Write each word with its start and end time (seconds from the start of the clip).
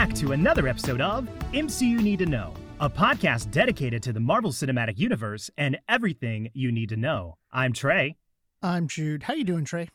Hello, 0.00 0.08
and 0.08 0.16
welcome 0.16 0.24
back 0.24 0.26
to 0.26 0.32
another 0.32 0.66
episode 0.66 1.00
of 1.02 1.28
MCU 1.52 2.00
Need 2.00 2.20
to 2.20 2.26
Know, 2.26 2.54
a 2.80 2.88
podcast 2.88 3.50
dedicated 3.50 4.02
to 4.04 4.14
the 4.14 4.20
Marvel 4.20 4.50
Cinematic 4.50 4.98
Universe 4.98 5.50
and 5.58 5.78
everything 5.90 6.48
you 6.54 6.72
need 6.72 6.88
to 6.88 6.96
know. 6.96 7.36
I'm 7.52 7.74
Trey. 7.74 8.16
I'm 8.62 8.88
Jude. 8.88 9.24
How 9.24 9.34
you 9.34 9.44
doing, 9.44 9.66
Trey? 9.66 9.90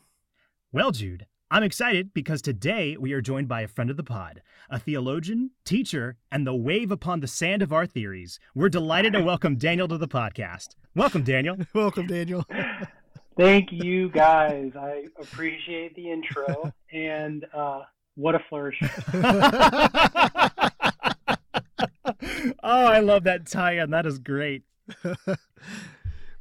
Well, 0.70 0.92
Jude, 0.92 1.26
I'm 1.50 1.64
excited 1.64 2.14
because 2.14 2.40
today 2.40 2.96
we 2.96 3.12
are 3.14 3.20
joined 3.20 3.48
by 3.48 3.62
a 3.62 3.68
friend 3.68 3.90
of 3.90 3.96
the 3.96 4.04
pod, 4.04 4.42
a 4.70 4.78
theologian, 4.78 5.50
teacher, 5.64 6.16
and 6.30 6.46
the 6.46 6.54
wave 6.54 6.92
upon 6.92 7.18
the 7.18 7.26
sand 7.26 7.60
of 7.60 7.72
our 7.72 7.84
theories. 7.84 8.38
We're 8.54 8.68
delighted 8.68 9.14
to 9.14 9.22
welcome 9.22 9.56
Daniel 9.56 9.88
to 9.88 9.98
the 9.98 10.06
podcast. 10.06 10.76
Welcome, 10.94 11.24
Daniel. 11.24 11.56
Welcome, 11.74 12.06
Daniel. 12.06 12.44
Thank 13.36 13.72
you, 13.72 14.08
guys. 14.10 14.70
I 14.78 15.06
appreciate 15.20 15.96
the 15.96 16.12
intro, 16.12 16.72
and 16.92 17.44
uh, 17.52 17.82
what 18.16 18.34
a 18.34 18.40
flourish. 18.48 18.80
oh, 22.62 22.86
I 22.86 23.00
love 23.00 23.24
that 23.24 23.46
tie-in. 23.46 23.90
That 23.90 24.06
is 24.06 24.18
great. 24.18 24.62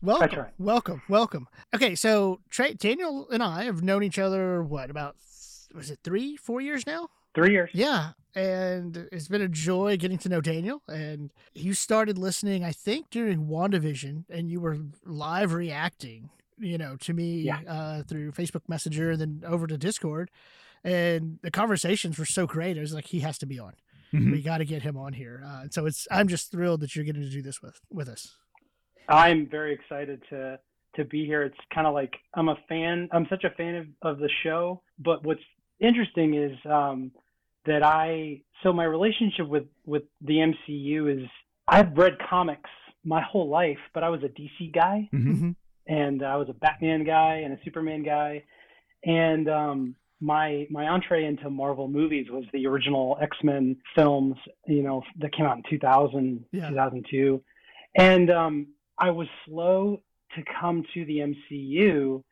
welcome, 0.01 0.39
right. 0.39 0.53
welcome, 0.57 1.01
welcome. 1.09 1.48
Okay, 1.73 1.95
so 1.95 2.39
Trey, 2.49 2.73
Daniel 2.73 3.27
and 3.31 3.41
I 3.43 3.63
have 3.65 3.84
known 3.84 4.03
each 4.03 4.20
other 4.20 4.63
what 4.63 4.89
about 4.89 5.15
was 5.73 5.91
it 5.91 5.99
three, 6.03 6.38
four 6.38 6.61
years 6.61 6.85
now? 6.88 7.09
Three 7.34 7.51
years. 7.51 7.70
Yeah, 7.73 8.12
and 8.34 9.10
it's 9.12 9.27
been 9.27 9.41
a 9.41 9.48
joy 9.49 9.98
getting 9.98 10.17
to 10.20 10.29
know 10.29 10.39
Daniel. 10.41 10.82
And 10.87 11.32
you 11.54 11.73
started 11.73 12.17
listening, 12.17 12.63
I 12.63 12.71
think, 12.71 13.10
during 13.10 13.48
WandaVision, 13.48 14.23
and 14.29 14.49
you 14.49 14.62
were 14.62 14.77
live 15.05 15.54
reacting, 15.54 16.29
you 16.57 16.77
know, 16.77 16.95
to 16.98 17.13
me 17.13 17.41
Yeah. 17.41 17.60
uh, 17.67 18.04
through 18.04 18.32
Facebook 18.32 18.70
Messenger 18.70 19.12
and 19.12 19.20
then 19.21 19.43
over 19.45 19.67
to 19.67 19.77
Discord. 19.77 20.32
And 20.86 21.40
the 21.41 21.52
conversations 21.52 22.18
were 22.20 22.26
so 22.26 22.46
great. 22.46 22.78
I 22.78 22.82
was 22.82 22.94
like, 22.94 23.08
he 23.08 23.20
has 23.22 23.38
to 23.40 23.46
be 23.46 23.60
on. 23.60 23.74
Mhm. 24.14 24.32
We 24.32 24.41
got 24.41 24.60
to 24.60 24.66
get 24.66 24.84
him 24.84 24.96
on 24.98 25.14
here. 25.14 25.44
Uh, 25.46 25.66
so 25.70 25.86
it's 25.88 26.08
I'm 26.12 26.28
just 26.28 26.52
thrilled 26.52 26.80
that 26.82 26.96
you're 26.96 27.04
getting 27.04 27.24
to 27.24 27.30
do 27.30 27.41
this 27.41 27.62
with 27.62 27.80
with 27.90 28.08
us. 28.08 28.38
I'm 29.10 29.48
very 29.50 29.74
excited 29.74 30.22
to 30.30 30.60
to 30.96 31.04
be 31.04 31.26
here. 31.26 31.44
It's 31.44 31.58
kind 31.74 31.88
of 31.88 31.94
like 31.94 32.13
I'm 32.36 32.48
a 32.50 32.56
fan. 32.70 33.10
I'm 33.12 33.26
such 33.30 33.44
a 33.44 33.50
fan 33.50 33.76
of, 33.76 33.88
of 34.04 34.20
the 34.20 34.30
show. 34.44 34.82
But 35.00 35.26
what's 35.26 35.41
interesting 35.80 36.36
is 36.36 36.58
um, 36.66 37.12
that 37.66 37.84
I 37.84 38.41
so 38.63 38.72
my 38.72 38.86
relationship 38.86 39.48
with 39.48 39.66
with 39.86 40.04
the 40.22 40.36
MCU 40.70 41.24
is 41.24 41.28
I've 41.68 41.98
read 41.98 42.18
comics 42.30 42.70
my 43.04 43.22
whole 43.22 43.50
life, 43.50 43.80
but 43.94 44.04
I 44.04 44.10
was 44.10 44.22
a 44.24 44.30
DC 44.30 44.72
guy. 44.74 45.10
Mhm. 45.13 45.56
and 45.88 46.24
I 46.24 46.36
was 46.38 46.48
a 46.50 46.54
Batman 46.54 47.04
guy 47.04 47.41
and 47.44 47.54
a 47.54 47.60
Superman 47.63 48.02
guy, 48.04 48.44
and 49.04 49.48
um, 49.50 49.96
my 50.21 50.66
my 50.70 50.88
entree 50.88 51.26
into 51.26 51.49
Marvel 51.49 51.88
movies 51.88 52.27
was 52.30 52.46
the 52.54 52.66
original 52.68 53.18
X 53.21 53.38
Men 53.44 53.76
films, 53.96 54.35
you 54.68 54.82
know, 54.84 55.04
that 55.20 55.34
came 55.34 55.46
out 55.46 55.57
in 55.57 55.63
2000, 55.70 56.46
Yeah. 56.52 56.70
2002, 56.70 57.41
and 57.96 58.30
um, 58.32 58.68
I 58.98 59.12
was 59.12 59.27
slow 59.46 60.02
to 60.35 60.44
come 60.60 60.84
to 60.94 61.05
the 61.05 61.20
MCU, 61.52 62.24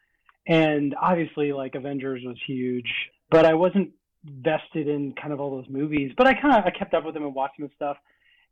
and 0.47 0.95
obviously 1.01 1.51
like 1.53 1.75
Avengers 1.75 2.21
was 2.25 2.37
huge, 2.45 2.91
but 3.29 3.45
I 3.45 3.53
wasn't 3.53 3.91
vested 4.25 4.87
in 4.87 5.13
kind 5.13 5.33
of 5.33 5.41
all 5.41 5.51
those 5.51 5.69
movies, 5.69 6.11
but 6.17 6.27
I 6.27 6.33
kind 6.33 6.55
of 6.55 6.65
I 6.65 6.71
kept 6.71 6.93
up 6.93 7.03
with 7.05 7.13
them 7.13 7.23
and 7.23 7.35
watched 7.35 7.57
them 7.57 7.65
and 7.65 7.73
stuff. 7.75 7.97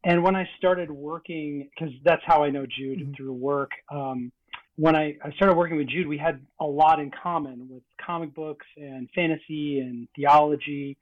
And 0.04 0.24
when 0.24 0.36
I 0.36 0.50
started 0.58 0.90
working, 0.92 1.70
because 1.74 1.94
that's 2.04 2.24
how 2.26 2.44
I 2.44 2.50
know 2.50 2.66
Jude 2.66 3.00
Mhm. 3.00 3.16
through 3.16 3.34
work. 3.34 3.72
Um, 3.90 4.32
when 4.76 4.96
I, 4.96 5.16
I 5.24 5.32
started 5.36 5.56
working 5.56 5.78
with 5.78 5.88
Jude, 5.88 6.08
we 6.08 6.18
had 6.18 6.40
a 6.60 6.66
lot 6.66 7.00
in 7.00 7.12
common 7.12 7.68
with 7.70 7.84
comic 8.04 8.34
books 8.34 8.66
and 8.78 9.10
fantasy 9.14 9.80
and 9.80 10.08
theology. 10.16 10.98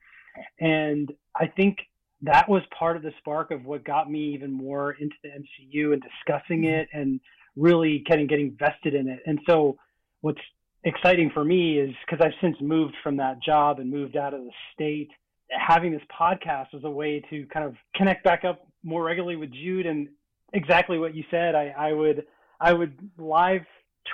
And 0.60 1.12
I 1.36 1.48
think 1.48 1.78
that 2.22 2.50
was 2.50 2.62
part 2.78 2.98
of 2.98 3.04
the 3.04 3.12
spark 3.20 3.52
of 3.52 3.66
what 3.66 3.84
got 3.86 4.12
me 4.12 4.34
even 4.34 4.52
more 4.52 4.94
into 5.00 5.16
the 5.24 5.30
MCU 5.30 5.94
and 5.94 6.02
discussing 6.02 6.64
mm-hmm. 6.64 6.74
it 6.74 6.90
and 6.94 7.20
really 7.56 8.04
getting 8.06 8.28
getting 8.28 8.56
vested 8.60 8.94
in 8.94 9.08
it. 9.08 9.20
And 9.26 9.40
so 9.48 9.78
what's 10.22 10.42
exciting 10.84 11.32
for 11.34 11.44
me 11.44 11.80
is 11.80 11.92
because 12.06 12.26
I've 12.26 12.38
since 12.42 12.58
moved 12.62 12.96
from 13.04 13.18
that 13.18 13.42
job 13.42 13.80
and 13.80 13.90
moved 13.90 14.18
out 14.18 14.34
of 14.34 14.42
the 14.42 14.52
state. 14.74 15.10
Having 15.52 15.94
this 15.94 16.02
podcast 16.20 16.74
was 16.74 16.84
a 16.84 16.90
way 16.90 17.24
to 17.30 17.46
kind 17.48 17.66
of 17.66 17.76
connect 17.96 18.24
back 18.24 18.46
up 18.46 18.68
more 18.84 19.04
regularly 19.04 19.36
with 19.36 19.52
Jude 19.52 19.86
and 19.86 20.08
exactly 20.54 21.00
what 21.00 21.16
you 21.16 21.24
said. 21.32 21.56
I, 21.56 21.74
I 21.78 21.94
would 21.94 22.26
I 22.60 22.74
would 22.74 22.98
live 23.18 23.66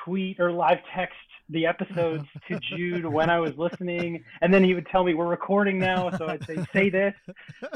tweet 0.03 0.39
or 0.39 0.51
live 0.51 0.79
text 0.95 1.15
the 1.49 1.65
episodes 1.65 2.25
to 2.47 2.59
Jude 2.75 3.05
when 3.05 3.29
I 3.29 3.39
was 3.39 3.55
listening, 3.57 4.23
and 4.41 4.53
then 4.53 4.63
he 4.63 4.73
would 4.73 4.87
tell 4.87 5.03
me 5.03 5.13
we're 5.13 5.27
recording 5.27 5.79
now. 5.79 6.09
So 6.17 6.27
I'd 6.27 6.45
say 6.45 6.57
say 6.73 6.89
this, 6.89 7.13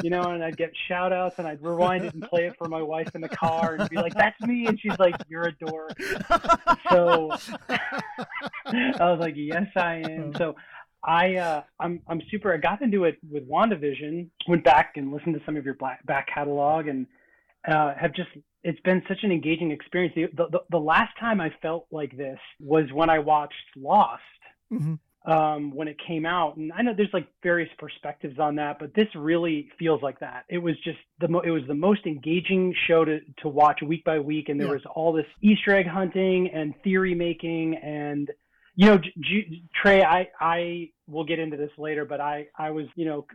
you 0.02 0.10
know, 0.10 0.24
and 0.24 0.44
I'd 0.44 0.58
get 0.58 0.72
shout 0.88 1.14
outs 1.14 1.36
and 1.38 1.48
I'd 1.48 1.62
rewind 1.62 2.06
it 2.06 2.14
and 2.14 2.24
play 2.24 2.48
it 2.48 2.56
for 2.58 2.68
my 2.68 2.82
wife 2.82 3.14
in 3.16 3.22
the 3.22 3.30
car 3.30 3.76
and 3.80 3.90
be 3.90 3.98
like, 3.98 4.16
"That's 4.16 4.40
me," 4.42 4.66
and 4.66 4.80
she's 4.80 4.98
like, 5.00 5.16
"You're 5.28 5.48
a 5.48 5.52
dork." 5.54 5.98
So 6.90 7.32
I 8.66 9.12
was 9.12 9.20
like, 9.20 9.36
"Yes, 9.38 9.68
I 9.76 9.96
am." 9.96 10.34
So 10.36 10.56
I 11.04 11.36
uh, 11.36 11.64
I'm 11.80 12.02
I'm 12.08 12.22
super. 12.30 12.54
I 12.54 12.58
got 12.58 12.82
into 12.82 13.06
it 13.06 13.18
with 13.30 13.48
WandaVision. 13.50 14.30
Went 14.48 14.64
back 14.64 14.94
and 14.96 15.12
listened 15.12 15.36
to 15.36 15.42
some 15.46 15.56
of 15.56 15.66
your 15.66 15.76
black, 15.76 16.06
back 16.06 16.28
catalog 16.34 16.88
and 16.88 17.08
uh, 17.68 17.94
have 17.96 18.14
just. 18.14 18.30
It's 18.64 18.80
been 18.82 19.02
such 19.08 19.24
an 19.24 19.32
engaging 19.32 19.72
experience. 19.72 20.14
The, 20.16 20.48
the 20.50 20.60
the 20.70 20.80
last 20.80 21.18
time 21.20 21.40
I 21.40 21.52
felt 21.62 21.88
like 21.92 22.16
this 22.18 22.40
was 22.60 22.92
when 22.94 23.10
I 23.10 23.20
watched 23.20 23.56
Lost 23.76 24.22
hmm 24.70 24.96
um, 25.26 25.76
when 25.76 25.88
it 25.88 25.98
came 26.08 26.26
out. 26.26 26.56
And 26.56 26.72
I 26.74 26.82
know 26.82 26.94
there's 26.96 27.14
like 27.14 27.28
various 27.44 27.70
perspectives 27.78 28.40
on 28.40 28.56
that, 28.56 28.80
but 28.80 28.94
this 28.94 29.08
really 29.16 29.70
feels 29.78 30.02
like 30.02 30.20
that. 30.22 30.46
It 30.50 30.58
was 30.60 30.76
just 30.84 30.98
the 31.20 31.28
mo- 31.28 31.42
it 31.42 31.52
was 31.52 31.64
the 31.68 31.76
most 31.76 32.06
engaging 32.06 32.74
show 32.88 33.06
to 33.06 33.20
to 33.42 33.48
watch 33.48 33.82
week 33.82 34.04
by 34.06 34.20
week, 34.20 34.50
and 34.50 34.60
there 34.60 34.68
Yeah. 34.68 34.74
was 34.74 34.86
all 34.96 35.12
this 35.12 35.26
Easter 35.42 35.76
egg 35.76 35.88
hunting 35.88 36.50
and 36.50 36.74
theory 36.84 37.14
making, 37.16 37.76
and 37.76 38.32
you 38.80 38.86
know, 38.86 38.98
J- 38.98 39.62
Trey, 39.76 40.04
I 40.04 40.30
I 40.40 40.90
will 41.06 41.26
get 41.26 41.38
into 41.38 41.58
this 41.58 41.72
later, 41.78 42.06
but 42.06 42.22
I 42.22 42.48
I 42.58 42.70
was 42.72 42.86
you 42.96 43.04
know 43.04 43.26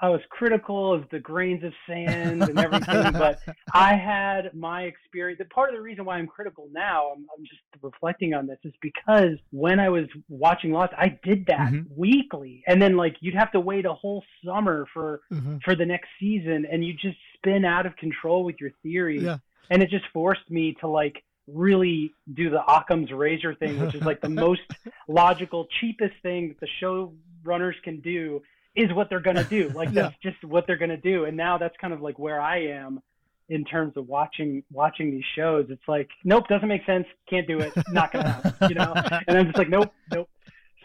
I 0.00 0.08
was 0.08 0.22
critical 0.30 0.94
of 0.94 1.04
the 1.10 1.18
grains 1.18 1.62
of 1.62 1.74
sand 1.86 2.40
and 2.40 2.58
everything, 2.58 3.12
but 3.18 3.38
I 3.74 3.96
had 3.96 4.54
my 4.54 4.84
experience. 4.84 5.38
The 5.40 5.44
part 5.44 5.68
of 5.68 5.76
the 5.76 5.82
reason 5.82 6.06
why 6.06 6.16
I'm 6.16 6.26
critical 6.26 6.68
now, 6.72 7.08
I'm, 7.14 7.26
I'm 7.36 7.44
just 7.44 7.60
reflecting 7.82 8.32
on 8.32 8.46
this, 8.46 8.56
is 8.64 8.72
because 8.80 9.36
when 9.50 9.78
I 9.78 9.90
was 9.90 10.06
watching 10.30 10.72
Lost, 10.72 10.94
I 10.96 11.18
did 11.22 11.44
that 11.48 11.70
Mhm. 11.70 11.84
weekly, 11.94 12.64
and 12.66 12.80
then 12.80 12.96
like 12.96 13.16
you'd 13.20 13.34
have 13.34 13.52
to 13.52 13.60
wait 13.60 13.84
a 13.84 13.92
whole 13.92 14.24
summer 14.42 14.86
for 14.94 15.20
hmm 15.30 15.58
for 15.66 15.76
the 15.76 15.84
next 15.84 16.08
season, 16.18 16.66
and 16.72 16.82
you 16.82 16.94
just 16.94 17.18
spin 17.36 17.66
out 17.66 17.84
of 17.84 17.94
control 17.96 18.42
with 18.42 18.56
your 18.58 18.70
theory, 18.82 19.22
Yeah. 19.22 19.36
and 19.68 19.82
it 19.82 19.90
just 19.90 20.06
forced 20.14 20.50
me 20.50 20.74
to 20.80 20.88
like 20.88 21.22
really 21.46 22.12
do 22.32 22.50
the 22.50 22.64
Occam's 22.64 23.12
razor 23.12 23.54
thing, 23.54 23.78
which 23.80 23.94
is 23.94 24.02
like 24.02 24.20
the 24.20 24.28
most 24.46 24.62
logical, 25.08 25.66
cheapest 25.80 26.14
thing 26.22 26.48
that 26.48 26.60
the 26.60 26.68
showrunners 26.82 27.74
can 27.82 28.00
do 28.00 28.42
is 28.74 28.92
what 28.92 29.08
they're 29.08 29.20
gonna 29.20 29.44
do. 29.44 29.68
Like 29.74 29.88
Yeah. 29.92 30.02
that's 30.02 30.16
just 30.22 30.42
what 30.44 30.66
they're 30.66 30.76
gonna 30.78 30.96
do. 30.96 31.24
And 31.26 31.36
now 31.36 31.58
that's 31.58 31.76
kind 31.80 31.92
of 31.92 32.00
like 32.00 32.18
where 32.18 32.40
I 32.40 32.62
am 32.66 33.00
in 33.48 33.64
terms 33.64 33.96
of 33.96 34.08
watching 34.08 34.62
watching 34.72 35.10
these 35.10 35.24
shows. 35.36 35.66
It's 35.68 35.86
like, 35.86 36.08
nope, 36.24 36.48
doesn't 36.48 36.68
make 36.68 36.84
sense, 36.86 37.06
can't 37.28 37.46
do 37.46 37.60
it, 37.60 37.72
not 37.90 38.12
gonna 38.12 38.28
happen, 38.30 38.68
you 38.68 38.74
know? 38.74 38.94
And 39.28 39.38
I'm 39.38 39.46
just 39.46 39.58
like, 39.58 39.68
nope, 39.68 39.92
nope. 40.10 40.28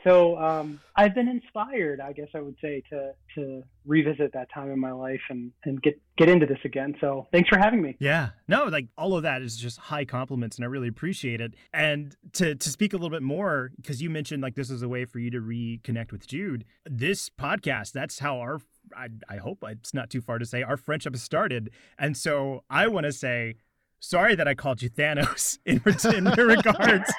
So 0.04 0.38
um, 0.38 0.80
I've 0.96 1.14
been 1.14 1.28
inspired, 1.28 2.00
I 2.00 2.14
guess 2.14 2.30
I 2.34 2.40
would 2.40 2.56
say, 2.62 2.84
to 2.90 3.14
to 3.36 3.64
revisit 3.86 4.34
that 4.34 4.48
time 4.54 4.72
in 4.72 4.80
my 4.80 4.92
life 4.92 5.22
and 5.30 5.52
and 5.66 5.82
get 5.82 6.00
get 6.18 6.30
into 6.30 6.46
this 6.46 6.60
again. 6.64 6.96
So 7.02 7.28
thanks 7.32 7.50
for 7.50 7.58
having 7.58 7.82
me. 7.82 7.96
Yeah. 8.00 8.30
No, 8.48 8.66
like 8.66 8.88
all 8.98 9.16
of 9.16 9.24
that 9.24 9.42
is 9.42 9.58
just 9.58 9.78
high 9.78 10.06
compliments 10.06 10.58
and 10.58 10.66
I 10.66 10.68
really 10.68 10.88
appreciate 10.88 11.42
it. 11.42 11.54
And 11.74 12.16
to 12.34 12.56
to 12.56 12.70
speak 12.70 12.94
a 12.94 12.98
little 12.98 13.10
bit 13.10 13.24
more 13.24 13.72
because 13.76 14.02
you 14.02 14.10
mentioned 14.10 14.42
like 14.42 14.56
this 14.56 14.70
is 14.70 14.82
a 14.82 14.90
way 14.90 15.06
for 15.06 15.20
you 15.20 15.32
to 15.32 15.40
reconnect 15.40 16.12
with 16.12 16.28
Jude. 16.28 16.66
This 16.86 17.30
podcast, 17.30 17.92
that's 17.92 18.20
how 18.20 18.40
our 18.40 18.62
I, 18.96 19.10
I 19.30 19.38
hope 19.38 19.64
it's 19.68 19.94
not 19.94 20.10
too 20.10 20.22
far 20.22 20.40
to 20.40 20.46
say 20.46 20.64
our 20.64 20.78
friendship 20.78 21.14
has 21.14 21.24
started. 21.24 21.72
And 21.98 22.18
so 22.18 22.64
I 22.70 22.88
want 22.88 23.06
to 23.06 23.12
say 23.12 23.56
sorry 24.00 24.36
that 24.36 24.48
I 24.48 24.54
called 24.56 24.82
you 24.82 24.90
Thanos 24.90 25.58
in, 25.66 25.82
in 26.16 26.26
regards 26.48 27.12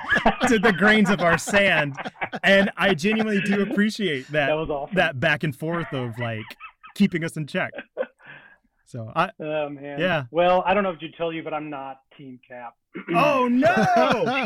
to 0.48 0.58
the 0.58 0.74
grains 0.76 1.10
of 1.10 1.20
our 1.20 1.38
sand. 1.38 1.96
And 2.42 2.70
I 2.76 2.94
genuinely 2.94 3.40
do 3.42 3.62
appreciate 3.62 4.28
that 4.28 4.46
That 4.48 4.54
was 4.56 4.70
awesome. 4.70 4.96
that 4.96 5.20
back 5.20 5.44
and 5.44 5.54
forth 5.54 5.92
of 5.92 6.18
like 6.18 6.44
keeping 6.94 7.24
us 7.24 7.36
in 7.36 7.46
check. 7.46 7.72
So 8.86 9.12
I 9.14 9.30
Oh 9.40 9.68
man. 9.68 10.00
Yeah. 10.00 10.24
Well, 10.30 10.62
I 10.66 10.74
don't 10.74 10.82
know 10.82 10.90
if 10.90 11.00
you 11.00 11.08
tell 11.16 11.32
you, 11.32 11.42
but 11.42 11.54
I'm 11.54 11.70
not 11.70 12.00
Team 12.16 12.40
Cap. 12.46 12.74
Oh 13.14 13.46
no! 13.46 14.44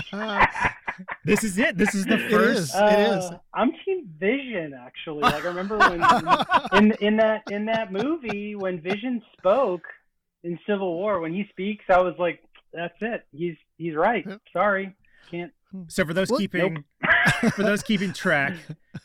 This 1.24 1.42
is 1.44 1.56
it. 1.58 1.76
This 1.78 1.94
is 1.94 2.04
the 2.04 2.18
first. 2.30 2.74
It 2.74 2.98
is. 3.00 3.24
Uh, 3.24 3.38
I'm 3.54 3.72
Team 3.84 4.06
Vision 4.18 4.74
actually. 4.78 5.22
Like 5.22 5.44
I 5.44 5.48
remember 5.48 5.78
when 5.78 6.02
in 6.74 6.92
in 7.00 7.16
that 7.16 7.42
in 7.50 7.64
that 7.66 7.90
movie 7.90 8.54
when 8.54 8.80
Vision 8.80 9.22
spoke 9.38 9.82
in 10.44 10.58
Civil 10.68 10.94
War 10.94 11.18
when 11.20 11.32
he 11.34 11.46
speaks, 11.50 11.84
I 11.88 12.00
was 12.00 12.14
like, 12.18 12.40
that's 12.72 12.94
it. 13.00 13.24
He's 13.32 13.56
he's 13.76 13.94
right. 13.96 14.24
Yep. 14.26 14.40
Sorry, 14.52 14.94
can't. 15.30 15.52
Hmm. 15.72 15.82
So 15.88 16.04
for 16.04 16.14
those 16.14 16.30
What? 16.30 16.38
keeping 16.38 16.84
for 17.54 17.62
those 17.64 17.82
keeping 17.82 18.12
track, 18.14 18.54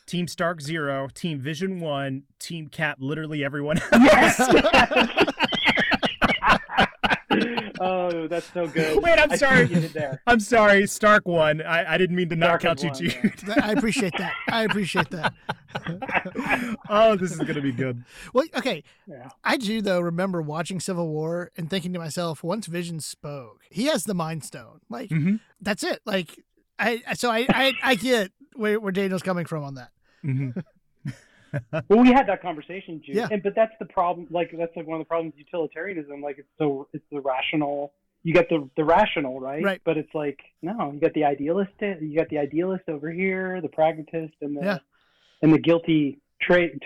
Team 0.05 0.27
Stark 0.27 0.61
zero, 0.61 1.07
Team 1.13 1.39
Vision 1.39 1.79
one, 1.79 2.23
Team 2.39 2.67
Cap 2.67 2.97
literally 2.99 3.43
everyone 3.43 3.79
else. 3.79 3.89
Yes. 4.03 5.35
oh, 7.79 8.27
that's 8.27 8.53
no 8.55 8.67
good. 8.67 9.01
Wait, 9.03 9.19
I'm 9.19 9.35
sorry. 9.37 9.63
what 9.63 9.71
you 9.71 9.81
did 9.81 9.93
there. 9.93 10.21
I'm 10.27 10.39
sorry, 10.39 10.87
Stark 10.87 11.27
won. 11.27 11.61
I, 11.61 11.93
I 11.93 11.97
didn't 11.97 12.15
mean 12.15 12.29
to 12.29 12.35
not 12.35 12.61
Stark 12.61 12.61
count 12.61 12.83
you, 12.83 12.89
is 13.07 13.15
one, 13.23 13.33
Jude. 13.45 13.57
I 13.61 13.71
appreciate 13.71 14.17
that. 14.17 14.33
I 14.47 14.63
appreciate 14.63 15.09
that. 15.11 15.33
oh, 16.89 17.15
this 17.15 17.31
is 17.31 17.39
gonna 17.39 17.61
be 17.61 17.71
good. 17.71 18.03
Well, 18.33 18.45
okay. 18.55 18.83
Yeah. 19.07 19.29
I 19.43 19.57
do 19.57 19.81
though 19.81 19.99
remember 19.99 20.41
watching 20.41 20.79
Civil 20.79 21.07
War 21.07 21.51
and 21.57 21.69
thinking 21.69 21.93
to 21.93 21.99
myself, 21.99 22.43
once 22.43 22.67
Vision 22.67 22.99
spoke, 22.99 23.61
he 23.69 23.85
has 23.85 24.03
the 24.03 24.13
Mind 24.13 24.43
Stone. 24.43 24.81
Like 24.89 25.09
hmm 25.09 25.37
that's 25.61 25.83
it. 25.83 26.01
Like 26.05 26.43
I 26.77 27.01
so 27.13 27.29
I 27.31 27.45
I, 27.49 27.73
I 27.81 27.95
get 27.95 28.31
where, 28.55 28.79
where 28.79 28.91
Daniel's 28.91 29.21
coming 29.23 29.45
from 29.45 29.63
on 29.63 29.75
that. 29.75 29.91
hmm 30.21 30.49
Well, 31.89 31.99
we 31.99 32.09
had 32.11 32.27
that 32.27 32.41
conversation, 32.41 33.01
Jude. 33.05 33.15
Yeah. 33.15 33.27
And 33.31 33.41
but 33.41 33.55
that's 33.55 33.73
the 33.79 33.85
problem. 33.85 34.27
Like 34.29 34.51
that's 34.57 34.75
like 34.75 34.87
one 34.87 34.99
of 34.99 35.05
the 35.05 35.09
problems 35.09 35.33
with 35.35 35.45
utilitarianism. 35.45 36.21
Like 36.21 36.37
it's 36.39 36.47
so 36.57 36.87
it's 36.93 37.05
the 37.11 37.21
rational. 37.21 37.93
You 38.23 38.33
got 38.33 38.49
the 38.49 38.69
the 38.75 38.83
rational, 38.83 39.39
right? 39.39 39.63
Right. 39.63 39.81
But 39.83 39.97
it's 39.97 40.13
like 40.13 40.39
no, 40.61 40.91
you 40.93 40.99
got 40.99 41.13
the 41.13 41.23
idealist. 41.23 41.71
You 41.79 42.15
got 42.15 42.29
the 42.29 42.37
idealist 42.37 42.83
over 42.87 43.11
here, 43.11 43.61
the 43.61 43.69
pragmatist, 43.69 44.33
and 44.41 44.57
the 44.57 44.61
Yeah. 44.61 44.77
and 45.41 45.53
the 45.53 45.59
guilty. 45.59 46.21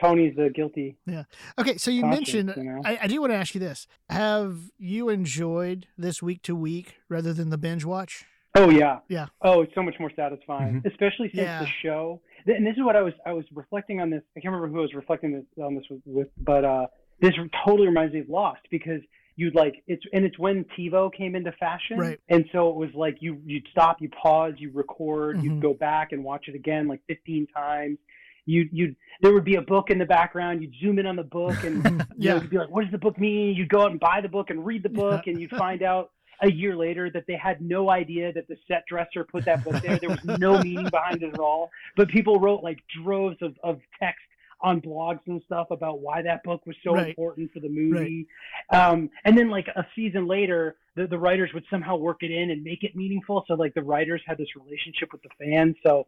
Tony's 0.01 0.35
the 0.35 0.49
guilty. 0.49 0.97
Yeah. 1.05 1.23
Okay, 1.59 1.77
so 1.77 1.91
you 1.91 2.05
mentioned 2.05 2.53
you 2.57 2.63
know? 2.63 2.81
I, 2.83 2.97
I 3.03 3.07
do 3.07 3.21
want 3.21 3.33
to 3.33 3.37
ask 3.37 3.53
you 3.53 3.59
this. 3.59 3.85
Have 4.09 4.57
you 4.79 5.09
enjoyed 5.09 5.85
this 5.95 6.23
week 6.23 6.41
to 6.43 6.55
week 6.55 6.95
rather 7.07 7.33
than 7.33 7.51
the 7.51 7.57
binge 7.57 7.85
watch? 7.85 8.25
Oh 8.55 8.69
yeah. 8.69 8.99
Yeah. 9.09 9.27
Oh, 9.41 9.61
it's 9.61 9.73
so 9.75 9.81
much 9.83 9.95
more 9.99 10.11
satisfying, 10.15 10.75
mm-hmm. 10.75 10.87
especially 10.87 11.29
since 11.29 11.43
Yeah. 11.43 11.59
the 11.59 11.67
show. 11.81 12.21
And 12.45 12.65
this 12.65 12.73
is 12.77 12.83
what 12.83 12.95
I 12.95 13.01
was 13.01 13.13
I 13.25 13.33
was 13.33 13.45
reflecting 13.53 14.01
on 14.01 14.09
this. 14.09 14.21
I 14.35 14.39
can't 14.39 14.53
remember 14.53 14.67
who 14.73 14.79
I 14.79 14.81
was 14.83 14.93
reflecting 14.93 15.31
this, 15.33 15.45
on 15.63 15.75
this 15.75 15.85
with, 15.89 16.01
with, 16.05 16.27
but 16.37 16.65
uh, 16.65 16.87
this 17.19 17.31
totally 17.65 17.87
reminds 17.87 18.13
me 18.13 18.19
of 18.21 18.29
Lost 18.29 18.61
because 18.71 19.01
you'd 19.35 19.55
like 19.55 19.83
it's 19.87 20.03
and 20.13 20.25
it's 20.25 20.37
when 20.37 20.65
TiVo 20.77 21.13
came 21.13 21.35
into 21.35 21.51
fashion, 21.53 21.97
Right. 21.97 22.19
And 22.29 22.45
so 22.51 22.69
it 22.69 22.75
was 22.75 22.89
like 22.93 23.17
you 23.21 23.41
you'd 23.45 23.67
stop, 23.71 24.01
you 24.01 24.09
pause, 24.09 24.53
you 24.57 24.71
record, 24.73 25.37
Mhm. 25.37 25.43
you'd 25.43 25.61
go 25.61 25.73
back 25.73 26.11
and 26.11 26.23
watch 26.23 26.47
it 26.47 26.55
again 26.55 26.87
like 26.87 26.99
15 27.07 27.47
times. 27.47 27.97
You 28.45 28.67
you 28.71 28.95
there 29.21 29.33
would 29.33 29.45
be 29.45 29.55
a 29.55 29.61
book 29.61 29.89
in 29.89 29.97
the 29.97 30.05
background. 30.05 30.61
You'd 30.61 30.73
zoom 30.81 30.99
in 30.99 31.05
on 31.05 31.15
the 31.15 31.23
book 31.23 31.63
and 31.63 31.75
you 31.83 31.91
know, 31.97 32.05
Yeah. 32.17 32.35
you'd 32.41 32.49
be 32.49 32.57
like, 32.57 32.69
what 32.69 32.81
does 32.83 32.91
the 32.91 32.97
book 32.97 33.17
mean? 33.17 33.55
You'd 33.55 33.69
go 33.69 33.81
out 33.83 33.91
and 33.91 33.99
buy 33.99 34.19
the 34.21 34.27
book 34.29 34.49
and 34.49 34.65
read 34.65 34.83
the 34.83 34.89
book, 34.89 35.27
and 35.27 35.39
you'd 35.39 35.49
find 35.51 35.81
out 35.81 36.11
a 36.43 36.51
year 36.51 36.75
later 36.75 37.09
that 37.09 37.25
they 37.27 37.35
had 37.35 37.61
no 37.61 37.89
idea 37.89 38.31
that 38.33 38.47
the 38.47 38.57
set 38.67 38.83
dresser 38.87 39.23
put 39.23 39.45
that 39.45 39.63
book 39.63 39.81
there. 39.81 39.97
There 39.99 40.09
was 40.09 40.19
no 40.23 40.59
meaning 40.63 40.89
behind 40.89 41.23
it 41.23 41.33
at 41.33 41.39
all. 41.39 41.71
But 41.95 42.09
people 42.09 42.39
wrote 42.39 42.61
like 42.63 42.79
droves 43.03 43.37
of, 43.41 43.55
of 43.63 43.79
text 43.99 44.21
on 44.61 44.81
blogs 44.81 45.19
and 45.27 45.41
stuff 45.45 45.67
about 45.71 45.99
why 45.99 46.21
that 46.21 46.43
book 46.43 46.65
was 46.65 46.75
so 46.83 46.93
Right. 46.95 47.09
important 47.09 47.51
for 47.51 47.59
the 47.59 47.69
movie. 47.69 48.27
Um, 48.71 49.09
and 49.25 49.37
then 49.37 49.49
like 49.49 49.67
a 49.75 49.85
season 49.95 50.27
later, 50.27 50.77
the, 50.95 51.07
the 51.07 51.17
writers 51.17 51.49
would 51.53 51.65
somehow 51.69 51.95
work 51.97 52.23
it 52.23 52.31
in 52.31 52.51
and 52.51 52.63
make 52.63 52.83
it 52.83 52.95
meaningful. 52.95 53.43
So 53.47 53.55
like 53.55 53.73
the 53.73 53.83
writers 53.83 54.21
had 54.25 54.37
this 54.37 54.47
relationship 54.55 55.11
with 55.11 55.21
the 55.23 55.29
fans. 55.39 55.75
So 55.85 56.07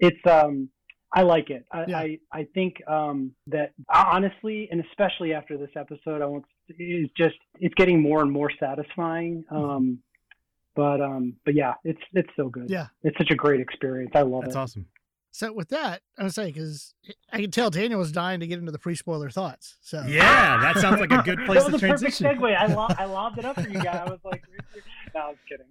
it's 0.00 0.24
um 0.26 0.68
I 1.16 1.22
like 1.22 1.50
it. 1.50 1.64
I, 1.70 1.84
Yeah. 1.86 1.98
I, 1.98 2.18
I 2.32 2.44
think 2.54 2.82
um, 2.88 3.32
that 3.46 3.72
honestly, 3.88 4.68
and 4.72 4.84
especially 4.90 5.32
after 5.32 5.56
this 5.56 5.70
episode, 5.76 6.20
I 6.22 6.26
want 6.26 6.44
is 6.78 7.08
just 7.16 7.36
it's 7.60 7.74
getting 7.74 8.00
more 8.00 8.22
and 8.22 8.30
more 8.30 8.50
satisfying. 8.58 9.44
Um, 9.50 9.98
but 10.74 11.00
um, 11.00 11.34
but 11.44 11.54
yeah, 11.54 11.74
it's 11.84 12.00
it's 12.12 12.30
so 12.36 12.48
good. 12.48 12.68
Yeah. 12.68 12.86
it's 13.02 13.16
such 13.18 13.30
a 13.30 13.36
great 13.36 13.60
experience. 13.60 14.12
I 14.14 14.22
love 14.22 14.42
That's 14.42 14.54
it. 14.54 14.58
That's 14.58 14.70
awesome. 14.70 14.86
So 15.30 15.52
with 15.52 15.70
that, 15.70 16.00
I 16.16 16.22
would 16.22 16.32
say 16.32 16.46
because 16.52 16.94
I 17.32 17.40
can 17.40 17.50
tell 17.50 17.68
Daniel 17.68 17.98
was 17.98 18.12
dying 18.12 18.38
to 18.38 18.46
get 18.46 18.60
into 18.60 18.70
the 18.70 18.78
pre-spoiler 18.78 19.30
thoughts. 19.30 19.76
So 19.80 20.04
Yeah, 20.06 20.60
that 20.60 20.76
sounds 20.76 21.00
like 21.00 21.10
a 21.10 21.22
good 21.24 21.38
place 21.46 21.64
that 21.64 21.72
was 21.72 21.80
to 21.80 21.86
a 21.86 21.90
perfect 21.90 22.18
transition. 22.18 22.26
segue. 22.40 22.56
I, 22.56 22.66
lo- 22.72 22.86
I 22.96 23.04
lobbed 23.06 23.38
it 23.38 23.44
up 23.44 23.56
for 23.60 23.68
you 23.68 23.80
guys. 23.80 24.02
I 24.06 24.10
was 24.10 24.20
like, 24.24 24.44
no, 25.12 25.20
I 25.20 25.28
was 25.30 25.36
kidding. 25.48 25.66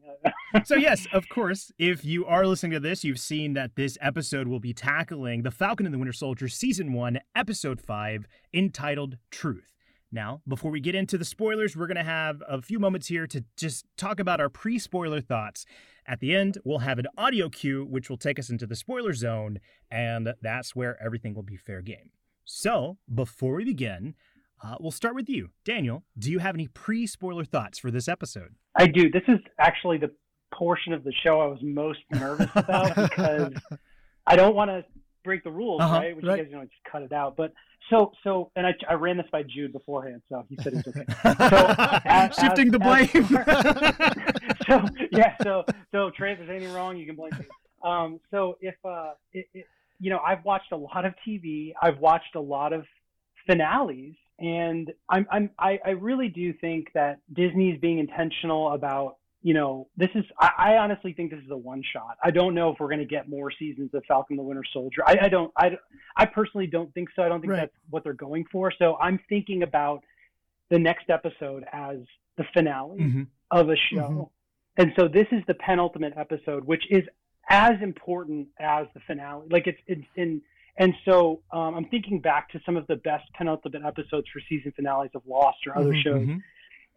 so 0.66 0.75
yes, 0.75 1.07
of 1.13 1.30
course, 1.30 1.72
if 1.80 2.04
you 2.04 2.25
are 2.25 2.46
listening 2.46 2.74
to 2.74 2.81
this, 2.81 3.06
you've 3.06 3.22
seen 3.22 3.54
that 3.54 3.78
this 3.78 3.98
episode 4.01 4.50
will 4.50 4.60
be 4.60 4.74
tackling 4.74 5.44
The 5.44 5.51
Falcon 5.51 5.86
and 5.86 5.96
the 5.96 5.98
Winter 6.00 6.12
Soldier 6.12 6.50
season 6.50 6.92
1, 6.92 7.19
episode 7.34 7.80
5, 7.80 8.28
entitled 8.54 9.18
Truth. 9.31 9.73
Now, 10.13 10.42
before 10.48 10.69
we 10.69 10.80
get 10.80 10.94
into 10.94 11.18
the 11.18 11.25
spoilers, 11.25 11.75
we're 11.75 11.88
going 11.88 11.98
to 11.98 12.04
have 12.04 12.44
a 12.48 12.62
few 12.62 12.77
moments 12.77 13.07
here 13.07 13.25
to 13.25 13.44
just 13.57 13.83
talk 13.98 14.19
about 14.19 14.39
our 14.39 14.48
pre-spoiler 14.48 15.21
thoughts. 15.21 15.65
At 16.06 16.19
the 16.19 16.36
end, 16.36 16.60
we'll 16.63 16.80
have 16.80 17.00
an 17.00 17.07
audio 17.18 17.50
cue 17.50 17.83
which 17.83 18.12
will 18.12 18.18
take 18.18 18.38
us 18.38 18.51
into 18.51 18.68
the 18.68 18.75
spoiler 18.75 19.13
zone, 19.13 19.57
and 19.89 20.36
that's 20.39 20.75
where 20.75 21.01
everything 21.04 21.33
will 21.33 21.42
be 21.42 21.57
fair 21.57 21.81
game. 21.81 22.12
So, 22.45 23.00
before 23.12 23.56
we 23.56 23.65
begin, 23.65 24.13
uh, 24.63 24.75
we'll 24.80 24.92
start 24.92 25.15
with 25.15 25.30
you. 25.30 25.50
Daniel, 25.65 26.04
do 26.15 26.30
you 26.30 26.38
have 26.38 26.54
any 26.54 26.68
pre-spoiler 26.68 27.44
thoughts 27.44 27.80
for 27.80 27.89
this 27.89 28.07
episode? 28.07 28.54
I 28.75 28.86
do. 28.86 29.10
This 29.10 29.24
is 29.27 29.39
actually 29.57 29.98
the 29.98 30.12
portion 30.54 30.94
of 30.94 31.04
the 31.04 31.13
show 31.24 31.42
I 31.42 31.48
was 31.48 31.60
most 31.63 32.01
nervous 32.12 32.51
about 32.54 32.95
because 33.10 33.54
I 34.27 34.36
don't 34.36 34.54
want 34.54 34.69
to 34.69 34.86
break 35.24 35.44
the 35.44 35.52
rules, 35.52 35.81
Uh-huh, 35.81 35.96
right? 35.98 36.16
Which 36.16 36.25
right. 36.25 36.38
you 36.38 36.44
guys 36.44 36.52
you 36.52 36.58
know 36.58 36.64
just 36.64 36.84
cut 36.92 37.02
it 37.04 37.12
out. 37.12 37.36
But 37.36 37.54
so 37.90 38.12
so, 38.24 38.52
and 38.56 38.66
I 38.68 38.74
I 38.90 38.94
ran 38.94 39.18
this 39.18 39.25
by 39.31 39.44
Jude 39.44 39.74
beforehand, 39.74 40.22
so 40.30 40.46
he 40.50 40.58
said 40.62 40.74
it's 40.74 40.88
okay. 40.88 41.06
as- 42.06 42.36
Shifting 42.40 42.72
the 42.72 42.80
as- 42.81 43.12
blame. 43.12 43.28
so 44.68 44.86
yeah, 45.12 45.36
so 45.44 45.66
so 45.92 46.10
Trey, 46.12 46.34
if 46.34 46.38
there's 46.40 46.50
anything 46.50 46.74
wrong, 46.74 46.98
you 46.98 47.06
can 47.06 47.16
blame 47.16 47.31
me. 47.40 47.46
Um, 47.84 48.20
so 48.31 48.58
if 48.62 48.75
uh, 48.86 49.12
it, 49.34 49.46
it, 49.54 49.66
you 50.00 50.10
know, 50.10 50.20
I've 50.25 50.44
watched 50.46 50.72
a 50.72 50.78
lot 50.78 51.06
of 51.06 51.14
TV. 51.28 51.74
I've 51.81 52.00
watched 52.00 52.36
a 52.36 52.40
lot 52.40 52.74
of 52.74 52.86
finales, 53.48 54.14
and 54.40 54.92
I'm 55.10 55.28
I'm 55.31 55.50
I, 55.60 55.80
I 55.86 55.90
really 55.92 56.30
do 56.30 56.54
think 56.54 56.88
that 56.94 57.20
Disney's 57.34 57.80
being 57.80 58.00
intentional 58.00 58.72
about 58.74 59.18
you 59.44 59.54
know 59.54 59.88
this 59.98 60.10
is 60.16 60.24
I, 60.40 60.50
I 60.57 60.78
honestly 60.78 61.13
think 61.13 61.30
this 61.31 61.42
is 61.44 61.51
a 61.51 61.57
one 61.57 61.84
shot. 61.94 62.18
I 62.24 62.31
don't 62.31 62.56
know 62.56 62.69
if 62.72 62.80
we're 62.80 62.88
going 62.88 63.00
to 63.00 63.06
get 63.06 63.30
more 63.30 63.51
seasons 63.51 63.92
of 63.94 64.04
Falcon 64.07 64.38
the 64.38 64.44
Winter 64.44 64.63
Soldier. 64.74 65.01
I, 65.06 65.18
I 65.24 65.30
don't 65.30 65.51
I 65.57 65.78
I 66.16 66.25
personally 66.25 66.66
don't 66.68 66.92
think 66.94 67.10
so. 67.16 67.22
I 67.24 67.28
don't 67.30 67.42
think 67.42 67.51
Right. 67.54 67.60
that's 67.62 67.74
what 67.90 68.04
they're 68.04 68.13
going 68.13 68.46
for. 68.51 68.72
So 68.79 68.98
I'm 69.00 69.20
thinking 69.29 69.62
about 69.63 70.01
the 70.70 70.79
next 70.79 71.10
episode 71.10 71.65
as 71.74 71.98
the 72.38 72.46
finale 72.53 73.00
Mhm. 73.00 73.27
of 73.51 73.70
a 73.70 73.75
show. 73.75 73.98
Mhm. 74.10 74.29
And 74.77 74.94
so 74.98 75.08
this 75.08 75.27
is 75.32 75.44
the 75.46 75.53
penultimate 75.53 76.13
episode, 76.17 76.63
which 76.63 76.84
is 76.89 77.03
as 77.50 77.74
important 77.82 78.48
as 78.60 78.88
the 78.94 79.01
finale. 79.01 79.48
Like 79.51 79.67
it's 79.67 79.79
it's 79.88 80.06
in 80.15 80.41
and 80.77 80.96
so 81.06 81.41
um, 81.51 81.75
I'm 81.75 81.86
thinking 81.89 82.20
back 82.22 82.50
to 82.53 82.62
some 82.65 82.77
of 82.77 82.88
the 82.88 82.96
best 82.96 83.25
penultimate 83.34 83.84
episodes 83.86 84.27
for 84.34 84.39
season 84.50 84.72
finales 84.72 85.12
of 85.13 85.22
Lost 85.27 85.60
or 85.67 85.77
other 85.77 85.91
Mhm, 85.94 86.01
shows. 86.01 86.27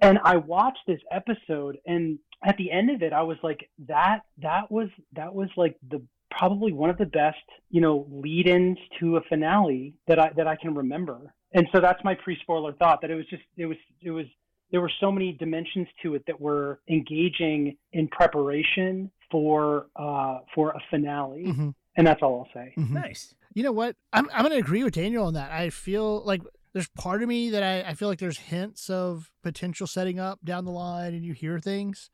And 0.01 0.19
I 0.25 0.37
watched 0.37 0.81
this 0.87 1.01
episode 1.11 1.79
and 1.87 2.19
at 2.45 2.57
the 2.59 2.71
end 2.71 2.91
of 2.91 3.03
it 3.03 3.13
I 3.13 3.23
was 3.23 3.39
like 3.43 3.69
that 3.89 4.21
that 4.43 4.71
was 4.71 4.89
that 5.15 5.35
was 5.35 5.49
like 5.57 5.77
the 5.91 6.03
probably 6.31 6.73
one 6.73 6.91
of 6.91 6.99
the 6.99 7.07
best, 7.07 7.39
you 7.71 7.81
know, 7.81 8.07
lead-ins 8.11 8.77
to 9.01 9.17
a 9.17 9.21
finale 9.23 9.95
that 10.07 10.19
I 10.19 10.31
that 10.37 10.47
I 10.47 10.57
can 10.57 10.75
remember. 10.75 11.33
And 11.55 11.67
so 11.73 11.81
that's 11.81 12.03
my 12.05 12.15
pre-spoiler 12.15 12.73
thought 12.75 13.01
that 13.01 13.11
it 13.11 13.15
was 13.15 13.27
just 13.27 13.43
it 13.57 13.67
was 13.67 13.79
it 14.03 14.11
was 14.11 14.27
there 14.71 14.81
were 14.81 14.93
so 15.01 15.11
many 15.13 15.33
dimensions 15.33 15.87
to 16.03 16.15
it 16.17 16.25
that 16.27 16.39
were 16.41 16.81
engaging 16.89 17.77
in 17.93 18.09
preparation 18.09 19.11
for 19.31 19.87
uh, 19.97 20.41
for 20.55 20.71
a 20.71 20.81
finale, 20.91 21.45
Mhm, 21.47 21.75
and 21.97 22.07
that's 22.07 22.23
all 22.23 22.41
I'll 22.41 22.53
say. 22.53 22.75
mhm. 22.77 22.91
Nice. 22.91 23.35
You 23.55 23.63
know 23.63 23.73
what? 23.73 23.97
I'm 24.13 24.29
I'm 24.35 24.43
gonna 24.43 24.57
agree 24.57 24.85
with 24.85 24.95
Daniel 24.95 25.25
on 25.25 25.35
that. 25.35 25.51
I 25.53 25.71
feel 25.71 26.23
like 26.25 26.43
there's 26.77 26.89
part 26.89 27.23
of 27.23 27.29
me 27.31 27.49
that 27.49 27.63
I, 27.63 27.89
I 27.89 27.95
feel 27.95 28.07
like 28.07 28.19
there's 28.19 28.37
hints 28.37 28.91
of 28.91 29.31
potential 29.43 29.87
setting 29.87 30.21
up 30.21 30.41
down 30.45 30.67
the 30.67 30.71
line, 30.71 31.15
and 31.15 31.25
you 31.25 31.33
hear 31.33 31.59
things. 31.59 32.11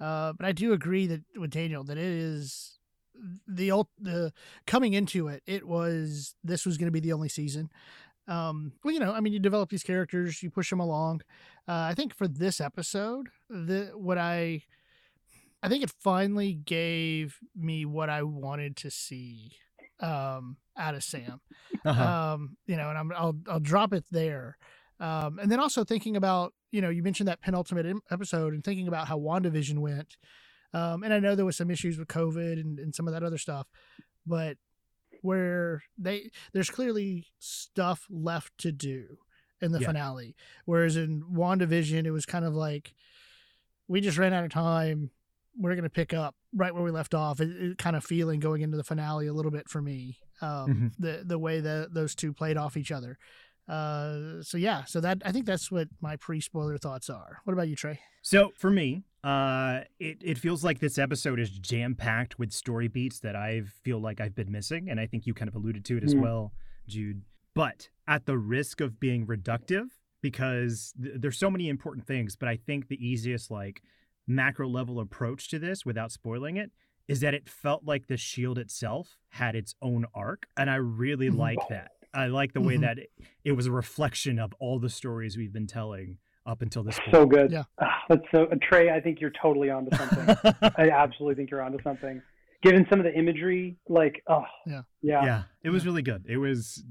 Uh, 0.00 0.32
but 0.32 0.46
I 0.46 0.52
do 0.52 0.72
agree 0.72 1.06
that 1.06 1.20
with 1.36 1.50
Daniel 1.50 1.84
that 1.84 1.98
it 1.98 2.04
is 2.04 2.78
the 3.46 3.70
ult- 3.70 3.90
the 4.00 4.32
coming 4.66 4.94
into 4.94 5.28
it. 5.28 5.42
It 5.44 5.68
was 5.68 6.34
this 6.42 6.64
was 6.64 6.78
going 6.78 6.86
to 6.86 6.92
be 6.92 7.00
the 7.00 7.12
only 7.12 7.28
season. 7.28 7.68
Um, 8.26 8.72
well, 8.82 8.94
you 8.94 9.00
know, 9.00 9.12
I 9.12 9.20
mean, 9.20 9.34
you 9.34 9.38
develop 9.38 9.68
these 9.68 9.82
characters, 9.82 10.42
you 10.42 10.48
push 10.48 10.70
them 10.70 10.80
along. 10.80 11.20
Uh, 11.68 11.84
I 11.90 11.92
think 11.92 12.14
for 12.14 12.26
this 12.26 12.58
episode, 12.58 13.26
the 13.50 13.90
what 13.94 14.16
I 14.16 14.62
I 15.62 15.68
think 15.68 15.84
it 15.84 15.92
finally 16.02 16.54
gave 16.54 17.36
me 17.54 17.84
what 17.84 18.08
I 18.08 18.22
wanted 18.22 18.76
to 18.78 18.90
see 18.90 19.52
um, 20.00 20.56
out 20.76 20.94
of 20.94 21.02
Sam. 21.04 21.40
Uh-huh. 21.84 22.02
Um, 22.34 22.56
you 22.66 22.76
know, 22.76 22.88
and 22.90 22.98
I'm, 22.98 23.12
I'll 23.12 23.36
I'll 23.48 23.60
drop 23.60 23.92
it 23.92 24.04
there. 24.10 24.56
Um, 24.98 25.38
and 25.38 25.50
then 25.52 25.60
also 25.60 25.84
thinking 25.84 26.16
about 26.16 26.54
you 26.70 26.80
know 26.80 26.88
you 26.90 27.02
mentioned 27.02 27.28
that 27.28 27.40
penultimate 27.40 27.86
episode 28.10 28.54
and 28.54 28.64
thinking 28.64 28.88
about 28.88 29.08
how 29.08 29.18
WandaVision 29.18 29.78
went. 29.78 30.16
Um, 30.74 31.02
and 31.04 31.14
I 31.14 31.20
know 31.20 31.34
there 31.34 31.44
was 31.46 31.56
some 31.56 31.70
issues 31.70 31.98
with 31.98 32.08
COVID 32.08 32.60
and, 32.60 32.78
and 32.78 32.94
some 32.94 33.06
of 33.08 33.14
that 33.14 33.22
other 33.22 33.38
stuff, 33.38 33.66
but 34.26 34.56
where 35.22 35.82
they 35.96 36.30
there's 36.52 36.70
clearly 36.70 37.26
stuff 37.38 38.06
left 38.10 38.56
to 38.58 38.72
do 38.72 39.18
in 39.60 39.72
the 39.72 39.80
Yeah. 39.80 39.86
finale. 39.86 40.36
Whereas 40.66 40.96
in 40.96 41.22
WandaVision, 41.22 42.04
it 42.04 42.10
was 42.10 42.26
kind 42.26 42.44
of 42.44 42.54
like 42.54 42.92
we 43.88 44.00
just 44.00 44.18
ran 44.18 44.32
out 44.32 44.44
of 44.44 44.50
time. 44.50 45.10
We're 45.58 45.74
going 45.74 45.84
to 45.84 45.90
pick 45.90 46.12
up 46.14 46.34
right 46.54 46.74
where 46.74 46.82
we 46.82 46.90
left 46.90 47.14
off. 47.14 47.40
It, 47.40 47.50
it 47.50 47.78
kind 47.78 47.96
of 47.96 48.04
feeling 48.04 48.40
going 48.40 48.62
into 48.62 48.76
the 48.76 48.84
finale 48.84 49.26
a 49.26 49.32
little 49.32 49.50
bit 49.52 49.68
for 49.68 49.80
me. 49.82 50.18
Um, 50.42 50.68
Mhm. 50.68 50.92
The 50.98 51.22
the 51.24 51.38
way 51.38 51.60
that 51.60 51.94
those 51.94 52.14
two 52.14 52.32
played 52.32 52.56
off 52.56 52.76
each 52.76 52.92
other. 52.92 53.18
Uh, 53.68 54.42
so 54.42 54.56
yeah, 54.58 54.84
so 54.84 55.00
that 55.00 55.22
I 55.24 55.32
think 55.32 55.44
that's 55.46 55.70
what 55.72 55.88
my 56.00 56.16
pre 56.16 56.40
spoiler 56.40 56.78
thoughts 56.78 57.10
are. 57.10 57.38
What 57.44 57.52
about 57.52 57.68
you, 57.68 57.74
Trey? 57.76 57.98
So 58.22 58.52
for 58.56 58.70
me, 58.70 59.02
uh, 59.24 59.80
it, 59.98 60.18
it 60.22 60.38
feels 60.38 60.62
like 60.62 60.78
this 60.78 60.98
episode 60.98 61.40
is 61.40 61.50
jam 61.50 61.94
packed 61.96 62.38
with 62.38 62.52
story 62.52 62.86
beats 62.88 63.18
that 63.20 63.34
I 63.34 63.62
feel 63.82 63.98
like 63.98 64.20
I've 64.20 64.34
been 64.36 64.52
missing. 64.52 64.88
And 64.88 65.00
I 65.00 65.06
think 65.06 65.26
you 65.26 65.34
kind 65.34 65.48
of 65.48 65.54
alluded 65.56 65.84
to 65.86 65.96
it 65.96 66.04
as 66.04 66.14
Mm. 66.14 66.20
well, 66.22 66.52
Jude. 66.86 67.22
But 67.54 67.88
at 68.06 68.26
the 68.26 68.38
risk 68.38 68.80
of 68.80 69.00
being 69.00 69.26
reductive, 69.26 69.86
because 70.22 70.92
th- 71.02 71.14
there's 71.18 71.38
so 71.38 71.50
many 71.50 71.68
important 71.68 72.06
things, 72.06 72.36
but 72.36 72.48
I 72.48 72.56
think 72.56 72.86
the 72.88 73.04
easiest, 73.04 73.50
like, 73.50 73.82
macro 74.26 74.68
level 74.68 75.00
approach 75.00 75.48
to 75.50 75.58
this 75.58 75.84
without 75.84 76.12
spoiling 76.12 76.56
it 76.56 76.70
is 77.08 77.20
that 77.20 77.34
it 77.34 77.48
felt 77.48 77.84
like 77.84 78.08
the 78.08 78.16
shield 78.16 78.58
itself 78.58 79.16
had 79.28 79.54
its 79.54 79.74
own 79.80 80.04
arc. 80.14 80.46
And 80.56 80.68
I 80.68 80.76
really 80.76 81.30
Mhm. 81.30 81.36
like 81.38 81.58
that. 81.70 81.92
I 82.12 82.26
like 82.26 82.52
the 82.52 82.60
way 82.60 82.76
Mhm. 82.76 82.80
that 82.80 82.98
it, 82.98 83.10
it 83.44 83.52
was 83.52 83.66
a 83.66 83.72
reflection 83.72 84.38
of 84.40 84.52
all 84.58 84.78
the 84.80 84.88
stories 84.88 85.36
we've 85.36 85.52
been 85.52 85.66
telling 85.68 86.18
up 86.46 86.62
until 86.62 86.82
this 86.82 86.98
point. 86.98 87.10
So 87.12 87.26
good. 87.26 87.52
Yeah. 87.52 87.64
Ah, 87.80 88.04
that's 88.08 88.22
so 88.32 88.46
Trey. 88.62 88.90
I 88.90 89.00
think 89.00 89.20
you're 89.20 89.32
totally 89.40 89.70
onto 89.70 89.96
something. 89.96 90.36
I 90.76 90.90
absolutely 90.90 91.34
think 91.36 91.50
you're 91.50 91.62
onto 91.62 91.80
something. 91.82 92.22
Given 92.62 92.86
some 92.88 92.98
of 92.98 93.04
the 93.04 93.14
imagery, 93.16 93.76
like 93.88 94.22
oh 94.26 94.44
Yeah. 94.66 94.82
yeah. 95.02 95.24
yeah, 95.24 95.42
it 95.62 95.70
was 95.70 95.84
really 95.86 96.02
good. 96.02 96.24
It 96.28 96.38
was 96.38 96.84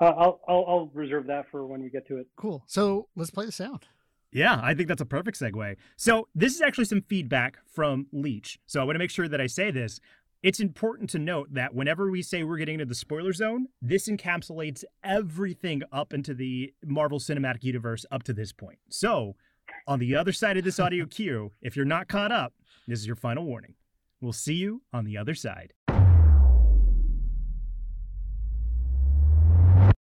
Uh, 0.00 0.04
I'll, 0.16 0.40
I'll 0.46 0.64
I'll 0.68 0.86
reserve 0.94 1.26
that 1.26 1.50
for 1.50 1.66
when 1.66 1.82
we 1.82 1.90
get 1.90 2.06
to 2.08 2.18
it. 2.18 2.28
Cool. 2.36 2.62
So 2.66 3.08
let's 3.16 3.30
play 3.32 3.46
the 3.46 3.50
sound. 3.52 3.86
Yeah, 4.30 4.60
I 4.62 4.74
think 4.74 4.88
that's 4.88 5.00
a 5.00 5.06
perfect 5.06 5.40
segue. 5.40 5.76
So, 5.96 6.28
this 6.34 6.54
is 6.54 6.60
actually 6.60 6.84
some 6.84 7.02
feedback 7.02 7.58
from 7.66 8.06
Leech. 8.12 8.58
So, 8.66 8.80
I 8.80 8.84
want 8.84 8.96
to 8.96 8.98
make 8.98 9.10
sure 9.10 9.28
that 9.28 9.40
I 9.40 9.46
say 9.46 9.70
this. 9.70 10.00
It's 10.42 10.60
important 10.60 11.10
to 11.10 11.18
note 11.18 11.52
that 11.54 11.74
whenever 11.74 12.10
we 12.10 12.22
say 12.22 12.44
we're 12.44 12.58
getting 12.58 12.74
into 12.74 12.84
the 12.84 12.94
spoiler 12.94 13.32
zone, 13.32 13.66
this 13.82 14.08
encapsulates 14.08 14.84
everything 15.02 15.82
up 15.90 16.12
into 16.12 16.32
the 16.32 16.72
Marvel 16.84 17.18
Cinematic 17.18 17.64
Universe 17.64 18.06
up 18.12 18.22
to 18.24 18.32
this 18.32 18.52
point. 18.52 18.78
So, 18.90 19.34
on 19.86 19.98
the 19.98 20.14
other 20.14 20.32
side 20.32 20.56
of 20.56 20.64
this 20.64 20.78
audio 20.78 21.06
cue, 21.10 21.52
if 21.62 21.74
you're 21.74 21.84
not 21.84 22.08
caught 22.08 22.30
up, 22.30 22.52
this 22.86 23.00
is 23.00 23.06
your 23.06 23.16
final 23.16 23.44
warning. 23.44 23.74
We'll 24.20 24.32
see 24.32 24.54
you 24.54 24.82
on 24.92 25.04
the 25.04 25.16
other 25.16 25.34
side. 25.34 25.72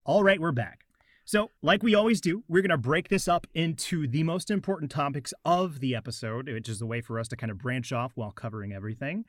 All 0.06 0.24
right, 0.24 0.40
we're 0.40 0.52
back. 0.52 0.87
So, 1.28 1.52
like 1.62 1.84
we 1.84 1.94
always 1.94 2.22
do, 2.22 2.46
we're 2.48 2.62
going 2.62 2.70
to 2.70 2.78
break 2.78 3.10
this 3.10 3.28
up 3.28 3.48
into 3.54 4.08
the 4.08 4.24
most 4.24 4.50
important 4.50 4.90
topics 4.90 5.34
of 5.44 5.82
the 5.82 5.94
episode, 5.94 6.48
which 6.48 6.70
is 6.70 6.82
a 6.82 6.86
way 6.86 7.02
for 7.02 7.20
us 7.20 7.28
to 7.28 7.36
kind 7.36 7.52
of 7.52 7.58
branch 7.58 7.92
off 7.92 8.14
while 8.16 8.32
covering 8.32 8.72
everything. 8.72 9.26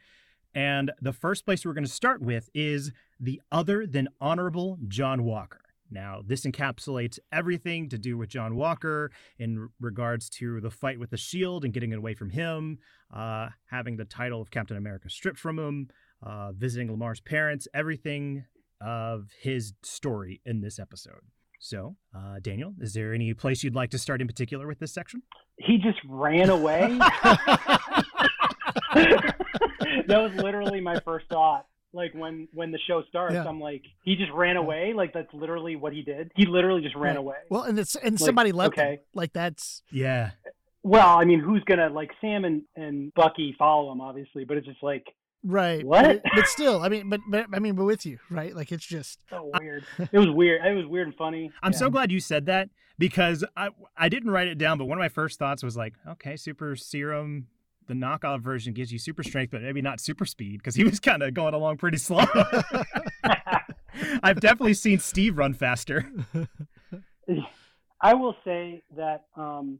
And 0.54 0.92
the 1.02 1.12
first 1.12 1.44
place 1.44 1.66
we're 1.66 1.72
going 1.72 1.82
to 1.82 1.90
start 1.90 2.22
with 2.22 2.50
is 2.54 2.92
the 3.18 3.42
other 3.50 3.84
than 3.84 4.10
honorable 4.20 4.78
John 4.86 5.24
Walker. 5.24 5.62
Now, 5.90 6.22
this 6.24 6.42
encapsulates 6.42 7.18
everything 7.32 7.88
to 7.88 7.98
do 7.98 8.16
with 8.16 8.28
John 8.28 8.54
Walker 8.54 9.10
in 9.36 9.68
regards 9.80 10.30
to 10.30 10.60
the 10.60 10.70
fight 10.70 11.00
with 11.00 11.10
the 11.10 11.16
Shield 11.16 11.64
and 11.64 11.74
getting 11.74 11.90
it 11.90 11.98
away 11.98 12.14
from 12.14 12.30
him, 12.30 12.78
uh, 13.12 13.48
having 13.72 13.96
the 13.96 14.04
title 14.04 14.40
of 14.40 14.52
Captain 14.52 14.76
America 14.76 15.10
stripped 15.10 15.40
from 15.40 15.58
him, 15.58 15.88
uh, 16.22 16.52
visiting 16.52 16.92
Lamar's 16.92 17.20
parents, 17.20 17.66
everything 17.74 18.44
of 18.80 19.30
his 19.40 19.72
story 19.82 20.40
in 20.46 20.60
this 20.60 20.78
episode. 20.78 21.22
So, 21.58 21.96
uh, 22.16 22.36
Daniel, 22.40 22.74
is 22.80 22.92
there 22.94 23.12
any 23.12 23.34
place 23.34 23.64
you'd 23.64 23.74
like 23.74 23.90
to 23.90 23.98
start 23.98 24.20
in 24.20 24.26
particular 24.26 24.66
with 24.66 24.78
this 24.78 24.92
section? 24.92 25.22
He 25.58 25.78
just 25.78 25.98
ran 26.08 26.50
away. 26.50 26.98
that 28.94 29.34
was 30.08 30.32
literally 30.36 30.80
my 30.80 31.00
first 31.00 31.26
thought. 31.28 31.66
Like 31.92 32.12
when 32.14 32.48
when 32.52 32.70
the 32.70 32.78
show 32.86 33.02
starts, 33.08 33.34
Yeah. 33.34 33.44
I'm 33.48 33.60
like, 33.60 33.82
he 34.04 34.14
just 34.14 34.30
ran 34.32 34.56
away. 34.56 34.92
Like 34.94 35.12
that's 35.14 35.32
literally 35.32 35.74
what 35.76 35.92
he 35.92 36.02
did. 36.02 36.30
He 36.36 36.44
literally 36.46 36.82
just 36.82 36.94
ran 36.94 37.14
Right. 37.14 37.18
away. 37.18 37.36
Well, 37.50 37.62
and 37.62 37.78
it's 37.78 37.94
and 37.96 38.12
Like, 38.20 38.26
somebody 38.26 38.52
left 38.52 38.76
them. 38.76 38.84
okay. 38.86 39.00
Like 39.14 39.32
that's 39.32 39.82
Yeah. 39.90 40.32
Well, 40.82 41.18
I 41.18 41.24
mean, 41.24 41.40
who's 41.40 41.64
gonna 41.64 41.88
like 41.88 42.10
Sam 42.20 42.44
and 42.44 42.62
and 42.76 43.12
Bucky 43.14 43.54
follow 43.58 43.90
him, 43.90 44.00
obviously, 44.00 44.44
but 44.44 44.58
it's 44.58 44.66
just 44.66 44.82
like 44.82 45.06
right. 45.44 45.84
What? 45.84 46.22
But, 46.22 46.32
but 46.34 46.46
still, 46.48 46.82
I 46.82 46.88
mean, 46.88 47.08
but 47.08 47.20
but 47.28 47.46
I 47.52 47.58
mean, 47.58 47.74
but 47.74 47.84
with 47.84 48.04
you, 48.06 48.18
right? 48.30 48.54
Like 48.54 48.72
it's 48.72 48.84
just 48.86 49.20
so 49.30 49.50
weird. 49.60 49.84
it 50.12 50.18
was 50.18 50.30
weird. 50.30 50.64
It 50.64 50.74
was 50.74 50.86
weird 50.86 51.08
and 51.08 51.16
funny. 51.16 51.50
I'm 51.62 51.72
Yeah. 51.72 51.78
so 51.78 51.90
glad 51.90 52.10
you 52.12 52.20
said 52.20 52.46
that 52.46 52.70
because 52.98 53.44
I 53.56 53.70
I 53.96 54.08
didn't 54.08 54.30
write 54.30 54.48
it 54.48 54.58
down, 54.58 54.78
but 54.78 54.86
one 54.86 54.98
of 54.98 55.02
my 55.02 55.08
first 55.08 55.38
thoughts 55.38 55.62
was 55.62 55.76
like, 55.76 55.94
okay, 56.08 56.36
super 56.36 56.76
serum. 56.76 57.46
The 57.86 57.94
knockoff 57.94 58.42
version 58.42 58.74
gives 58.74 58.92
you 58.92 58.98
super 58.98 59.22
strength, 59.22 59.50
but 59.50 59.62
maybe 59.62 59.80
not 59.80 59.98
super 59.98 60.26
speed 60.26 60.58
because 60.58 60.74
he 60.74 60.84
was 60.84 61.00
kind 61.00 61.22
of 61.22 61.32
going 61.32 61.54
along 61.54 61.78
pretty 61.78 61.96
slow. 61.96 62.22
I've 64.22 64.40
definitely 64.40 64.74
seen 64.74 64.98
Steve 64.98 65.38
run 65.38 65.54
faster. 65.54 66.06
I 68.00 68.14
will 68.14 68.36
say 68.44 68.82
that 68.96 69.24
um, 69.36 69.78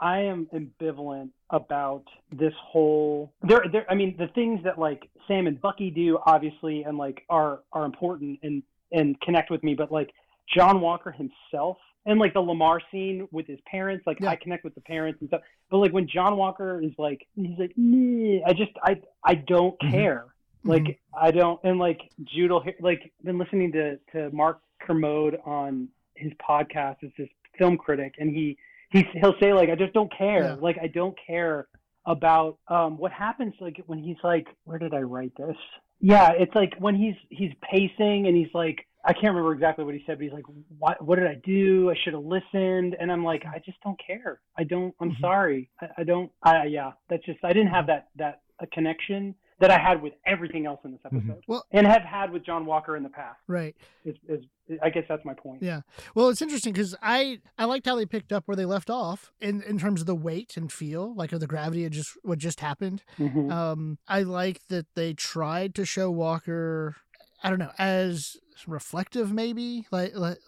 I 0.00 0.20
am 0.20 0.46
ambivalent 0.54 1.30
about 1.50 2.04
this 2.32 2.54
whole. 2.62 3.32
There, 3.42 3.64
there. 3.70 3.86
I 3.90 3.94
mean, 3.94 4.16
the 4.18 4.28
things 4.28 4.60
that 4.64 4.78
like 4.78 5.08
Sam 5.28 5.46
and 5.46 5.60
Bucky 5.60 5.90
do, 5.90 6.18
obviously, 6.26 6.82
and 6.84 6.96
like 6.96 7.22
are 7.28 7.60
are 7.72 7.84
important 7.84 8.40
and 8.42 8.62
and 8.92 9.20
connect 9.20 9.50
with 9.50 9.62
me. 9.62 9.74
But 9.74 9.92
like 9.92 10.10
John 10.56 10.80
Walker 10.80 11.12
himself, 11.12 11.76
and 12.06 12.18
like 12.18 12.32
the 12.32 12.40
Lamar 12.40 12.80
scene 12.90 13.28
with 13.30 13.46
his 13.46 13.58
parents, 13.70 14.06
like 14.06 14.18
Yeah. 14.20 14.30
I 14.30 14.36
connect 14.36 14.64
with 14.64 14.74
the 14.74 14.80
parents 14.80 15.20
and 15.20 15.28
stuff. 15.28 15.42
But 15.70 15.78
like 15.78 15.92
when 15.92 16.08
John 16.08 16.36
Walker 16.36 16.80
is 16.80 16.92
like, 16.98 17.26
he's 17.36 17.58
like, 17.58 17.72
"Meh," 17.76 18.40
I 18.46 18.52
just, 18.54 18.72
I, 18.82 19.00
I 19.22 19.34
don't 19.34 19.78
Mhm. 19.80 19.90
care. 19.90 20.24
Like 20.64 20.98
I 21.14 21.30
don't, 21.30 21.60
and 21.64 21.78
like 21.78 22.00
Jude 22.24 22.50
will 22.50 22.64
like 22.80 23.12
been 23.22 23.38
listening 23.38 23.72
to 23.72 23.96
to 24.12 24.30
Mark 24.30 24.60
Kermode 24.80 25.38
on 25.44 25.88
his 26.14 26.32
podcast 26.34 26.96
as 27.02 27.10
this 27.16 27.28
film 27.58 27.76
critic, 27.78 28.14
and 28.18 28.30
he 28.30 28.56
he 28.90 29.04
he'll 29.20 29.34
say 29.40 29.52
like 29.52 29.70
I 29.70 29.74
just 29.74 29.92
don't 29.92 30.12
care, 30.16 30.42
Yeah. 30.44 30.56
like 30.60 30.78
I 30.82 30.86
don't 30.88 31.16
care 31.26 31.68
about 32.06 32.58
um 32.68 32.96
what 32.96 33.12
happens 33.12 33.54
like 33.60 33.80
when 33.86 33.98
he's 33.98 34.16
like 34.24 34.46
where 34.64 34.78
did 34.78 34.94
I 34.94 35.00
write 35.00 35.32
this? 35.36 35.56
Yeah, 36.00 36.30
it's 36.32 36.54
like 36.54 36.74
when 36.78 36.94
he's 36.94 37.14
he's 37.28 37.52
pacing 37.62 38.26
and 38.26 38.36
he's 38.36 38.52
like 38.54 38.86
I 39.04 39.12
can't 39.14 39.34
remember 39.34 39.52
exactly 39.54 39.84
what 39.84 39.94
he 39.94 40.02
said, 40.06 40.18
but 40.18 40.24
he's 40.24 40.32
like, 40.32 40.44
"What? 40.78 41.02
What 41.02 41.18
did 41.18 41.26
I 41.26 41.36
do? 41.42 41.90
I 41.90 41.94
should 42.04 42.12
have 42.12 42.22
listened." 42.22 42.96
And 43.00 43.10
I'm 43.10 43.24
like, 43.24 43.44
"I 43.46 43.58
just 43.64 43.80
don't 43.82 43.98
care. 43.98 44.42
I 44.58 44.64
don't. 44.64 44.94
I'm 45.00 45.12
Mhm. 45.12 45.20
sorry. 45.22 45.70
I, 45.80 45.86
I 45.98 46.04
don't. 46.04 46.30
I 46.42 46.64
yeah. 46.66 46.92
That's 47.08 47.24
just. 47.24 47.38
I 47.42 47.54
didn't 47.54 47.70
have 47.72 47.86
that 47.86 48.08
that 48.16 48.42
a 48.58 48.66
connection 48.66 49.34
that 49.60 49.70
I 49.70 49.78
had 49.78 50.02
with 50.02 50.14
everything 50.26 50.66
else 50.66 50.80
in 50.84 50.90
this 50.92 51.00
Mhm. 51.04 51.18
episode, 51.18 51.44
Well- 51.46 51.64
and 51.70 51.86
have 51.86 52.02
had 52.02 52.32
with 52.32 52.44
John 52.44 52.66
Walker 52.66 52.96
in 52.96 53.02
the 53.02 53.08
past. 53.10 53.38
right. 53.46 53.76
Is, 54.04 54.16
is, 54.28 54.44
I 54.82 54.90
guess 54.90 55.04
that's 55.08 55.24
my 55.24 55.34
point. 55.34 55.62
Yeah. 55.62 55.82
Well, 56.14 56.28
it's 56.30 56.40
interesting 56.42 56.72
because 56.72 56.96
I 57.02 57.40
I 57.58 57.64
liked 57.66 57.86
how 57.86 57.94
they 57.96 58.06
picked 58.06 58.32
up 58.32 58.48
where 58.48 58.56
they 58.56 58.64
left 58.64 58.88
off 58.90 59.30
in 59.40 59.62
in 59.62 59.78
terms 59.78 60.00
of 60.00 60.06
the 60.06 60.14
weight 60.14 60.56
and 60.56 60.72
feel, 60.72 61.14
like 61.14 61.32
of 61.32 61.40
the 61.40 61.46
gravity 61.46 61.84
of 61.84 61.92
just 61.92 62.16
what 62.22 62.38
just 62.38 62.60
happened. 62.60 63.02
Mhm. 63.18 63.52
Um, 63.52 63.98
I 64.08 64.22
like 64.22 64.66
that 64.68 64.86
they 64.94 65.12
tried 65.14 65.74
to 65.76 65.84
show 65.84 66.10
Walker. 66.10 66.96
I 67.42 67.50
don't 67.50 67.58
know 67.58 67.72
as 67.78 68.36
reflective, 68.66 69.32
maybe 69.32 69.86
like 69.90 70.14
like 70.14 70.38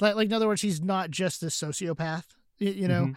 like, 0.00 0.14
like 0.16 0.26
in 0.26 0.32
other 0.32 0.46
words, 0.48 0.62
he's 0.62 0.80
not 0.82 1.10
just 1.10 1.40
this 1.40 1.54
sociopath. 1.60 2.24
You 2.60 2.88
know, 2.88 3.12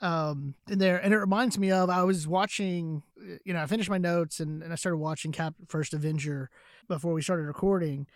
um, 0.00 0.54
in 0.68 0.78
there, 0.78 0.98
and 0.98 1.12
it 1.12 1.18
reminds 1.18 1.58
me 1.58 1.70
of 1.70 1.88
I 1.90 2.04
was 2.04 2.26
watching. 2.26 3.02
You 3.44 3.54
know, 3.54 3.62
I 3.62 3.66
finished 3.66 3.90
my 3.90 3.98
notes 3.98 4.40
and, 4.40 4.62
and 4.62 4.72
I 4.72 4.76
started 4.76 4.98
watching 4.98 5.32
Cap 5.32 5.54
First 5.68 5.94
Avenger 5.94 6.50
before 6.88 7.12
we 7.12 7.22
started 7.22 7.44
recording, 7.44 8.06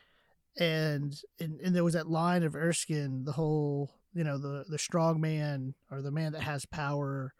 and, 0.58 1.18
and 1.38 1.60
and 1.60 1.74
there 1.74 1.84
was 1.84 1.94
that 1.94 2.08
line 2.10 2.42
of 2.42 2.54
Erskine, 2.54 3.24
the 3.24 3.32
whole 3.32 3.90
you 4.14 4.24
know 4.24 4.38
the 4.38 4.64
the 4.68 4.78
strong 4.78 5.20
man 5.20 5.74
or 5.90 6.02
the 6.02 6.10
man 6.10 6.32
that 6.32 6.42
has 6.42 6.66
power, 6.66 7.32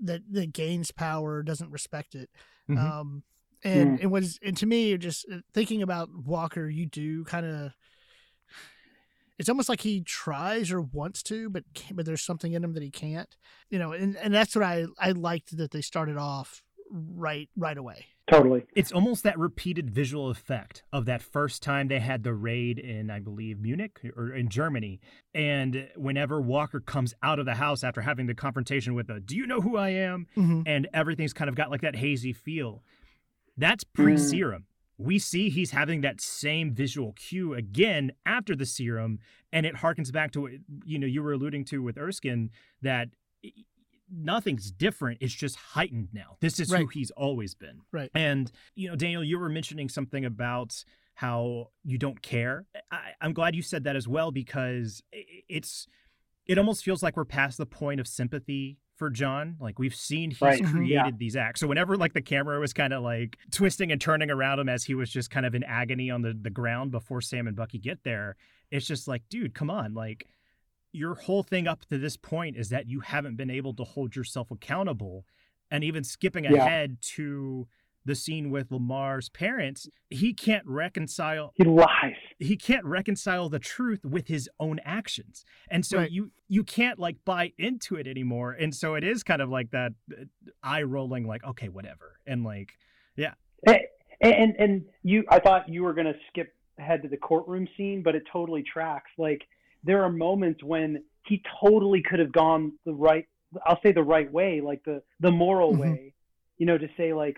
that 0.00 0.20
that 0.30 0.52
gains 0.52 0.90
power 0.90 1.42
doesn't 1.42 1.70
respect 1.70 2.14
it. 2.14 2.30
Mhm. 2.68 2.78
Um, 2.78 3.22
and 3.64 3.98
it 4.00 4.06
was, 4.06 4.38
and 4.40 4.56
to 4.58 4.66
me, 4.66 4.96
just 4.98 5.26
uh, 5.32 5.38
thinking 5.52 5.82
about 5.82 6.10
Walker, 6.14 6.68
you 6.68 6.86
do 6.86 7.24
kind 7.24 7.46
of. 7.46 7.72
It's 9.38 9.48
almost 9.48 9.68
like 9.68 9.82
he 9.82 10.00
tries 10.02 10.72
or 10.72 10.80
wants 10.80 11.22
to, 11.24 11.48
but 11.48 11.64
can't, 11.74 11.96
but 11.96 12.06
there's 12.06 12.22
something 12.22 12.52
in 12.52 12.64
him 12.64 12.74
that 12.74 12.82
he 12.82 12.90
can't, 12.90 13.36
you 13.70 13.78
know, 13.78 13.92
and, 13.92 14.16
and 14.16 14.34
that's 14.34 14.54
what 14.56 14.64
I 14.64 14.86
I 14.98 15.12
liked 15.12 15.56
that 15.56 15.70
they 15.70 15.80
started 15.80 16.16
off 16.16 16.62
right 16.90 17.48
right 17.56 17.78
away. 17.78 18.06
Totally. 18.30 18.66
It's 18.74 18.92
almost 18.92 19.22
that 19.22 19.38
repeated 19.38 19.90
visual 19.90 20.28
effect 20.28 20.82
of 20.92 21.06
that 21.06 21.22
first 21.22 21.62
time 21.62 21.88
they 21.88 21.98
had 21.98 22.24
the 22.24 22.34
raid 22.34 22.78
in, 22.78 23.10
I 23.10 23.20
believe, 23.20 23.58
Munich 23.58 24.00
or 24.16 24.34
in 24.34 24.50
Germany. 24.50 25.00
And 25.34 25.88
whenever 25.96 26.40
Walker 26.40 26.80
comes 26.80 27.14
out 27.22 27.38
of 27.38 27.46
the 27.46 27.54
house 27.54 27.82
after 27.82 28.02
having 28.02 28.26
the 28.26 28.34
confrontation 28.34 28.94
with 28.94 29.08
a, 29.08 29.18
do 29.18 29.34
you 29.34 29.46
know 29.46 29.62
who 29.62 29.78
I 29.78 29.90
am? 29.90 30.26
Mm-hmm. 30.36 30.62
And 30.66 30.88
everything's 30.92 31.32
kind 31.32 31.48
of 31.48 31.54
got 31.54 31.70
like 31.70 31.80
that 31.80 31.96
hazy 31.96 32.34
feel. 32.34 32.82
That's 33.56 33.82
pre 33.82 34.18
serum. 34.18 34.66
We 34.98 35.18
see 35.18 35.48
he's 35.48 35.70
having 35.70 36.00
that 36.02 36.20
same 36.20 36.72
visual 36.74 37.12
cue 37.12 37.54
again 37.54 38.12
after 38.26 38.56
the 38.56 38.66
serum. 38.66 39.20
And 39.52 39.64
it 39.64 39.76
harkens 39.76 40.12
back 40.12 40.32
to 40.32 40.40
what, 40.42 40.52
you 40.84 40.98
know, 40.98 41.06
you 41.06 41.22
were 41.22 41.32
alluding 41.32 41.64
to 41.66 41.82
with 41.82 41.96
Erskine 41.96 42.50
that 42.82 43.08
nothing's 44.12 44.70
different. 44.70 45.18
It's 45.20 45.34
just 45.34 45.56
heightened 45.56 46.08
now. 46.12 46.36
This 46.40 46.58
is 46.60 46.72
who 46.72 46.86
he's 46.86 47.10
always 47.12 47.54
been. 47.54 47.80
Right. 47.92 48.10
And, 48.14 48.50
you 48.74 48.88
know, 48.88 48.96
Daniel, 48.96 49.22
you 49.22 49.38
were 49.38 49.48
mentioning 49.48 49.88
something 49.88 50.24
about 50.24 50.84
how 51.14 51.70
you 51.84 51.98
don't 51.98 52.22
care. 52.22 52.66
I, 52.90 53.12
I'm 53.20 53.32
glad 53.32 53.54
you 53.54 53.62
said 53.62 53.84
that 53.84 53.96
as 53.96 54.06
well 54.06 54.30
because 54.30 55.02
it's 55.12 55.86
it 56.46 56.58
almost 56.58 56.84
feels 56.84 57.02
like 57.02 57.16
we're 57.16 57.24
past 57.24 57.58
the 57.58 57.66
point 57.66 58.00
of 58.00 58.06
sympathy 58.08 58.78
for 58.98 59.08
John. 59.10 59.56
Like 59.60 59.78
we've 59.78 59.94
seen 59.94 60.30
he's 60.30 60.40
Right. 60.42 60.60
Mhm. 60.62 60.70
created 60.72 60.90
Yeah. 60.90 61.10
these 61.16 61.36
acts. 61.36 61.60
So 61.60 61.66
whenever 61.66 61.96
like 61.96 62.12
the 62.12 62.20
camera 62.20 62.58
was 62.60 62.72
kind 62.72 62.92
of 62.92 63.02
like 63.02 63.38
twisting 63.50 63.90
and 63.92 64.00
turning 64.00 64.30
around 64.30 64.58
him 64.58 64.68
as 64.68 64.84
he 64.84 64.94
was 64.94 65.10
just 65.10 65.30
kind 65.30 65.46
of 65.46 65.54
in 65.54 65.62
agony 65.64 66.10
on 66.10 66.22
the, 66.22 66.32
the 66.34 66.50
ground 66.50 66.90
before 66.90 67.20
Sam 67.20 67.46
and 67.46 67.56
Bucky 67.56 67.78
get 67.78 68.02
there, 68.02 68.36
it's 68.70 68.86
just 68.86 69.06
like, 69.08 69.22
dude, 69.28 69.54
come 69.54 69.70
on. 69.70 69.94
Like 69.94 70.26
your 70.92 71.14
whole 71.14 71.42
thing 71.42 71.66
up 71.68 71.84
to 71.86 71.98
this 71.98 72.16
point 72.16 72.56
is 72.56 72.70
that 72.70 72.88
you 72.88 73.00
haven't 73.00 73.36
been 73.36 73.50
able 73.50 73.72
to 73.74 73.84
hold 73.84 74.16
yourself 74.16 74.50
accountable. 74.50 75.24
And 75.70 75.84
even 75.84 76.02
skipping 76.02 76.44
Yeah. 76.44 76.54
ahead 76.64 76.98
to 77.16 77.68
the 78.04 78.14
scene 78.14 78.50
with 78.50 78.72
Lamar's 78.72 79.28
parents, 79.28 79.88
he 80.10 80.32
can't 80.32 80.66
reconcile 80.66 81.52
He 81.56 81.64
lies. 81.64 82.14
He 82.38 82.56
can't 82.56 82.84
reconcile 82.84 83.48
the 83.48 83.58
truth 83.58 84.04
with 84.04 84.28
his 84.28 84.48
own 84.60 84.78
actions 84.84 85.44
and 85.70 85.84
so 85.84 85.98
Right. 85.98 86.10
you 86.10 86.30
you 86.48 86.62
can't 86.64 86.98
like 86.98 87.16
buy 87.24 87.52
into 87.58 87.96
it 87.96 88.06
anymore 88.06 88.52
and 88.52 88.74
so 88.74 88.94
it 88.94 89.04
is 89.04 89.22
kind 89.22 89.42
of 89.42 89.48
like 89.48 89.70
that 89.70 89.92
uh, 90.12 90.24
eye 90.62 90.82
rolling 90.82 91.26
like 91.26 91.42
okay 91.44 91.68
whatever 91.68 92.18
and 92.26 92.44
like 92.44 92.70
And, 93.66 93.78
and 94.20 94.56
and 94.58 94.84
you, 95.02 95.24
I 95.30 95.38
thought 95.40 95.68
you 95.68 95.82
were 95.84 95.92
going 95.94 96.06
to 96.06 96.18
skip 96.28 96.52
ahead 96.78 97.02
to 97.02 97.08
the 97.08 97.16
courtroom 97.16 97.68
scene, 97.76 98.02
but 98.02 98.14
it 98.14 98.22
totally 98.32 98.62
tracks. 98.62 99.10
Like 99.16 99.42
there 99.84 100.02
are 100.02 100.10
moments 100.10 100.62
when 100.64 101.04
he 101.26 101.42
totally 101.60 102.02
could 102.02 102.18
have 102.18 102.32
gone 102.32 102.72
the 102.84 102.92
right. 102.92 103.26
I'll 103.66 103.80
say 103.82 103.92
the 103.92 104.02
right 104.02 104.30
way, 104.32 104.60
like 104.60 104.82
the 104.84 105.02
the 105.20 105.30
moral 105.30 105.72
Mhm. 105.72 105.78
way. 105.80 106.14
You 106.56 106.66
know, 106.66 106.76
to 106.78 106.88
say 106.96 107.12
like, 107.12 107.36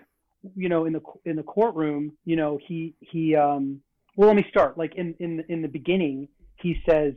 you 0.55 0.69
know, 0.69 0.85
in 0.85 0.93
the 0.93 1.01
in 1.25 1.35
the 1.35 1.43
courtroom, 1.43 2.13
you 2.25 2.35
know, 2.35 2.57
he 2.67 2.95
he. 2.99 3.35
um 3.35 3.81
Well, 4.15 4.27
let 4.27 4.35
me 4.35 4.45
start. 4.49 4.77
Like 4.77 4.95
in 4.95 5.15
in 5.19 5.43
in 5.49 5.61
the 5.61 5.67
beginning, 5.67 6.27
he 6.57 6.77
says, 6.87 7.13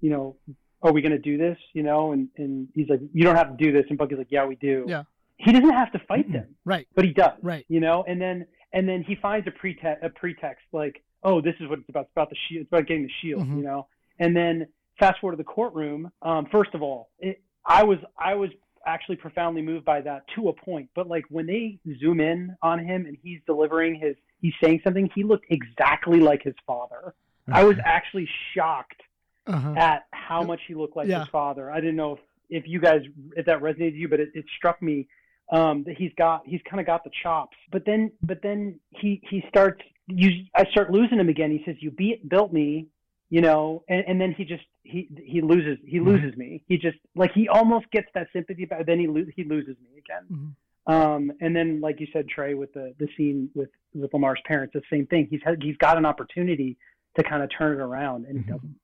you 0.00 0.10
know, 0.10 0.36
are 0.82 0.92
we 0.92 1.02
going 1.02 1.12
to 1.12 1.18
do 1.18 1.36
this? 1.38 1.58
You 1.74 1.82
know, 1.82 2.12
and 2.12 2.28
and 2.36 2.68
he's 2.74 2.88
like, 2.88 3.00
you 3.12 3.24
don't 3.24 3.36
have 3.36 3.56
to 3.56 3.64
do 3.64 3.72
this, 3.72 3.84
and 3.88 3.98
Bucky's 3.98 4.18
like, 4.18 4.28
yeah, 4.30 4.44
we 4.46 4.56
do. 4.56 4.84
Yeah. 4.88 5.02
He 5.36 5.52
doesn't 5.52 5.70
have 5.70 5.92
to 5.92 6.00
fight 6.08 6.32
them, 6.32 6.56
Right. 6.64 6.88
but 6.96 7.04
he 7.04 7.12
does 7.12 7.38
Right. 7.42 7.64
you 7.68 7.78
know 7.78 8.04
and 8.08 8.20
then 8.20 8.44
and 8.72 8.88
then 8.88 9.04
he 9.04 9.14
finds 9.14 9.46
a 9.46 9.52
pretext 9.52 10.04
a 10.04 10.10
pretext 10.10 10.64
like 10.72 11.00
oh 11.22 11.40
this 11.40 11.54
is 11.60 11.68
what 11.68 11.78
it's 11.78 11.88
about 11.88 12.06
it's 12.06 12.10
about 12.12 12.28
the 12.30 12.36
shield 12.48 12.62
it's 12.62 12.68
about 12.72 12.86
getting 12.88 13.04
the 13.04 13.12
shield 13.22 13.46
Mhm. 13.46 13.58
you 13.58 13.62
know 13.62 13.86
and 14.18 14.36
then 14.36 14.66
fast 14.98 15.20
forward 15.20 15.34
to 15.34 15.36
the 15.36 15.44
courtroom 15.44 16.10
um 16.22 16.46
first 16.50 16.74
of 16.74 16.82
all 16.82 17.10
it, 17.20 17.40
i 17.64 17.84
was 17.84 17.98
i 18.18 18.34
was 18.34 18.50
actually 18.86 19.16
profoundly 19.16 19.62
moved 19.62 19.84
by 19.84 20.00
that 20.00 20.22
to 20.34 20.48
a 20.48 20.52
point 20.52 20.88
but 20.94 21.08
like 21.08 21.24
when 21.30 21.46
they 21.46 21.78
zoom 22.00 22.20
in 22.20 22.54
on 22.62 22.78
him 22.78 23.06
and 23.06 23.16
he's 23.22 23.40
delivering 23.46 23.94
his 23.94 24.14
he's 24.40 24.54
saying 24.62 24.80
something 24.84 25.08
he 25.14 25.22
looked 25.24 25.46
exactly 25.50 26.20
like 26.20 26.42
his 26.42 26.54
father 26.66 27.14
i 27.52 27.62
was 27.64 27.76
actually 27.84 28.28
shocked 28.54 29.00
Uh-huh. 29.46 29.72
at 29.76 30.04
how 30.12 30.42
much 30.42 30.60
he 30.68 30.74
looked 30.74 30.94
like 30.96 31.08
Yeah. 31.08 31.20
his 31.20 31.28
father. 31.28 31.70
I 31.70 31.80
didn't 31.80 31.96
know 31.96 32.12
if, 32.16 32.20
if 32.50 32.64
you 32.68 32.80
guys 32.80 33.00
if 33.34 33.46
that 33.46 33.60
resonated 33.62 33.92
with 33.92 33.94
you, 33.94 34.08
but 34.08 34.20
it, 34.20 34.28
it 34.34 34.44
struck 34.58 34.82
me 34.82 35.08
um, 35.50 35.84
that 35.84 35.96
he's 35.96 36.12
got 36.18 36.42
he's 36.44 36.60
kind 36.68 36.80
of 36.80 36.86
got 36.86 37.02
the 37.04 37.10
chops. 37.22 37.56
But 37.72 37.86
then 37.86 38.12
but 38.22 38.42
then 38.42 38.78
he 38.90 39.22
he 39.30 39.42
starts 39.48 39.80
you 40.06 40.44
I 40.54 40.64
start 40.70 40.90
losing 40.90 41.18
him 41.18 41.30
again. 41.30 41.50
He 41.50 41.62
says 41.64 41.76
you 41.80 41.90
beat 41.90 42.28
built 42.28 42.52
me, 42.52 42.88
you 43.30 43.40
know, 43.40 43.84
and, 43.88 44.04
and 44.06 44.20
then 44.20 44.32
he 44.32 44.44
just 44.44 44.64
he 44.82 45.08
he 45.22 45.40
loses 45.40 45.78
he 45.84 45.98
Mm-hmm. 45.98 46.08
loses 46.08 46.36
me. 46.36 46.62
He 46.66 46.78
just 46.78 46.98
like 47.14 47.32
he 47.32 47.48
almost 47.48 47.90
gets 47.90 48.08
that 48.14 48.28
sympathy, 48.32 48.64
but 48.64 48.86
then 48.86 48.98
he 48.98 49.06
lo- 49.06 49.26
he 49.36 49.44
loses 49.44 49.76
me 49.82 49.98
again. 49.98 50.24
Mhm. 50.30 50.54
Um, 50.92 51.32
and 51.42 51.54
then, 51.54 51.80
like 51.82 52.00
you 52.00 52.06
said, 52.14 52.26
Trey, 52.30 52.54
with 52.54 52.72
the, 52.72 52.94
the 52.98 53.08
scene 53.14 53.50
with, 53.54 53.68
with 53.94 54.10
Lamar's 54.14 54.40
parents, 54.46 54.72
the 54.72 54.80
same 54.90 55.04
thing. 55.06 55.26
He's 55.30 55.42
had, 55.44 55.62
he's 55.62 55.76
got 55.76 55.98
an 55.98 56.06
opportunity 56.06 56.78
to 57.18 57.22
kind 57.22 57.42
of 57.42 57.50
turn 57.50 57.78
it 57.78 57.82
around, 57.82 58.24
and 58.24 58.38
he 58.38 58.44
Mhm. 58.44 58.48
doesn't. 58.54 58.74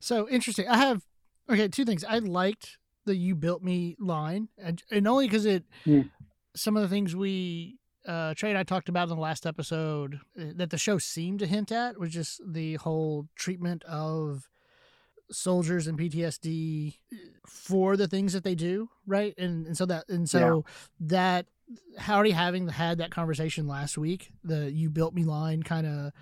So 0.00 0.26
interesting. 0.30 0.68
I 0.68 0.78
have 0.78 1.04
okay 1.50 1.68
two 1.68 1.84
things. 1.84 2.02
I 2.04 2.18
liked 2.20 2.78
the 3.04 3.14
"you 3.14 3.34
built 3.34 3.62
me" 3.62 3.94
line, 4.00 4.48
and, 4.56 4.82
and 4.90 5.06
only 5.06 5.26
because 5.26 5.44
it 5.44 5.64
Mm. 5.86 6.08
some 6.56 6.76
of 6.78 6.82
the 6.82 6.88
things 6.88 7.14
we 7.14 7.78
uh, 8.06 8.34
and 8.42 8.58
I 8.58 8.62
talked 8.62 8.88
about 8.88 9.08
in 9.08 9.14
the 9.16 9.20
last 9.20 9.46
episode 9.46 10.20
uh, 10.38 10.44
that 10.56 10.70
the 10.70 10.78
show 10.78 10.98
seemed 10.98 11.38
to 11.40 11.46
hint 11.46 11.70
at 11.72 11.98
was 11.98 12.10
just 12.10 12.40
the 12.46 12.74
whole 12.76 13.28
treatment 13.36 13.82
of 13.84 14.48
soldiers 15.30 15.86
and 15.86 15.98
PTSD 15.98 16.98
for 17.46 17.96
the 17.96 18.06
things 18.08 18.32
that 18.32 18.44
they 18.44 18.54
do, 18.54 18.88
right? 19.06 19.34
And 19.38 19.66
and 19.66 19.76
so 19.76 19.86
that 19.86 20.04
and 20.08 20.28
so 20.28 20.38
that 21.00 21.46
already 22.08 22.32
having 22.32 22.68
had 22.68 22.98
that 22.98 23.10
conversation 23.10 23.66
last 23.66 23.96
week, 23.96 24.30
the 24.44 24.70
"you 24.70 24.90
built 24.90 25.14
me" 25.14 25.24
line 25.24 25.62
kind 25.62 25.86
of 25.86 26.12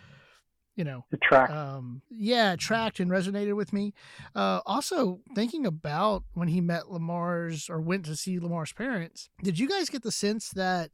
you 0.76 0.84
know 0.84 1.04
The 1.10 1.16
track. 1.18 1.50
um 1.50 2.00
yeah 2.10 2.54
tracked 2.56 3.00
and 3.00 3.10
resonated 3.10 3.54
with 3.56 3.72
me 3.72 3.92
uh 4.36 4.60
also 4.64 5.20
thinking 5.34 5.66
about 5.66 6.22
when 6.34 6.46
he 6.46 6.60
met 6.60 6.88
lamar's 6.90 7.68
or 7.68 7.80
went 7.80 8.04
to 8.06 8.14
see 8.14 8.38
lamar's 8.38 8.72
parents 8.72 9.28
did 9.42 9.58
you 9.58 9.68
guys 9.68 9.90
get 9.90 10.02
the 10.04 10.12
sense 10.12 10.50
that 10.50 10.90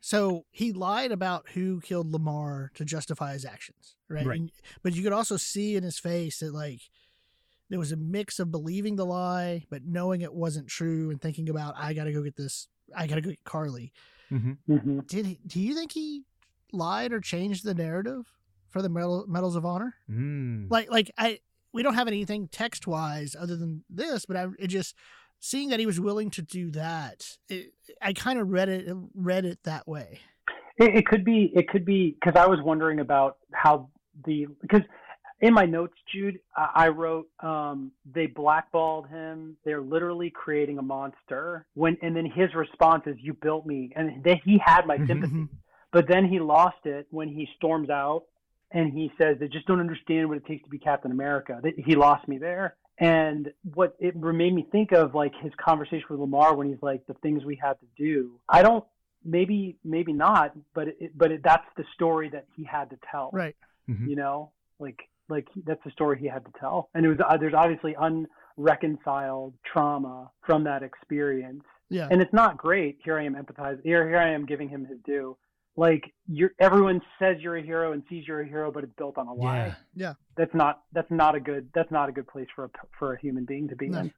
so 0.00 0.44
he 0.50 0.72
lied 0.72 1.12
about 1.12 1.48
who 1.50 1.80
killed 1.80 2.12
lamar 2.12 2.70
to 2.74 2.84
justify 2.84 3.32
his 3.32 3.44
actions 3.44 3.96
right, 4.08 4.26
Right. 4.26 4.40
And- 4.40 4.52
but 4.82 4.94
you 4.94 5.02
could 5.02 5.12
also 5.12 5.36
see 5.36 5.76
in 5.76 5.82
his 5.82 5.98
face 5.98 6.40
that 6.40 6.54
like 6.54 6.80
there 7.68 7.78
was 7.78 7.92
a 7.92 7.96
mix 7.96 8.38
of 8.38 8.50
believing 8.50 8.96
the 8.96 9.04
lie 9.06 9.64
but 9.70 9.84
knowing 9.84 10.20
it 10.22 10.32
wasn't 10.32 10.68
true 10.68 11.10
and 11.10 11.20
thinking 11.20 11.48
about 11.48 11.74
i 11.76 11.92
gotta 11.94 12.12
go 12.12 12.22
get 12.22 12.36
this 12.36 12.68
i 12.96 13.06
gotta 13.06 13.20
go 13.20 13.30
get 13.30 13.44
Karli 13.44 13.92
Mhm. 14.30 14.58
hmm 14.66 15.00
did 15.06 15.24
he, 15.26 15.38
do 15.46 15.58
you 15.60 15.74
think 15.74 15.92
he 15.92 16.24
lied 16.72 17.12
or 17.12 17.20
changed 17.20 17.64
the 17.64 17.72
narrative 17.74 18.26
for 18.68 18.82
the 18.82 18.88
medal, 18.90 19.24
medals 19.26 19.56
of 19.56 19.64
honor 19.64 19.94
Mm. 20.10 20.70
like 20.70 20.90
like 20.90 21.10
i 21.18 21.40
we 21.72 21.82
don't 21.82 21.94
have 21.94 22.08
anything 22.08 22.48
text 22.48 22.86
wise 22.86 23.34
other 23.38 23.56
than 23.56 23.84
this 23.90 24.24
but 24.26 24.36
i 24.36 24.46
it 24.58 24.68
just 24.68 24.94
seeing 25.40 25.68
that 25.70 25.80
he 25.80 25.86
was 25.86 26.00
willing 26.00 26.30
to 26.30 26.42
do 26.42 26.70
that 26.70 27.36
it, 27.48 27.72
i 28.02 28.12
kind 28.12 28.38
of 28.38 28.48
read 28.50 28.68
it 28.68 28.94
read 29.14 29.44
it 29.44 29.58
that 29.64 29.86
way 29.86 30.20
It, 30.78 30.94
it 30.96 31.06
could 31.06 31.24
be. 31.24 31.50
It 31.54 31.68
could 31.68 31.84
be 31.84 32.16
because 32.20 32.40
I 32.40 32.46
was 32.46 32.60
wondering 32.62 33.00
about 33.00 33.38
how 33.52 33.88
the 34.24 34.46
because 34.62 34.82
in 35.40 35.52
my 35.52 35.66
notes, 35.66 35.94
Jude, 36.12 36.38
I, 36.56 36.70
I 36.74 36.88
wrote 36.88 37.28
um, 37.40 37.92
they 38.14 38.26
blackballed 38.26 39.08
him. 39.08 39.56
They're 39.64 39.82
literally 39.82 40.30
creating 40.30 40.78
a 40.78 40.82
monster. 40.82 41.66
When 41.74 41.96
and 42.02 42.14
then 42.16 42.26
his 42.26 42.54
response 42.54 43.04
is, 43.06 43.16
"You 43.20 43.34
built 43.34 43.66
me," 43.66 43.92
and 43.96 44.22
then 44.22 44.40
he 44.44 44.60
had 44.64 44.86
my 44.86 44.98
sympathy. 45.06 45.48
But 45.90 46.06
then 46.06 46.28
he 46.28 46.38
lost 46.38 46.84
it 46.84 47.06
when 47.10 47.28
he 47.28 47.48
storms 47.56 47.88
out 47.88 48.24
and 48.70 48.92
he 48.92 49.10
says, 49.18 49.38
"They 49.40 49.48
just 49.48 49.66
don't 49.66 49.80
understand 49.80 50.28
what 50.28 50.36
it 50.36 50.46
takes 50.46 50.62
to 50.64 50.68
be 50.70 50.78
Captain 50.78 51.10
America." 51.10 51.60
He 51.78 51.96
lost 51.96 52.28
me 52.28 52.38
there. 52.38 52.76
And 53.00 53.52
what 53.74 53.96
it 54.00 54.16
made 54.16 54.54
me 54.54 54.66
think 54.72 54.92
of, 54.92 55.14
like 55.14 55.32
his 55.40 55.52
conversation 55.56 56.06
with 56.10 56.20
Lamar 56.20 56.54
when 56.56 56.68
he's 56.68 56.82
like, 56.82 57.06
"The 57.06 57.14
things 57.14 57.44
we 57.44 57.56
had 57.56 57.74
to 57.74 57.86
do." 57.96 58.40
I 58.48 58.62
don't. 58.62 58.84
Maybe, 59.24 59.76
maybe 59.84 60.12
not. 60.12 60.52
But 60.74 60.88
it, 60.88 61.16
but 61.16 61.30
it, 61.30 61.42
that's 61.42 61.66
the 61.76 61.84
story 61.94 62.28
that 62.30 62.46
he 62.56 62.64
had 62.64 62.90
to 62.90 62.98
tell. 63.10 63.30
right 63.32 63.56
Mhm. 63.88 64.08
You 64.08 64.16
know, 64.16 64.50
like 64.78 65.08
like 65.28 65.48
that's 65.64 65.82
the 65.84 65.90
story 65.90 66.18
he 66.18 66.26
had 66.26 66.44
to 66.44 66.52
tell. 66.58 66.90
And 66.94 67.04
it 67.04 67.08
was 67.08 67.18
uh, 67.26 67.36
there's 67.36 67.54
obviously 67.54 67.94
unreconciled 67.98 69.54
trauma 69.64 70.30
from 70.42 70.64
that 70.64 70.82
experience 70.82 71.64
yeah 71.90 72.08
and 72.10 72.20
it's 72.20 72.32
not 72.32 72.56
great. 72.56 72.98
Here 73.04 73.18
I 73.18 73.24
am 73.24 73.34
empathizing. 73.34 73.82
Here, 73.82 74.06
here 74.08 74.18
I 74.18 74.30
am 74.30 74.44
giving 74.44 74.68
him 74.68 74.84
his 74.84 74.98
due. 75.04 75.36
Like 75.78 76.12
you're, 76.26 76.50
everyone 76.58 77.00
says 77.20 77.36
you're 77.38 77.56
a 77.56 77.62
hero 77.62 77.92
and 77.92 78.02
sees 78.10 78.26
you're 78.26 78.40
a 78.40 78.46
hero, 78.48 78.72
but 78.72 78.82
it's 78.82 78.92
built 78.98 79.16
on 79.16 79.28
a 79.28 79.32
lie. 79.32 79.76
Yeah. 79.94 80.14
That's 80.36 80.52
not. 80.52 80.82
That's 80.92 81.10
not 81.10 81.36
a 81.36 81.40
good. 81.40 81.68
That's 81.72 81.90
not 81.92 82.08
a 82.08 82.12
good 82.12 82.26
place 82.26 82.48
for 82.56 82.64
a 82.64 82.70
for 82.98 83.12
a 83.14 83.20
human 83.20 83.44
being 83.44 83.68
to 83.68 83.76
be 83.76 83.88
No. 83.88 84.00
in. 84.00 84.12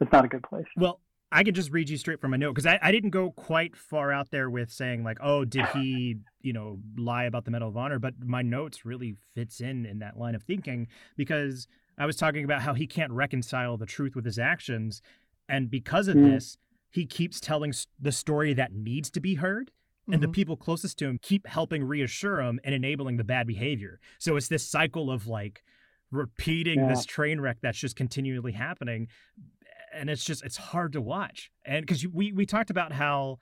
It's 0.00 0.10
not 0.10 0.24
a 0.24 0.28
good 0.28 0.42
place. 0.42 0.64
Well, 0.74 1.00
I 1.30 1.44
could 1.44 1.54
just 1.54 1.70
read 1.70 1.90
you 1.90 1.98
straight 1.98 2.18
from 2.18 2.30
my 2.30 2.38
note 2.38 2.52
because 2.54 2.64
I, 2.64 2.78
I 2.80 2.90
didn't 2.92 3.10
go 3.10 3.30
quite 3.30 3.76
far 3.76 4.10
out 4.10 4.30
there 4.30 4.48
with 4.48 4.70
saying 4.72 5.04
like, 5.04 5.18
oh, 5.22 5.44
did 5.44 5.66
he, 5.74 6.16
you 6.40 6.52
know, 6.54 6.78
lie 6.96 7.24
about 7.24 7.44
the 7.44 7.50
Medal 7.50 7.68
of 7.68 7.76
Honor? 7.76 7.98
But 7.98 8.14
my 8.24 8.40
notes 8.40 8.86
really 8.86 9.16
fits 9.34 9.60
in 9.60 9.84
in 9.84 9.98
that 9.98 10.18
line 10.18 10.34
of 10.34 10.42
thinking 10.42 10.88
because 11.16 11.68
I 11.98 12.06
was 12.06 12.16
talking 12.16 12.42
about 12.44 12.62
how 12.62 12.72
he 12.72 12.86
can't 12.86 13.12
reconcile 13.12 13.76
the 13.76 13.84
truth 13.86 14.16
with 14.16 14.24
his 14.24 14.38
actions, 14.38 15.02
and 15.46 15.70
because 15.70 16.08
of 16.08 16.16
Mm. 16.16 16.32
this, 16.32 16.56
he 16.90 17.04
keeps 17.04 17.38
telling 17.38 17.74
the 18.00 18.12
story 18.12 18.54
that 18.54 18.72
needs 18.72 19.10
to 19.10 19.20
be 19.20 19.34
heard. 19.34 19.70
And 20.10 20.20
the 20.22 20.26
Mhm. 20.26 20.32
people 20.34 20.56
closest 20.56 20.98
to 20.98 21.06
him 21.06 21.18
keep 21.22 21.46
helping 21.46 21.84
reassure 21.84 22.40
him 22.40 22.58
and 22.64 22.74
enabling 22.74 23.16
the 23.18 23.24
bad 23.24 23.46
behavior. 23.46 24.00
So 24.18 24.36
it's 24.36 24.48
this 24.48 24.68
cycle 24.68 25.10
of 25.10 25.26
like 25.26 25.62
repeating 26.10 26.80
Yeah. 26.80 26.88
this 26.88 27.04
train 27.06 27.40
wreck 27.40 27.58
that's 27.62 27.78
just 27.78 27.96
continually 27.96 28.52
happening 28.52 29.08
and 29.94 30.10
it's 30.10 30.24
just 30.24 30.44
it's 30.44 30.56
hard 30.56 30.92
to 30.92 31.00
watch 31.00 31.50
and 31.64 31.84
because 31.86 32.06
we 32.06 32.32
we 32.32 32.44
talked 32.46 32.70
about 32.70 32.92
how 32.92 33.38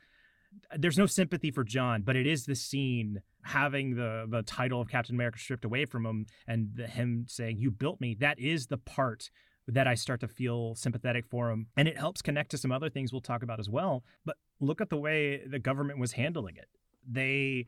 there's 0.77 0.99
no 0.99 1.07
sympathy 1.07 1.51
for 1.51 1.63
john 1.65 2.03
but 2.03 2.15
it 2.17 2.27
is 2.27 2.45
the 2.47 2.55
scene 2.57 3.23
having 3.45 3.95
the 3.97 4.27
the 4.29 4.43
title 4.45 4.81
of 4.81 4.89
captain 4.89 5.15
america 5.17 5.39
stripped 5.39 5.65
away 5.65 5.85
from 5.85 6.05
him 6.07 6.27
and 6.47 6.71
the, 6.75 6.87
him 6.87 7.25
saying 7.29 7.59
you 7.59 7.71
built 7.73 8.01
me 8.01 8.15
that 8.15 8.39
is 8.39 8.67
the 8.67 8.77
part 8.79 9.31
that 9.71 9.87
i 9.87 9.95
start 9.95 10.21
to 10.21 10.29
feel 10.29 10.75
sympathetic 10.75 11.27
for 11.27 11.51
him 11.51 11.67
and 11.77 11.89
it 11.89 11.97
helps 11.99 12.23
connect 12.23 12.51
to 12.51 12.59
some 12.59 12.73
other 12.73 12.91
things 12.91 13.13
we'll 13.13 13.21
talk 13.21 13.43
about 13.43 13.59
as 13.61 13.69
well 13.71 14.05
but 14.25 14.37
look 14.61 14.81
at 14.81 14.91
the 14.91 14.97
way 14.97 15.43
the 15.47 15.59
government 15.59 15.99
was 15.99 16.13
handling 16.13 16.57
it 16.57 16.69
they 17.09 17.67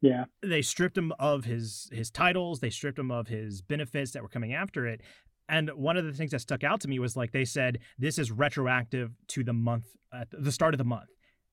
Yeah. 0.00 0.24
They 0.42 0.62
stripped 0.62 0.98
him 0.98 1.12
of 1.20 1.44
his 1.44 1.88
his 1.92 2.10
titles. 2.10 2.58
They 2.58 2.70
stripped 2.70 2.98
him 2.98 3.12
of 3.12 3.28
his 3.28 3.62
benefits 3.62 4.10
that 4.12 4.22
were 4.22 4.28
coming 4.28 4.52
after 4.52 4.84
it. 4.88 5.00
And 5.48 5.70
one 5.74 5.96
of 5.96 6.04
the 6.04 6.12
things 6.12 6.32
that 6.32 6.40
stuck 6.40 6.64
out 6.64 6.80
to 6.80 6.88
me 6.88 6.98
was 6.98 7.16
like 7.16 7.30
they 7.30 7.44
said 7.44 7.78
this 7.98 8.18
is 8.18 8.32
retroactive 8.32 9.12
to 9.28 9.44
the 9.44 9.52
month 9.52 9.86
at 10.12 10.26
the 10.32 10.50
start 10.50 10.74
of 10.74 10.78
the 10.78 10.84
month, 10.84 11.10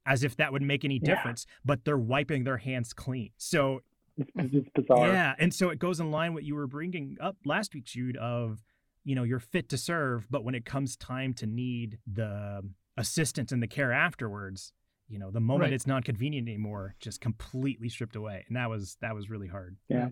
as 0.08 0.24
if 0.24 0.36
that 0.38 0.52
would 0.52 0.64
make 0.64 0.84
any 0.84 0.96
Yeah. 1.02 1.14
difference. 1.16 1.46
But 1.64 1.86
they're 1.86 2.00
wiping 2.00 2.44
their 2.44 2.58
hands 2.58 2.92
clean. 2.94 3.30
So 3.38 3.82
It's, 4.18 4.32
it's 4.36 4.70
bizarre. 4.74 5.08
yeah, 5.10 5.36
and 5.38 5.54
so 5.54 5.70
it 5.70 5.78
goes 5.78 6.00
in 6.00 6.10
line 6.10 6.34
what 6.34 6.44
you 6.44 6.56
were 6.56 6.68
bringing 6.68 7.18
up 7.22 7.38
last 7.46 7.76
week, 7.76 7.84
Jude. 7.86 8.18
Of 8.18 8.64
you 9.10 9.15
know 9.15 9.24
you're 9.30 9.39
fit 9.54 9.67
to 9.69 9.78
serve, 9.78 10.28
but 10.30 10.43
when 10.45 10.56
it 10.56 10.65
comes 10.74 10.95
time 10.95 11.34
to 11.36 11.45
need 11.45 11.98
the 12.06 12.62
assistance 12.98 13.52
and 13.52 13.62
the 13.63 13.67
care 13.78 13.91
afterwards, 13.91 14.72
you 15.08 15.17
know 15.19 15.32
the 15.32 15.39
moment 15.39 15.63
Right. 15.69 15.74
it's 15.74 15.88
not 15.88 16.06
convenient 16.06 16.48
anymore, 16.48 16.95
just 17.00 17.19
completely 17.22 17.89
stripped 17.89 18.15
away, 18.15 18.43
and 18.48 18.56
that 18.58 18.69
was 18.69 18.98
that 19.02 19.15
was 19.15 19.30
really 19.30 19.48
hard. 19.48 19.78
Yeah. 19.88 20.10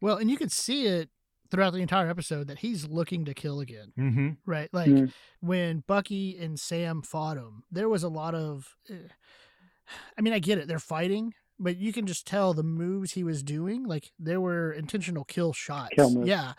Well, 0.00 0.16
and 0.16 0.30
you 0.30 0.36
could 0.36 0.52
see 0.52 0.86
it 0.86 1.08
throughout 1.50 1.72
the 1.74 1.80
entire 1.88 2.08
episode 2.08 2.46
that 2.48 2.58
he's 2.58 2.88
looking 2.88 3.24
to 3.26 3.34
kill 3.34 3.60
again, 3.60 3.92
Mm-hmm. 3.98 4.28
right? 4.46 4.68
Like 4.72 4.88
Mm. 4.90 5.12
when 5.40 5.84
Bucky 5.86 6.36
and 6.38 6.58
Sam 6.58 7.02
fought 7.02 7.36
him, 7.36 7.64
there 7.70 7.88
was 7.88 8.02
a 8.02 8.08
lot 8.08 8.34
of. 8.34 8.74
eh, 8.90 8.94
I 10.16 10.20
mean, 10.22 10.32
I 10.32 10.38
get 10.38 10.58
it; 10.58 10.66
they're 10.68 10.78
fighting, 10.96 11.34
but 11.58 11.76
you 11.76 11.92
can 11.92 12.06
just 12.06 12.26
tell 12.26 12.54
the 12.54 12.62
moves 12.62 13.12
he 13.12 13.22
was 13.24 13.42
doing. 13.42 13.84
Like 13.84 14.10
there 14.18 14.40
were 14.40 14.72
intentional 14.72 15.24
kill 15.24 15.52
shots. 15.52 15.94
Kill. 15.94 16.26
Yeah. 16.26 16.54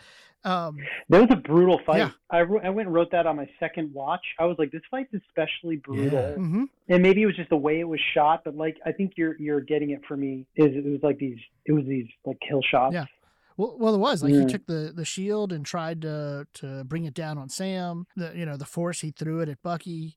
Um, 0.45 0.77
That 1.09 1.21
was 1.21 1.29
a 1.31 1.35
brutal 1.35 1.79
fight. 1.85 1.97
Yeah. 1.97 2.11
I, 2.29 2.39
I 2.39 2.69
went 2.69 2.87
and 2.87 2.93
wrote 2.93 3.11
that 3.11 3.25
on 3.25 3.35
my 3.35 3.49
second 3.59 3.93
watch. 3.93 4.23
I 4.39 4.45
was 4.45 4.55
like, 4.59 4.71
this 4.71 4.81
fight's 4.91 5.13
especially 5.13 5.77
brutal. 5.77 6.19
Yeah. 6.19 6.35
mhm. 6.35 6.65
And 6.87 7.01
maybe 7.01 7.23
it 7.23 7.25
was 7.25 7.35
just 7.35 7.49
the 7.49 7.57
way 7.57 7.79
it 7.79 7.87
was 7.87 7.99
shot, 8.13 8.43
but 8.45 8.55
like 8.55 8.77
I 8.85 8.91
think 8.91 9.13
you're 9.17 9.35
you're 9.39 9.61
getting 9.61 9.89
it 9.89 10.01
for 10.07 10.15
me. 10.15 10.45
Is 10.55 10.75
it 10.75 10.85
was 10.85 11.01
like 11.03 11.17
these 11.17 11.39
it 11.65 11.71
was 11.73 11.85
these 11.85 12.07
like 12.25 12.37
kill 12.47 12.61
shots. 12.61 12.93
Yeah. 12.93 13.05
Well, 13.57 13.75
well, 13.79 13.95
it 13.95 13.99
was 13.99 14.21
like 14.21 14.33
Yeah. 14.33 14.41
he 14.41 14.45
took 14.45 14.65
the 14.67 14.91
the 14.95 15.05
shield 15.05 15.51
and 15.51 15.65
tried 15.65 16.01
to 16.03 16.45
to 16.55 16.83
bring 16.83 17.05
it 17.05 17.13
down 17.13 17.37
on 17.37 17.49
Sam. 17.49 18.05
The 18.15 18.33
you 18.35 18.45
know 18.45 18.55
the 18.57 18.65
force 18.65 18.99
he 19.01 19.11
threw 19.11 19.39
it 19.41 19.49
at 19.49 19.61
Bucky. 19.63 20.15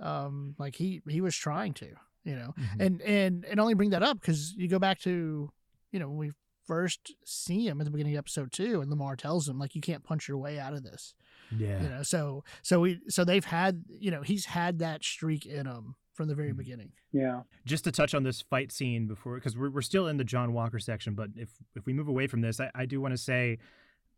Um, 0.00 0.54
like 0.58 0.74
he 0.74 1.00
he 1.08 1.20
was 1.20 1.36
trying 1.36 1.74
to, 1.74 1.86
you 2.24 2.34
know, 2.36 2.54
Mm-hmm. 2.58 2.80
and 2.82 3.02
and 3.02 3.44
and 3.44 3.60
only 3.60 3.74
bring 3.74 3.90
that 3.90 4.02
up 4.02 4.20
because 4.20 4.52
you 4.54 4.68
go 4.68 4.78
back 4.80 4.98
to 5.00 5.50
you 5.92 5.98
know 6.00 6.08
when 6.08 6.18
we 6.18 6.32
first 6.66 7.14
see 7.24 7.66
him 7.66 7.80
at 7.80 7.84
the 7.84 7.90
beginning 7.90 8.14
of 8.14 8.18
episode 8.18 8.52
two, 8.52 8.80
and 8.80 8.90
Lamar 8.90 9.16
tells 9.16 9.48
him 9.48 9.58
like 9.58 9.74
you 9.74 9.80
can't 9.80 10.04
punch 10.04 10.28
your 10.28 10.38
way 10.38 10.58
out 10.58 10.72
of 10.74 10.82
this, 10.82 11.14
yeah, 11.56 11.82
you 11.82 11.88
know. 11.88 12.02
So 12.02 12.44
so 12.62 12.80
we 12.80 13.00
so 13.08 13.24
they've 13.24 13.44
had 13.44 13.84
you 13.98 14.10
know 14.10 14.22
he's 14.22 14.46
had 14.46 14.78
that 14.80 15.02
streak 15.04 15.46
in 15.46 15.66
him 15.66 15.96
from 16.14 16.28
the 16.28 16.34
very 16.34 16.52
Mhm. 16.52 16.56
beginning. 16.58 16.92
Yeah. 17.12 17.42
just 17.66 17.84
to 17.84 17.92
touch 17.92 18.14
on 18.14 18.22
this 18.22 18.40
fight 18.42 18.70
scene 18.72 19.06
before 19.06 19.34
because 19.36 19.56
we're, 19.56 19.70
we're 19.70 19.82
still 19.82 20.06
in 20.08 20.16
the 20.16 20.24
john 20.24 20.52
walker 20.54 20.78
section 20.78 21.14
but 21.14 21.28
if 21.36 21.50
if 21.76 21.84
we 21.84 21.92
move 21.92 22.08
away 22.08 22.26
from 22.26 22.40
this 22.40 22.58
i, 22.58 22.70
I 22.74 22.86
do 22.86 23.02
want 23.02 23.12
to 23.12 23.18
say 23.18 23.58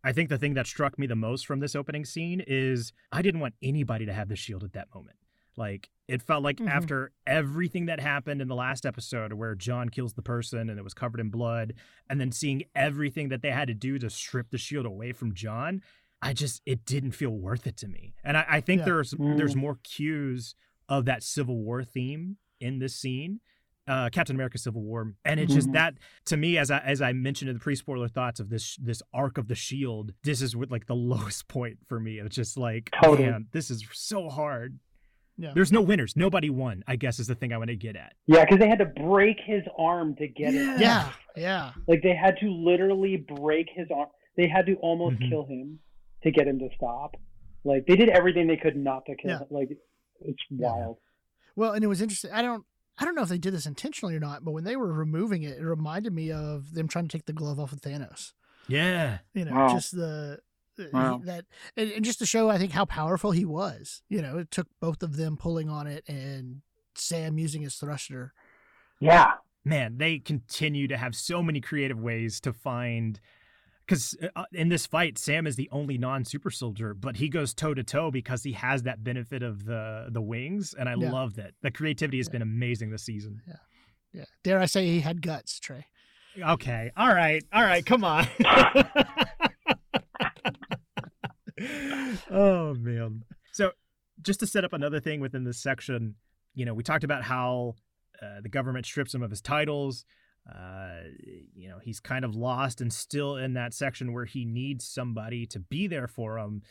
i 0.05 0.13
think 0.13 0.29
the 0.29 0.39
thing 0.39 0.55
that 0.55 0.69
struck 0.69 0.97
me 0.97 1.09
the 1.09 1.17
most 1.17 1.45
from 1.45 1.59
this 1.59 1.75
opening 1.75 2.05
scene 2.05 2.41
is 2.47 2.93
i 3.11 3.21
didn't 3.21 3.41
want 3.41 3.55
anybody 3.63 4.07
to 4.07 4.13
have 4.13 4.29
the 4.29 4.37
shield 4.37 4.63
at 4.63 4.73
that 4.75 4.87
moment 4.95 5.17
like 5.57 5.91
it 6.09 6.21
felt 6.23 6.43
like 6.43 6.57
Mhm. 6.59 6.69
after 6.69 7.13
everything 7.27 7.87
that 7.87 8.01
happened 8.01 8.43
in 8.43 8.49
the 8.49 8.55
last 8.55 8.85
episode 8.85 9.33
where 9.35 9.55
john 9.55 9.89
kills 9.89 10.15
the 10.15 10.23
person 10.23 10.69
and 10.69 10.79
it 10.79 10.83
was 10.83 10.95
covered 10.95 11.21
in 11.21 11.31
blood 11.31 11.75
and 12.11 12.21
then 12.21 12.31
seeing 12.33 12.65
everything 12.75 13.29
that 13.29 13.43
they 13.43 13.51
had 13.51 13.69
to 13.69 13.75
do 13.75 13.99
to 13.99 14.11
strip 14.11 14.51
the 14.51 14.59
shield 14.59 14.85
away 14.87 15.13
from 15.13 15.33
john 15.35 15.81
i 16.23 16.33
just 16.33 16.61
it 16.67 16.85
didn't 16.85 17.13
feel 17.13 17.31
worth 17.31 17.67
it 17.67 17.77
to 17.77 17.89
me 17.89 18.15
and 18.25 18.37
i, 18.37 18.45
I 18.49 18.61
think 18.61 18.81
Yeah. 18.81 18.85
there's 18.87 19.15
Mm. 19.15 19.37
there's 19.37 19.57
more 19.57 19.77
cues 19.83 20.55
of 20.89 21.05
that 21.07 21.23
civil 21.23 21.59
war 21.63 21.83
theme 21.85 22.37
in 22.61 22.79
this 22.79 22.95
scene 22.97 23.41
uh, 23.87 24.09
Captain 24.09 24.35
America: 24.35 24.57
Civil 24.57 24.81
War, 24.81 25.13
and 25.27 25.39
it's 25.39 25.53
just 25.53 25.69
Mhm. 25.69 25.73
that 25.75 25.99
to 26.25 26.39
me, 26.39 26.57
as 26.57 26.71
I 26.71 26.79
as 26.79 27.03
I 27.03 27.13
mentioned 27.13 27.51
in 27.51 27.55
the 27.57 27.61
pre-spoiler 27.61 28.09
thoughts 28.09 28.41
of 28.41 28.49
this 28.49 28.77
this 28.77 29.03
arc 29.13 29.37
of 29.37 29.47
the 29.47 29.55
Shield, 29.55 30.15
this 30.23 30.41
is 30.41 30.57
with 30.57 30.71
like 30.71 30.87
the 30.87 30.95
lowest 31.37 31.49
point 31.49 31.81
for 31.87 32.01
me. 32.01 32.19
It's 32.19 32.35
just 32.35 32.57
like, 32.57 32.89
Totally. 33.03 33.29
man, 33.29 33.49
this 33.53 33.71
is 33.71 33.87
so 33.93 34.31
hard. 34.31 34.79
Yeah. 35.37 35.53
There's 35.55 35.73
no 35.73 35.83
winners. 35.83 36.15
Nobody 36.17 36.49
won. 36.51 36.85
I 36.87 36.97
guess 36.97 37.19
is 37.19 37.27
the 37.27 37.35
thing 37.35 37.53
I 37.53 37.59
want 37.59 37.71
to 37.71 37.77
get 37.77 37.97
at. 37.97 38.15
Yeah, 38.27 38.45
because 38.45 38.59
they 38.61 38.69
had 38.69 38.79
to 38.79 38.85
break 38.87 39.39
his 39.45 39.63
arm 39.79 40.15
to 40.17 40.29
get 40.29 40.55
it. 40.55 40.81
Yeah, 40.81 41.11
yeah. 41.37 41.73
Like 41.89 42.03
they 42.03 42.15
had 42.15 42.37
to 42.41 42.47
literally 42.51 43.17
break 43.17 43.67
his 43.75 43.89
arm. 43.95 44.09
They 44.37 44.47
had 44.49 44.67
to 44.67 44.75
almost 44.77 45.19
Mhm. 45.19 45.29
kill 45.31 45.45
him 45.47 45.81
to 46.23 46.31
get 46.31 46.47
him 46.47 46.59
to 46.61 46.69
stop. 46.77 47.17
Like 47.65 47.87
they 47.87 47.97
did 47.97 48.09
everything 48.11 48.47
they 48.47 48.57
could 48.57 48.77
not 48.77 49.07
to 49.07 49.17
kill 49.17 49.31
Yeah. 49.33 49.39
him. 49.41 49.47
Like 49.51 49.71
it's 50.21 50.43
Yeah. 50.51 50.69
wild. 50.69 50.99
Well, 51.57 51.73
and 51.73 51.83
it 51.85 51.89
was 51.89 52.01
interesting. 52.01 52.31
I 52.33 52.43
don't 52.43 52.65
I 52.97 53.05
don't 53.05 53.17
know 53.17 53.23
if 53.23 53.29
they 53.29 53.39
did 53.39 53.53
this 53.53 53.67
intentionally 53.67 54.15
or 54.15 54.21
not, 54.21 54.45
but 54.45 54.53
when 54.53 54.63
they 54.63 54.77
were 54.77 54.93
removing 54.93 55.43
it, 55.43 55.59
it 55.59 55.65
reminded 55.65 56.13
me 56.13 56.31
of 56.31 56.75
them 56.75 56.87
trying 56.87 57.09
to 57.09 57.19
take 57.19 57.27
the 57.27 57.33
glove 57.33 57.59
off 57.59 57.73
of 57.73 57.81
Thanos. 57.81 58.35
Yeah, 58.69 59.19
You 59.35 59.45
know, 59.47 59.53
Wow. 59.53 59.69
just 59.75 59.91
the 59.97 60.39
Wow. 60.93 61.21
that 61.25 61.45
and, 61.77 61.91
and 61.91 62.05
just 62.05 62.19
to 62.21 62.27
show 62.27 62.49
I 62.51 62.59
think 62.59 62.73
how 62.73 62.85
powerful 62.85 63.31
he 63.33 63.45
was. 63.45 64.03
You 64.09 64.23
know, 64.23 64.39
it 64.39 64.51
took 64.51 64.69
both 64.81 65.03
of 65.03 65.17
them 65.17 65.37
pulling 65.37 65.69
on 65.69 65.87
it 65.87 66.05
and 66.09 66.63
Sam 66.95 67.39
using 67.39 67.63
his 67.63 67.77
thruster. 67.77 68.33
Yeah. 69.01 69.35
man, 69.65 69.99
they 69.99 70.19
continue 70.19 70.89
to 70.89 70.97
have 70.97 71.15
so 71.15 71.43
many 71.43 71.61
creative 71.61 72.01
ways 72.01 72.41
to 72.41 72.53
find. 72.53 73.21
Because 73.87 74.17
uh, 74.35 74.45
in 74.53 74.71
this 74.71 74.87
fight, 74.87 75.19
Sam 75.19 75.47
is 75.47 75.57
the 75.57 75.69
only 75.71 75.99
non-super 75.99 76.51
soldier, 76.51 76.95
but 76.95 77.17
he 77.17 77.29
goes 77.29 77.53
toe 77.53 77.75
to 77.75 77.83
toe 77.83 78.11
because 78.11 78.43
he 78.43 78.53
has 78.53 78.85
that 78.85 79.05
benefit 79.05 79.43
of 79.43 79.67
the 79.67 80.07
the 80.11 80.23
wings, 80.23 80.73
and 80.73 80.89
I 80.89 80.95
Yeah. 80.95 81.13
love 81.13 81.35
that. 81.35 81.53
The 81.61 81.71
creativity 81.71 82.17
has 82.17 82.29
Yeah. 82.29 82.33
been 82.33 82.43
amazing 82.43 82.91
this 82.91 83.03
season. 83.03 83.43
Yeah 83.47 83.57
yeah, 84.15 84.25
dare 84.45 84.61
I 84.61 84.67
say 84.67 84.87
he 84.87 85.01
had 85.01 85.21
guts, 85.21 85.59
Trey? 85.59 85.87
Okay. 86.41 86.93
All 86.97 87.13
right. 87.13 87.45
All 87.53 87.63
right. 87.65 87.85
Come 87.85 88.05
on. 88.05 88.27
oh 92.31 92.75
man. 92.75 93.25
So 93.53 93.73
just 94.23 94.41
to 94.41 94.47
set 94.47 94.65
up 94.65 94.73
another 94.73 95.01
thing 95.01 95.21
within 95.21 95.45
this 95.45 95.59
section, 95.59 96.15
you 96.55 96.65
know, 96.65 96.75
we 96.75 96.83
talked 96.83 97.05
about 97.05 97.23
how 97.23 97.75
uh, 98.23 98.41
the 98.43 98.49
government 98.49 98.87
strips 98.87 99.15
him 99.15 99.23
of 99.23 99.31
his 99.31 99.41
titles. 99.41 100.05
Uh, 100.49 101.01
you 101.55 101.69
know, 101.69 101.79
he's 101.83 102.01
kind 102.01 102.25
of 102.25 102.35
lost 102.35 102.81
and 102.81 102.93
still 102.93 103.37
in 103.37 103.55
that 103.55 103.73
section 103.73 104.13
where 104.13 104.27
he 104.27 104.45
needs 104.45 104.87
somebody 104.87 105.47
to 105.47 105.59
be 105.59 105.87
there 105.87 106.07
for 106.07 106.39
him. 106.39 106.63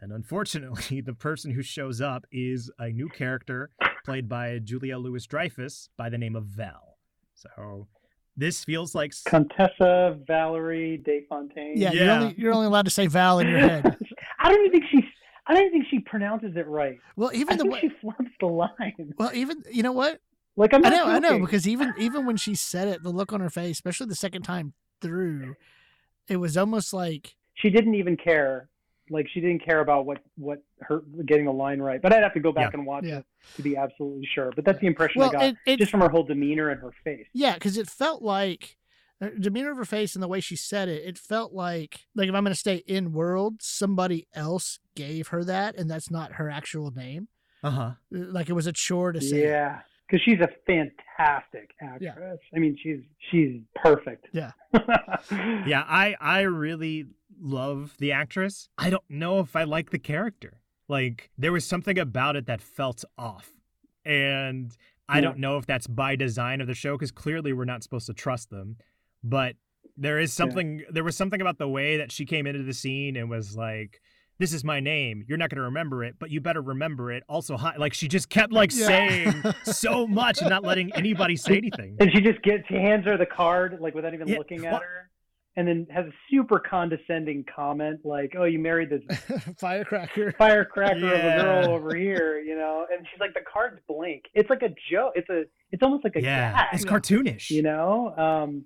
And 0.00 0.12
unfortunately, 0.12 1.00
the 1.04 1.14
person 1.14 1.52
who 1.52 1.62
shows 1.62 2.00
up 2.00 2.26
is 2.30 2.70
a 2.78 2.88
new 2.88 3.08
character 3.08 3.70
played 4.04 4.28
by 4.28 4.58
Julia 4.58 4.98
Louis 4.98 5.26
Dreyfus 5.26 5.88
by 5.96 6.10
the 6.10 6.18
name 6.18 6.36
of 6.36 6.44
Val. 6.44 6.98
So 7.34 7.88
this 8.36 8.64
feels 8.64 8.94
like 8.94 9.12
Contessa 9.26 10.18
Valerie 10.26 10.98
De 10.98 11.22
Fontaine. 11.28 11.74
Yeah, 11.76 11.92
you're 11.92 12.10
only 12.10 12.34
you're 12.36 12.52
only 12.52 12.66
allowed 12.66 12.84
to 12.84 12.90
say 12.90 13.06
Val 13.06 13.38
in 13.38 13.48
your 13.48 13.58
head. 13.58 13.96
I 14.44 14.48
don't 14.50 14.60
even 14.66 14.72
think 14.80 14.84
she. 14.90 15.08
I 15.46 15.54
don't 15.54 15.62
even 15.66 15.72
think 15.72 15.86
she 15.90 15.98
pronounces 16.00 16.56
it 16.56 16.66
right. 16.66 16.98
Well, 17.16 17.30
I 17.32 17.36
even 17.36 17.56
the 17.58 17.62
think 17.64 17.74
way. 17.74 17.80
she 17.80 17.88
flubs 18.06 18.30
the 18.40 18.46
line. 18.46 19.14
Well, 19.18 19.30
even 19.34 19.62
you 19.70 19.82
know 19.82 19.92
what? 19.92 20.20
Like 20.56 20.72
I'm 20.72 20.84
I 20.84 20.88
know, 20.90 21.06
I 21.06 21.18
know, 21.18 21.38
because 21.40 21.66
even 21.66 21.92
even 21.98 22.26
when 22.26 22.36
she 22.36 22.54
said 22.54 22.88
it, 22.88 23.02
the 23.02 23.10
look 23.10 23.32
on 23.32 23.40
her 23.40 23.50
face, 23.50 23.76
especially 23.76 24.06
the 24.06 24.14
second 24.14 24.42
time 24.42 24.72
through, 25.00 25.56
it 26.28 26.36
was 26.36 26.56
almost 26.56 26.92
like 26.92 27.34
she 27.54 27.70
didn't 27.70 27.94
even 27.96 28.16
care. 28.16 28.68
Like 29.10 29.28
she 29.28 29.40
didn't 29.40 29.64
care 29.64 29.80
about 29.80 30.06
what 30.06 30.18
what 30.36 30.62
her 30.80 31.02
getting 31.26 31.44
the 31.46 31.52
line 31.52 31.80
right. 31.80 32.00
But 32.00 32.12
I'd 32.14 32.22
have 32.22 32.32
to 32.34 32.40
go 32.40 32.52
back 32.52 32.72
Yeah. 32.72 32.78
and 32.78 32.86
watch 32.86 33.04
Yeah. 33.04 33.18
it 33.18 33.24
to 33.56 33.62
be 33.62 33.76
absolutely 33.76 34.26
sure. 34.34 34.50
But 34.56 34.64
that's 34.64 34.80
the 34.80 34.86
impression 34.86 35.20
well, 35.20 35.28
I 35.30 35.32
got 35.32 35.42
it, 35.44 35.56
it 35.66 35.76
just 35.78 35.90
from 35.90 36.00
her 36.00 36.08
whole 36.08 36.22
demeanor 36.22 36.70
and 36.70 36.80
her 36.80 36.92
face. 37.04 37.26
Yeah, 37.34 37.54
because 37.54 37.76
it 37.76 37.88
felt 37.90 38.22
like 38.22 38.76
her 39.20 39.30
demeanor 39.30 39.70
of 39.70 39.76
her 39.78 39.84
face 39.84 40.14
and 40.14 40.22
the 40.22 40.28
way 40.28 40.40
she 40.40 40.56
said 40.56 40.88
it. 40.88 41.04
It 41.06 41.18
felt 41.18 41.52
like 41.52 42.00
like 42.14 42.28
if 42.28 42.34
I'm 42.34 42.44
going 42.44 42.52
to 42.54 42.58
stay 42.58 42.82
in 42.86 43.12
world, 43.12 43.56
somebody 43.60 44.26
else 44.34 44.78
gave 44.96 45.28
her 45.28 45.44
that, 45.44 45.76
and 45.76 45.90
that's 45.90 46.10
not 46.10 46.32
her 46.34 46.50
actual 46.50 46.90
name. 46.90 47.28
uh-huh. 47.62 47.92
Like 48.10 48.48
it 48.48 48.54
was 48.54 48.66
a 48.66 48.72
chore 48.72 49.12
to 49.12 49.20
say. 49.20 49.42
Yeah, 49.44 49.80
because 50.06 50.22
she's 50.24 50.40
a 50.40 50.48
fantastic 50.66 51.70
actress. 51.80 52.00
Yeah. 52.16 52.34
I 52.54 52.58
mean, 52.58 52.76
she's 52.82 53.00
she's 53.30 53.60
perfect. 53.76 54.26
Yeah. 54.32 54.52
Yeah, 55.66 55.84
I 55.88 56.16
I 56.20 56.40
really 56.42 57.06
love 57.40 57.94
the 57.98 58.12
actress. 58.12 58.68
I 58.78 58.90
don't 58.90 59.02
know 59.08 59.40
if 59.40 59.56
I 59.56 59.64
like 59.64 59.90
the 59.90 59.98
character. 59.98 60.60
Like 60.88 61.30
there 61.38 61.52
was 61.52 61.64
something 61.64 61.98
about 61.98 62.36
it 62.36 62.46
that 62.46 62.60
felt 62.60 63.04
off. 63.16 63.50
And 64.04 64.76
I 65.08 65.16
Yeah. 65.18 65.20
don't 65.22 65.38
know 65.38 65.56
if 65.56 65.66
that's 65.66 65.86
by 65.86 66.16
design 66.16 66.60
of 66.60 66.66
the 66.66 66.74
show 66.74 66.96
cuz 66.98 67.10
clearly 67.10 67.52
we're 67.52 67.64
not 67.64 67.82
supposed 67.82 68.06
to 68.06 68.12
trust 68.14 68.50
them. 68.50 68.76
But 69.24 69.56
there 69.96 70.18
is 70.20 70.32
something 70.32 70.82
there 70.90 71.02
was 71.04 71.16
something 71.16 71.40
about 71.40 71.58
the 71.58 71.68
way 71.68 71.96
that 71.96 72.12
she 72.12 72.24
came 72.26 72.46
into 72.46 72.62
the 72.62 72.74
scene 72.74 73.16
and 73.16 73.28
was 73.30 73.56
like 73.56 74.00
this 74.38 74.52
is 74.52 74.64
my 74.64 74.80
name. 74.80 75.24
You're 75.28 75.38
not 75.38 75.48
going 75.48 75.58
to 75.58 75.62
remember 75.62 76.02
it, 76.02 76.16
but 76.18 76.28
you 76.28 76.40
better 76.40 76.60
remember 76.60 77.12
it. 77.12 77.22
Also, 77.28 77.56
hi. 77.56 77.76
Like 77.76 77.94
she 77.94 78.08
just 78.08 78.28
kept 78.28 78.52
like 78.52 78.74
Yeah. 78.74 78.86
saying 78.86 79.42
so 79.62 80.06
much 80.08 80.40
and 80.40 80.50
not 80.50 80.64
letting 80.64 80.92
anybody 80.94 81.36
say 81.36 81.56
anything. 81.56 81.96
And 82.00 82.10
she 82.12 82.20
just 82.20 82.42
gets, 82.42 82.66
she 82.68 82.74
hands 82.74 83.04
her 83.04 83.16
the 83.16 83.26
card, 83.26 83.78
like 83.80 83.94
without 83.94 84.12
even 84.12 84.26
Yeah, 84.26 84.38
looking 84.38 84.66
at 84.66 84.72
what- 84.72 84.82
her, 84.82 85.10
and 85.56 85.68
then 85.68 85.86
has 85.94 86.06
a 86.06 86.12
super 86.28 86.58
condescending 86.58 87.44
comment, 87.54 88.00
like, 88.04 88.34
"Oh, 88.36 88.42
you 88.42 88.58
married 88.58 88.90
this 88.90 89.02
Firecracker. 89.60 90.32
firecracker 90.36 91.06
of 91.06 91.24
a 91.24 91.42
girl 91.42 91.70
over 91.70 91.94
here," 91.94 92.40
you 92.40 92.56
know? 92.56 92.86
And 92.92 93.06
she's 93.08 93.20
like, 93.20 93.34
"The 93.34 93.40
card's 93.50 93.78
blank. 93.86 94.24
It's 94.34 94.50
like 94.50 94.62
a 94.62 94.70
joke. 94.90 95.12
It's 95.14 95.30
a, 95.30 95.44
it's 95.70 95.82
almost 95.84 96.02
like 96.02 96.16
a 96.16 96.22
Yeah, 96.22 96.52
gag, 96.54 96.74
it's 96.74 96.84
cartoonish. 96.84 97.50
you 97.50 97.62
know?" 97.62 98.16
Um, 98.16 98.64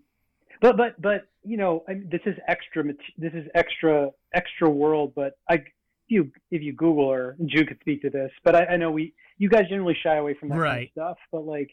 but 0.61 0.77
but 0.77 1.01
but 1.01 1.29
you 1.43 1.57
know, 1.57 1.85
I 1.89 1.95
mean, 1.95 2.09
this 2.11 2.21
is 2.27 2.37
extra. 2.49 2.85
This 3.17 3.33
is 3.33 3.47
extra 3.55 4.11
extra 4.35 4.69
world. 4.69 5.13
But 5.15 5.39
I, 5.49 5.55
if 5.55 5.65
you 6.09 6.31
if 6.51 6.63
you 6.63 6.73
Google 6.73 7.13
her, 7.13 7.37
Jude 7.47 7.69
could 7.69 7.81
speak 7.81 8.03
to 8.03 8.11
this. 8.11 8.31
But 8.45 8.55
I, 8.55 8.65
I 8.67 8.77
know 8.77 8.91
we 8.91 9.15
you 9.39 9.49
guys 9.49 9.65
generally 9.69 9.97
shy 10.03 10.17
away 10.17 10.35
from 10.35 10.51
that 10.51 10.59
right. 10.59 10.71
kind 10.71 10.83
of 10.85 10.91
stuff. 10.93 11.19
But 11.33 11.47
like, 11.47 11.71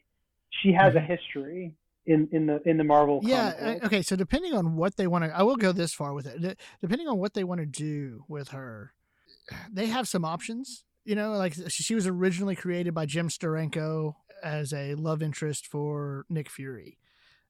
she 0.62 0.72
has 0.74 0.94
mm-hmm. 0.94 0.98
a 0.98 1.16
history 1.16 1.74
in 2.06 2.30
in 2.32 2.46
the 2.46 2.62
in 2.68 2.78
the 2.78 2.84
Marvel. 2.84 3.20
Yeah. 3.24 3.80
Okay. 3.84 4.02
So 4.02 4.16
depending 4.16 4.54
on 4.54 4.76
what 4.76 4.98
they 4.98 5.08
want 5.08 5.26
to, 5.26 5.36
I 5.36 5.44
will 5.44 5.56
go 5.56 5.72
this 5.72 5.94
far 5.94 6.14
with 6.14 6.28
it. 6.28 6.60
Depending 6.82 7.08
on 7.08 7.18
what 7.18 7.34
they 7.34 7.44
want 7.44 7.60
to 7.60 7.66
do 7.66 8.24
with 8.28 8.50
her, 8.50 8.94
they 9.72 9.88
have 9.88 10.08
some 10.08 10.24
options. 10.26 10.84
You 11.04 11.16
know, 11.16 11.34
like 11.34 11.56
she 11.68 11.94
was 11.94 12.08
originally 12.08 12.56
created 12.56 12.94
by 12.94 13.06
Jim 13.06 13.30
Steranko 13.30 14.16
as 14.44 14.74
a 14.74 14.96
love 14.96 15.22
interest 15.22 15.68
for 15.68 16.26
Nick 16.30 16.50
Fury. 16.50 16.98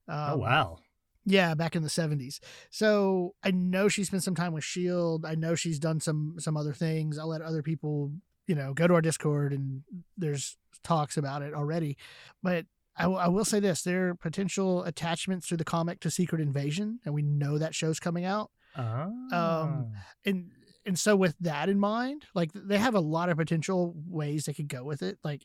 Oh, 0.07 0.13
um, 0.13 0.29
oh 0.31 0.37
wow! 0.37 0.77
Yeah, 1.25 1.55
back 1.55 1.75
in 1.75 1.81
the 1.81 1.89
seventies. 1.89 2.39
So 2.69 3.35
I 3.43 3.51
know 3.51 3.87
she 3.87 4.03
spent 4.03 4.23
some 4.23 4.35
time 4.35 4.53
with 4.53 4.63
Shield. 4.63 5.25
I 5.25 5.35
know 5.35 5.55
she's 5.55 5.79
done 5.79 5.99
some 5.99 6.35
some 6.37 6.55
other 6.55 6.73
things. 6.73 7.17
I'll 7.17 7.29
let 7.29 7.41
other 7.41 7.63
people, 7.63 8.11
you 8.47 8.55
know, 8.55 8.73
go 8.73 8.87
to 8.87 8.93
our 8.93 9.01
Discord 9.01 9.51
and 9.51 9.81
there's 10.17 10.57
talks 10.83 11.17
about 11.17 11.41
it 11.41 11.53
already. 11.53 11.97
But 12.43 12.65
I, 12.97 13.03
w- 13.03 13.19
I 13.19 13.27
will 13.27 13.45
say 13.45 13.59
this: 13.59 13.81
there 13.81 14.09
are 14.09 14.15
potential 14.15 14.83
attachments 14.83 15.47
through 15.47 15.57
the 15.57 15.65
comic 15.65 15.99
to 16.01 16.11
Secret 16.11 16.41
Invasion, 16.41 16.99
and 17.05 17.13
we 17.13 17.23
know 17.23 17.57
that 17.57 17.75
show's 17.75 17.99
coming 17.99 18.25
out. 18.25 18.51
Oh. 18.77 19.11
Um, 19.31 19.91
and 20.25 20.51
and 20.85 20.99
so 20.99 21.15
with 21.15 21.35
that 21.39 21.69
in 21.69 21.79
mind, 21.79 22.25
like 22.35 22.51
they 22.53 22.77
have 22.77 22.95
a 22.95 22.99
lot 22.99 23.29
of 23.29 23.37
potential 23.37 23.95
ways 24.07 24.45
they 24.45 24.53
could 24.53 24.67
go 24.67 24.83
with 24.83 25.01
it. 25.01 25.17
Like 25.23 25.43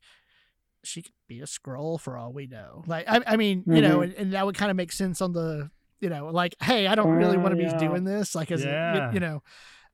she 0.85 1.03
could 1.03 1.13
be 1.29 1.41
a 1.41 1.45
Skrull 1.45 2.01
for 2.01 2.17
all 2.17 2.33
we 2.33 2.47
know. 2.47 2.85
Like 2.87 3.09
I, 3.09 3.21
I 3.27 3.37
mean, 3.37 3.61
mm-hmm. 3.61 3.77
you 3.77 3.83
know, 3.83 3.99
mm-hmm. 3.99 4.03
and, 4.03 4.15
and, 4.15 4.33
that 4.33 4.47
would 4.47 4.57
kind 4.57 4.71
of 4.71 4.77
make 4.77 4.93
sense 4.93 5.21
on 5.21 5.33
the, 5.33 5.71
you 6.01 6.09
know, 6.09 6.29
like, 6.29 6.55
hey, 6.63 6.87
I 6.87 6.95
don't 6.95 7.11
really 7.11 7.37
want 7.37 7.57
to 7.57 7.63
yeah. 7.63 7.73
be 7.73 7.79
doing 7.79 8.05
this, 8.05 8.35
like 8.35 8.51
as 8.51 8.65
yeah. 8.65 9.11
a, 9.11 9.15
you 9.15 9.21
know. 9.21 9.43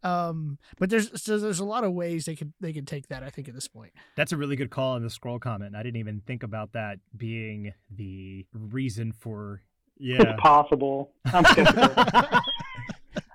Um, 0.03 0.59
but 0.79 0.91
there's 0.91 1.21
so 1.21 1.39
there's 1.39 1.59
a 1.59 1.65
lot 1.65 1.83
of 1.83 1.93
ways 1.93 2.27
they 2.27 2.37
could 2.37 2.53
they 2.61 2.73
could 2.73 2.87
take 2.87 3.09
that. 3.09 3.23
I 3.23 3.31
think 3.31 3.49
at 3.49 3.55
this 3.55 3.67
point. 3.67 3.93
That's 4.15 4.33
a 4.33 4.37
really 4.37 4.55
good 4.55 4.71
call 4.71 4.93
on 4.93 5.03
the 5.03 5.09
Skrull 5.09 5.41
comment. 5.41 5.75
I 5.75 5.83
didn't 5.83 5.99
even 5.99 6.21
think 6.27 6.43
about 6.43 6.73
that 6.73 6.99
being 7.17 7.73
the 7.91 8.47
reason 8.53 9.13
for 9.13 9.63
yeah. 9.99 10.23
It's 10.23 10.41
possible. 10.41 11.13
I'm 11.25 11.45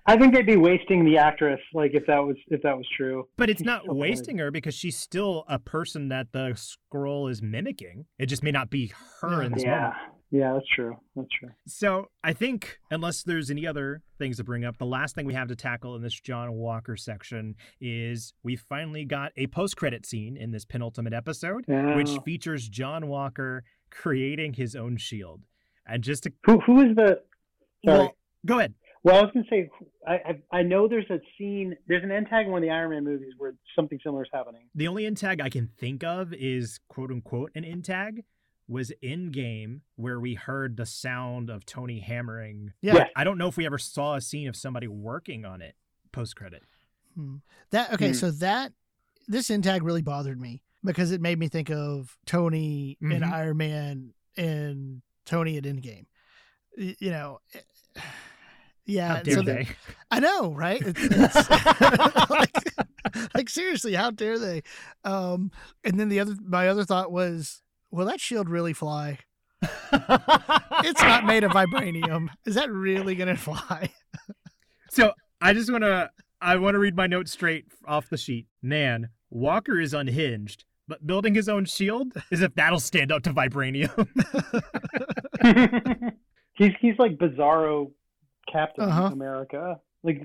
I 0.05 0.17
think 0.17 0.33
they'd 0.33 0.45
be 0.45 0.57
wasting 0.57 1.05
the 1.05 1.17
actress, 1.17 1.59
like 1.73 1.91
if 1.93 2.05
that 2.07 2.19
was 2.19 2.35
if 2.47 2.61
that 2.63 2.75
was 2.75 2.87
true. 2.97 3.27
But 3.37 3.49
it's 3.49 3.61
not 3.61 3.83
wasting 3.87 4.37
her 4.39 4.51
because 4.51 4.73
she's 4.73 4.97
still 4.97 5.45
a 5.47 5.59
person 5.59 6.09
that 6.09 6.31
the 6.31 6.57
Skrull 6.93 7.29
is 7.29 7.41
mimicking. 7.41 8.05
It 8.17 8.25
just 8.25 8.43
may 8.43 8.51
not 8.51 8.69
be 8.69 8.91
her 9.21 9.43
in 9.43 9.51
this 9.53 9.63
yeah. 9.63 9.75
moment. 9.75 9.95
Yeah, 10.33 10.53
that's 10.53 10.67
true. 10.73 10.95
That's 11.15 11.27
true. 11.37 11.49
So 11.67 12.07
I 12.23 12.31
think, 12.31 12.79
unless 12.89 13.21
there's 13.21 13.51
any 13.51 13.67
other 13.67 14.01
things 14.17 14.37
to 14.37 14.45
bring 14.45 14.63
up, 14.63 14.77
the 14.77 14.85
last 14.85 15.13
thing 15.13 15.25
we 15.25 15.33
have 15.33 15.49
to 15.49 15.57
tackle 15.57 15.93
in 15.97 16.01
this 16.01 16.17
John 16.17 16.53
Walker 16.53 16.95
section 16.95 17.55
is 17.81 18.33
we 18.41 18.55
finally 18.55 19.03
got 19.03 19.33
a 19.35 19.47
post-credit 19.47 20.05
scene 20.05 20.37
in 20.37 20.51
this 20.51 20.63
penultimate 20.63 21.13
episode, 21.13 21.65
yeah. 21.67 21.97
which 21.97 22.17
features 22.23 22.69
John 22.69 23.07
Walker 23.07 23.65
creating 23.89 24.53
his 24.53 24.73
own 24.73 24.95
shield. 24.95 25.41
And 25.85 26.01
just 26.01 26.23
to 26.23 26.31
who 26.45 26.61
who 26.61 26.81
is 26.81 26.95
the 26.95 27.19
sorry. 27.83 27.97
Well, 27.99 28.15
go 28.45 28.59
ahead. 28.59 28.75
Well, 29.03 29.15
I 29.15 29.21
was 29.21 29.31
going 29.33 29.45
to 29.45 29.49
say, 29.49 29.69
I, 30.07 30.13
I, 30.13 30.57
I 30.59 30.61
know 30.63 30.87
there's 30.87 31.09
a 31.09 31.19
scene, 31.37 31.75
there's 31.87 32.03
an 32.03 32.11
end 32.11 32.27
tag 32.29 32.45
in 32.45 32.51
one 32.51 32.61
of 32.61 32.67
the 32.67 32.73
Iron 32.73 32.91
Man 32.91 33.03
movies 33.03 33.33
where 33.37 33.55
something 33.75 33.99
similar 34.03 34.23
is 34.23 34.29
happening. 34.31 34.61
The 34.75 34.87
only 34.87 35.05
end 35.05 35.17
tag 35.17 35.41
I 35.41 35.49
can 35.49 35.67
think 35.79 36.03
of 36.03 36.33
is 36.33 36.79
quote 36.87 37.09
unquote 37.09 37.51
an 37.55 37.65
end 37.65 37.85
tag 37.85 38.23
was 38.67 38.91
in 39.01 39.31
game 39.31 39.81
where 39.95 40.19
we 40.19 40.35
heard 40.35 40.77
the 40.77 40.85
sound 40.85 41.49
of 41.49 41.65
Tony 41.65 41.99
hammering. 41.99 42.73
Yeah. 42.81 43.07
I 43.15 43.23
don't 43.23 43.37
know 43.37 43.47
if 43.47 43.57
we 43.57 43.65
ever 43.65 43.77
saw 43.77 44.15
a 44.15 44.21
scene 44.21 44.47
of 44.47 44.55
somebody 44.55 44.87
working 44.87 45.45
on 45.45 45.61
it 45.61 45.75
post 46.11 46.35
credit. 46.35 46.63
Hmm. 47.15 47.37
That 47.71 47.93
okay, 47.93 48.09
hmm. 48.09 48.13
so 48.13 48.31
that 48.31 48.71
this 49.27 49.49
end 49.49 49.63
tag 49.63 49.83
really 49.83 50.01
bothered 50.01 50.39
me 50.39 50.61
because 50.83 51.11
it 51.11 51.21
made 51.21 51.39
me 51.39 51.47
think 51.47 51.69
of 51.69 52.17
Tony 52.25 52.97
mm-hmm. 53.01 53.11
and 53.11 53.25
Iron 53.25 53.57
Man 53.57 54.13
and 54.37 55.01
Tony 55.25 55.57
at 55.57 55.63
Endgame. 55.63 56.05
You 56.77 57.11
know, 57.11 57.41
yeah, 58.91 59.15
how 59.15 59.21
dare 59.21 59.35
so 59.35 59.41
they? 59.41 59.67
I 60.09 60.19
know, 60.19 60.53
right? 60.53 60.81
It's, 60.85 60.99
it's 61.01 61.49
like, 62.29 62.55
like, 63.33 63.49
seriously, 63.49 63.93
how 63.93 64.11
dare 64.11 64.37
they? 64.37 64.63
Um, 65.03 65.51
and 65.83 65.99
then 65.99 66.09
the 66.09 66.19
other, 66.19 66.35
my 66.45 66.67
other 66.67 66.83
thought 66.83 67.11
was, 67.11 67.61
will 67.89 68.05
that 68.05 68.19
shield 68.19 68.49
really 68.49 68.73
fly? 68.73 69.19
it's 69.61 71.01
not 71.01 71.25
made 71.25 71.43
of 71.43 71.51
vibranium. 71.51 72.29
Is 72.45 72.55
that 72.55 72.71
really 72.71 73.15
going 73.15 73.27
to 73.27 73.35
fly? 73.35 73.89
so 74.89 75.13
I 75.39 75.53
just 75.53 75.71
want 75.71 75.83
to, 75.83 76.09
I 76.41 76.55
want 76.57 76.75
to 76.75 76.79
read 76.79 76.95
my 76.95 77.07
notes 77.07 77.31
straight 77.31 77.65
off 77.85 78.09
the 78.09 78.17
sheet. 78.17 78.47
Man, 78.61 79.09
Walker 79.29 79.79
is 79.79 79.93
unhinged, 79.93 80.65
but 80.87 81.05
building 81.07 81.35
his 81.35 81.47
own 81.47 81.65
shield 81.65 82.13
is 82.31 82.41
if 82.41 82.53
that'll 82.55 82.79
stand 82.79 83.11
up 83.11 83.23
to 83.23 83.33
vibranium. 83.33 84.07
he's 86.53 86.71
he's 86.79 86.97
like 86.99 87.17
Bizarro 87.17 87.91
Captain 88.51 88.85
uh-huh. 88.85 89.09
America. 89.11 89.79
Like 90.03 90.23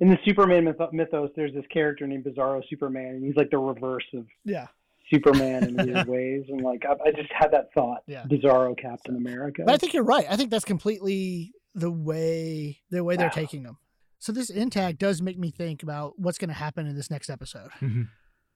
in 0.00 0.08
the 0.08 0.18
Superman 0.24 0.64
myth- 0.64 0.92
mythos, 0.92 1.30
there's 1.36 1.54
this 1.54 1.64
character 1.72 2.06
named 2.06 2.24
Bizarro 2.24 2.62
Superman, 2.68 3.16
and 3.16 3.24
he's 3.24 3.36
like 3.36 3.50
the 3.50 3.58
reverse 3.58 4.04
of 4.14 4.26
yeah 4.44 4.66
Superman 5.12 5.64
in 5.64 5.76
weird 5.76 6.08
ways. 6.08 6.44
And 6.48 6.62
like 6.62 6.84
I, 6.88 7.08
I, 7.08 7.12
just 7.12 7.32
had 7.32 7.52
that 7.52 7.72
thought, 7.74 8.02
yeah. 8.06 8.24
Bizarro 8.24 8.78
Captain 8.78 9.16
America. 9.16 9.62
But 9.64 9.74
I 9.74 9.78
think 9.78 9.94
you're 9.94 10.04
right. 10.04 10.26
I 10.28 10.36
think 10.36 10.50
that's 10.50 10.64
completely 10.64 11.52
the 11.74 11.90
way 11.90 12.80
the 12.90 13.02
way 13.04 13.16
they're 13.16 13.30
taking 13.30 13.62
them. 13.62 13.78
So 14.20 14.32
this 14.32 14.50
end 14.50 14.72
tag 14.72 14.98
does 14.98 15.22
make 15.22 15.38
me 15.38 15.50
think 15.50 15.82
about 15.82 16.18
what's 16.18 16.38
going 16.38 16.48
to 16.48 16.54
happen 16.54 16.86
in 16.86 16.96
this 16.96 17.10
next 17.10 17.30
episode. 17.30 17.70
Mm-hmm. 17.80 18.02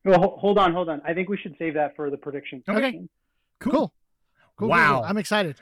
Well, 0.05 0.37
hold 0.37 0.59
on, 0.59 0.73
hold 0.73 0.89
on. 0.89 1.01
I 1.07 1.15
think 1.15 1.29
we 1.29 1.37
should 1.37 1.55
save 1.61 1.75
that 1.75 1.95
for 1.95 2.11
the 2.11 2.17
prediction. 2.17 2.61
Okay. 2.69 3.07
Cool. 3.61 3.71
Cool. 3.71 3.95
cool. 4.57 4.69
Wow. 4.69 4.97
Cool. 4.97 5.05
I'm 5.05 5.17
excited 5.17 5.61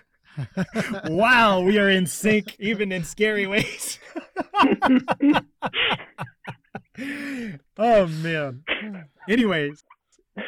wow, 1.06 1.60
we 1.60 1.78
are 1.78 1.88
in 1.88 2.06
sync, 2.06 2.56
even 2.58 2.92
in 2.92 3.04
scary 3.04 3.46
ways. 3.46 3.98
oh 7.78 8.06
man. 8.06 8.62
Anyways, 9.28 9.84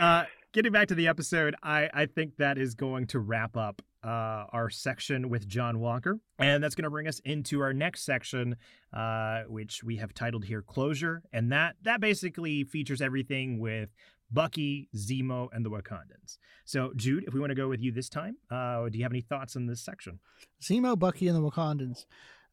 uh, 0.01 0.25
getting 0.53 0.73
back 0.73 0.89
to 0.89 0.95
the 0.95 1.09
episode, 1.09 1.55
I 1.63 1.89
I 1.93 2.07
think 2.07 2.37
that 2.37 2.59
is 2.59 2.75
going 2.75 3.07
to 3.09 3.19
wrap 3.19 3.57
up 3.57 3.83
uh, 4.05 4.47
our 4.53 4.69
section 4.69 5.29
with 5.29 5.47
John 5.47 5.79
Walker, 5.79 6.19
and 6.39 6.63
that's 6.63 6.75
going 6.75 6.85
to 6.85 6.91
bring 6.91 7.07
us 7.07 7.21
into 7.25 7.61
our 7.61 7.73
next 7.73 8.05
section, 8.05 8.57
uh, 8.93 9.43
which 9.47 9.83
we 9.85 9.97
have 9.97 10.13
titled 10.15 10.45
here 10.45 10.63
"Closure," 10.63 11.23
and 11.33 11.53
that 11.53 11.77
that 11.83 12.01
basically 12.01 12.65
features 12.65 13.01
everything 13.01 13.59
with 13.59 13.91
Bucky, 14.33 14.89
Zemo, 14.97 15.49
and 15.53 15.65
the 15.65 15.71
Wakandans. 15.71 16.39
So, 16.65 16.93
Jude, 16.97 17.25
if 17.27 17.35
we 17.35 17.41
want 17.41 17.51
to 17.51 17.55
go 17.55 17.69
with 17.69 17.81
you 17.81 17.93
this 17.93 18.09
time, 18.09 18.37
uh, 18.51 18.89
do 18.89 18.99
you 18.99 19.05
have 19.05 19.13
any 19.13 19.21
thoughts 19.21 19.57
on 19.57 19.67
this 19.67 19.81
section? 19.81 20.21
Zemo, 20.63 20.99
Bucky, 20.99 21.29
and 21.29 21.37
the 21.37 21.51
Wakandans. 21.51 22.07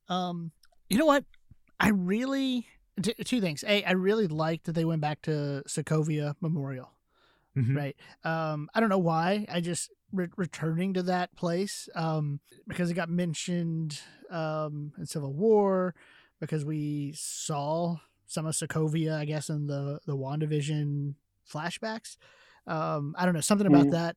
Um, 0.07 0.51
you 0.89 0.97
know 0.97 1.05
what? 1.05 1.23
I 1.79 1.89
really 1.89 2.67
t- 3.01 3.13
two 3.23 3.41
things. 3.41 3.63
A, 3.67 3.83
I 3.83 3.91
really 3.91 4.27
liked 4.27 4.65
that 4.65 4.73
they 4.73 4.85
went 4.85 5.01
back 5.01 5.21
to 5.23 5.63
Sokovia 5.67 6.35
Memorial. 6.41 6.91
Mm-hmm. 7.57 7.75
Right. 7.75 7.95
Um, 8.23 8.69
I 8.73 8.79
don't 8.79 8.89
know 8.89 8.99
why. 8.99 9.45
I 9.51 9.59
just 9.59 9.89
re- 10.11 10.27
returning 10.37 10.93
to 10.93 11.03
that 11.03 11.35
place 11.35 11.89
um, 11.95 12.39
because 12.67 12.89
it 12.89 12.93
got 12.93 13.09
mentioned 13.09 13.99
um, 14.29 14.93
in 14.97 15.05
Civil 15.05 15.33
War 15.33 15.95
because 16.39 16.63
we 16.63 17.13
saw 17.15 17.97
some 18.27 18.45
of 18.45 18.53
Sokovia, 18.53 19.17
I 19.17 19.25
guess, 19.25 19.49
in 19.49 19.67
the 19.67 19.99
the 20.05 20.15
Wandavision 20.15 21.15
flashbacks. 21.49 22.17
Um, 22.67 23.15
I 23.17 23.25
don't 23.25 23.33
know 23.33 23.41
something 23.41 23.67
about 23.67 23.87
mm. 23.87 23.91
that. 23.91 24.15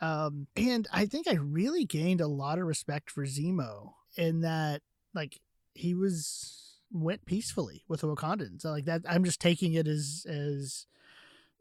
Um, 0.00 0.48
and 0.56 0.88
I 0.92 1.06
think 1.06 1.28
I 1.28 1.34
really 1.34 1.84
gained 1.84 2.20
a 2.20 2.26
lot 2.26 2.58
of 2.58 2.66
respect 2.66 3.10
for 3.10 3.24
Zemo 3.24 3.92
in 4.16 4.40
that, 4.40 4.82
like, 5.14 5.40
he 5.74 5.94
was 5.94 6.80
went 6.92 7.24
peacefully 7.24 7.84
with 7.88 8.00
the 8.00 8.08
Wakandans. 8.08 8.62
So, 8.62 8.70
like 8.70 8.84
that, 8.84 9.02
I'm 9.08 9.24
just 9.24 9.40
taking 9.40 9.74
it 9.74 9.88
as 9.88 10.26
as 10.28 10.86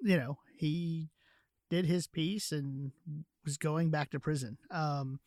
you 0.02 0.18
know 0.18 0.38
he 0.58 1.10
did 1.70 1.86
his 1.86 2.08
piece 2.08 2.52
and 2.52 2.92
was 3.46 3.58
going 3.58 3.90
back 3.90 4.12
to 4.12 4.20
prison. 4.20 4.58
Um, 4.70 5.20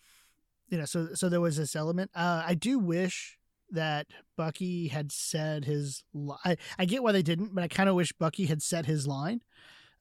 you 0.68 0.78
know, 0.78 0.84
so 0.84 1.08
so 1.14 1.28
there 1.28 1.40
was 1.40 1.56
this 1.56 1.76
element. 1.76 2.10
Uh, 2.14 2.42
I 2.46 2.54
do 2.54 2.78
wish 2.78 3.38
that 3.70 4.06
Bucky 4.36 4.88
had 4.88 5.10
said 5.10 5.64
his. 5.64 6.04
Li- 6.12 6.36
I 6.44 6.56
I 6.78 6.84
get 6.84 7.02
why 7.02 7.12
they 7.12 7.22
didn't, 7.22 7.54
but 7.54 7.64
I 7.64 7.68
kind 7.68 7.88
of 7.88 7.94
wish 7.94 8.12
Bucky 8.12 8.46
had 8.46 8.62
said 8.62 8.86
his 8.86 9.06
line 9.06 9.42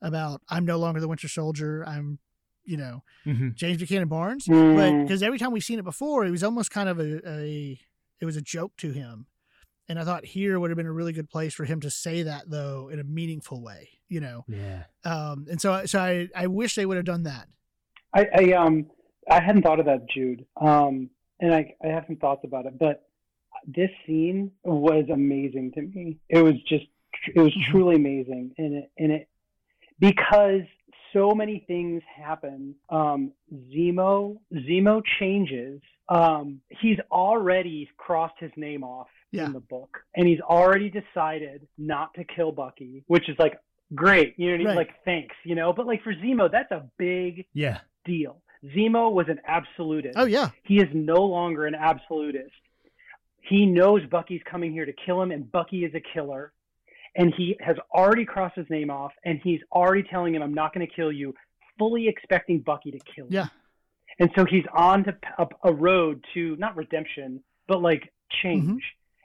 about 0.03 0.41
I'm 0.49 0.65
no 0.65 0.77
longer 0.77 0.99
the 0.99 1.07
Winter 1.07 1.27
Soldier. 1.27 1.83
I'm, 1.87 2.19
you 2.63 2.77
know, 2.77 3.01
mm-hmm. 3.25 3.49
James 3.55 3.77
Buchanan 3.79 4.07
Barnes. 4.07 4.45
Mm. 4.45 4.75
But 4.75 5.03
because 5.03 5.23
every 5.23 5.39
time 5.39 5.51
we've 5.51 5.63
seen 5.63 5.79
it 5.79 5.85
before, 5.85 6.25
it 6.25 6.31
was 6.31 6.43
almost 6.43 6.69
kind 6.69 6.87
of 6.87 6.99
a, 6.99 7.27
a 7.27 7.79
it 8.19 8.25
was 8.25 8.37
a 8.37 8.41
joke 8.41 8.73
to 8.77 8.91
him. 8.91 9.25
And 9.89 9.97
I 9.99 10.03
thought 10.03 10.23
here 10.25 10.59
would 10.59 10.69
have 10.69 10.77
been 10.77 10.85
a 10.85 10.93
really 10.93 11.13
good 11.13 11.29
place 11.29 11.53
for 11.55 11.65
him 11.65 11.81
to 11.81 11.89
say 11.89 12.23
that 12.23 12.49
though 12.49 12.89
in 12.93 12.99
a 12.99 13.03
meaningful 13.03 13.61
way, 13.61 13.89
you 14.07 14.19
know. 14.19 14.45
Yeah. 14.47 14.83
Um. 15.03 15.47
And 15.49 15.59
so 15.59 15.85
so 15.85 15.99
I 15.99 16.29
I 16.35 16.47
wish 16.47 16.75
they 16.75 16.85
would 16.85 16.97
have 16.97 17.05
done 17.05 17.23
that. 17.23 17.47
I 18.13 18.27
I 18.35 18.51
um 18.53 18.85
I 19.29 19.41
hadn't 19.41 19.63
thought 19.63 19.79
of 19.79 19.87
that, 19.87 20.07
Jude. 20.09 20.45
Um. 20.61 21.09
and 21.39 21.53
I, 21.53 21.73
I 21.83 21.87
have 21.87 22.05
some 22.07 22.17
thoughts 22.17 22.41
about 22.45 22.65
it, 22.65 22.77
but 22.79 23.07
this 23.67 23.89
scene 24.05 24.51
was 24.63 25.05
amazing 25.11 25.71
to 25.75 25.81
me. 25.81 26.17
It 26.29 26.41
was 26.41 26.55
just, 26.67 26.85
it 27.33 27.39
was 27.39 27.53
Mhm. 27.53 27.71
truly 27.71 27.95
amazing, 27.95 28.53
and 28.57 28.73
it, 28.75 28.91
and 28.97 29.11
it, 29.11 29.29
because 29.99 30.61
so 31.13 31.31
many 31.31 31.63
things 31.67 32.01
happen. 32.15 32.75
Um, 32.89 33.31
Zemo, 33.53 34.37
Zemo 34.53 35.01
changes. 35.19 35.81
Um, 36.09 36.59
he's 36.81 36.97
already 37.11 37.89
crossed 37.97 38.35
his 38.39 38.51
name 38.57 38.83
off 38.83 39.07
Yeah. 39.31 39.45
in 39.45 39.53
the 39.53 39.59
book, 39.59 39.99
and 40.15 40.27
he's 40.27 40.41
already 40.41 40.89
decided 40.89 41.67
not 41.77 42.13
to 42.15 42.23
kill 42.23 42.51
Bucky, 42.51 43.03
which 43.07 43.29
is 43.29 43.37
like 43.39 43.57
great. 43.95 44.33
You 44.37 44.57
know? 44.57 44.65
Right. 44.65 44.75
like 44.75 45.03
thanks, 45.05 45.35
you 45.43 45.55
know. 45.55 45.71
But 45.71 45.85
like 45.87 46.01
for 46.03 46.13
Zemo, 46.13 46.51
that's 46.51 46.71
a 46.71 46.89
big 46.97 47.45
Yeah. 47.53 47.79
deal. 48.05 48.41
Zemo 48.75 49.11
was 49.11 49.27
an 49.29 49.39
absolutist. 49.47 50.17
Oh 50.17 50.25
yeah. 50.25 50.49
He 50.63 50.79
is 50.79 50.87
no 50.93 51.23
longer 51.23 51.65
an 51.65 51.75
absolutist. 51.75 52.51
He 53.41 53.65
knows 53.65 54.01
Bucky's 54.09 54.41
coming 54.49 54.71
here 54.71 54.85
to 54.85 54.93
kill 55.05 55.21
him, 55.21 55.31
and 55.31 55.51
Bucky 55.51 55.83
is 55.85 55.93
a 55.93 55.99
killer. 56.13 56.53
And 57.15 57.33
he 57.35 57.55
has 57.59 57.75
already 57.93 58.25
crossed 58.25 58.55
his 58.55 58.69
name 58.69 58.89
off, 58.89 59.11
and 59.23 59.39
he's 59.43 59.59
already 59.71 60.03
telling 60.03 60.33
him, 60.33 60.41
I'm 60.41 60.53
not 60.53 60.73
going 60.73 60.85
to 60.85 60.91
kill 60.91 61.11
you, 61.11 61.33
fully 61.77 62.07
expecting 62.07 62.59
Bucky 62.59 62.91
to 62.91 62.99
kill 62.99 63.25
him. 63.25 63.33
Yeah. 63.33 63.47
And 64.19 64.31
so 64.35 64.45
he's 64.45 64.65
on 64.73 65.03
to 65.05 65.15
a, 65.37 65.47
a 65.63 65.73
road 65.73 66.23
to 66.33 66.55
not 66.57 66.75
redemption, 66.75 67.41
but 67.67 67.81
like 67.81 68.11
change. 68.41 68.65
Mm-hmm. 68.65 68.77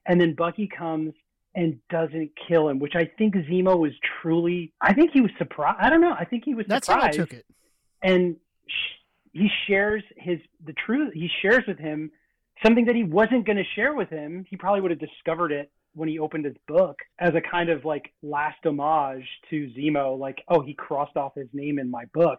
And 0.07 0.21
then 0.21 0.35
Bucky 0.35 0.67
comes 0.67 1.13
and 1.55 1.79
doesn't 1.91 2.31
kill 2.47 2.69
him, 2.69 2.79
which 2.79 2.95
I 2.95 3.11
think 3.19 3.35
Zemo 3.35 3.79
was 3.79 3.93
truly, 4.21 4.73
I 4.81 4.93
think 4.95 5.11
he 5.13 5.21
was 5.21 5.31
surprised. 5.39 5.79
I 5.81 5.91
don't 5.91 6.01
know. 6.01 6.13
I 6.13 6.25
think 6.25 6.45
he 6.45 6.55
was 6.55 6.67
That's 6.67 6.89
how 6.89 7.01
I 7.03 7.11
took 7.11 7.33
it. 7.33 7.45
and 8.03 8.37
sh- 8.67 8.99
he 9.33 9.51
shares 9.67 10.03
his 10.17 10.39
the 10.65 10.73
truth 10.73 11.13
he 11.13 11.31
shares 11.43 11.65
with 11.69 11.79
him 11.79 12.11
something 12.65 12.87
that 12.87 12.97
he 12.97 13.05
wasn't 13.05 13.45
going 13.47 13.57
to 13.59 13.65
share 13.77 13.95
with 13.95 14.09
him 14.09 14.45
he 14.49 14.57
probably 14.57 14.81
would 14.81 14.91
have 14.91 14.99
discovered 15.01 15.53
it 15.53 15.71
when 15.95 16.09
he 16.09 16.19
opened 16.19 16.45
his 16.45 16.57
book 16.67 16.97
as 17.19 17.35
a 17.35 17.41
kind 17.41 17.69
of 17.71 17.85
like 17.85 18.13
last 18.23 18.59
homage 18.65 19.27
to 19.51 19.71
zemo 19.77 20.19
like 20.19 20.43
oh 20.49 20.61
he 20.61 20.75
crossed 20.75 21.17
off 21.17 21.35
his 21.35 21.49
name 21.53 21.79
in 21.79 21.91
my 21.91 22.05
book 22.15 22.39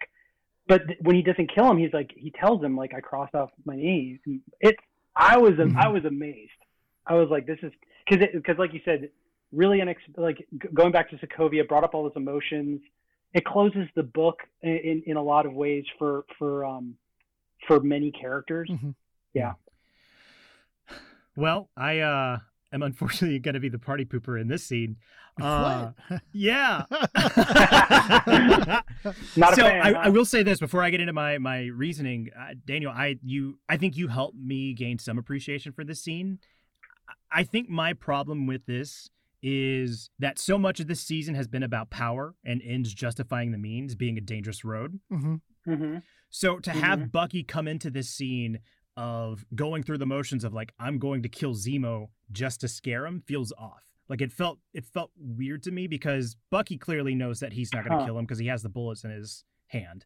but 0.67 0.85
th- 0.87 0.99
when 1.01 1.15
he 1.15 1.21
doesn't 1.21 1.53
kill 1.53 1.69
him 1.69 1.77
he's 1.77 1.93
like 1.93 2.11
he 2.15 2.31
tells 2.31 2.63
him 2.63 2.75
like 2.75 2.93
i 2.93 2.99
crossed 2.99 3.35
off 3.35 3.49
my 3.65 3.75
name 3.75 4.19
it 4.61 4.75
i 5.15 5.37
was 5.37 5.53
Mm-hmm. 5.53 5.77
i 5.77 5.87
was 5.87 6.05
amazed 6.05 6.51
i 7.07 7.13
was 7.15 7.29
like 7.29 7.45
this 7.45 7.59
is 7.63 7.71
because 8.07 8.27
because 8.33 8.57
like 8.57 8.73
you 8.73 8.81
said 8.85 9.09
really 9.51 9.79
unex- 9.79 9.95
like 10.17 10.37
g- 10.37 10.69
going 10.73 10.91
back 10.91 11.09
to 11.09 11.17
sokovia 11.17 11.67
brought 11.67 11.83
up 11.83 11.93
all 11.95 12.03
those 12.03 12.13
emotions 12.15 12.79
it 13.33 13.45
closes 13.45 13.87
the 13.95 14.03
book 14.03 14.39
in, 14.63 14.77
in, 14.77 15.03
in 15.07 15.17
a 15.17 15.21
lot 15.23 15.45
of 15.45 15.53
ways 15.53 15.85
for 15.97 16.23
for 16.37 16.65
um 16.65 16.95
for 17.67 17.79
many 17.81 18.09
characters. 18.11 18.69
Mhm. 18.71 18.95
Well, 21.35 21.69
I 21.77 21.99
uh 21.99 22.39
am 22.71 22.81
unfortunately 22.83 23.39
going 23.39 23.53
to 23.53 23.59
be 23.59 23.69
the 23.69 23.79
party 23.79 24.05
pooper 24.05 24.39
in 24.39 24.47
this 24.47 24.63
scene. 24.65 24.97
Uh, 25.41 25.91
What? 26.09 26.21
yeah. 26.33 26.83
Not 29.35 29.53
a 29.53 29.55
so 29.55 29.63
fan. 29.63 29.81
I, 29.81 29.93
huh? 29.93 29.99
I 30.03 30.09
will 30.09 30.25
say 30.25 30.43
this 30.43 30.59
before 30.59 30.83
I 30.83 30.89
get 30.89 30.99
into 31.01 31.13
my 31.13 31.37
my 31.37 31.65
reasoning, 31.67 32.29
uh, 32.37 32.53
Daniel. 32.65 32.91
I 32.91 33.17
you 33.23 33.59
I 33.67 33.77
think 33.77 33.97
you 33.97 34.07
helped 34.07 34.37
me 34.37 34.73
gain 34.73 34.99
some 34.99 35.17
appreciation 35.17 35.71
for 35.71 35.83
this 35.83 36.01
scene. 36.01 36.39
I- 37.07 37.39
I 37.39 37.43
think 37.43 37.69
my 37.69 37.93
problem 37.93 38.47
with 38.47 38.65
this 38.65 39.09
is 39.41 40.09
that 40.19 40.37
so 40.39 40.57
much 40.57 40.79
of 40.79 40.87
this 40.87 40.99
season 40.99 41.35
has 41.35 41.47
been 41.47 41.63
about 41.63 41.89
power 41.89 42.35
and 42.43 42.61
ends 42.65 42.93
justifying 42.93 43.51
the 43.51 43.57
means 43.57 43.95
being 43.95 44.17
a 44.17 44.21
dangerous 44.21 44.65
road. 44.65 44.99
Mhm. 45.11 45.41
Mhm. 45.67 46.03
So 46.29 46.59
to 46.59 46.71
have 46.71 46.99
Mhm. 46.99 47.11
Bucky 47.11 47.43
come 47.43 47.67
into 47.67 47.89
this 47.89 48.09
scene 48.09 48.59
of 48.97 49.45
going 49.55 49.83
through 49.83 49.99
the 49.99 50.05
motions 50.05 50.43
of 50.43 50.53
like 50.53 50.73
I'm 50.79 50.97
going 50.97 51.21
to 51.23 51.29
kill 51.29 51.53
Zemo 51.55 52.09
just 52.31 52.61
to 52.61 52.67
scare 52.67 53.05
him 53.05 53.21
feels 53.21 53.51
off. 53.57 53.83
Like 54.07 54.21
it 54.21 54.31
felt 54.31 54.59
it 54.73 54.85
felt 54.85 55.11
weird 55.17 55.61
to 55.63 55.71
me 55.71 55.87
because 55.87 56.35
Bucky 56.49 56.77
clearly 56.77 57.13
knows 57.15 57.39
that 57.41 57.53
he's 57.53 57.71
not 57.73 57.83
going 57.83 57.91
to 57.97 57.99
Huh. 57.99 58.05
kill 58.07 58.17
him 58.17 58.25
because 58.25 58.39
he 58.39 58.47
has 58.47 58.63
the 58.63 58.69
bullets 58.69 59.03
in 59.03 59.11
his 59.11 59.43
hand. 59.67 60.05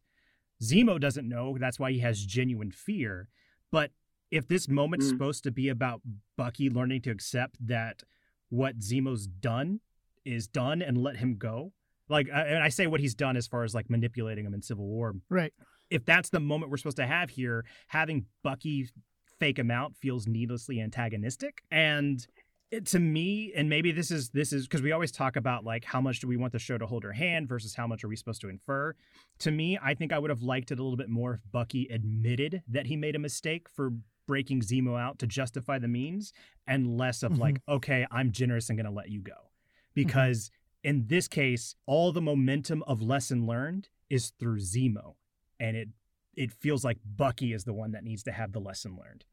Zemo 0.62 1.00
doesn't 1.00 1.28
know, 1.28 1.56
that's 1.58 1.78
why 1.78 1.90
he 1.92 1.98
has 2.00 2.24
genuine 2.24 2.70
fear. 2.70 3.28
But 3.70 3.92
if 4.30 4.46
this 4.46 4.68
moment's 4.68 5.06
Mm. 5.06 5.10
supposed 5.10 5.42
to 5.44 5.50
be 5.50 5.68
about 5.68 6.02
Bucky 6.36 6.68
learning 6.70 7.02
to 7.02 7.10
accept 7.10 7.56
that 7.66 8.02
what 8.50 8.78
Zemo's 8.80 9.26
done 9.26 9.80
is 10.24 10.46
done 10.46 10.80
and 10.82 10.96
let 10.98 11.16
him 11.16 11.36
go, 11.36 11.72
like 12.08 12.28
and 12.32 12.62
I 12.62 12.68
say 12.68 12.86
what 12.86 13.00
he's 13.00 13.14
done 13.14 13.36
as 13.36 13.46
far 13.46 13.64
as 13.64 13.74
like 13.74 13.88
manipulating 13.90 14.44
him 14.44 14.54
in 14.54 14.62
Civil 14.62 14.86
War, 14.86 15.14
Right. 15.28 15.52
if 15.90 16.04
that's 16.04 16.28
the 16.30 16.40
moment 16.40 16.70
we're 16.70 16.76
supposed 16.76 16.96
to 16.98 17.06
have 17.06 17.30
here, 17.30 17.64
having 17.88 18.26
Bucky 18.42 18.88
fake 19.38 19.58
him 19.58 19.70
out 19.70 19.94
feels 19.96 20.26
needlessly 20.26 20.80
antagonistic. 20.80 21.62
And 21.70 22.26
it, 22.70 22.86
to 22.86 22.98
me, 22.98 23.52
and 23.54 23.68
maybe 23.68 23.92
this 23.92 24.10
is 24.10 24.30
this 24.30 24.52
is 24.52 24.66
because 24.66 24.82
we 24.82 24.92
always 24.92 25.12
talk 25.12 25.36
about 25.36 25.64
like 25.64 25.84
how 25.84 26.00
much 26.00 26.20
do 26.20 26.26
we 26.26 26.36
want 26.36 26.52
the 26.52 26.58
show 26.58 26.76
to 26.76 26.86
hold 26.86 27.04
her 27.04 27.12
hand 27.12 27.48
versus 27.48 27.74
how 27.74 27.86
much 27.86 28.02
are 28.04 28.08
we 28.08 28.16
supposed 28.16 28.40
to 28.40 28.48
infer. 28.48 28.94
To 29.40 29.50
me, 29.50 29.78
I 29.80 29.94
think 29.94 30.12
I 30.12 30.18
would 30.18 30.30
have 30.30 30.42
liked 30.42 30.70
it 30.72 30.78
a 30.78 30.82
little 30.82 30.96
bit 30.96 31.08
more 31.08 31.34
if 31.34 31.40
Bucky 31.52 31.86
admitted 31.90 32.62
that 32.68 32.86
he 32.86 32.96
made 32.96 33.14
a 33.14 33.20
mistake 33.20 33.68
for 33.68 33.92
breaking 34.26 34.62
Zemo 34.62 34.98
out 34.98 35.18
to 35.18 35.26
justify 35.26 35.78
the 35.78 35.88
means, 35.88 36.32
and 36.66 36.96
less 36.98 37.22
of 37.22 37.38
like, 37.38 37.56
mm-hmm. 37.56 37.74
okay, 37.74 38.06
I'm 38.10 38.32
generous 38.32 38.70
and 38.70 38.78
gonna 38.78 38.90
let 38.90 39.10
you 39.10 39.20
go, 39.20 39.32
mm-hmm. 39.32 39.92
because 39.94 40.50
in 40.82 41.06
this 41.06 41.28
case, 41.28 41.76
all 41.86 42.12
the 42.12 42.22
momentum 42.22 42.82
of 42.86 43.02
lesson 43.02 43.46
learned 43.46 43.88
is 44.10 44.32
through 44.38 44.58
Zemo, 44.58 45.14
and 45.60 45.76
it 45.76 45.88
it 46.36 46.52
feels 46.52 46.84
like 46.84 46.98
Bucky 47.04 47.52
is 47.52 47.64
the 47.64 47.72
one 47.72 47.92
that 47.92 48.04
needs 48.04 48.22
to 48.24 48.32
have 48.32 48.52
the 48.52 48.60
lesson 48.60 48.96
learned. 48.96 49.24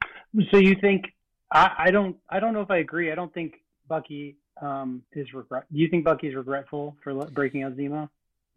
So 0.51 0.57
you 0.57 0.75
think 0.79 1.05
I, 1.51 1.71
I 1.77 1.91
don't 1.91 2.15
I 2.29 2.39
don't 2.39 2.53
know 2.53 2.61
if 2.61 2.71
I 2.71 2.77
agree. 2.77 3.11
I 3.11 3.15
don't 3.15 3.33
think 3.33 3.55
Bucky 3.87 4.37
um 4.61 5.01
is 5.13 5.33
regret. 5.33 5.65
Do 5.71 5.79
you 5.79 5.89
think 5.89 6.05
Bucky's 6.05 6.35
regretful 6.35 6.95
for 7.03 7.13
le- 7.13 7.31
breaking 7.31 7.63
out 7.63 7.75
Zemo? 7.77 8.09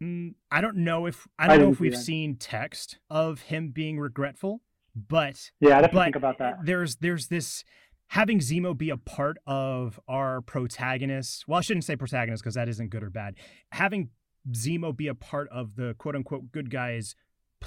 Mm, 0.03 0.35
I 0.51 0.61
don't 0.61 0.77
know 0.77 1.05
if 1.05 1.27
I 1.39 1.45
I 1.45 1.47
don't 1.47 1.59
know 1.67 1.71
if 1.71 1.79
we've 1.79 1.91
that. 1.93 1.97
seen 1.99 2.35
text 2.35 2.99
of 3.09 3.41
him 3.41 3.69
being 3.69 3.99
regretful, 3.99 4.61
but 4.95 5.51
Yeah, 5.59 5.77
I'd 5.77 5.83
have 5.83 5.91
to 5.91 6.03
think 6.03 6.15
about 6.15 6.37
that. 6.39 6.59
there's 6.63 6.97
there's 6.97 7.27
this 7.27 7.63
having 8.07 8.39
Zemo 8.39 8.77
be 8.77 8.89
a 8.89 8.97
part 8.97 9.37
of 9.47 9.99
our 10.07 10.41
protagonist. 10.41 11.45
Well, 11.47 11.57
I 11.59 11.61
shouldn't 11.61 11.85
say 11.85 11.95
protagonist 11.95 12.43
because 12.43 12.55
that 12.55 12.69
isn't 12.69 12.89
good 12.89 13.03
or 13.03 13.09
bad. 13.09 13.35
Having 13.71 14.09
Zemo 14.51 14.95
be 14.95 15.07
a 15.07 15.15
part 15.15 15.47
of 15.49 15.75
the 15.75 15.95
quote 15.97 16.15
unquote 16.15 16.51
good 16.51 16.69
guys' 16.69 17.15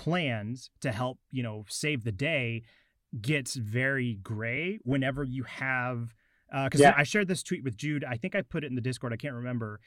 plans 0.03 0.71
to 0.81 0.93
help 0.93 1.19
you 1.33 1.43
know 1.43 1.65
save 1.69 2.05
the 2.05 2.13
day 2.13 2.63
gets 3.21 3.57
very 3.57 4.15
gray 4.23 4.79
whenever 4.85 5.25
you 5.25 5.43
have 5.43 6.15
uh 6.53 6.65
because 6.67 6.81
Yeah. 6.81 6.95
I 6.97 7.03
shared 7.03 7.27
this 7.27 7.43
tweet 7.43 7.65
with 7.65 7.77
Jude. 7.77 8.05
I 8.05 8.17
think 8.17 8.37
I 8.37 8.43
put 8.43 8.63
it 8.63 8.69
in 8.69 8.77
the 8.77 8.81
Discord. 8.81 9.13
I 9.13 9.17
can't 9.17 9.35
remember. 9.35 9.81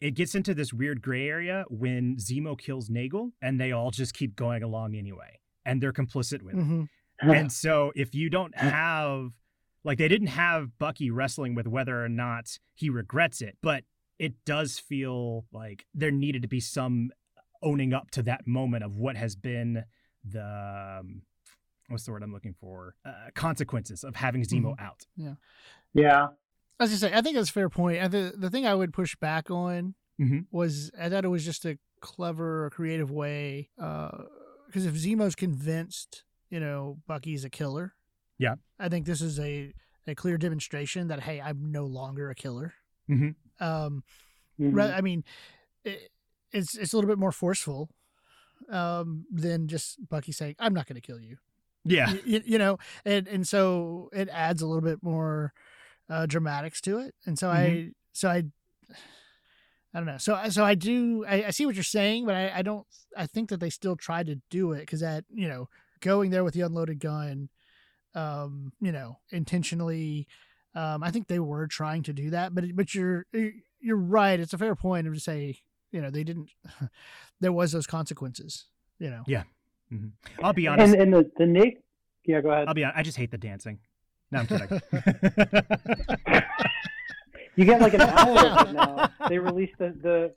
It 0.00 0.12
gets 0.14 0.34
into 0.36 0.54
this 0.54 0.72
weird 0.72 1.02
gray 1.02 1.26
area 1.28 1.64
when 1.68 2.16
Zemo 2.16 2.56
kills 2.56 2.88
Nagel, 2.90 3.32
and 3.42 3.58
they 3.60 3.72
all 3.72 3.90
just 3.90 4.12
keep 4.14 4.36
going 4.36 4.62
along 4.62 4.94
anyway, 4.94 5.40
and 5.64 5.82
they're 5.82 5.92
complicit 5.92 6.42
with 6.42 6.54
it. 6.54 6.62
hmm 6.62 6.84
And 7.20 7.50
so 7.50 7.92
if 7.96 8.14
you 8.14 8.30
don't 8.30 8.56
have 8.56 9.30
like 9.82 9.98
they 9.98 10.08
didn't 10.08 10.28
have 10.28 10.78
Bucky 10.78 11.10
wrestling 11.10 11.54
with 11.56 11.66
whether 11.66 12.04
or 12.04 12.08
not 12.08 12.58
he 12.74 12.88
regrets 12.90 13.40
it, 13.40 13.56
but 13.62 13.82
it 14.18 14.34
does 14.44 14.78
feel 14.78 15.46
like 15.50 15.86
there 15.94 16.12
needed 16.12 16.42
to 16.42 16.48
be 16.48 16.60
some 16.60 17.10
owning 17.62 17.92
up 17.94 18.10
to 18.12 18.22
that 18.24 18.46
moment 18.46 18.84
of 18.84 18.96
what 18.96 19.16
has 19.16 19.36
been 19.36 19.84
the 20.24 20.98
um, 21.00 21.22
what's 21.88 22.04
the 22.04 22.12
word 22.12 22.22
I'm 22.22 22.32
looking 22.32 22.54
for? 22.60 22.94
Uh, 23.04 23.12
consequences 23.34 24.04
of 24.04 24.16
having 24.16 24.42
Zemo 24.42 24.74
out. 24.80 25.06
yeah. 25.16 25.34
Yeah. 25.94 26.26
As 26.78 26.90
you 26.90 26.98
say, 26.98 27.12
I 27.14 27.22
think 27.22 27.36
that's 27.36 27.48
a 27.48 27.52
fair 27.52 27.68
point. 27.70 28.02
I 28.02 28.08
the 28.08 28.34
the 28.36 28.50
thing 28.50 28.66
I 28.66 28.74
would 28.74 28.92
push 28.92 29.16
back 29.16 29.50
on 29.50 29.94
Mhm. 30.20 30.46
was 30.50 30.90
I 30.98 31.08
thought 31.08 31.24
it 31.24 31.28
was 31.28 31.44
just 31.44 31.64
a 31.64 31.78
clever, 32.00 32.68
creative 32.70 33.10
way. 33.10 33.70
Because 33.76 34.84
if 34.86 34.94
Zemo's 34.94 35.34
convinced, 35.34 36.24
you 36.50 36.60
know, 36.60 36.98
Bucky's 37.06 37.44
a 37.44 37.50
killer, 37.50 37.94
Yeah. 38.38 38.56
I 38.78 38.88
think 38.88 39.06
this 39.06 39.22
is 39.22 39.38
a 39.40 39.72
a 40.06 40.14
clear 40.14 40.36
demonstration 40.38 41.08
that 41.08 41.20
hey, 41.20 41.40
I'm 41.40 41.72
no 41.72 41.84
longer 41.86 42.28
a 42.30 42.34
killer. 42.34 42.74
Mhm. 43.08 43.34
Um, 43.58 44.04
Mhm. 44.60 44.74
Ra- 44.76 44.94
I 44.96 45.00
mean, 45.00 45.24
it, 45.84 46.10
it's 46.56 46.76
it's 46.76 46.92
a 46.92 46.96
little 46.96 47.08
bit 47.08 47.18
more 47.18 47.32
forceful 47.32 47.88
um, 48.70 49.24
than 49.30 49.68
just 49.68 49.98
Bucky 50.08 50.32
saying, 50.32 50.56
"I'm 50.58 50.74
not 50.74 50.86
going 50.86 51.00
to 51.00 51.06
kill 51.06 51.20
you." 51.20 51.36
Yeah. 51.84 52.12
Y- 52.12 52.20
y- 52.26 52.42
you, 52.44 52.58
know, 52.58 52.78
and 53.04 53.28
and 53.28 53.46
so 53.46 54.10
it 54.12 54.28
adds 54.30 54.62
a 54.62 54.66
little 54.66 54.82
bit 54.82 55.02
more 55.02 55.52
uh, 56.10 56.26
dramatics 56.26 56.80
to 56.82 56.98
it. 56.98 57.14
And 57.26 57.38
so 57.38 57.48
I 57.48 57.90
so 58.12 58.28
I 58.28 58.44
I 59.94 59.98
don't 60.00 60.06
know. 60.06 60.18
So 60.18 60.34
I- 60.34 60.48
so 60.48 60.64
I 60.64 60.74
do 60.74 61.24
I, 61.28 61.44
I 61.44 61.50
see 61.50 61.64
what 61.66 61.74
you're 61.74 61.84
saying, 61.84 62.26
but 62.26 62.34
I, 62.34 62.52
I 62.56 62.62
don't 62.62 62.86
I 63.16 63.26
think 63.26 63.48
that 63.50 63.60
they 63.60 63.70
still 63.70 63.96
tried 63.96 64.26
to 64.26 64.40
do 64.50 64.72
it 64.72 64.80
because 64.80 65.00
that 65.00 65.24
you 65.32 65.48
know 65.48 65.68
going 66.00 66.30
there 66.30 66.44
with 66.44 66.54
the 66.54 66.60
unloaded 66.62 66.98
gun, 67.00 67.48
um, 68.14 68.72
you 68.80 68.92
know, 68.92 69.18
intentionally. 69.30 70.26
Um, 70.74 71.02
I 71.02 71.10
think 71.10 71.26
they 71.28 71.38
were 71.38 71.66
trying 71.66 72.02
to 72.02 72.12
do 72.12 72.30
that, 72.30 72.54
but 72.54 72.64
but 72.74 72.94
you're 72.94 73.24
you're 73.80 73.96
right. 73.96 74.38
It's 74.38 74.52
a 74.52 74.58
fair 74.58 74.74
point 74.74 75.06
of 75.06 75.14
to 75.14 75.20
say 75.20 75.60
you 75.92 76.00
know 76.00 76.10
they 76.10 76.24
didn't. 76.24 76.50
there 77.40 77.52
was 77.52 77.72
those 77.72 77.86
consequences. 77.86 78.66
You 78.98 79.10
know. 79.10 79.22
Yeah. 79.26 79.44
I'll 80.42 80.52
be 80.52 80.66
honest. 80.66 80.94
And 80.94 81.02
and 81.02 81.12
the 81.14 81.30
the 81.36 81.46
Nag- 81.46 81.78
yeah, 82.24 82.40
go 82.40 82.50
ahead. 82.50 82.66
I'll 82.68 82.74
be 82.74 82.82
honest, 82.84 82.98
I 82.98 83.02
just 83.02 83.16
hate 83.18 83.30
the 83.30 83.38
dancing. 83.38 83.78
No, 84.32 84.40
I'm 84.40 84.46
kidding. 84.46 84.80
You 87.56 87.64
get 87.64 87.80
like 87.80 87.94
an 87.94 88.00
hour 88.02 88.38
of 88.38 88.68
it 88.68 88.72
now. 88.74 89.08
They 89.28 89.38
released 89.38 89.72
the 89.78 89.94
the 90.02 90.34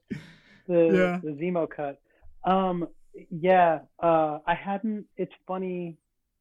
the, 0.68 0.86
Yeah. 0.95 1.20
the 1.22 1.32
Zemo 1.32 1.68
cut. 1.70 2.00
Um, 2.45 2.88
yeah, 3.30 3.80
uh, 4.02 4.39
I 4.47 4.54
hadn't. 4.56 5.06
It's 5.18 5.34
funny. 5.45 5.97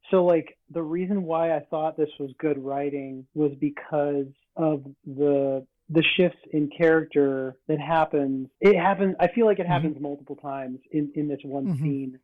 So 0.09 0.23
like 0.25 0.57
the 0.71 0.81
reason 0.81 1.23
why 1.23 1.55
I 1.55 1.59
thought 1.69 1.97
this 1.97 2.09
was 2.19 2.31
good 2.39 2.57
writing 2.57 3.25
was 3.33 3.51
because 3.59 4.27
of 4.55 4.83
the 5.05 5.65
the 5.89 6.03
shifts 6.15 6.37
in 6.53 6.69
character 6.69 7.57
that 7.67 7.79
happens. 7.79 8.47
It 8.61 8.75
happens. 8.77 9.15
I 9.19 9.27
feel 9.29 9.45
like 9.45 9.59
it 9.59 9.67
happens 9.67 9.97
multiple 9.99 10.35
times 10.35 10.79
in 10.91 11.11
in 11.15 11.27
this 11.27 11.39
one 11.43 11.65
Mhm. 11.67 11.79
scene, 11.81 12.19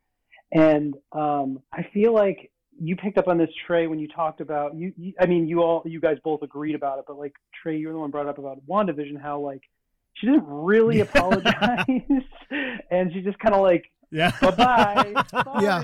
and 0.52 0.94
um, 1.12 1.60
I 1.72 1.82
feel 1.94 2.12
like 2.14 2.50
you 2.78 2.94
picked 2.94 3.16
up 3.18 3.26
on 3.26 3.38
this 3.38 3.50
Trey 3.66 3.86
when 3.86 3.98
you 3.98 4.06
talked 4.08 4.40
about 4.40 4.74
you, 4.76 4.92
you. 4.96 5.12
I 5.20 5.26
mean, 5.26 5.48
you 5.48 5.62
all 5.62 5.82
you 5.86 6.00
guys 6.00 6.18
both 6.22 6.42
agreed 6.42 6.74
about 6.74 6.98
it, 6.98 7.04
but 7.08 7.18
like 7.18 7.32
Trey, 7.62 7.76
you're 7.78 7.92
the 7.92 7.98
one 7.98 8.10
brought 8.10 8.26
up 8.28 8.38
about 8.38 8.64
WandaVision, 8.68 9.20
how 9.20 9.40
like 9.40 9.62
she 10.14 10.26
didn't 10.26 10.44
really 10.46 11.00
apologize, 11.00 11.84
and 12.90 13.12
she 13.12 13.20
just 13.22 13.38
kind 13.38 13.54
of 13.54 13.62
like 13.62 13.90
yeah. 14.12 14.30
bye 14.40 14.50
bye, 14.52 15.14
Yeah. 15.60 15.82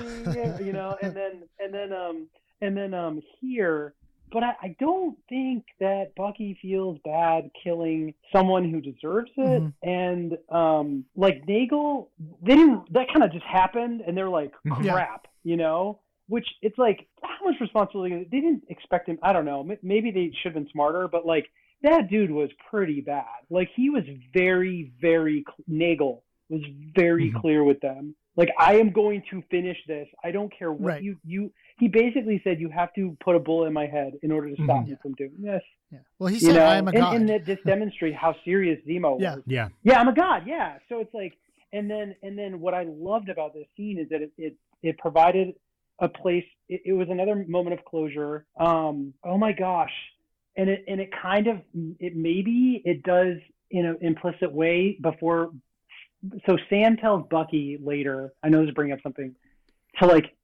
you 0.59 0.71
know, 0.71 0.95
and 1.01 1.13
then 1.15 1.43
and 1.59 1.73
then 1.73 1.91
um 1.91 2.27
and 2.61 2.77
then 2.77 2.93
um 2.93 3.21
here, 3.41 3.93
but 4.33 4.43
I, 4.43 4.53
I 4.61 4.75
don't 4.79 5.15
think 5.29 5.63
that 5.79 6.13
Bucky 6.15 6.57
feels 6.61 6.97
bad 7.05 7.49
killing 7.63 8.13
someone 8.35 8.69
who 8.69 8.81
deserves 8.81 9.31
it, 9.37 9.61
Mhm. 9.61 9.73
and 9.83 10.37
um 10.49 11.05
like 11.15 11.47
Nagel, 11.47 12.09
they 12.41 12.55
didn't. 12.55 12.91
That 12.91 13.07
kind 13.09 13.23
of 13.23 13.31
just 13.31 13.45
happened, 13.45 14.01
and 14.05 14.17
they're 14.17 14.29
like 14.29 14.51
Mhm. 14.65 14.83
Yeah. 14.83 14.93
crap, 14.93 15.27
you 15.43 15.55
know. 15.55 15.99
Which 16.27 16.47
it's 16.61 16.77
like 16.77 17.05
how 17.21 17.45
much 17.45 17.59
responsibility 17.61 18.27
they 18.31 18.39
didn't 18.39 18.63
expect 18.69 19.07
him. 19.09 19.19
I 19.21 19.33
don't 19.33 19.45
know. 19.45 19.59
m- 19.69 19.77
Maybe 19.83 20.09
they 20.09 20.31
should 20.41 20.53
have 20.53 20.63
been 20.63 20.69
smarter, 20.71 21.07
but 21.07 21.25
like 21.25 21.49
that 21.83 22.09
dude 22.09 22.31
was 22.31 22.49
pretty 22.69 23.01
bad. 23.01 23.25
Like 23.49 23.69
he 23.75 23.89
was 23.89 24.03
very, 24.33 24.91
very 25.01 25.43
cl- 25.45 25.65
Nagel 25.67 26.23
was 26.49 26.61
very 26.95 27.29
Mhm. 27.31 27.41
clear 27.41 27.63
with 27.63 27.79
them. 27.81 28.15
Like 28.35 28.49
I 28.57 28.77
am 28.77 28.91
going 28.91 29.23
to 29.29 29.43
finish 29.51 29.77
this. 29.87 30.07
I 30.23 30.31
don't 30.31 30.51
care 30.57 30.71
what 30.71 30.93
Right. 30.93 31.03
you 31.03 31.17
you. 31.23 31.51
He 31.77 31.87
basically 31.87 32.41
said 32.43 32.59
you 32.59 32.69
have 32.69 32.93
to 32.95 33.15
put 33.23 33.35
a 33.35 33.39
bullet 33.39 33.67
in 33.67 33.73
my 33.73 33.85
head 33.85 34.13
in 34.23 34.31
order 34.31 34.49
to 34.49 34.55
stop 34.63 34.83
Mhm. 34.85 34.89
me 34.89 34.95
from 35.01 35.13
doing 35.13 35.35
this. 35.39 35.61
Yeah. 35.91 35.99
Well, 36.19 36.27
he 36.29 36.35
You 36.35 36.39
said, 36.41 36.55
know, 36.55 36.61
"I 36.65 36.77
am 36.77 36.87
a 36.87 36.91
and, 36.91 36.99
god." 36.99 37.15
and 37.15 37.29
that 37.29 37.45
this 37.45 37.59
demonstrate 37.65 38.15
how 38.15 38.35
serious 38.43 38.79
Zemo 38.87 39.19
Yeah. 39.19 39.35
was. 39.35 39.43
Yeah. 39.45 39.69
Yeah, 39.83 39.99
I'm 39.99 40.07
a 40.07 40.13
god. 40.13 40.47
Yeah. 40.47 40.79
So 40.89 40.99
it's 40.99 41.13
like, 41.13 41.33
and 41.73 41.89
then 41.89 42.15
and 42.23 42.37
then 42.37 42.59
what 42.59 42.73
I 42.73 42.83
loved 42.83 43.29
about 43.29 43.53
this 43.53 43.67
scene 43.77 43.97
is 43.99 44.09
that 44.09 44.21
it 44.21 44.31
it, 44.37 44.55
it 44.81 44.97
provided 44.97 45.53
a 45.99 46.09
place. 46.09 46.45
It, 46.69 46.81
it 46.85 46.93
was 46.93 47.09
another 47.09 47.35
moment 47.47 47.77
of 47.79 47.85
closure. 47.85 48.45
Um. 48.57 49.13
Oh 49.23 49.37
my 49.37 49.51
gosh. 49.51 49.93
And 50.57 50.69
it 50.69 50.83
and 50.87 50.99
it 51.01 51.11
kind 51.11 51.47
of 51.47 51.61
it 51.99 52.15
maybe 52.15 52.81
it 52.85 53.03
does 53.03 53.37
in 53.69 53.85
an 53.85 53.97
implicit 54.01 54.51
way 54.51 54.97
before. 55.01 55.51
So 56.45 56.57
Sam 56.69 56.97
tells 56.97 57.27
Bucky 57.29 57.77
later. 57.81 58.33
I 58.43 58.49
know 58.49 58.59
this 58.61 58.69
is 58.69 58.73
bringing 58.75 58.93
up 58.93 59.01
something 59.03 59.35
to 59.99 60.05
like 60.07 60.35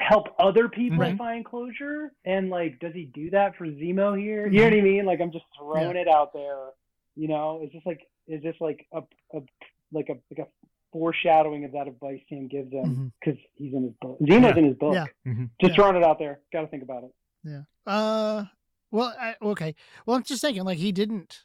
help 0.00 0.28
other 0.38 0.68
people 0.68 0.98
Right. 0.98 1.16
find 1.16 1.44
closure 1.44 2.12
and 2.26 2.50
like 2.50 2.78
does 2.78 2.92
he 2.92 3.04
do 3.06 3.30
that 3.30 3.56
for 3.56 3.66
zemo 3.66 4.16
here 4.16 4.46
you 4.46 4.58
know 4.58 4.64
what 4.64 4.72
i 4.74 4.80
mean 4.82 5.06
like 5.06 5.18
i'm 5.20 5.32
just 5.32 5.46
throwing 5.58 5.96
it 5.96 6.06
out 6.06 6.34
there 6.34 6.66
you 7.16 7.26
know 7.26 7.62
is 7.64 7.72
this 7.72 7.82
like 7.86 8.00
is 8.28 8.42
this 8.42 8.54
like 8.60 8.86
a, 8.92 8.98
a 9.34 9.40
like 9.92 10.10
a 10.10 10.16
like 10.30 10.46
a 10.46 10.46
foreshadowing 10.92 11.64
of 11.64 11.72
that 11.72 11.88
advice 11.88 12.20
sam 12.28 12.46
gives 12.48 12.70
him 12.70 13.10
because 13.18 13.40
he's 13.54 13.72
in 13.72 13.84
his 13.84 13.92
book 14.00 14.18
zemo's 14.20 14.42
Yeah. 14.44 14.56
in 14.58 14.64
his 14.66 14.76
book 14.76 14.94
Yeah. 14.94 15.06
Mhm. 15.26 15.50
just 15.60 15.70
Yeah. 15.72 15.74
throwing 15.76 15.96
it 15.96 16.04
out 16.04 16.18
there 16.18 16.40
gotta 16.52 16.68
think 16.68 16.82
about 16.82 17.04
it 17.04 17.10
Yeah. 17.42 17.62
Uh. 17.86 18.44
Well. 18.90 19.14
I, 19.18 19.36
okay. 19.42 19.74
Well, 20.04 20.16
I'm 20.16 20.22
just 20.22 20.42
thinking. 20.42 20.64
Like 20.64 20.78
he 20.78 20.92
didn't. 20.92 21.44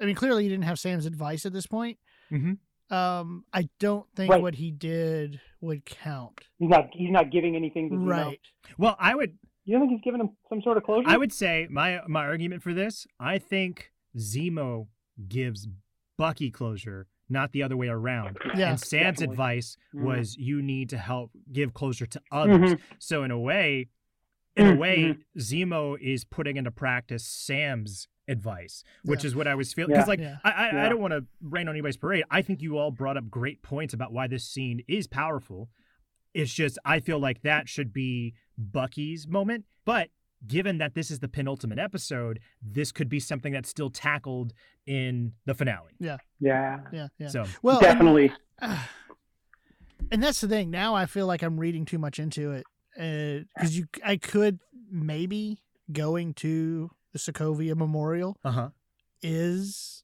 I 0.00 0.06
mean, 0.06 0.14
clearly 0.14 0.44
he 0.44 0.48
didn't 0.48 0.64
have 0.64 0.78
Sam's 0.78 1.06
advice 1.06 1.44
at 1.46 1.52
this 1.52 1.66
point. 1.66 1.98
Mhm. 2.32 2.58
Um. 2.90 3.44
I 3.52 3.68
don't 3.80 4.06
think 4.14 4.30
Right. 4.30 4.42
what 4.42 4.56
he 4.56 4.70
did 4.70 5.40
would 5.60 5.84
count. 5.86 6.40
he's 6.58 6.68
not 6.68 6.88
he's 6.92 7.10
not 7.10 7.30
giving 7.30 7.56
anything 7.56 7.90
to 7.90 7.96
Right. 7.96 8.40
Well, 8.78 8.96
I 8.98 9.14
would 9.14 9.38
you 9.64 9.72
don't 9.78 9.88
think 9.88 9.92
he's 9.92 10.04
giving 10.04 10.20
him 10.20 10.30
some 10.48 10.60
sort 10.62 10.76
of 10.76 10.82
closure 10.84 11.08
I 11.08 11.16
would 11.16 11.32
say 11.32 11.66
my 11.70 12.00
my 12.06 12.24
argument 12.24 12.62
for 12.62 12.74
this, 12.74 13.06
I 13.18 13.38
think 13.38 13.90
Zemo 14.18 14.88
gives 15.28 15.66
Bucky 16.18 16.50
closure, 16.50 17.08
not 17.28 17.52
the 17.52 17.62
other 17.62 17.76
way 17.76 17.88
around. 17.88 18.36
Yeah. 18.56 18.70
and 18.70 18.78
Sam's 18.80 19.18
definitely. 19.18 19.32
advice 19.32 19.76
Mhm. 19.94 20.02
was 20.04 20.36
you 20.36 20.60
need 20.62 20.90
to 20.90 20.98
help 20.98 21.32
give 21.50 21.72
closure 21.74 22.06
to 22.06 22.20
others. 22.30 22.74
Mhm. 22.74 22.80
So 22.98 23.24
in 23.24 23.30
a 23.30 23.40
way, 23.40 23.88
in 24.56 24.66
a 24.66 24.76
way, 24.76 25.16
Zemo 25.38 25.98
is 26.00 26.24
putting 26.24 26.56
into 26.58 26.70
practice 26.70 27.26
Sam's 27.26 28.06
advice, 28.28 28.84
which 29.04 29.22
Yeah. 29.24 29.28
is 29.28 29.36
what 29.36 29.46
I 29.46 29.54
was 29.54 29.72
feeling. 29.72 29.90
Yeah. 29.90 29.96
Because 29.98 30.08
like 30.08 30.20
Yeah. 30.20 30.36
I 30.44 30.50
I, 30.50 30.86
I 30.86 30.88
don't 30.88 31.00
want 31.00 31.12
to 31.12 31.24
rain 31.42 31.68
on 31.68 31.74
anybody's 31.74 31.96
parade. 31.96 32.24
I 32.30 32.42
think 32.42 32.62
you 32.62 32.78
all 32.78 32.90
brought 32.90 33.16
up 33.16 33.28
great 33.30 33.62
points 33.62 33.92
about 33.94 34.12
why 34.12 34.26
this 34.26 34.44
scene 34.44 34.82
is 34.88 35.06
powerful. 35.06 35.68
It's 36.32 36.52
just 36.52 36.78
I 36.84 37.00
feel 37.00 37.18
like 37.18 37.42
that 37.42 37.68
should 37.68 37.92
be 37.92 38.34
Bucky's 38.58 39.26
moment, 39.28 39.64
but 39.84 40.08
given 40.46 40.78
that 40.78 40.94
this 40.94 41.10
is 41.10 41.20
the 41.20 41.28
penultimate 41.28 41.78
episode, 41.78 42.38
this 42.62 42.92
could 42.92 43.08
be 43.08 43.18
something 43.20 43.52
that's 43.52 43.68
still 43.68 43.88
tackled 43.90 44.52
in 44.86 45.32
the 45.46 45.54
finale. 45.54 45.92
yeah 45.98 46.16
Yeah. 46.40 46.80
Yeah. 46.92 47.08
So 47.28 47.44
Well, 47.62 47.76
and- 47.78 47.82
definitely 47.82 48.32
and 50.10 50.22
that's 50.22 50.40
the 50.40 50.48
thing. 50.48 50.70
Now 50.70 50.94
I 50.94 51.06
feel 51.06 51.26
like 51.26 51.42
I'm 51.42 51.58
reading 51.58 51.84
too 51.84 51.98
much 51.98 52.18
into 52.18 52.52
it 52.52 52.64
uh, 52.98 53.44
because 53.56 53.76
you, 53.78 53.86
I 54.04 54.16
could 54.16 54.58
maybe 54.90 55.62
going 55.92 56.34
to 56.34 56.90
the 57.14 57.18
Sokovia 57.18 57.74
Memorial 57.74 58.36
uh 58.44 58.50
huh. 58.50 58.68
is 59.22 60.02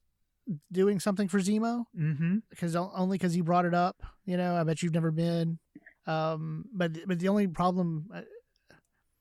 doing 0.71 0.99
something 0.99 1.27
for 1.27 1.37
Zemo 1.39 1.83
Mm-hmm. 1.97 2.37
because 2.49 2.75
only 2.75 3.17
because 3.19 3.33
he 3.33 3.41
brought 3.41 3.65
it 3.65 3.73
up. 3.75 4.01
You 4.25 4.37
know, 4.37 4.55
I 4.55 4.63
bet 4.63 4.81
you've 4.81 4.93
never 4.93 5.11
been. 5.11 5.59
Um, 6.07 6.65
but 6.73 6.93
but 7.05 7.19
the 7.19 7.27
only 7.27 7.47
problem, 7.47 8.09
uh, 8.13 8.21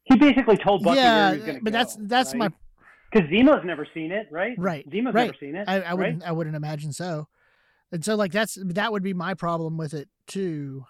he 0.05 0.17
basically 0.17 0.57
told 0.57 0.83
Bucky 0.83 0.97
yeah, 0.97 1.15
where 1.17 1.31
he 1.33 1.37
was 1.39 1.47
gonna 1.47 1.61
but 1.63 1.73
that's 1.75 1.97
go, 1.97 2.03
that's 2.07 2.35
my 2.35 2.47
right? 2.47 2.55
Because 3.13 3.29
Zemo's 3.29 3.65
never 3.67 3.87
seen 3.93 4.13
it, 4.13 4.29
right? 4.31 4.55
Right, 4.57 4.89
Zemo's 4.89 5.13
right. 5.15 5.27
never 5.27 5.37
seen 5.39 5.57
it. 5.57 5.69
I, 5.69 5.77
I 5.77 5.81
right? 5.81 5.95
wouldn't 5.99 6.23
I 6.23 6.33
wouldn't 6.33 6.57
imagine 6.57 6.93
so. 6.93 7.29
And 7.93 8.05
so 8.05 8.15
like 8.15 8.33
that's 8.33 8.57
that 8.65 8.93
would 8.93 9.03
be 9.03 9.13
my 9.15 9.35
problem 9.35 9.77
with 9.77 9.93
it 9.95 10.09
too, 10.27 10.85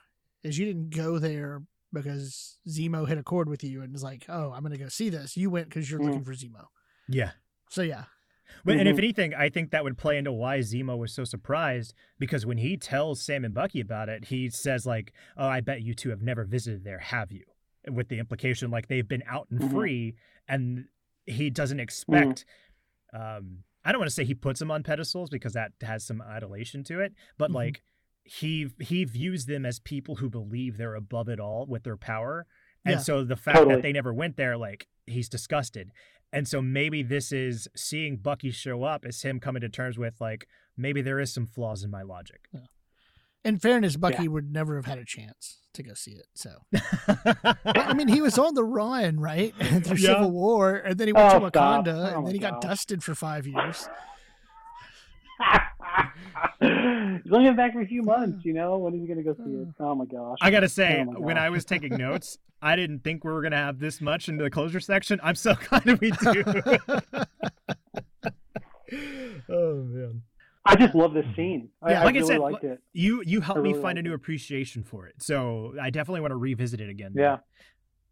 is 0.45 0.59
you 0.59 0.67
didn't 0.67 0.91
go 0.91 1.19
there 1.19 1.63
because 1.93 2.59
Zemo 2.69 3.09
hit 3.09 3.19
a 3.19 3.23
chord 3.25 3.49
with 3.49 3.65
you 3.65 3.83
and 3.83 3.93
was 3.93 4.05
like, 4.05 4.27
oh, 4.29 4.53
I'm 4.53 4.63
gonna 4.63 4.79
go 4.79 4.89
see 4.89 5.09
this. 5.11 5.37
You 5.37 5.51
went 5.51 5.69
because 5.71 5.91
you're 5.91 5.99
Mm. 5.99 6.05
looking 6.05 6.25
for 6.25 6.35
Zemo. 6.35 6.67
Yeah. 7.11 7.33
So 7.69 7.83
yeah, 7.83 8.05
But, 8.65 8.77
And 8.77 8.89
if 8.89 8.97
Mhm. 8.97 8.99
anything, 8.99 9.35
I 9.35 9.49
think 9.49 9.71
that 9.71 9.85
would 9.85 9.97
play 9.97 10.19
into 10.19 10.33
why 10.33 10.59
Zemo 10.59 10.99
was 10.99 11.13
so 11.15 11.25
surprised 11.25 11.95
because 12.19 12.45
when 12.45 12.59
he 12.59 12.77
tells 12.77 13.23
Sam 13.23 13.45
and 13.45 13.55
Bucky 13.55 13.81
about 13.81 14.09
it, 14.09 14.27
he 14.27 14.51
says 14.51 14.85
like, 14.85 15.13
"Oh, 15.37 15.47
I 15.47 15.61
bet 15.61 15.83
you 15.83 15.95
two 15.95 16.11
have 16.11 16.21
never 16.21 16.45
visited 16.45 16.85
there, 16.85 16.99
have 16.99 17.31
you?" 17.33 17.45
With 17.91 18.09
the 18.09 18.19
implication 18.19 18.71
like 18.71 18.89
they've 18.89 19.07
been 19.09 19.23
out 19.27 19.49
and 19.51 19.61
Mhm. 19.61 19.71
free, 19.71 20.15
and 20.49 20.89
he 21.27 21.49
doesn't 21.49 21.81
expect. 21.81 22.45
Um, 23.15 23.65
I 23.85 23.93
don't 23.93 24.01
want 24.01 24.11
to 24.11 24.15
say 24.15 24.25
he 24.25 24.35
puts 24.35 24.59
them 24.61 24.71
on 24.71 24.83
pedestals 24.83 25.31
because 25.31 25.55
that 25.55 25.73
has 25.81 26.05
some 26.05 26.21
adulation 26.21 26.85
to 26.85 27.01
it, 27.01 27.15
but 27.39 27.51
Mhm. 27.51 27.55
like 27.55 27.83
he 28.25 28.71
he 28.81 29.05
views 29.05 29.47
them 29.47 29.65
as 29.65 29.79
people 29.79 30.17
who 30.17 30.29
believe 30.29 30.77
they're 30.77 30.95
above 30.97 31.29
it 31.29 31.41
all 31.41 31.67
with 31.67 31.85
their 31.85 31.97
power. 31.97 32.47
And 32.85 32.95
Yeah. 32.95 32.99
so 32.99 33.25
the 33.25 33.37
fact 33.37 33.57
Totally. 33.59 33.77
that 33.77 33.83
they 33.83 33.93
never 33.93 34.13
went 34.13 34.37
there, 34.37 34.57
like 34.57 34.87
he's 35.13 35.29
disgusted. 35.29 35.91
And 36.33 36.47
so 36.47 36.63
maybe 36.63 37.03
this 37.03 37.33
is 37.33 37.69
seeing 37.75 38.17
Bucky 38.17 38.51
show 38.51 38.85
up 38.85 39.05
as 39.05 39.23
him 39.23 39.41
coming 39.41 39.63
to 39.63 39.69
terms 39.69 39.99
with 39.99 40.21
like 40.21 40.47
maybe 40.77 41.03
there 41.03 41.19
is 41.21 41.33
some 41.35 41.47
flaws 41.47 41.83
in 41.83 41.91
my 41.91 42.03
logic. 42.03 42.49
in 43.45 43.59
fairness, 43.59 43.97
Bucky 43.97 44.29
would 44.29 44.53
never 44.53 44.77
have 44.77 44.87
had 44.87 44.99
a 44.99 45.05
chance 45.05 45.59
to 45.75 45.83
go 45.83 45.95
see 45.95 46.13
it. 46.13 46.27
So 46.35 46.51
I 47.65 47.95
mean, 47.95 48.09
he 48.09 48.21
was 48.21 48.39
on 48.39 48.55
the 48.55 48.65
run, 48.65 49.19
right, 49.19 49.55
through 49.83 49.97
Yeah. 49.97 50.15
Civil 50.15 50.31
War, 50.31 50.75
and 50.77 50.99
then 50.99 51.09
he 51.09 51.13
went 51.13 51.33
Oh, 51.35 51.39
to. 51.41 51.51
Wakanda, 51.51 52.13
Oh, 52.15 52.19
and 52.19 52.27
then 52.27 52.35
he 52.35 52.45
oh, 52.45 52.51
got 52.51 52.61
dusted 52.61 53.03
for 53.03 53.15
five 53.15 53.47
years. 53.47 53.89
He's 56.61 57.33
only 57.33 57.49
been 57.49 57.57
back 57.57 57.73
for 57.73 57.81
a 57.83 57.87
few 57.87 58.03
months, 58.03 58.45
you 58.45 58.53
know. 58.55 58.79
When 58.79 58.95
is 58.95 59.01
he 59.03 59.07
gonna 59.09 59.23
go 59.23 59.35
see 59.35 59.51
it? 59.53 59.69
Oh 59.79 59.95
my 59.95 60.05
gosh. 60.07 60.39
I 60.41 60.51
gotta 60.51 60.69
say, 60.69 61.05
Oh 61.09 61.21
when. 61.21 61.37
I 61.39 61.51
was 61.51 61.65
taking 61.65 61.97
notes, 61.97 62.39
I 62.63 62.77
didn't 62.77 63.01
think 63.05 63.25
we 63.25 63.31
were 63.33 63.43
gonna 63.43 63.57
have 63.57 63.79
this 63.79 64.01
much 64.01 64.29
into 64.29 64.45
the 64.45 64.51
closure 64.51 64.81
section. 64.81 65.21
I'm 65.23 65.35
so 65.35 65.55
glad 65.69 66.01
we 66.01 66.11
do. 66.11 66.45
oh 69.49 69.75
man. 69.85 70.23
I 70.67 70.77
just 70.77 70.95
love 70.95 71.15
this 71.15 71.25
scene. 71.37 71.71
I, 71.83 71.93
Yeah. 71.93 72.01
I 72.03 72.05
Like 72.05 72.15
I 72.15 72.19
really 72.19 72.27
said, 72.29 72.39
liked 72.41 72.65
it. 72.65 72.81
You 72.93 73.23
you 73.25 73.41
helped 73.41 73.61
I 73.61 73.63
me 73.63 73.75
find 73.75 73.99
a 73.99 74.03
new 74.03 74.13
it. 74.13 74.17
appreciation 74.17 74.83
for 74.83 75.07
it. 75.07 75.15
So 75.23 75.75
I 75.81 75.91
definitely 75.91 76.21
want 76.21 76.33
to 76.33 76.37
revisit 76.37 76.81
it 76.81 76.91
again. 76.91 77.13
Yeah. 77.17 77.39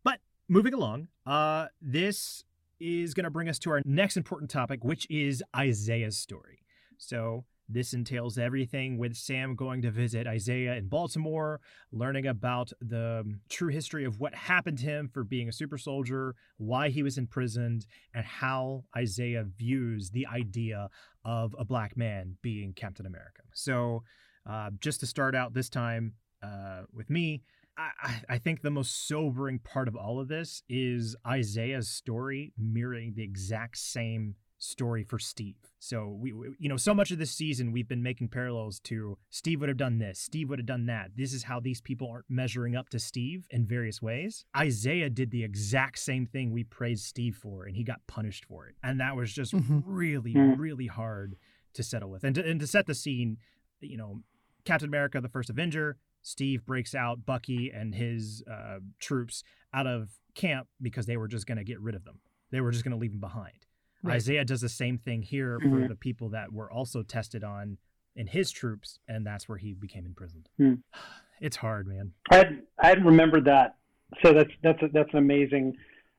But 0.03 0.21
moving 0.49 0.75
along, 0.75 1.09
uh 1.27 1.67
this 1.83 2.45
is 2.81 3.13
gonna 3.15 3.31
bring 3.31 3.49
us 3.49 3.59
to 3.61 3.71
our 3.71 3.83
next 3.85 4.17
important 4.17 4.51
topic, 4.51 4.85
which 4.85 5.07
is 5.11 5.43
Isaiah's 5.55 6.17
story. 6.17 6.61
So 6.97 7.45
This 7.69 7.93
entails 7.93 8.39
everything 8.39 8.97
with 8.97 9.15
Sam 9.15 9.55
going 9.55 9.83
to 9.83 9.91
visit 9.91 10.27
Isaiah 10.27 10.77
in 10.77 10.89
Baltimore, 10.89 11.61
learning 11.93 12.27
about 12.27 12.73
the 12.81 13.21
um, 13.21 13.41
true 13.51 13.69
history 13.69 14.05
of 14.05 14.19
what 14.19 14.35
happened 14.35 14.79
to 14.79 14.87
him 14.87 15.11
for 15.13 15.23
being 15.23 15.49
a 15.49 15.53
super 15.53 15.77
soldier, 15.77 16.35
why 16.57 16.89
he 16.89 17.03
was 17.03 17.19
imprisoned, 17.19 17.87
and 18.15 18.25
how 18.25 18.85
Isaiah 18.97 19.45
views 19.45 20.11
the 20.11 20.27
idea 20.27 20.89
of 21.25 21.55
a 21.59 21.65
black 21.65 21.97
man 21.97 22.37
being 22.41 22.73
Captain 22.73 23.05
America. 23.05 23.43
So, 23.53 24.03
uh, 24.49 24.71
just 24.81 25.01
to 25.01 25.07
start 25.07 25.35
out 25.35 25.53
this 25.53 25.69
time 25.69 26.15
uh, 26.43 26.83
with 26.93 27.11
me, 27.11 27.43
I, 27.77 28.23
I 28.29 28.39
think 28.39 28.63
the 28.63 28.71
most 28.71 29.07
sobering 29.07 29.59
part 29.59 29.89
of 29.89 29.95
all 29.95 30.19
of 30.21 30.29
this 30.29 30.63
is 30.69 31.17
Isaiah's 31.27 31.89
story 31.89 32.53
mirroring 32.59 33.13
the 33.15 33.23
exact 33.23 33.77
same 33.77 34.35
story 34.59 35.05
for 35.05 35.19
Steve. 35.19 35.57
So 35.79 36.17
we, 36.21 36.33
we, 36.33 36.49
you 36.59 36.69
know, 36.69 36.77
so 36.77 36.93
much 36.93 37.11
of 37.11 37.19
this 37.19 37.31
season 37.31 37.73
we've 37.73 37.89
been 37.89 38.03
making 38.03 38.29
parallels 38.29 38.81
to 38.81 39.17
Steve 39.31 39.61
would 39.61 39.69
have 39.69 39.79
done 39.79 39.99
this, 39.99 40.19
Steve 40.19 40.49
would 40.49 40.59
have 40.59 40.67
done 40.67 40.87
that. 40.87 41.13
This 41.17 41.33
is 41.33 41.45
how 41.45 41.61
these 41.61 41.81
people 41.81 42.11
aren't 42.11 42.27
measuring 42.29 42.77
up 42.77 42.89
to 42.91 42.99
Steve 42.99 43.47
in 43.51 43.67
various 43.67 44.03
ways. 44.03 44.45
Isaiah 44.57 45.11
did 45.11 45.31
the 45.31 45.45
exact 45.45 45.99
same 45.99 46.27
thing 46.27 46.53
we 46.53 46.65
praised 46.65 47.05
Steve 47.05 47.37
for, 47.37 47.65
and 47.65 47.77
he 47.77 47.85
got 47.85 48.01
punished 48.07 48.45
for 48.45 48.67
it. 48.67 48.75
And 48.83 49.01
that 49.01 49.17
was 49.17 49.33
just 49.33 49.55
mm-hmm. 49.55 49.81
really, 49.85 50.37
really 50.37 50.87
hard 50.87 51.37
to 51.75 51.83
settle 51.83 52.11
with. 52.11 52.25
And 52.25 52.35
to, 52.35 52.45
and 52.45 52.59
to 52.61 52.67
set 52.67 52.87
the 52.87 52.95
scene, 52.95 53.39
you 53.81 53.97
know, 53.97 54.23
Captain 54.65 54.89
America, 54.89 55.21
the 55.21 55.29
first 55.29 55.51
Avenger, 55.51 55.97
Steve 56.23 56.67
breaks 56.67 56.95
out 56.95 57.25
Bucky 57.25 57.71
and 57.73 57.95
his 57.95 58.43
uh, 58.51 58.79
troops 58.99 59.45
out 59.73 59.87
of 59.87 60.11
camp 60.35 60.67
because 60.83 61.07
they 61.07 61.17
were 61.17 61.29
just 61.29 61.47
going 61.47 61.59
to 61.59 61.65
get 61.65 61.81
rid 61.81 61.95
of 61.95 62.05
them. 62.05 62.21
They 62.51 62.61
were 62.61 62.71
just 62.71 62.85
going 62.85 62.93
to 62.93 62.99
leave 62.99 63.13
them 63.13 63.21
behind. 63.21 63.68
Right. 64.03 64.15
Isaiah 64.15 64.45
does 64.45 64.61
the 64.61 64.69
same 64.69 64.99
thing 64.99 65.23
here 65.23 65.59
mm-hmm. 65.59 65.83
for 65.83 65.89
the 65.89 65.97
people 65.97 66.31
that 66.31 66.53
were 66.53 66.71
also 66.71 67.03
tested 67.03 67.43
on 67.43 67.79
in 68.15 68.27
his 68.27 68.51
troops, 68.51 68.99
and 69.09 69.27
that's 69.27 69.49
where 69.49 69.59
he 69.59 69.75
became 69.75 70.07
imprisoned. 70.07 70.49
Mm. 70.61 70.83
It's 71.41 71.57
hard, 71.57 71.87
man. 71.87 72.11
I 72.33 72.47
I 72.81 72.89
hadn't 72.89 73.05
remembered 73.05 73.45
that, 73.45 73.77
so 74.25 74.33
that's 74.33 74.51
that's 74.61 74.83
a, 74.83 74.89
that's 74.89 75.13
an 75.13 75.19
amazing 75.21 75.77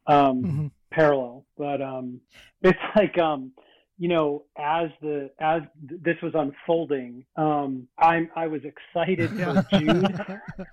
um, 0.08 0.44
mm-hmm. 0.44 0.68
parallel. 0.92 1.46
But 1.58 1.82
um, 1.82 2.22
it's 2.62 2.80
like 2.96 3.18
um, 3.18 3.52
you 3.98 4.08
know, 4.08 4.46
as 4.58 4.90
the 5.02 5.30
as 5.42 5.62
this 5.82 6.16
was 6.24 6.32
unfolding, 6.36 7.26
um, 7.36 7.86
I'm 7.98 8.30
I 8.34 8.48
was 8.48 8.62
excited 8.64 9.30
for 9.32 9.66
Jude 9.78 10.40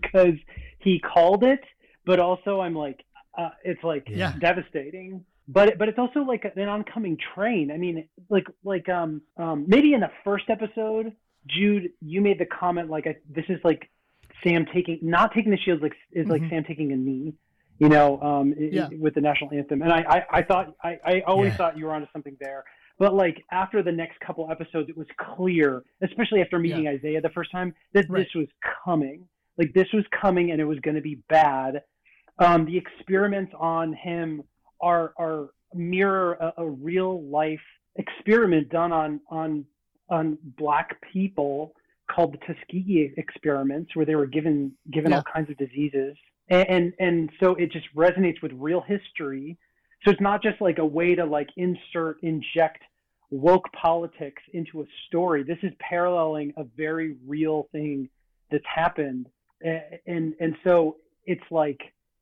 because 0.00 0.34
he 0.78 0.98
called 0.98 1.44
it, 1.44 1.60
but 2.06 2.18
also 2.18 2.60
I'm 2.60 2.74
like, 2.74 3.04
uh, 3.36 3.50
it's 3.64 3.84
like 3.84 4.04
yeah. 4.08 4.32
devastating 4.40 5.26
but 5.52 5.78
but 5.78 5.88
it's 5.88 5.98
also 5.98 6.20
like 6.20 6.44
an 6.54 6.68
oncoming 6.68 7.18
train. 7.34 7.70
I 7.72 7.76
mean, 7.76 8.08
like 8.28 8.46
like 8.64 8.88
um 8.88 9.20
um 9.36 9.64
maybe 9.66 9.94
in 9.94 10.00
the 10.00 10.10
first 10.22 10.44
episode, 10.48 11.12
Jude, 11.46 11.90
you 12.00 12.20
made 12.20 12.38
the 12.38 12.46
comment 12.46 12.88
like 12.88 13.04
this 13.28 13.44
is 13.48 13.58
like 13.64 13.90
Sam 14.44 14.64
taking 14.72 14.98
not 15.02 15.34
taking 15.34 15.50
the 15.50 15.58
shield 15.58 15.82
like 15.82 15.94
is 16.12 16.26
like 16.28 16.40
mm-hmm. 16.42 16.50
Sam 16.50 16.64
taking 16.64 16.92
a 16.92 16.96
knee, 16.96 17.34
you 17.78 17.88
know, 17.88 18.20
um 18.20 18.54
yeah. 18.58 18.88
with 18.98 19.14
the 19.14 19.20
national 19.20 19.50
anthem. 19.52 19.82
And 19.82 19.92
I 19.92 20.04
I, 20.08 20.38
I 20.38 20.42
thought 20.42 20.74
I 20.84 20.98
I 21.04 21.20
always 21.26 21.50
yeah. 21.50 21.56
thought 21.56 21.76
you 21.76 21.86
were 21.86 21.92
onto 21.92 22.06
something 22.12 22.36
there. 22.40 22.64
But 23.00 23.14
like 23.14 23.42
after 23.50 23.82
the 23.82 23.92
next 23.92 24.20
couple 24.20 24.48
episodes, 24.50 24.88
it 24.88 24.96
was 24.96 25.08
clear, 25.34 25.82
especially 26.02 26.42
after 26.42 26.58
meeting 26.58 26.84
yeah. 26.84 26.90
Isaiah 26.90 27.20
the 27.20 27.30
first 27.30 27.50
time, 27.50 27.74
that 27.94 28.08
right. 28.08 28.20
this 28.20 28.34
was 28.36 28.46
coming. 28.84 29.26
Like 29.58 29.72
this 29.74 29.88
was 29.92 30.04
coming, 30.20 30.52
and 30.52 30.60
it 30.60 30.64
was 30.64 30.78
going 30.80 30.96
to 30.96 31.02
be 31.02 31.16
bad. 31.28 31.82
Um, 32.38 32.66
the 32.66 32.76
experiments 32.76 33.52
on 33.58 33.92
him 33.94 34.42
are 34.80 35.12
are 35.18 35.50
mirror 35.74 36.34
a, 36.34 36.62
a 36.62 36.68
real 36.68 37.22
life 37.24 37.60
experiment 37.96 38.68
done 38.70 38.92
on 38.92 39.20
on 39.30 39.64
on 40.08 40.38
black 40.58 40.96
people 41.12 41.74
called 42.10 42.34
the 42.34 42.38
Tuskegee 42.38 43.12
experiments, 43.16 43.94
where 43.94 44.04
they 44.04 44.16
were 44.16 44.26
given 44.26 44.72
given 44.92 45.10
yeah. 45.10 45.18
all 45.18 45.24
kinds 45.32 45.50
of 45.50 45.56
diseases, 45.56 46.16
and, 46.48 46.68
and 46.68 46.92
and 46.98 47.30
so 47.40 47.54
it 47.54 47.70
just 47.72 47.86
resonates 47.94 48.42
with 48.42 48.52
real 48.54 48.80
history. 48.80 49.56
So 50.04 50.10
it's 50.10 50.20
not 50.20 50.42
just 50.42 50.60
like 50.60 50.78
a 50.78 50.84
way 50.84 51.14
to 51.14 51.24
like 51.24 51.48
insert 51.56 52.22
inject 52.22 52.82
woke 53.30 53.70
politics 53.72 54.42
into 54.54 54.80
a 54.80 54.84
story. 55.06 55.42
This 55.42 55.58
is 55.62 55.72
paralleling 55.78 56.52
a 56.56 56.64
very 56.76 57.16
real 57.26 57.68
thing 57.70 58.08
that's 58.50 58.64
happened, 58.66 59.26
and 59.62 60.34
and 60.40 60.56
so 60.64 60.96
it's 61.26 61.44
like 61.50 61.80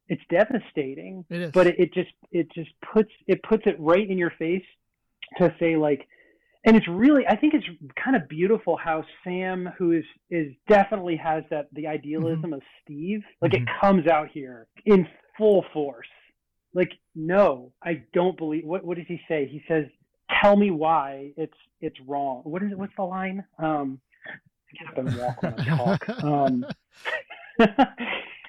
it's 0.09 0.23
devastating. 0.31 1.25
It 1.31 1.41
is. 1.41 1.53
But 1.53 1.67
it, 1.69 1.77
it 1.79 1.95
just 1.95 2.13
it 2.31 2.51
just 2.53 2.71
puts 2.93 3.11
it 3.27 3.43
puts 3.43 3.65
it 3.67 3.77
right 3.79 4.09
in 4.09 4.19
your 4.19 4.33
face 4.39 4.65
to 5.39 5.55
say 5.59 5.77
like 5.77 6.07
and 6.65 6.77
it's 6.77 6.89
really 6.89 7.27
I 7.27 7.37
think 7.37 7.55
it's 7.55 7.67
kind 8.03 8.17
of 8.17 8.29
beautiful 8.29 8.77
how 8.77 9.05
Sam, 9.25 9.71
who 9.79 9.93
is 9.93 10.05
is 10.31 10.53
definitely 10.69 11.17
has 11.17 11.45
that 11.51 11.69
the 11.73 11.87
idealism 11.87 12.43
mm-hmm. 12.43 12.55
of 12.55 12.63
Steve, 12.83 13.23
like 13.41 13.53
mm-hmm. 13.53 13.63
it 13.63 13.69
comes 13.81 14.07
out 14.07 14.29
here 14.29 14.67
in 14.85 15.07
full 15.37 15.65
force. 15.73 16.07
Like, 16.75 16.93
no, 17.15 17.73
I 17.83 18.03
don't 18.13 18.37
believe. 18.37 18.65
What 18.65 18.85
what 18.85 18.97
does 18.97 19.07
he 19.07 19.21
say? 19.29 19.49
He 19.51 19.63
says, 19.69 19.87
"Tell 20.43 20.57
me 20.57 20.71
why 20.71 21.33
it's 21.37 21.57
it's 21.81 21.97
wrong." 22.07 22.43
What 22.45 22.63
is 22.63 22.73
it? 22.73 22.79
What's 22.79 22.93
the 22.97 23.05
line? 23.05 23.45
Um, 23.59 24.01
I 24.27 24.85
get 24.85 24.93
up 24.93 24.99
and 24.99 25.19
walk 25.19 25.43
when 25.43 25.55
I 25.61 25.77
talk. 25.77 26.25
Um, 26.25 26.67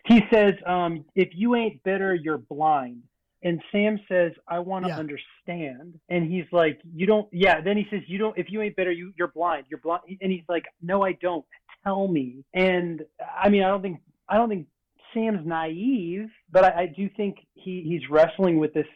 he 0.10 0.22
says, 0.34 0.56
um, 0.66 1.06
if 1.16 1.30
you 1.34 1.56
ain't 1.56 1.84
bitter, 1.84 2.16
you're 2.16 2.40
blind. 2.40 3.04
And 3.44 3.62
Sam 3.72 4.00
says, 4.10 4.32
I 4.48 4.60
want 4.60 4.84
to 4.86 4.90
yeah. 4.90 4.98
understand. 4.98 6.00
And 6.10 6.30
he's 6.30 6.46
like, 6.52 6.80
you 6.94 7.06
don't, 7.06 7.30
yeah. 7.32 7.62
Then 7.62 7.78
he 7.78 7.86
says, 7.90 8.02
you 8.08 8.18
don't, 8.18 8.38
if 8.38 8.48
you 8.50 8.62
ain't 8.62 8.76
bitter, 8.76 8.92
you, 8.92 9.14
you're 9.18 9.30
blind. 9.30 9.66
You're 9.70 9.80
blind. 9.80 10.02
And 10.20 10.32
he's 10.32 10.44
like, 10.50 10.66
no, 10.82 11.06
I 11.06 11.14
don't. 11.14 11.46
Tell 11.86 12.10
me. 12.10 12.44
And 12.54 13.04
I 13.42 13.48
mean, 13.48 13.64
I 13.64 13.70
don't 13.70 13.82
think, 13.82 14.00
I 14.28 14.36
don't 14.36 14.50
think 14.50 14.68
Sam's 15.14 15.46
naive, 15.46 16.28
but 16.52 16.66
I, 16.66 16.82
I 16.82 16.86
do 16.88 17.08
think 17.16 17.38
he, 17.54 17.86
he's 17.88 18.02
wrestling 18.10 18.58
with 18.58 18.74
this 18.74 18.88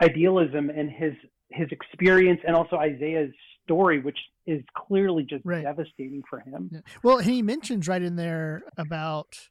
idealism 0.00 0.70
and 0.70 0.90
his, 0.90 1.12
his 1.50 1.68
experience 1.70 2.40
and 2.46 2.56
also 2.56 2.76
Isaiah's 2.76 3.34
story, 3.64 4.00
which 4.00 4.18
is 4.46 4.62
clearly 4.74 5.24
just 5.24 5.44
right. 5.44 5.62
devastating 5.62 6.22
for 6.30 6.40
him. 6.40 6.70
Yeah. 6.72 6.80
Well, 7.02 7.18
he 7.18 7.42
mentions 7.42 7.86
right 7.86 8.00
in 8.00 8.16
there 8.16 8.62
about 8.78 9.50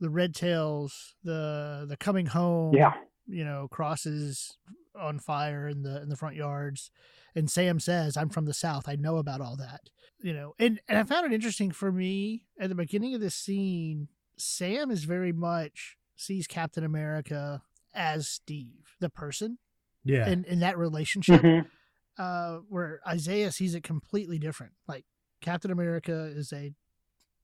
the 0.00 0.10
red 0.10 0.34
tails, 0.34 1.14
the 1.24 1.86
the 1.88 1.96
coming 1.96 2.26
home, 2.26 2.74
yeah, 2.74 2.94
you 3.26 3.44
know, 3.44 3.68
crosses 3.70 4.56
on 4.98 5.18
fire 5.18 5.68
in 5.68 5.82
the 5.82 6.02
in 6.02 6.08
the 6.08 6.16
front 6.16 6.36
yards. 6.36 6.90
And 7.34 7.50
Sam 7.50 7.78
says, 7.78 8.16
I'm 8.16 8.30
from 8.30 8.46
the 8.46 8.54
South. 8.54 8.88
I 8.88 8.96
know 8.96 9.18
about 9.18 9.40
all 9.40 9.56
that. 9.56 9.82
You 10.20 10.32
know, 10.32 10.54
and, 10.58 10.80
and 10.88 10.98
I 10.98 11.04
found 11.04 11.26
it 11.26 11.32
interesting 11.32 11.70
for 11.70 11.92
me 11.92 12.46
at 12.58 12.68
the 12.68 12.74
beginning 12.74 13.14
of 13.14 13.20
this 13.20 13.36
scene, 13.36 14.08
Sam 14.36 14.90
is 14.90 15.04
very 15.04 15.32
much 15.32 15.96
sees 16.16 16.48
Captain 16.48 16.82
America 16.82 17.62
as 17.94 18.26
Steve, 18.26 18.96
the 18.98 19.10
person. 19.10 19.58
Yeah. 20.04 20.28
In 20.28 20.44
in 20.44 20.60
that 20.60 20.78
relationship. 20.78 21.42
Mm-hmm. 21.42 21.68
Uh, 22.20 22.62
where 22.68 23.00
Isaiah 23.06 23.52
sees 23.52 23.76
it 23.76 23.84
completely 23.84 24.40
different. 24.40 24.72
Like 24.88 25.04
Captain 25.40 25.70
America 25.70 26.32
is 26.34 26.52
a 26.52 26.72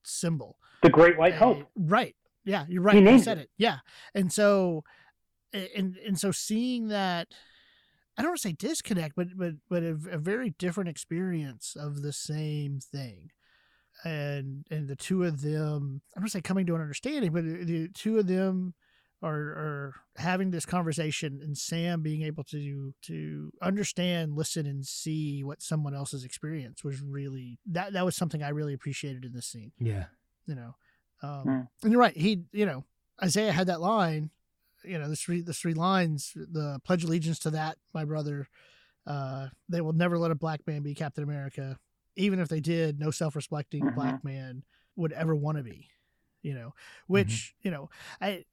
symbol. 0.02 0.58
The 0.82 0.90
Great 0.90 1.16
White 1.16 1.34
Hope. 1.34 1.68
Right. 1.76 2.16
Yeah, 2.44 2.64
you're 2.68 2.82
right. 2.82 2.96
You 2.96 3.18
said 3.18 3.38
it. 3.38 3.42
it. 3.42 3.50
Yeah. 3.58 3.78
And 4.14 4.32
so 4.32 4.84
and 5.52 5.96
and 5.96 6.18
so 6.18 6.32
seeing 6.32 6.88
that 6.88 7.28
I 8.16 8.22
don't 8.22 8.32
want 8.32 8.40
to 8.42 8.48
say 8.48 8.52
disconnect, 8.52 9.16
but 9.16 9.28
but 9.36 9.54
but 9.68 9.82
a, 9.82 9.98
a 10.10 10.18
very 10.18 10.50
different 10.58 10.90
experience 10.90 11.76
of 11.78 12.02
the 12.02 12.12
same 12.12 12.80
thing. 12.80 13.30
And 14.04 14.66
and 14.70 14.88
the 14.88 14.96
two 14.96 15.24
of 15.24 15.40
them, 15.40 16.02
I 16.16 16.20
don't 16.20 16.28
say 16.28 16.40
coming 16.40 16.66
to 16.66 16.74
an 16.74 16.80
understanding, 16.80 17.32
but 17.32 17.44
the 17.44 17.88
two 17.94 18.18
of 18.18 18.26
them 18.26 18.74
are, 19.22 19.32
are 19.32 19.94
having 20.16 20.50
this 20.50 20.66
conversation 20.66 21.40
and 21.42 21.56
Sam 21.56 22.02
being 22.02 22.22
able 22.22 22.44
to 22.44 22.92
to 23.02 23.52
understand, 23.62 24.36
listen, 24.36 24.66
and 24.66 24.84
see 24.84 25.42
what 25.42 25.62
someone 25.62 25.94
else's 25.94 26.24
experience 26.24 26.84
was 26.84 27.00
really 27.00 27.58
that 27.66 27.94
that 27.94 28.04
was 28.04 28.16
something 28.16 28.42
I 28.42 28.50
really 28.50 28.74
appreciated 28.74 29.24
in 29.24 29.32
this 29.32 29.46
scene. 29.46 29.72
Yeah. 29.78 30.06
You 30.46 30.54
know, 30.54 30.74
um, 31.22 31.44
mm. 31.46 31.68
And 31.82 31.92
you're 31.92 32.00
right. 32.00 32.16
He, 32.16 32.42
you 32.52 32.66
know, 32.66 32.84
Isaiah 33.22 33.52
had 33.52 33.68
that 33.68 33.80
line. 33.80 34.30
You 34.84 34.98
know, 34.98 35.08
the 35.08 35.16
three 35.16 35.40
the 35.40 35.54
three 35.54 35.74
lines. 35.74 36.32
The 36.34 36.80
pledge 36.84 37.04
allegiance 37.04 37.38
to 37.40 37.50
that, 37.50 37.78
my 37.92 38.04
brother. 38.04 38.48
Uh, 39.06 39.48
they 39.68 39.80
will 39.80 39.92
never 39.92 40.18
let 40.18 40.30
a 40.30 40.34
black 40.34 40.60
man 40.66 40.82
be 40.82 40.94
Captain 40.94 41.24
America. 41.24 41.78
Even 42.16 42.38
if 42.38 42.48
they 42.48 42.60
did, 42.60 42.98
no 42.98 43.10
self-respecting 43.10 43.84
mm-hmm. 43.84 43.94
black 43.94 44.24
man 44.24 44.62
would 44.96 45.12
ever 45.12 45.34
want 45.34 45.58
to 45.58 45.64
be. 45.64 45.88
You 46.42 46.54
know, 46.54 46.74
which 47.06 47.54
mm-hmm. 47.58 47.68
you 47.68 47.70
know, 47.70 47.90
I 48.20 48.44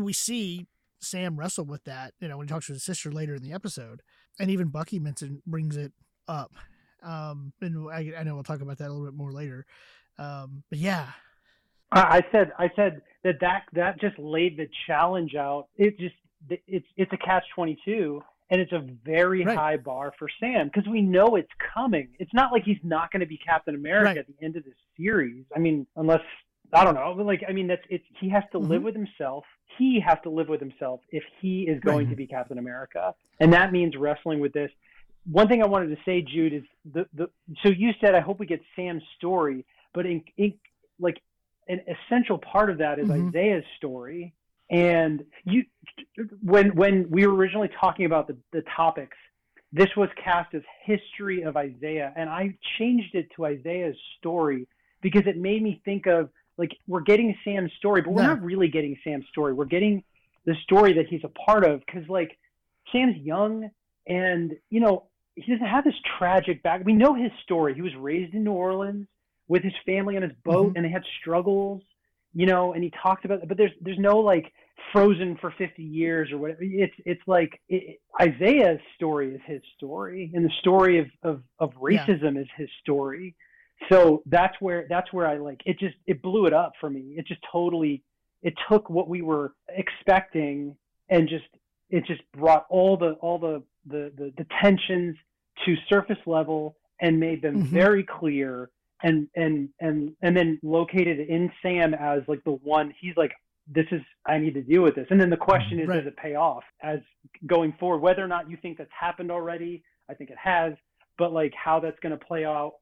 we 0.00 0.12
see 0.12 0.66
Sam 1.00 1.36
wrestle 1.36 1.64
with 1.64 1.84
that. 1.84 2.14
You 2.20 2.28
know, 2.28 2.38
when 2.38 2.46
he 2.46 2.52
talks 2.52 2.66
to 2.66 2.72
his 2.72 2.84
sister 2.84 3.10
later 3.10 3.34
in 3.34 3.42
the 3.42 3.52
episode, 3.52 4.02
and 4.38 4.50
even 4.50 4.68
Bucky 4.68 4.98
mention 4.98 5.42
brings 5.46 5.76
it 5.76 5.92
up. 6.28 6.52
Um, 7.02 7.52
and 7.60 7.90
I, 7.90 8.12
I 8.18 8.22
know 8.22 8.34
we'll 8.34 8.44
talk 8.44 8.60
about 8.60 8.78
that 8.78 8.88
a 8.88 8.92
little 8.92 9.06
bit 9.06 9.14
more 9.14 9.32
later. 9.32 9.66
Um, 10.18 10.62
but 10.70 10.78
yeah, 10.78 11.08
I 11.92 12.22
said 12.32 12.52
I 12.58 12.70
said 12.76 13.02
that 13.24 13.36
that 13.40 13.62
that 13.72 14.00
just 14.00 14.18
laid 14.18 14.56
the 14.56 14.68
challenge 14.86 15.34
out. 15.34 15.68
It 15.76 15.98
just 15.98 16.14
it's 16.66 16.86
it's 16.96 17.12
a 17.12 17.16
catch 17.16 17.44
twenty 17.54 17.78
two, 17.84 18.22
and 18.50 18.60
it's 18.60 18.72
a 18.72 18.84
very 19.04 19.44
Right. 19.44 19.56
high 19.56 19.76
bar 19.76 20.12
for 20.18 20.28
Sam 20.40 20.68
because 20.72 20.88
we 20.88 21.00
know 21.00 21.36
it's 21.36 21.50
coming. 21.74 22.08
It's 22.18 22.32
not 22.34 22.52
like 22.52 22.64
he's 22.64 22.82
not 22.82 23.10
going 23.12 23.20
to 23.20 23.26
be 23.26 23.38
Captain 23.38 23.74
America 23.74 24.06
Right. 24.08 24.18
at 24.18 24.26
the 24.26 24.34
end 24.44 24.56
of 24.56 24.64
this 24.64 24.74
series. 24.96 25.44
I 25.54 25.58
mean, 25.58 25.86
unless 25.96 26.22
I 26.72 26.84
don't 26.84 26.94
know, 26.94 27.12
like 27.22 27.44
I 27.48 27.52
mean, 27.52 27.68
that's 27.68 27.82
it's 27.88 28.04
he 28.20 28.28
has 28.30 28.42
to 28.52 28.58
live 28.58 28.82
Mhm. 28.82 28.86
with 28.86 28.94
himself. 28.96 29.44
He 29.78 30.00
has 30.00 30.18
to 30.24 30.30
live 30.30 30.48
with 30.48 30.60
himself 30.60 31.00
if 31.10 31.22
he 31.40 31.68
is 31.68 31.78
going 31.80 32.06
Right. 32.06 32.10
to 32.10 32.16
be 32.16 32.26
Captain 32.26 32.58
America, 32.58 33.14
and 33.40 33.52
that 33.52 33.72
means 33.72 33.96
wrestling 33.96 34.40
with 34.40 34.52
this. 34.52 34.70
One 35.30 35.48
thing 35.48 35.62
I 35.62 35.66
wanted 35.66 35.94
to 35.96 36.02
say, 36.04 36.22
Jude, 36.22 36.52
is 36.52 36.64
the 36.92 37.06
the 37.12 37.30
so 37.62 37.68
you 37.68 37.92
said 38.00 38.14
I 38.14 38.20
hope 38.20 38.38
we 38.40 38.46
get 38.46 38.60
Sam's 38.74 39.02
story, 39.16 39.64
but 39.92 40.06
in, 40.06 40.22
in 40.36 40.54
like 40.98 41.20
an 41.68 41.80
essential 41.88 42.38
part 42.38 42.70
of 42.70 42.78
that 42.78 42.98
is 42.98 43.08
Mhm. 43.08 43.28
Isaiah's 43.28 43.64
story. 43.76 44.32
And 44.70 45.24
you, 45.44 45.64
when 46.42 46.74
when 46.74 47.08
we 47.10 47.26
were 47.26 47.34
originally 47.34 47.68
talking 47.68 48.04
about 48.06 48.26
the, 48.26 48.36
the 48.52 48.62
topics, 48.76 49.16
this 49.72 49.94
was 49.96 50.08
cast 50.22 50.54
as 50.54 50.62
history 50.82 51.42
of 51.42 51.56
Isaiah, 51.56 52.12
and 52.16 52.28
I 52.28 52.56
changed 52.78 53.14
it 53.14 53.28
to 53.36 53.46
Isaiah's 53.46 53.96
story 54.18 54.66
because 55.02 55.26
it 55.26 55.36
made 55.36 55.62
me 55.62 55.80
think 55.84 56.06
of 56.06 56.30
like 56.56 56.76
we're 56.88 57.02
getting 57.02 57.36
Sam's 57.44 57.72
story, 57.74 58.02
but 58.02 58.12
we're 58.12 58.22
No. 58.22 58.28
not 58.34 58.42
really 58.42 58.68
getting 58.68 58.96
Sam's 59.04 59.26
story. 59.28 59.52
We're 59.52 59.66
getting 59.66 60.02
the 60.46 60.54
story 60.62 60.94
that 60.94 61.06
he's 61.06 61.22
a 61.24 61.28
part 61.28 61.64
of 61.64 61.84
because 61.86 62.08
like 62.08 62.36
Sam's 62.90 63.16
young, 63.18 63.70
and 64.08 64.56
you 64.70 64.80
know 64.80 65.04
he 65.36 65.52
doesn't 65.52 65.66
have 65.66 65.84
this 65.84 65.94
tragic 66.18 66.62
back. 66.62 66.84
We 66.84 66.94
know 66.94 67.14
his 67.14 67.30
story. 67.44 67.74
He 67.74 67.82
was 67.82 67.94
raised 67.96 68.34
in 68.34 68.42
New 68.42 68.52
Orleans 68.52 69.06
with 69.48 69.62
his 69.62 69.74
family 69.84 70.16
on 70.16 70.22
his 70.22 70.32
boat, 70.44 70.72
Mhm. 70.72 70.76
and 70.76 70.84
they 70.84 70.88
had 70.90 71.04
struggles, 71.20 71.82
you 72.34 72.46
know. 72.46 72.72
And 72.72 72.82
he 72.82 72.90
talked 72.90 73.24
about, 73.24 73.46
but 73.48 73.56
there's 73.56 73.72
there's 73.80 73.98
no 73.98 74.18
like 74.18 74.52
frozen 74.92 75.36
for 75.36 75.50
50 75.52 75.82
years 75.82 76.30
or 76.32 76.38
whatever. 76.38 76.60
It's 76.62 76.94
it's 77.04 77.22
like 77.26 77.60
it, 77.68 78.00
Isaiah's 78.20 78.80
story 78.96 79.34
is 79.34 79.40
his 79.46 79.62
story, 79.76 80.30
and 80.34 80.44
the 80.44 80.52
story 80.60 80.98
of 80.98 81.06
of, 81.22 81.42
of 81.58 81.72
Yeah. 81.88 82.04
racism 82.06 82.38
is 82.40 82.48
his 82.56 82.68
story. 82.80 83.34
So 83.90 84.22
that's 84.26 84.58
where 84.60 84.86
that's 84.88 85.12
where 85.12 85.26
I 85.26 85.36
like 85.36 85.62
it. 85.66 85.78
Just 85.78 85.96
it 86.06 86.22
blew 86.22 86.46
it 86.46 86.52
up 86.52 86.72
for 86.80 86.88
me. 86.90 87.14
It 87.16 87.26
just 87.26 87.42
totally 87.50 88.02
it 88.42 88.54
took 88.68 88.88
what 88.90 89.08
we 89.08 89.22
were 89.22 89.54
expecting 89.68 90.76
and 91.08 91.28
just 91.28 91.46
it 91.90 92.04
just 92.04 92.22
brought 92.32 92.66
all 92.68 92.96
the 92.96 93.12
all 93.14 93.38
the 93.38 93.62
the 93.86 94.12
the, 94.16 94.32
the 94.38 94.46
tensions 94.60 95.16
to 95.64 95.76
surface 95.88 96.18
level 96.26 96.76
and 97.00 97.18
made 97.20 97.42
them 97.42 97.62
Mhm. 97.62 97.66
very 97.66 98.02
clear 98.02 98.70
and 99.02 99.28
and 99.36 99.68
and 99.80 100.12
and 100.22 100.36
then 100.36 100.58
located 100.62 101.20
in 101.20 101.50
Sam 101.62 101.94
as 101.94 102.22
like 102.28 102.42
the 102.44 102.52
one 102.52 102.94
he's 103.00 103.16
like 103.16 103.32
this 103.68 103.86
is 103.90 104.00
I 104.26 104.38
need 104.38 104.54
to 104.54 104.62
deal 104.62 104.82
with 104.82 104.94
this 104.94 105.06
and 105.10 105.20
then 105.20 105.28
the 105.30 105.36
question 105.36 105.80
is 105.80 105.88
Right. 105.88 105.96
does 105.98 106.06
it 106.06 106.16
pay 106.16 106.34
off 106.34 106.62
as 106.82 107.00
going 107.46 107.74
forward 107.78 107.98
whether 107.98 108.24
or 108.24 108.28
not 108.28 108.48
you 108.50 108.56
think 108.62 108.78
that's 108.78 108.90
happened 108.98 109.30
already 109.30 109.82
I 110.08 110.14
think 110.14 110.30
it 110.30 110.38
has 110.42 110.72
but 111.18 111.32
like 111.32 111.52
how 111.54 111.80
that's 111.80 111.98
going 112.00 112.16
to 112.18 112.24
play 112.24 112.44
out 112.44 112.74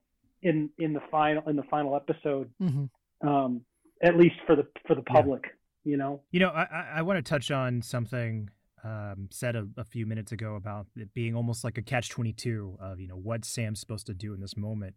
in 0.42 0.70
in 0.78 0.92
the 0.92 1.00
final 1.10 1.42
in 1.48 1.56
the 1.56 1.62
final 1.64 1.96
episode 1.96 2.50
hmm 2.60 2.84
um 3.26 3.62
at 4.02 4.16
least 4.16 4.36
for 4.46 4.54
the 4.56 4.66
for 4.86 4.94
the 4.94 5.02
Yeah. 5.06 5.14
public 5.14 5.44
you 5.84 5.96
know 5.96 6.20
You 6.30 6.40
know, 6.40 6.48
I, 6.48 6.62
I, 6.64 6.88
I 6.96 7.02
want 7.02 7.24
to 7.24 7.28
touch 7.28 7.50
on 7.50 7.82
something 7.82 8.50
um, 8.84 9.28
said 9.30 9.56
a, 9.56 9.66
a 9.78 9.84
few 9.84 10.04
minutes 10.04 10.30
ago 10.32 10.56
about 10.56 10.86
it 10.96 11.14
being 11.14 11.34
almost 11.34 11.64
like 11.64 11.78
a 11.78 11.82
catch 11.82 12.10
22 12.10 12.76
of, 12.80 13.00
you 13.00 13.08
know, 13.08 13.16
what 13.16 13.44
Sam's 13.46 13.80
supposed 13.80 14.06
to 14.08 14.14
do 14.14 14.34
in 14.34 14.40
this 14.40 14.56
moment. 14.58 14.94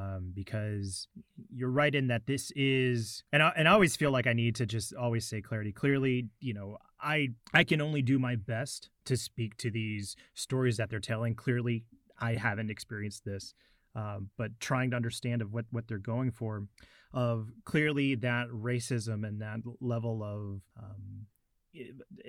Um, 0.00 0.32
because 0.34 1.08
you're 1.52 1.70
right 1.70 1.94
in 1.94 2.06
that 2.06 2.26
this 2.26 2.52
is, 2.56 3.22
and 3.32 3.42
I, 3.42 3.52
and 3.54 3.68
I 3.68 3.72
always 3.72 3.96
feel 3.96 4.10
like 4.10 4.26
I 4.26 4.32
need 4.32 4.54
to 4.56 4.66
just 4.66 4.94
always 4.94 5.26
say 5.26 5.42
clarity. 5.42 5.72
Clearly, 5.72 6.28
you 6.40 6.54
know, 6.54 6.78
I 7.00 7.28
I 7.52 7.64
can 7.64 7.80
only 7.82 8.00
do 8.00 8.18
my 8.18 8.36
best 8.36 8.88
to 9.04 9.16
speak 9.16 9.56
to 9.58 9.70
these 9.70 10.16
stories 10.34 10.78
that 10.78 10.88
they're 10.88 11.00
telling. 11.00 11.34
Clearly, 11.34 11.84
I 12.18 12.34
haven't 12.34 12.70
experienced 12.70 13.24
this, 13.24 13.54
um, 13.94 14.30
but 14.38 14.58
trying 14.58 14.90
to 14.90 14.96
understand 14.96 15.42
of 15.42 15.52
what 15.52 15.66
what 15.70 15.86
they're 15.86 15.98
going 15.98 16.30
for 16.30 16.64
of 17.12 17.50
clearly 17.64 18.14
that 18.14 18.48
racism 18.48 19.26
and 19.26 19.42
that 19.42 19.58
level 19.80 20.22
of 20.22 20.62
um, 20.82 21.26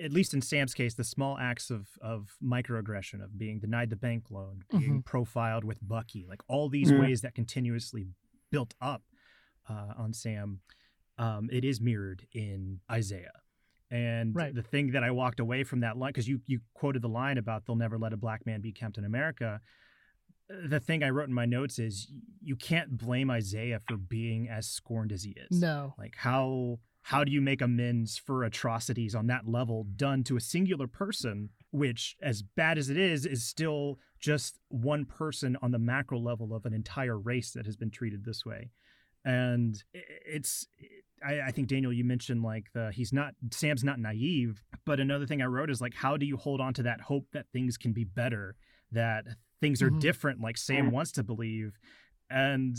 at 0.00 0.12
least 0.12 0.34
in 0.34 0.40
Sam's 0.40 0.74
case, 0.74 0.94
the 0.94 1.04
small 1.04 1.36
acts 1.38 1.70
of 1.70 1.88
of 2.00 2.36
microaggression 2.42 3.22
of 3.22 3.36
being 3.38 3.58
denied 3.58 3.90
the 3.90 3.96
bank 3.96 4.30
loan, 4.30 4.62
being 4.70 5.02
profiled 5.02 5.64
with 5.64 5.78
Bucky, 5.86 6.26
like 6.28 6.40
all 6.48 6.68
these 6.68 6.92
Mhm. 6.92 6.98
ways 6.98 7.20
that 7.22 7.34
continuously 7.34 8.06
built 8.50 8.74
up 8.80 9.02
uh, 9.68 9.94
on 9.96 10.12
Sam, 10.12 10.60
um, 11.18 11.48
it 11.52 11.64
is 11.64 11.80
mirrored 11.80 12.26
in 12.32 12.80
Isaiah. 12.90 13.40
And 13.90 14.34
Right. 14.34 14.54
the 14.54 14.62
thing 14.62 14.90
that 14.92 15.04
I 15.04 15.10
walked 15.12 15.38
away 15.40 15.62
from 15.64 15.80
that 15.80 15.96
line, 15.96 16.10
because 16.10 16.26
you 16.28 16.40
you 16.46 16.60
quoted 16.74 17.02
the 17.02 17.08
line 17.08 17.38
about 17.38 17.64
they'll 17.66 17.76
never 17.76 17.98
let 17.98 18.12
a 18.12 18.16
black 18.16 18.44
man 18.46 18.60
be 18.60 18.72
Captain 18.72 19.04
America. 19.04 19.60
The 20.48 20.80
thing 20.80 21.02
I 21.02 21.10
wrote 21.10 21.28
in 21.28 21.34
my 21.34 21.46
notes 21.46 21.78
is 21.78 22.12
you 22.42 22.56
can't 22.56 22.96
blame 22.98 23.30
Isaiah 23.30 23.80
for 23.88 23.96
being 23.96 24.48
as 24.48 24.68
scorned 24.68 25.12
as 25.12 25.22
he 25.24 25.30
is. 25.32 25.60
No. 25.60 25.94
Like 25.98 26.14
how 26.16 26.80
how 27.02 27.24
do 27.24 27.32
you 27.32 27.40
make 27.40 27.60
amends 27.60 28.16
for 28.16 28.44
atrocities 28.44 29.14
on 29.14 29.26
that 29.26 29.46
level 29.46 29.84
done 29.96 30.22
to 30.24 30.36
a 30.36 30.40
singular 30.40 30.86
person, 30.86 31.50
which 31.72 32.16
as 32.22 32.42
bad 32.42 32.78
as 32.78 32.90
it 32.90 32.96
is, 32.96 33.26
is 33.26 33.44
still 33.44 33.98
just 34.20 34.60
one 34.68 35.04
person 35.04 35.56
on 35.62 35.72
the 35.72 35.78
macro 35.78 36.18
level 36.18 36.54
of 36.54 36.64
an 36.64 36.72
entire 36.72 37.18
race 37.18 37.50
that 37.52 37.66
has 37.66 37.76
been 37.76 37.90
treated 37.90 38.24
this 38.24 38.44
way. 38.46 38.70
And 39.24 39.82
it's 39.92 40.66
I, 41.24 41.40
I 41.40 41.50
think 41.52 41.68
Daniel, 41.68 41.92
you 41.92 42.04
mentioned 42.04 42.42
like 42.42 42.66
the 42.72 42.90
he's 42.92 43.12
not 43.12 43.34
Sam's 43.50 43.84
not 43.84 43.98
naive, 43.98 44.62
but 44.84 45.00
another 45.00 45.26
thing 45.26 45.42
I 45.42 45.46
wrote 45.46 45.70
is 45.70 45.80
like 45.80 45.94
how 45.94 46.16
do 46.16 46.26
you 46.26 46.36
hold 46.36 46.60
on 46.60 46.72
to 46.74 46.82
that 46.84 47.00
hope 47.00 47.26
that 47.32 47.46
things 47.52 47.76
can 47.76 47.92
be 47.92 48.04
better, 48.04 48.56
that 48.92 49.24
things 49.60 49.82
are 49.82 49.90
Mhm. 49.90 50.00
different 50.00 50.40
like 50.40 50.56
Sam 50.56 50.90
wants 50.92 51.12
to 51.12 51.22
believe. 51.22 51.78
And 52.30 52.76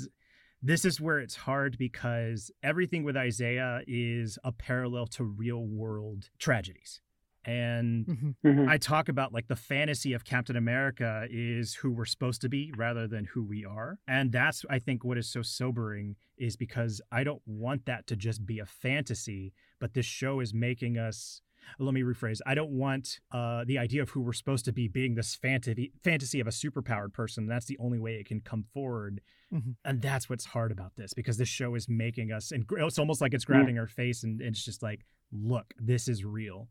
this 0.63 0.85
is 0.85 1.01
where 1.01 1.19
it's 1.19 1.35
hard 1.35 1.77
because 1.77 2.51
everything 2.63 3.03
with 3.03 3.17
Isaiah 3.17 3.81
is 3.87 4.39
a 4.43 4.51
parallel 4.51 5.07
to 5.07 5.23
real 5.23 5.65
world 5.65 6.29
tragedies. 6.39 7.01
And 7.45 8.05
hmm 8.07 8.31
Mhm. 8.49 8.69
I 8.69 8.77
talk 8.77 9.09
about 9.09 9.33
like 9.33 9.47
the 9.47 9.55
fantasy 9.57 10.13
of 10.13 10.23
Captain 10.23 10.55
America 10.55 11.27
is 11.29 11.75
who 11.75 11.91
we're 11.91 12.05
supposed 12.05 12.39
to 12.41 12.49
be 12.49 12.71
rather 12.77 13.05
than 13.07 13.25
who 13.25 13.43
we 13.43 13.65
are. 13.65 13.99
And 14.07 14.31
that's, 14.31 14.63
I 14.69 14.79
think, 14.79 15.03
what 15.03 15.17
is 15.17 15.27
so 15.29 15.41
sobering 15.41 16.15
is 16.37 16.55
because 16.55 17.01
I 17.11 17.25
don't 17.25 17.41
want 17.45 17.85
that 17.85 18.07
to 18.07 18.15
just 18.15 18.45
be 18.45 18.59
a 18.59 18.65
fantasy, 18.65 19.53
but 19.79 19.93
this 19.93 20.05
show 20.05 20.39
is 20.39 20.53
making 20.53 20.97
us. 20.97 21.41
Let 21.79 21.93
me 21.93 22.01
rephrase. 22.01 22.39
I 22.45 22.55
don't 22.55 22.71
want 22.71 23.19
uh, 23.31 23.63
the 23.65 23.77
idea 23.77 24.01
of 24.01 24.09
who 24.11 24.21
we're 24.21 24.33
supposed 24.33 24.65
to 24.65 24.71
be 24.73 24.87
being 24.87 25.15
this 25.15 25.35
fantasy 25.35 25.91
fantasy 26.03 26.39
of 26.39 26.47
a 26.47 26.51
superpowered 26.51 27.13
person. 27.13 27.47
That's 27.47 27.65
the 27.65 27.77
only 27.79 27.99
way 27.99 28.15
it 28.15 28.25
can 28.27 28.39
come 28.41 28.63
forward, 28.73 29.21
Mhm. 29.51 29.75
and 29.85 30.01
that's 30.01 30.29
what's 30.29 30.45
hard 30.45 30.71
about 30.71 30.95
this 30.95 31.13
because 31.13 31.37
this 31.37 31.49
show 31.49 31.75
is 31.75 31.87
making 31.89 32.31
us, 32.31 32.51
and 32.51 32.65
it's 32.71 32.99
almost 32.99 33.21
like 33.21 33.33
it's 33.33 33.45
grabbing 33.45 33.77
our 33.79 33.87
face, 33.87 34.23
and 34.23 34.41
it's 34.41 34.63
just 34.63 34.81
like, 34.83 35.05
look, 35.31 35.73
this 35.79 36.07
is 36.07 36.23
real, 36.23 36.69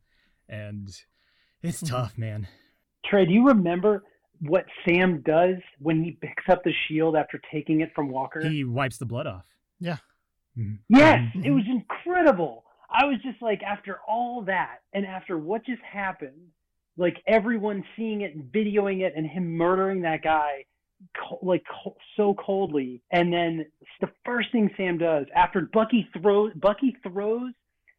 and 0.49 0.88
it's 1.62 1.82
Mhm. 1.82 1.88
tough, 1.88 2.18
man. 2.18 2.47
Trey, 3.05 3.26
do 3.26 3.32
you 3.32 3.47
remember 3.47 4.05
what 4.40 4.66
Sam 4.84 5.20
does 5.22 5.57
when 5.78 6.03
he 6.03 6.12
picks 6.12 6.49
up 6.49 6.62
the 6.64 6.72
shield 6.88 7.16
after 7.16 7.40
taking 7.53 7.80
it 7.80 7.93
from 7.95 8.09
Walker? 8.09 8.40
He 8.49 8.64
wipes 8.64 8.99
the 8.99 9.07
blood 9.07 9.26
off. 9.26 9.47
Yeah. 9.80 9.99
Mhm. 10.57 10.80
yes, 10.88 11.34
Mhm. 11.34 11.45
it 11.47 11.51
was 11.51 11.64
incredible. 11.66 12.64
I 12.93 13.07
was 13.07 13.16
just 13.22 13.40
like, 13.40 13.62
after 13.62 13.99
all 14.07 14.43
that, 14.43 14.78
and 14.93 15.07
after 15.07 15.38
what 15.38 15.64
just 15.64 15.82
happened, 15.82 16.49
like 16.97 17.16
everyone 17.26 17.84
seeing 17.97 18.20
it 18.20 18.34
and 18.34 18.45
videoing 18.53 19.01
it, 19.01 19.14
and 19.16 19.26
him 19.26 19.57
murdering 19.57 20.03
that 20.03 20.22
guy, 20.22 20.64
co- 21.16 21.38
like 21.43 21.62
co- 21.84 21.97
so 22.16 22.34
coldly, 22.34 23.03
and 23.11 23.32
then 23.32 23.66
the 24.01 24.09
first 24.24 24.53
thing 24.53 24.70
Sam 24.76 24.99
does 24.99 25.26
after 25.34 25.62
Bucky 25.72 26.09
throws 26.20 26.53
Bucky 26.55 26.97
throws 27.03 27.53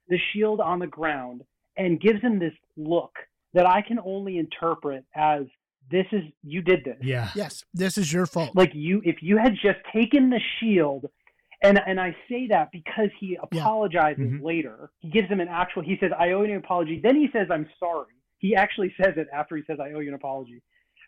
the 0.10 0.20
shield 0.32 0.60
on 0.60 0.80
the 0.80 0.88
ground 0.88 1.42
and 1.78 2.00
gives 2.00 2.22
him 2.22 2.40
this 2.40 2.54
look 2.78 3.14
that 3.54 3.66
I 3.66 3.82
can 3.82 4.00
only 4.00 4.38
interpret 4.38 5.06
as 5.16 5.44
this 5.92 6.06
is 6.12 6.24
you 6.44 6.62
did 6.62 6.84
this. 6.84 6.98
Yeah. 7.02 7.30
Yes, 7.36 7.64
this 7.74 7.98
is 7.98 8.12
your 8.12 8.26
fault. 8.26 8.52
Like 8.56 8.72
you, 8.74 9.02
if 9.04 9.18
you 9.22 9.38
had 9.38 9.54
just 9.54 9.80
taken 9.94 10.30
the 10.30 10.40
shield, 10.60 11.06
and 11.64 11.80
and 11.88 12.00
I 12.00 12.16
say 12.30 12.48
that 12.48 12.72
because 12.72 13.10
he 13.20 13.36
apologizes 13.42 14.30
Mhm. 14.32 14.44
later. 14.44 14.92
He 15.00 15.10
gives 15.10 15.28
him 15.30 15.40
an 15.40 15.48
actual. 15.48 15.82
He 15.82 15.98
says, 15.98 16.12
"I 16.18 16.32
owe 16.32 16.44
you 16.44 16.52
an 16.52 16.58
apology." 16.58 17.00
Then 17.00 17.16
he 17.16 17.30
says, 17.32 17.48
"I'm 17.50 17.68
sorry." 17.80 18.14
He 18.40 18.56
actually 18.56 18.94
says 19.02 19.14
it 19.18 19.28
after 19.34 19.56
he 19.56 19.64
says, 19.64 19.80
"I 19.80 19.92
owe 19.94 20.00
you 20.00 20.10
an 20.10 20.16
apology." 20.16 20.62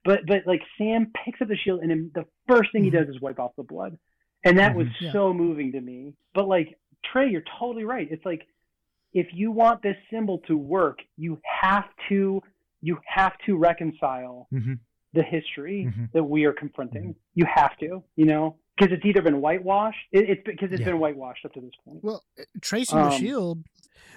But 0.04 0.26
but 0.26 0.46
like 0.48 0.62
Sam 0.78 1.12
picks 1.24 1.42
up 1.42 1.48
the 1.48 1.56
shield, 1.58 1.82
and 1.82 2.12
the 2.14 2.26
first 2.48 2.72
thing 2.72 2.84
he 2.84 2.90
Mhm. 2.90 3.06
does 3.06 3.10
is 3.16 3.22
wipe 3.22 3.40
off 3.40 3.56
the 3.56 3.64
blood, 3.64 3.98
and 4.44 4.58
that 4.58 4.76
was 4.76 4.88
Mhm. 4.88 5.02
Yeah. 5.02 5.12
so 5.12 5.34
moving 5.34 5.72
to 5.74 5.82
me. 5.82 6.14
But 6.34 6.48
like 6.48 6.78
Trey, 7.04 7.28
you're 7.30 7.44
totally 7.60 7.84
right. 7.86 8.08
It's 8.10 8.26
like 8.26 8.48
if 9.14 9.34
you 9.34 9.52
want 9.52 9.82
this 9.82 9.98
symbol 10.10 10.40
to 10.40 10.58
work, 10.58 11.00
you 11.18 11.40
have 11.62 11.90
to 12.10 12.42
you 12.82 13.00
have 13.06 13.36
to 13.40 13.58
reconcile 13.58 14.48
Mhm. 14.54 14.78
the 15.14 15.24
history 15.24 15.86
Mhm. 15.86 16.12
that 16.12 16.24
we 16.24 16.46
are 16.46 16.54
confronting. 16.54 17.16
You 17.34 17.46
have 17.46 17.76
to, 17.80 18.04
you 18.16 18.26
know, 18.26 18.58
because 18.78 18.92
it's 18.94 19.06
either 19.06 19.22
been 19.22 19.42
whitewashed. 19.42 19.98
It, 20.12 20.30
it's 20.30 20.42
because 20.46 20.72
it's 20.72 20.82
Yeah. 20.82 20.88
been 20.88 21.00
whitewashed 21.00 21.46
up 21.46 21.54
to 21.54 21.62
this 21.62 21.72
point. 21.84 22.04
Well, 22.04 22.24
tracing 22.62 22.98
the 22.98 23.06
Um, 23.06 23.20
shield. 23.20 23.64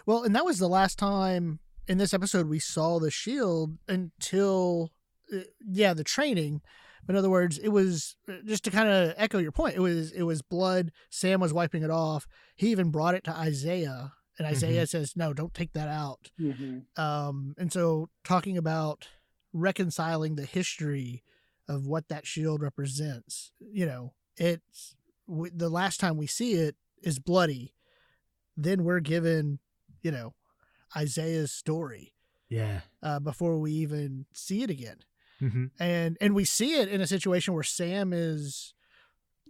Well, 0.07 0.25
and 0.25 0.35
that 0.35 0.45
was 0.45 0.59
the 0.59 0.69
last 0.69 0.99
time 0.99 1.61
in 1.87 1.99
this 1.99 2.13
episode 2.15 2.49
we 2.49 2.59
saw 2.59 2.99
the 2.99 3.11
shield 3.11 3.79
until 3.87 4.91
uh, 5.33 5.41
yeah, 5.61 5.95
the 5.95 6.05
training. 6.05 6.63
But 7.07 7.15
in 7.15 7.19
other 7.19 7.31
words, 7.31 7.59
it 7.59 7.69
was 7.69 8.17
uh, 8.29 8.37
just 8.45 8.65
to 8.65 8.71
kind 8.71 8.89
of 8.89 9.15
echo 9.17 9.39
your 9.39 9.53
point. 9.53 9.77
It 9.77 9.81
was 9.81 10.13
it 10.13 10.23
was 10.23 10.43
blood. 10.43 10.91
Sam 11.11 11.41
was 11.41 11.53
wiping 11.53 11.83
it 11.83 11.91
off. 11.91 12.27
He 12.57 12.71
even 12.71 12.91
brought 12.91 13.15
it 13.15 13.25
to 13.25 13.37
Isaiah, 13.37 14.13
and 14.39 14.47
Isaiah 14.47 14.83
mm-hmm. 14.83 14.87
says, 14.87 15.15
"No, 15.17 15.33
don't 15.33 15.55
take 15.55 15.73
that 15.73 15.89
out." 15.89 16.31
Mm-hmm. 16.41 17.01
Um, 17.03 17.55
and 17.57 17.73
so 17.73 18.11
talking 18.25 18.59
about 18.59 19.09
reconciling 19.53 20.35
the 20.35 20.45
history 20.45 21.23
of 21.69 21.87
what 21.87 22.09
that 22.09 22.27
shield 22.27 22.63
represents, 22.63 23.53
you 23.61 23.87
know, 23.87 24.15
it's 24.39 24.95
we, 25.27 25.51
the 25.51 25.69
last 25.69 26.01
time 26.01 26.17
we 26.17 26.27
see 26.27 26.55
it 26.55 26.77
is 27.03 27.19
bloody. 27.19 27.75
Then 28.57 28.85
we're 28.85 29.01
given, 29.01 29.59
you 30.03 30.11
know, 30.11 30.35
Isaiah's 30.97 31.53
story. 31.53 32.15
Yeah. 32.49 32.81
Uh, 33.03 33.21
before 33.21 33.59
we 33.59 33.73
even 33.73 34.27
see 34.33 34.63
it 34.63 34.71
again. 34.71 34.97
Mm-hmm. 35.43 35.67
And 35.79 36.17
and 36.21 36.35
we 36.35 36.45
see 36.45 36.75
it 36.75 36.89
in 36.89 37.01
a 37.01 37.07
situation 37.07 37.55
where 37.55 37.63
Sam 37.63 38.13
is 38.13 38.75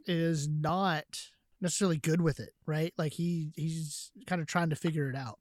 is 0.06 0.48
not 0.48 1.30
necessarily 1.60 1.96
good 1.96 2.20
with 2.20 2.40
it, 2.40 2.50
right? 2.66 2.92
Like 2.98 3.12
he 3.14 3.52
he's 3.56 4.10
kind 4.26 4.40
of 4.40 4.46
trying 4.46 4.70
to 4.70 4.76
figure 4.76 5.08
it 5.08 5.16
out. 5.16 5.38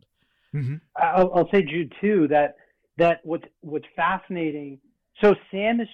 Mm-hmm. 0.55 0.75
I'll, 0.95 1.31
I'll, 1.33 1.49
say 1.51 1.61
Jude 1.61 1.93
too 1.99 2.27
that 2.29 2.55
that 2.97 3.19
what's 3.23 3.43
what's 3.61 3.85
fascinating. 3.95 4.79
So 5.21 5.35
Sam 5.51 5.81
is. 5.81 5.87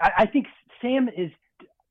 I, 0.00 0.10
I 0.18 0.26
think 0.26 0.46
Sam 0.80 1.08
is. 1.08 1.30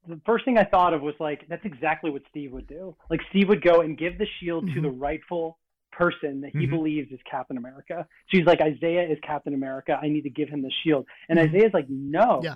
The 0.07 0.19
first 0.25 0.45
thing 0.45 0.57
I 0.57 0.63
thought 0.63 0.93
of 0.93 1.01
was 1.01 1.15
like 1.19 1.47
that's 1.47 1.65
exactly 1.65 2.09
what 2.09 2.23
Steve 2.29 2.51
would 2.51 2.67
do. 2.67 2.95
Like 3.09 3.19
Steve 3.29 3.49
would 3.49 3.63
go 3.63 3.81
and 3.81 3.97
give 3.97 4.17
the 4.17 4.27
shield 4.39 4.65
mm-hmm. 4.65 4.75
to 4.75 4.81
the 4.81 4.89
rightful 4.89 5.57
person 5.91 6.41
that 6.41 6.51
he 6.51 6.59
mm-hmm. 6.59 6.75
believes 6.75 7.11
is 7.11 7.19
Captain 7.29 7.57
America. 7.57 8.07
She's 8.27 8.45
like, 8.45 8.61
Isaiah 8.61 9.07
is 9.07 9.17
Captain 9.21 9.53
America. 9.53 9.99
I 10.01 10.07
need 10.07 10.21
to 10.21 10.29
give 10.29 10.49
him 10.49 10.61
the 10.61 10.71
shield. 10.83 11.05
And 11.29 11.37
mm-hmm. 11.37 11.55
Isaiah's 11.55 11.73
like, 11.73 11.87
no, 11.89 12.41
yeah. 12.43 12.55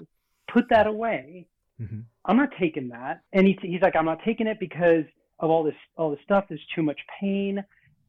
put 0.52 0.66
that 0.70 0.88
away. 0.88 1.48
Mm-hmm. 1.80 2.00
I'm 2.24 2.38
not 2.38 2.50
taking 2.60 2.90
that. 2.90 3.22
And 3.34 3.46
he, 3.46 3.58
he's 3.62 3.82
like, 3.82 3.96
I'm 3.96 4.06
not 4.06 4.20
taking 4.24 4.48
it 4.48 4.60
because 4.60 5.04
of 5.40 5.50
all 5.50 5.64
this, 5.64 5.76
all 5.98 6.10
this 6.12 6.20
stuff. 6.24 6.46
There's 6.48 6.66
too 6.74 6.82
much 6.82 7.00
pain. 7.20 7.64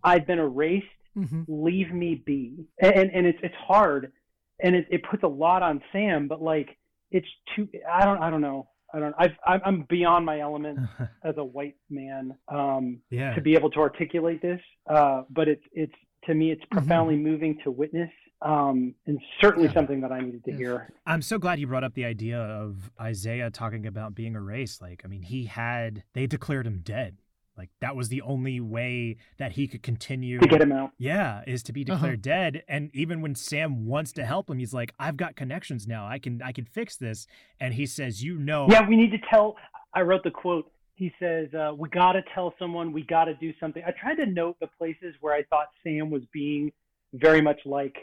I've 0.05 0.27
been 0.27 0.39
erased. 0.39 0.87
Mm-hmm. 1.17 1.43
Leave 1.49 1.93
me 1.93 2.23
be. 2.25 2.67
And, 2.81 2.95
and, 2.95 3.11
and 3.13 3.27
it's, 3.27 3.39
it's 3.43 3.55
hard 3.57 4.13
and 4.61 4.75
it, 4.75 4.87
it 4.91 5.03
puts 5.11 5.23
a 5.23 5.29
lot 5.29 5.63
on 5.63 5.83
Sam, 5.93 6.29
but 6.29 6.41
like, 6.41 6.77
it's 7.11 7.27
too, 7.55 7.69
I 7.91 8.05
don't, 8.05 8.23
I 8.23 8.31
don't 8.31 8.41
know. 8.41 8.69
I 8.97 8.99
don't. 9.01 9.15
I've, 9.19 9.61
I'm 9.65 9.87
beyond 9.89 10.25
my 10.25 10.41
element 10.41 10.79
as 11.23 11.35
a 11.37 11.45
white 11.45 11.77
man 11.91 12.35
um, 12.49 13.01
yeah. 13.11 13.35
to 13.35 13.43
be 13.43 13.55
able 13.55 13.71
to 13.71 13.81
articulate 13.81 14.41
this. 14.41 14.61
Uh, 14.89 15.23
but 15.31 15.49
it's 15.49 15.63
it's 15.73 15.93
to 16.25 16.35
me 16.35 16.51
it's 16.51 16.63
mm-hmm. 16.63 16.79
profoundly 16.79 17.15
mm-hmm. 17.15 17.25
moving 17.25 17.59
to 17.65 17.71
witness, 17.71 18.11
um, 18.41 18.95
and 19.07 19.21
certainly 19.41 19.69
yeah. 19.69 19.75
something 19.75 20.01
that 20.01 20.13
I 20.13 20.21
needed 20.21 20.45
to 20.45 20.53
hear. 20.53 20.89
I'm 21.05 21.21
so 21.21 21.39
glad 21.39 21.59
you 21.59 21.67
brought 21.67 21.85
up 21.85 21.95
the 21.95 22.07
idea 22.07 22.39
of 22.39 22.91
Isaiah 22.99 23.51
talking 23.51 23.87
about 23.87 24.15
being 24.15 24.35
erased. 24.35 24.81
Like, 24.81 25.03
I 25.05 25.09
mean, 25.09 25.23
he 25.23 25.45
had 25.45 26.03
they 26.15 26.27
declared 26.27 26.67
him 26.67 26.81
dead 26.83 27.19
like 27.57 27.71
that 27.81 27.97
was 27.97 28.09
the 28.09 28.23
only 28.23 28.61
way 28.61 29.17
that 29.39 29.53
he 29.53 29.67
could 29.67 29.83
continue 29.83 30.39
to 30.39 30.47
get 30.47 30.61
him 30.61 30.73
out. 30.73 30.93
Yeah, 30.99 31.43
is 31.47 31.63
to 31.65 31.73
be 31.73 31.83
uh-huh. 31.83 31.95
declared 31.95 32.27
uh-huh. 32.27 32.37
dead. 32.37 32.63
And 32.69 32.91
even 32.95 33.23
when 33.23 33.35
Sam 33.35 33.87
wants 33.87 34.13
to 34.13 34.25
help 34.25 34.51
him, 34.51 34.59
he's 34.59 34.75
like, 34.75 34.93
"I've 34.99 35.17
got 35.17 35.37
connections 35.37 35.87
now. 35.87 36.07
I 36.07 36.19
can 36.19 36.43
I 36.43 36.53
can 36.53 36.65
fix 36.65 36.97
this." 36.97 37.27
And 37.61 37.75
he 37.75 37.87
says, 37.87 38.23
"You 38.23 38.39
know." 38.39 38.67
Yeah, 38.71 38.87
we 38.89 38.97
need 38.97 39.11
to 39.13 39.19
tell. 39.31 39.57
I 39.95 40.03
wrote 40.03 40.25
the 40.25 40.31
quote. 40.31 40.71
He 40.95 41.13
says, 41.19 41.49
uh, 41.55 41.73
"We 41.77 41.89
got 41.89 42.13
to 42.13 42.23
tell 42.35 42.55
someone. 42.59 42.93
We 42.93 43.03
got 43.03 43.25
to 43.25 43.35
do 43.35 43.53
something." 43.59 43.83
I 43.87 43.93
tried 43.93 44.17
to 44.17 44.27
note 44.27 44.57
the 44.61 44.69
places 44.79 45.15
where 45.21 45.35
I 45.35 45.43
thought 45.45 45.69
Sam 45.83 46.11
was 46.11 46.23
being 46.33 46.73
very 47.15 47.41
much 47.41 47.61
like 47.65 47.97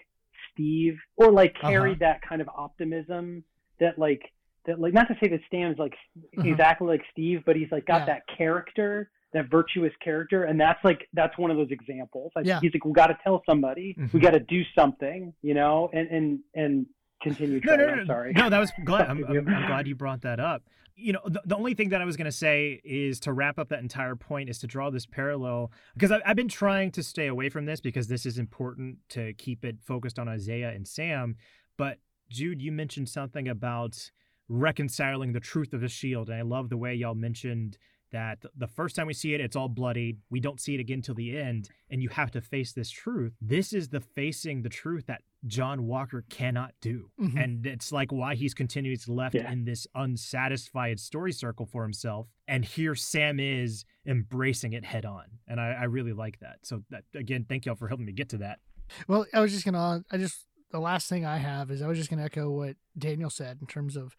Steve, 0.51 0.97
or 1.18 1.32
like 1.32 1.56
uh-huh. 1.60 1.70
carried 1.70 2.01
uh-huh. 2.01 2.14
that 2.14 2.22
kind 2.28 2.41
of 2.41 2.49
optimism 2.56 3.43
that 3.80 3.99
like 3.99 4.22
that 4.66 4.80
like 4.80 4.93
not 4.93 5.08
to 5.08 5.16
say 5.22 5.30
that 5.30 5.41
Sam's 5.51 5.78
like 5.78 5.93
uh-huh. 6.38 6.47
exactly 6.47 6.88
like 6.88 7.01
Steve, 7.12 7.43
but 7.45 7.56
he's 7.56 7.72
like 7.72 7.86
got 7.86 8.01
yeah. 8.01 8.06
that 8.06 8.22
character 8.38 9.10
that 9.34 9.49
virtuous 9.49 9.91
character 10.03 10.43
and 10.43 10.59
that's 10.59 10.84
like 10.84 11.07
that's 11.13 11.38
one 11.38 11.51
of 11.51 11.57
those 11.57 11.71
examples. 11.71 12.31
Like 12.36 12.45
yeah. 12.45 12.59
he's 12.61 12.73
like 12.73 12.86
we 12.86 12.93
got 12.93 13.07
to 13.07 13.17
tell 13.23 13.41
somebody. 13.47 13.95
Mm-hmm. 13.99 14.15
we 14.15 14.21
got 14.21 14.31
to 14.31 14.39
do 14.39 14.63
something 14.75 15.34
you 15.41 15.53
know 15.53 15.89
and 15.93 16.07
and 16.09 16.39
and 16.55 16.86
continue 17.21 17.61
no, 17.63 17.75
no, 17.75 17.88
no, 17.88 17.95
no, 17.95 18.05
sorry. 18.05 18.34
No 18.34 18.49
that 18.49 18.59
was 18.59 18.71
glad 18.84 19.09
I'm, 19.09 19.23
I'm, 19.25 19.38
I'm, 19.38 19.67
glad 19.67 19.88
you 19.88 19.95
brought 19.95 20.21
that 20.21 20.39
up. 20.39 20.63
You 20.95 21.13
know 21.13 21.21
the, 21.25 21.41
the 21.45 21.55
only 21.55 21.73
thing 21.73 21.89
that 21.89 22.01
i 22.01 22.05
was 22.05 22.17
going 22.17 22.25
to 22.25 22.31
say 22.31 22.79
is 22.84 23.19
to 23.21 23.34
wrap 23.34 23.57
up 23.57 23.69
that 23.69 23.79
entire 23.79 24.15
point 24.15 24.49
is 24.49 24.59
to 24.59 24.67
draw 24.67 24.91
this 24.91 25.07
parallel 25.07 25.71
because 25.95 26.11
I, 26.11 26.21
i've 26.23 26.36
been 26.36 26.47
trying 26.47 26.91
to 26.91 27.01
stay 27.01 27.27
away 27.27 27.49
from 27.49 27.65
this 27.65 27.81
because 27.81 28.07
this 28.07 28.27
is 28.27 28.38
important 28.38 28.97
to 29.09 29.34
keep 29.34 29.65
it 29.65 29.77
focused 29.81 30.19
on 30.19 30.27
isaiah 30.27 30.69
and 30.69 30.88
sam. 30.88 31.36
But 31.77 31.97
jude 32.29 32.61
you 32.61 32.71
mentioned 32.71 33.09
something 33.09 33.47
about 33.47 34.11
reconciling 34.49 35.34
the 35.34 35.39
truth 35.39 35.73
of 35.73 35.81
the 35.81 35.88
shield 35.88 36.29
and 36.29 36.38
i 36.38 36.41
love 36.41 36.69
the 36.69 36.77
way 36.77 36.93
y'all 36.93 37.15
mentioned 37.15 37.77
that 38.14 38.39
the 38.55 38.68
first 38.68 38.95
time 38.95 39.07
we 39.07 39.14
see 39.14 39.34
it, 39.34 39.41
it's 39.41 39.55
all 39.55 39.68
bloody. 39.68 40.18
We 40.30 40.39
don't 40.39 40.59
see 40.59 40.76
it 40.76 40.80
again 40.80 41.01
till 41.01 41.16
the 41.16 41.38
end, 41.38 41.70
and 41.89 42.01
you 42.01 42.09
have 42.09 42.32
to 42.32 42.41
face 42.41 42.72
this 42.72 42.89
truth. 42.89 43.34
This 43.41 43.74
is 43.74 43.89
the 43.89 43.99
facing 43.99 44.61
the 44.61 44.70
truth 44.70 45.05
that 45.07 45.22
John 45.45 45.88
Walker 45.88 46.24
cannot 46.30 46.74
do. 46.82 47.09
Mm-hmm. 47.20 47.38
And 47.38 47.66
it's 47.66 47.91
like 47.91 48.11
why 48.11 48.36
he's 48.36 48.53
continuously 48.53 49.14
left 49.14 49.36
yeah. 49.36 49.51
in 49.51 49.66
this 49.66 49.86
unsatisfied 49.93 50.99
story 50.99 51.34
circle 51.34 51.66
for 51.66 51.84
himself. 51.84 52.28
And 52.47 52.64
here 52.64 52.95
Sam 52.95 53.39
is 53.39 53.86
embracing 54.05 54.74
it 54.74 54.86
head 54.86 55.05
on. 55.05 55.26
And 55.47 55.59
I, 55.59 55.72
I 55.72 55.84
really 55.84 56.14
like 56.14 56.39
that. 56.39 56.59
So 56.64 56.84
that 56.89 57.03
again, 57.16 57.45
thank 57.47 57.66
y'all 57.66 57.76
for 57.76 57.88
helping 57.88 58.05
me 58.05 58.14
get 58.14 58.30
to 58.30 58.38
that. 58.38 58.59
Well, 59.07 59.26
I 59.34 59.41
was 59.41 59.51
just 59.51 59.66
gonna 59.66 60.03
I 60.11 60.18
just 60.18 60.45
the 60.72 60.80
last 60.80 61.09
thing 61.09 61.26
I 61.26 61.38
have 61.38 61.72
is 61.72 61.82
I 61.82 61.88
was 61.88 61.97
just 61.97 62.09
gonna 62.09 62.24
echo 62.24 62.49
what 62.49 62.76
Daniel 62.97 63.30
said 63.30 63.57
in 63.61 63.68
terms 63.68 63.95
of 63.95 64.16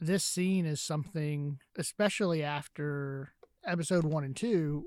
this 0.00 0.24
scene 0.24 0.66
is 0.66 0.80
something, 0.80 1.58
especially 1.76 2.42
after 2.42 3.32
episode 3.66 4.04
one 4.04 4.24
and 4.24 4.36
two 4.36 4.86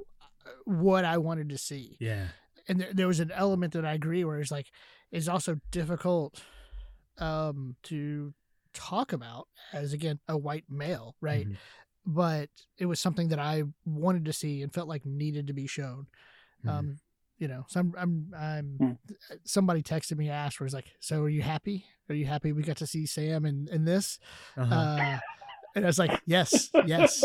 what 0.66 1.06
I 1.06 1.18
wanted 1.18 1.50
to 1.50 1.58
see. 1.58 1.98
Yeah. 2.00 2.28
And 2.68 2.80
there, 2.80 2.94
there 2.94 3.08
was 3.08 3.20
an 3.20 3.32
element 3.34 3.74
that 3.74 3.86
I 3.86 3.94
agree 3.94 4.24
where 4.24 4.40
it's 4.40 4.52
like 4.52 4.68
it's 5.12 5.28
also 5.28 5.58
difficult 5.72 6.42
um 7.18 7.76
to 7.84 8.34
talk 8.74 9.12
about 9.12 9.48
as 9.74 9.94
again 9.94 10.20
a 10.28 10.38
white 10.38 10.66
male, 10.70 11.16
right? 11.22 11.46
Mm-hmm. 11.46 11.56
But 12.06 12.50
it 12.78 12.86
was 12.86 13.00
something 13.00 13.30
that 13.30 13.40
I 13.40 13.64
wanted 13.86 14.26
to 14.26 14.34
see 14.34 14.62
and 14.62 14.74
felt 14.74 14.88
like 14.88 15.06
needed 15.06 15.48
to 15.48 15.54
be 15.54 15.68
shown. 15.68 16.08
Mm-hmm. 16.66 16.70
Um 16.70 17.00
you 17.40 17.48
know, 17.48 17.66
so 17.68 17.80
I'm, 17.80 17.94
I'm, 17.98 18.34
I'm 18.38 18.78
mm. 18.80 18.98
somebody 19.46 19.82
texted 19.82 20.18
me, 20.18 20.30
asked, 20.30 20.60
where 20.60 20.68
he's 20.68 20.74
like, 20.74 20.92
so 21.00 21.22
are 21.24 21.30
you 21.30 21.42
happy? 21.42 21.86
Are 22.10 22.16
you 22.16 22.26
happy 22.26 22.52
we 22.52 22.64
got 22.64 22.78
to 22.78 22.88
see 22.88 23.06
Sam 23.06 23.46
in, 23.46 23.68
in 23.72 23.86
this? 23.86 24.20
Uh-huh. 24.58 24.76
Uh, 24.76 25.20
and 25.76 25.86
I 25.86 25.88
was 25.88 25.98
like, 25.98 26.22
yes, 26.26 26.70
yes. 26.86 27.24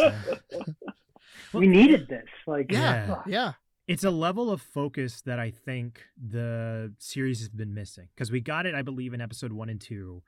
we 1.52 1.66
needed 1.66 2.08
this. 2.08 2.28
Like, 2.46 2.70
yeah, 2.70 3.22
yeah. 3.26 3.52
It's 3.88 4.04
a 4.04 4.10
level 4.10 4.50
of 4.50 4.62
focus 4.62 5.20
that 5.22 5.38
I 5.38 5.50
think 5.50 6.00
the 6.16 6.94
series 6.98 7.40
has 7.40 7.48
been 7.48 7.74
missing 7.74 8.08
because 8.14 8.30
we 8.30 8.40
got 8.40 8.66
it, 8.66 8.74
I 8.74 8.82
believe, 8.82 9.12
in 9.12 9.20
episode 9.20 9.52
one 9.52 9.68
and 9.68 9.80
two. 9.80 10.22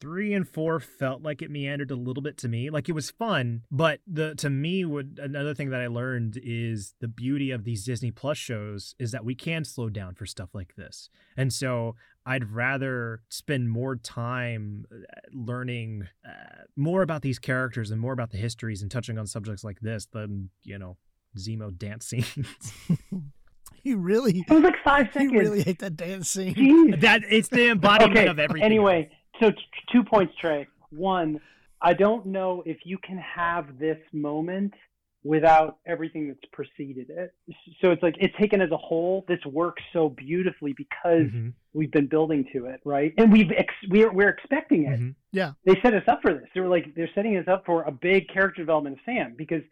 Three 0.00 0.32
and 0.32 0.48
four 0.48 0.80
felt 0.80 1.22
like 1.22 1.42
it 1.42 1.50
meandered 1.50 1.90
a 1.90 1.96
little 1.96 2.22
bit 2.22 2.38
to 2.38 2.48
me. 2.48 2.70
Like 2.70 2.88
it 2.88 2.92
was 2.92 3.10
fun, 3.10 3.62
but 3.70 4.00
the 4.06 4.34
to 4.36 4.48
me, 4.48 4.84
would 4.84 5.20
another 5.22 5.54
thing 5.54 5.70
that 5.70 5.80
I 5.80 5.88
learned 5.88 6.40
is 6.42 6.94
the 7.00 7.08
beauty 7.08 7.50
of 7.50 7.64
these 7.64 7.84
Disney 7.84 8.10
Plus 8.10 8.38
shows 8.38 8.94
is 8.98 9.12
that 9.12 9.26
we 9.26 9.34
can 9.34 9.62
slow 9.64 9.90
down 9.90 10.14
for 10.14 10.24
stuff 10.24 10.50
like 10.54 10.74
this. 10.76 11.10
And 11.36 11.52
so 11.52 11.96
I'd 12.24 12.50
rather 12.50 13.22
spend 13.28 13.70
more 13.70 13.96
time 13.96 14.84
uh, 14.92 14.96
learning 15.32 16.08
uh, 16.26 16.62
more 16.76 17.02
about 17.02 17.22
these 17.22 17.38
characters 17.38 17.90
and 17.90 18.00
more 18.00 18.12
about 18.12 18.30
the 18.30 18.38
histories 18.38 18.82
and 18.82 18.90
touching 18.90 19.18
on 19.18 19.26
subjects 19.26 19.64
like 19.64 19.80
this 19.80 20.06
than, 20.06 20.50
you 20.62 20.78
know, 20.78 20.96
Zemo 21.38 21.76
dance 21.76 22.06
scenes. 22.08 22.72
you 23.82 23.96
really 23.96 24.44
It 24.48 24.52
was 24.52 24.62
like 24.62 24.82
five 24.84 25.06
seconds. 25.12 25.32
You 25.32 25.38
really 25.38 25.62
hate 25.62 25.78
that 25.80 25.96
dance 25.96 26.30
scene. 26.30 26.54
Jeez. 26.54 27.00
That 27.00 27.22
it's 27.28 27.48
the 27.48 27.70
embodiment 27.70 28.18
okay, 28.18 28.28
of 28.28 28.38
everything. 28.38 28.64
Anyway, 28.64 29.10
so 29.40 29.50
t- 29.50 29.58
two 29.92 30.04
points, 30.04 30.34
Trey. 30.40 30.66
One, 30.90 31.40
I 31.82 31.94
don't 31.94 32.26
know 32.26 32.62
if 32.66 32.78
you 32.84 32.98
can 32.98 33.18
have 33.18 33.78
this 33.78 33.98
moment 34.12 34.74
without 35.22 35.78
everything 35.86 36.28
that's 36.28 36.40
preceded 36.52 37.10
it. 37.10 37.34
So 37.80 37.90
it's 37.90 38.02
like 38.02 38.14
it's 38.18 38.34
taken 38.38 38.60
as 38.60 38.70
a 38.70 38.76
whole. 38.76 39.24
This 39.28 39.44
works 39.44 39.82
so 39.92 40.08
beautifully 40.08 40.72
because 40.72 41.26
mm-hmm. 41.26 41.48
we've 41.74 41.90
been 41.90 42.06
building 42.06 42.46
to 42.54 42.66
it, 42.66 42.80
right? 42.84 43.12
And 43.18 43.32
we've 43.32 43.50
ex- 43.56 43.74
we're 43.88 44.12
we're 44.12 44.28
expecting 44.28 44.84
it. 44.84 45.00
Mm-hmm. 45.00 45.10
Yeah, 45.32 45.52
they 45.64 45.78
set 45.82 45.94
us 45.94 46.04
up 46.08 46.20
for 46.22 46.32
this. 46.32 46.48
They 46.54 46.60
were 46.60 46.68
like 46.68 46.94
they're 46.94 47.10
setting 47.14 47.36
us 47.36 47.48
up 47.48 47.64
for 47.66 47.82
a 47.82 47.92
big 47.92 48.28
character 48.28 48.62
development 48.62 48.96
of 48.96 49.00
Sam 49.04 49.34
because 49.36 49.62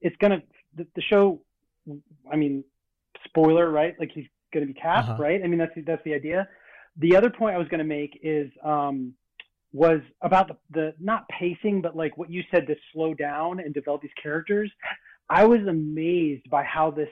it's 0.00 0.16
gonna 0.18 0.42
the, 0.76 0.86
the 0.94 1.02
show. 1.02 1.40
I 2.30 2.36
mean, 2.36 2.64
spoiler, 3.24 3.70
right? 3.70 3.94
Like 3.98 4.10
he's 4.14 4.26
gonna 4.52 4.66
be 4.66 4.74
cast, 4.74 5.08
uh-huh. 5.08 5.22
right? 5.22 5.40
I 5.42 5.46
mean 5.46 5.58
that's 5.58 5.72
that's 5.86 6.04
the 6.04 6.14
idea. 6.14 6.48
The 6.96 7.16
other 7.16 7.30
point 7.30 7.54
I 7.54 7.58
was 7.58 7.68
gonna 7.68 7.84
make 7.84 8.18
is 8.22 8.50
um, 8.62 9.14
was 9.72 10.00
about 10.22 10.48
the, 10.48 10.56
the 10.70 10.94
not 11.00 11.28
pacing, 11.28 11.80
but 11.82 11.96
like 11.96 12.16
what 12.16 12.30
you 12.30 12.42
said 12.50 12.66
to 12.68 12.76
slow 12.92 13.14
down 13.14 13.60
and 13.60 13.74
develop 13.74 14.02
these 14.02 14.10
characters. 14.22 14.70
I 15.28 15.44
was 15.44 15.60
amazed 15.66 16.48
by 16.50 16.62
how 16.64 16.90
this 16.90 17.08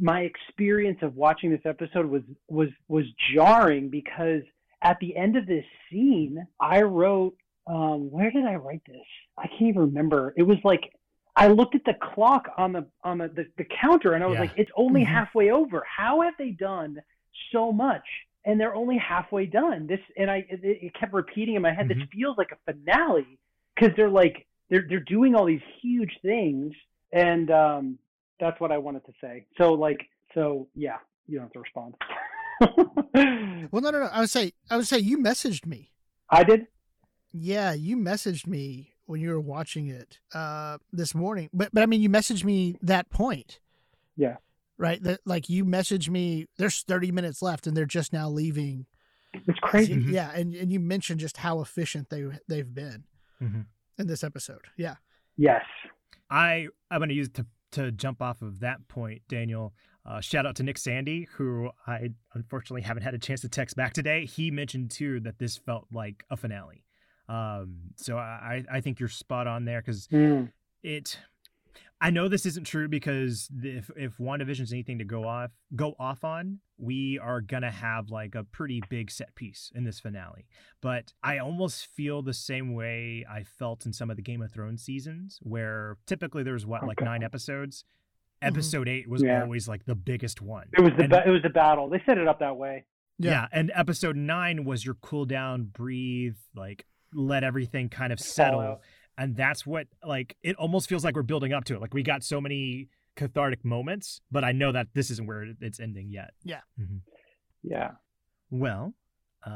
my 0.00 0.20
experience 0.22 0.98
of 1.02 1.16
watching 1.16 1.50
this 1.50 1.64
episode 1.64 2.06
was 2.06 2.22
was 2.48 2.68
was 2.88 3.04
jarring 3.34 3.88
because 3.88 4.42
at 4.82 4.98
the 5.00 5.16
end 5.16 5.36
of 5.36 5.46
this 5.46 5.64
scene, 5.90 6.46
I 6.60 6.82
wrote 6.82 7.34
um, 7.66 8.10
where 8.10 8.30
did 8.30 8.44
I 8.44 8.56
write 8.56 8.82
this? 8.86 9.06
I 9.38 9.46
can't 9.48 9.62
even 9.62 9.80
remember. 9.82 10.34
It 10.36 10.42
was 10.42 10.58
like 10.64 10.92
I 11.34 11.48
looked 11.48 11.74
at 11.74 11.84
the 11.84 11.94
clock 11.94 12.48
on 12.56 12.72
the 12.72 12.86
on 13.02 13.18
the 13.18 13.28
the, 13.28 13.46
the 13.58 13.64
counter 13.80 14.12
and 14.12 14.22
I 14.22 14.26
was 14.26 14.34
Yeah. 14.34 14.42
like, 14.42 14.52
it's 14.56 14.70
only 14.76 15.02
Mhm. 15.02 15.06
halfway 15.08 15.50
over. 15.50 15.82
How 15.84 16.20
have 16.20 16.34
they 16.38 16.50
done 16.50 17.00
so 17.50 17.72
much? 17.72 18.04
And 18.46 18.60
they're 18.60 18.74
only 18.74 18.98
halfway 18.98 19.46
done. 19.46 19.86
This 19.86 20.00
and 20.16 20.30
I 20.30 20.38
it, 20.48 20.60
it 20.62 20.94
kept 20.98 21.12
repeating 21.12 21.54
in 21.54 21.62
my 21.62 21.72
head. 21.72 21.86
Mhm. 21.86 21.94
This 21.96 22.08
feels 22.12 22.36
like 22.36 22.50
a 22.52 22.72
finale 22.72 23.38
because 23.74 23.94
they're 23.96 24.10
like 24.10 24.46
they're 24.70 24.84
they're 24.88 25.00
doing 25.00 25.34
all 25.34 25.46
these 25.46 25.62
huge 25.80 26.12
things, 26.22 26.74
and 27.12 27.50
um, 27.50 27.98
that's 28.40 28.60
what 28.60 28.70
I 28.72 28.78
wanted 28.78 29.04
to 29.06 29.12
say. 29.20 29.46
So 29.56 29.72
like 29.72 30.00
so 30.34 30.68
yeah, 30.74 30.96
you 31.26 31.38
don't 31.38 31.44
have 31.46 31.52
to 31.52 31.60
respond. 31.60 31.94
Well, 33.70 33.82
no, 33.82 33.90
no, 33.90 34.00
no. 34.00 34.08
I 34.12 34.20
would 34.20 34.30
say, 34.30 34.52
I 34.70 34.76
would 34.76 34.86
say 34.86 34.98
you 34.98 35.18
messaged 35.18 35.66
me. 35.66 35.90
I 36.30 36.44
did. 36.44 36.66
Yeah, 37.32 37.72
you 37.72 37.96
messaged 37.96 38.46
me 38.46 38.92
when 39.06 39.20
you 39.20 39.30
were 39.30 39.40
watching 39.40 39.88
it 39.88 40.18
uh, 40.32 40.78
this 40.92 41.14
morning. 41.14 41.48
But 41.52 41.70
but 41.72 41.82
I 41.82 41.86
mean, 41.86 42.00
you 42.00 42.08
messaged 42.08 42.44
me 42.44 42.76
that 42.82 43.10
point. 43.10 43.60
Yeah. 44.16 44.36
Right. 44.84 45.02
That 45.02 45.20
like 45.24 45.48
you 45.48 45.64
message 45.64 46.10
me. 46.10 46.46
There's 46.58 46.82
30 46.82 47.10
minutes 47.12 47.40
left, 47.42 47.66
and 47.66 47.76
they're 47.76 47.86
just 47.86 48.12
now 48.12 48.28
leaving. 48.28 48.86
It's 49.32 49.58
crazy. 49.60 49.94
Mhm. 49.96 50.10
Yeah, 50.12 50.30
and 50.32 50.54
and 50.54 50.72
you 50.72 50.78
mentioned 50.78 51.20
just 51.20 51.38
how 51.38 51.60
efficient 51.60 52.10
they 52.10 52.24
they've 52.48 52.72
been 52.74 53.04
Mhm. 53.42 53.66
in 53.98 54.06
this 54.06 54.22
episode. 54.22 54.66
Yeah. 54.76 54.96
Yes. 55.36 55.64
I 56.30 56.68
I'm 56.90 56.98
going 57.00 57.08
to 57.08 57.14
use 57.14 57.28
to 57.30 57.46
to 57.72 57.90
jump 57.90 58.22
off 58.22 58.42
of 58.42 58.60
that 58.60 58.86
point, 58.88 59.22
Daniel. 59.28 59.74
Uh, 60.06 60.20
shout 60.20 60.44
out 60.46 60.54
to 60.56 60.62
Nick 60.62 60.76
Sandy, 60.78 61.24
who 61.32 61.70
I 61.86 62.10
unfortunately 62.34 62.82
haven't 62.82 63.02
had 63.04 63.14
a 63.14 63.18
chance 63.18 63.40
to 63.40 63.48
text 63.48 63.74
back 63.74 63.94
today. 63.94 64.26
He 64.26 64.50
mentioned 64.50 64.90
too 64.90 65.18
that 65.20 65.38
this 65.38 65.56
felt 65.56 65.86
like 65.90 66.24
a 66.30 66.36
finale. 66.36 66.84
Um, 67.28 67.92
so 67.96 68.18
I 68.18 68.64
I 68.70 68.80
think 68.82 69.00
you're 69.00 69.08
spot 69.08 69.46
on 69.46 69.64
there 69.64 69.80
because 69.80 70.06
Mm. 70.08 70.52
it. 70.82 71.18
I 72.00 72.10
know 72.10 72.28
this 72.28 72.44
isn't 72.44 72.64
true 72.64 72.86
because 72.88 73.48
the- 73.54 73.76
if 73.78 73.90
if 73.96 74.18
WandaVision's 74.18 74.72
anything 74.72 74.98
to 74.98 75.04
go 75.04 75.24
off 75.26 75.52
go 75.74 75.94
off 75.98 76.22
on, 76.24 76.58
we 76.76 77.18
are 77.18 77.40
gonna 77.40 77.70
have 77.70 78.10
like 78.10 78.34
a 78.34 78.44
pretty 78.44 78.82
big 78.90 79.10
set 79.10 79.34
piece 79.34 79.72
in 79.74 79.84
this 79.84 80.00
finale. 80.00 80.46
But 80.82 81.14
I 81.22 81.38
almost 81.38 81.86
feel 81.86 82.20
the 82.20 82.34
same 82.34 82.74
way 82.74 83.24
I 83.30 83.42
felt 83.44 83.86
in 83.86 83.92
some 83.92 84.10
of 84.10 84.16
the 84.16 84.22
Game 84.22 84.42
of 84.42 84.52
Thrones 84.52 84.82
seasons, 84.82 85.38
where 85.42 85.96
typically 86.06 86.42
there's 86.42 86.66
what 86.66 86.86
like 86.86 87.00
nine 87.00 87.22
episodes. 87.22 87.84
Mhm. 88.42 88.48
Episode 88.48 88.88
eight 88.88 89.08
was 89.08 89.22
Yeah. 89.22 89.42
always 89.42 89.66
like 89.68 89.86
the 89.86 89.94
biggest 89.94 90.42
one. 90.42 90.68
It 90.76 90.80
was 90.82 90.92
the 90.96 91.02
And- 91.04 91.10
ba- 91.10 91.22
it 91.26 91.30
was 91.30 91.42
the 91.42 91.48
battle. 91.48 91.88
They 91.88 92.02
set 92.04 92.18
it 92.18 92.28
up 92.28 92.40
that 92.40 92.56
way. 92.56 92.84
Yeah. 93.18 93.30
yeah. 93.30 93.48
and 93.52 93.70
episode 93.74 94.16
nine 94.16 94.64
was 94.64 94.84
your 94.84 94.96
cool 94.96 95.24
down, 95.24 95.64
breathe, 95.66 96.36
like 96.54 96.84
let 97.14 97.44
everything 97.44 97.88
kind 97.88 98.12
of 98.12 98.18
settle. 98.18 98.60
Fallout. 98.60 98.80
And 99.16 99.36
that's 99.36 99.64
what 99.64 99.86
like 100.04 100.36
it 100.42 100.56
almost 100.56 100.88
feels 100.88 101.04
like 101.04 101.14
we're 101.14 101.22
building 101.22 101.52
up 101.52 101.64
to 101.66 101.74
it. 101.74 101.80
Like 101.80 101.94
we 101.94 102.02
got 102.02 102.24
so 102.24 102.40
many 102.40 102.88
cathartic 103.16 103.64
moments, 103.64 104.20
but 104.30 104.42
I 104.44 104.52
know 104.52 104.72
that 104.72 104.88
this 104.94 105.10
isn't 105.10 105.26
where 105.26 105.46
it's 105.60 105.78
ending 105.78 106.10
yet. 106.10 106.34
Yeah. 106.42 106.60
Yeah. 107.62 107.92
Well, 108.50 108.94
uh 109.46 109.50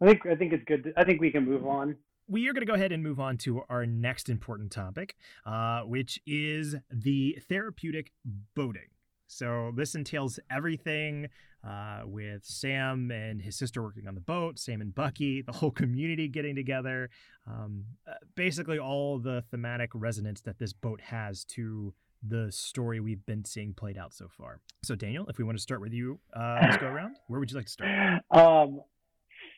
I 0.00 0.04
think 0.06 0.26
I 0.26 0.34
think 0.36 0.52
it's 0.52 0.64
good. 0.64 0.84
to- 0.84 0.92
I 0.96 1.04
think 1.04 1.20
we 1.20 1.30
can 1.30 1.44
move 1.44 1.66
on. 1.66 1.96
we 2.28 2.48
are 2.48 2.52
going 2.52 2.60
to 2.66 2.66
go 2.66 2.74
ahead 2.74 2.92
and 2.92 3.02
move 3.02 3.18
on 3.20 3.36
to 3.38 3.62
our 3.68 3.86
next 3.86 4.28
important 4.28 4.70
topic, 4.70 5.16
uh, 5.46 5.80
which 5.82 6.20
is 6.26 6.76
the 6.90 7.38
therapeutic 7.48 8.12
boating. 8.54 8.88
So 9.28 9.72
this 9.76 9.94
entails 9.94 10.40
everything 10.50 11.28
uh, 11.66 12.00
with 12.04 12.44
Sam 12.44 13.10
and 13.10 13.42
his 13.42 13.56
sister 13.56 13.82
working 13.82 14.08
on 14.08 14.14
the 14.14 14.20
boat, 14.20 14.58
Sam 14.58 14.80
and 14.80 14.94
Bucky, 14.94 15.42
the 15.46 15.52
whole 15.52 15.70
community 15.70 16.28
getting 16.28 16.56
together, 16.56 17.10
um, 17.46 17.84
uh, 18.08 18.14
basically 18.34 18.78
all 18.78 19.18
the 19.18 19.44
thematic 19.50 19.90
resonance 19.94 20.40
that 20.42 20.58
this 20.58 20.72
boat 20.72 21.00
has 21.00 21.44
to 21.44 21.94
the 22.26 22.50
story 22.50 22.98
we've 22.98 23.24
been 23.26 23.44
seeing 23.44 23.72
played 23.72 23.96
out 23.96 24.12
so 24.12 24.26
far. 24.28 24.60
So 24.82 24.96
Daniel, 24.96 25.26
if 25.28 25.38
we 25.38 25.44
want 25.44 25.56
to 25.56 25.62
start 25.62 25.80
with 25.80 25.92
you, 25.92 26.18
uh, 26.34 26.58
let's 26.62 26.76
go 26.78 26.86
around. 26.94 27.16
Where 27.28 27.38
would 27.38 27.50
you 27.50 27.56
like 27.56 27.66
to 27.66 27.72
start? 27.72 28.22
Um, 28.30 28.80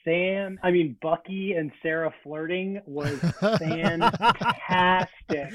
Sam, 0.04 0.58
I 0.62 0.70
mean 0.70 0.96
Bucky 1.00 1.52
and 1.52 1.70
Sarah 1.82 2.12
flirting 2.22 2.80
was 2.86 3.18
fantastic, 3.40 5.52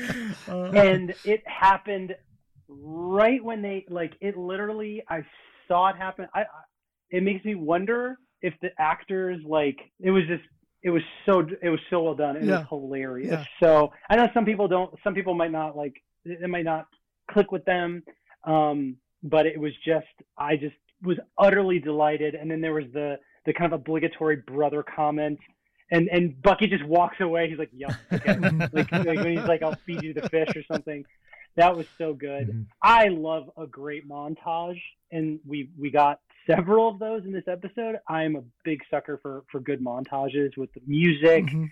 Uh, 0.48 0.72
and 0.72 1.14
it 1.26 1.44
happened 1.48 2.16
right 2.68 3.44
when 3.44 3.62
they 3.62 3.86
like 3.90 4.14
it. 4.22 4.38
Literally, 4.38 5.04
I 5.10 5.24
saw 5.68 5.90
it 5.90 5.96
happen. 5.96 6.28
I, 6.34 6.42
I 6.42 6.46
it 7.12 7.24
makes 7.24 7.46
me 7.46 7.56
wonder 7.56 8.18
if 8.42 8.54
the 8.62 8.70
actors 8.80 9.40
like 9.48 9.78
it 10.00 10.12
was 10.12 10.24
just 10.28 10.44
it 10.84 10.90
was 10.90 11.02
so 11.26 11.46
it 11.62 11.70
was 11.70 11.80
so 11.90 12.04
well 12.04 12.16
done. 12.16 12.38
It 12.38 12.44
Yeah. 12.44 12.60
was 12.60 12.66
hilarious. 12.70 13.32
Yeah. 13.32 13.46
So 13.60 13.92
I 14.10 14.16
know 14.16 14.28
some 14.34 14.46
people 14.46 14.68
don't. 14.68 14.94
Some 15.04 15.14
people 15.14 15.34
might 15.34 15.52
not 15.52 15.76
like. 15.76 15.94
It 16.26 16.50
might 16.50 16.66
not 16.66 16.88
click 17.32 17.52
with 17.52 17.66
them. 17.66 18.04
Um, 18.44 18.98
but 19.24 19.46
it 19.48 19.60
was 19.60 19.72
just 19.86 20.06
I 20.38 20.56
just 20.56 20.76
was 21.04 21.18
utterly 21.38 21.80
delighted. 21.80 22.36
And 22.36 22.50
then 22.50 22.62
there 22.62 22.74
was 22.74 22.86
the 22.94 23.18
the 23.46 23.54
kind 23.54 23.72
of 23.74 23.80
obligatory 23.80 24.38
brother 24.48 24.84
comment. 24.84 25.40
And 25.92 26.10
and 26.12 26.42
Bucky 26.42 26.68
just 26.68 26.84
walks 26.86 27.18
away. 27.22 27.48
He's 27.50 27.60
like, 27.60 27.70
"Yup, 27.72 27.92
okay." 28.12 28.38
like, 28.74 28.92
like 28.92 29.06
when 29.20 29.38
he's 29.38 29.48
like, 29.48 29.62
"I'll 29.62 29.78
feed 29.86 30.02
you 30.04 30.14
the 30.16 30.28
fish" 30.30 30.50
or 30.56 30.64
something. 30.72 31.06
That 31.56 31.76
was 31.76 31.88
so 31.98 32.14
good. 32.14 32.50
Mhm. 32.50 32.66
I 32.82 33.08
love 33.08 33.50
a 33.58 33.66
great 33.66 34.08
montage, 34.08 34.82
and 35.12 35.40
we 35.46 35.70
we 35.78 35.90
got 35.90 36.20
several 36.48 36.88
of 36.90 37.00
those 37.00 37.24
in 37.26 37.32
this 37.32 37.48
episode. 37.48 38.00
I'm 38.08 38.36
a 38.36 38.44
big 38.64 38.82
sucker 38.90 39.18
for 39.22 39.44
for 39.52 39.60
good 39.60 39.82
montages 39.82 40.58
with 40.58 40.72
the 40.74 40.82
music, 40.86 41.46
Mhm. 41.46 41.72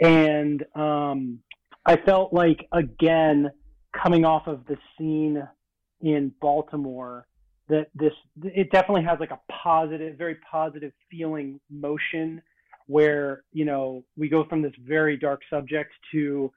and 0.00 0.64
um, 0.74 1.42
I 1.84 1.96
felt 1.96 2.32
like 2.32 2.66
again 2.72 3.50
coming 3.92 4.24
off 4.24 4.46
of 4.46 4.64
the 4.66 4.78
scene 4.96 5.46
in 6.00 6.32
Baltimore 6.40 7.26
that 7.68 7.90
this 7.94 8.14
it 8.42 8.70
definitely 8.70 9.04
has 9.04 9.20
like 9.20 9.32
a 9.32 9.40
positive, 9.50 10.16
very 10.16 10.36
positive 10.50 10.92
feeling 11.10 11.60
motion 11.68 12.40
where 12.86 13.44
you 13.52 13.64
know 13.64 14.02
we 14.16 14.28
go 14.28 14.44
from 14.44 14.62
this 14.62 14.74
very 14.78 15.16
dark 15.16 15.42
subject 15.50 15.92
to 16.10 16.50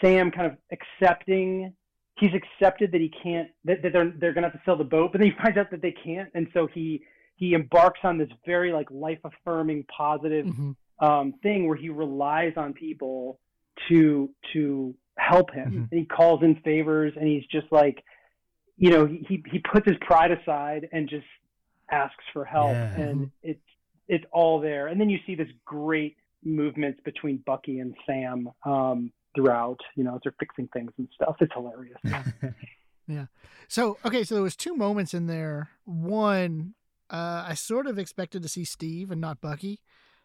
Sam 0.00 0.30
kind 0.30 0.46
of 0.46 0.56
accepting 0.72 1.74
he's 2.18 2.30
accepted 2.34 2.92
that 2.92 3.00
he 3.00 3.08
can't 3.22 3.48
that, 3.64 3.82
that 3.82 3.92
they're 3.92 4.12
they're 4.18 4.32
gonna 4.34 4.48
have 4.48 4.54
to 4.54 4.62
sell 4.64 4.76
the 4.76 4.84
boat, 4.84 5.12
but 5.12 5.18
then 5.20 5.30
he 5.30 5.36
finds 5.42 5.56
out 5.58 5.70
that 5.70 5.82
they 5.82 5.92
can't, 6.04 6.28
and 6.34 6.46
so 6.52 6.66
he 6.66 7.02
he 7.36 7.54
embarks 7.54 8.00
on 8.04 8.18
this 8.18 8.28
very 8.44 8.72
like 8.72 8.90
life 8.90 9.18
affirming 9.24 9.84
positive 9.96 10.46
Mhm. 10.46 10.76
um, 11.00 11.32
thing 11.42 11.66
where 11.66 11.76
he 11.76 11.88
relies 11.88 12.52
on 12.56 12.72
people 12.74 13.40
to 13.88 14.30
to 14.52 14.94
help 15.18 15.50
him. 15.52 15.70
Mhm. 15.72 15.90
And 15.90 16.00
he 16.00 16.04
calls 16.06 16.42
in 16.42 16.56
favors, 16.56 17.12
and 17.16 17.26
he's 17.26 17.46
just 17.46 17.70
like, 17.72 18.02
you 18.76 18.90
know, 18.90 19.06
he 19.06 19.24
he- 19.28 19.44
he 19.50 19.58
puts 19.60 19.86
his 19.88 19.96
pride 20.00 20.30
aside 20.30 20.88
and 20.92 21.08
just 21.08 21.26
asks 21.90 22.24
for 22.32 22.44
help, 22.44 22.72
Yeah. 22.72 23.00
and 23.00 23.30
it's 23.42 23.60
it's 24.08 24.24
all 24.32 24.60
there. 24.60 24.88
And 24.88 25.00
then 25.00 25.08
you 25.08 25.18
see 25.24 25.34
this 25.36 25.48
great 25.64 26.16
movements 26.44 27.00
between 27.04 27.38
Bucky 27.46 27.78
and 27.80 27.94
Sam 28.06 28.50
um, 28.64 29.12
throughout. 29.34 29.80
You 29.96 30.04
know, 30.04 30.14
as 30.14 30.20
they're 30.22 30.34
fixing 30.38 30.68
things 30.68 30.92
and 30.98 31.08
stuff. 31.14 31.36
It's 31.40 31.52
hilarious. 31.54 31.98
Yeah. 33.10 33.26
So 33.68 33.98
okay, 34.04 34.22
so 34.24 34.34
there 34.36 34.42
was 34.42 34.56
two 34.56 34.76
moments 34.76 35.14
in 35.14 35.26
there. 35.26 35.70
One, 35.84 36.74
uh, 37.10 37.44
I 37.48 37.54
sort 37.54 37.86
of 37.86 37.98
expected 37.98 38.42
to 38.42 38.48
see 38.48 38.64
Steve 38.64 39.10
and 39.10 39.20
not 39.20 39.40
Bucky 39.40 39.80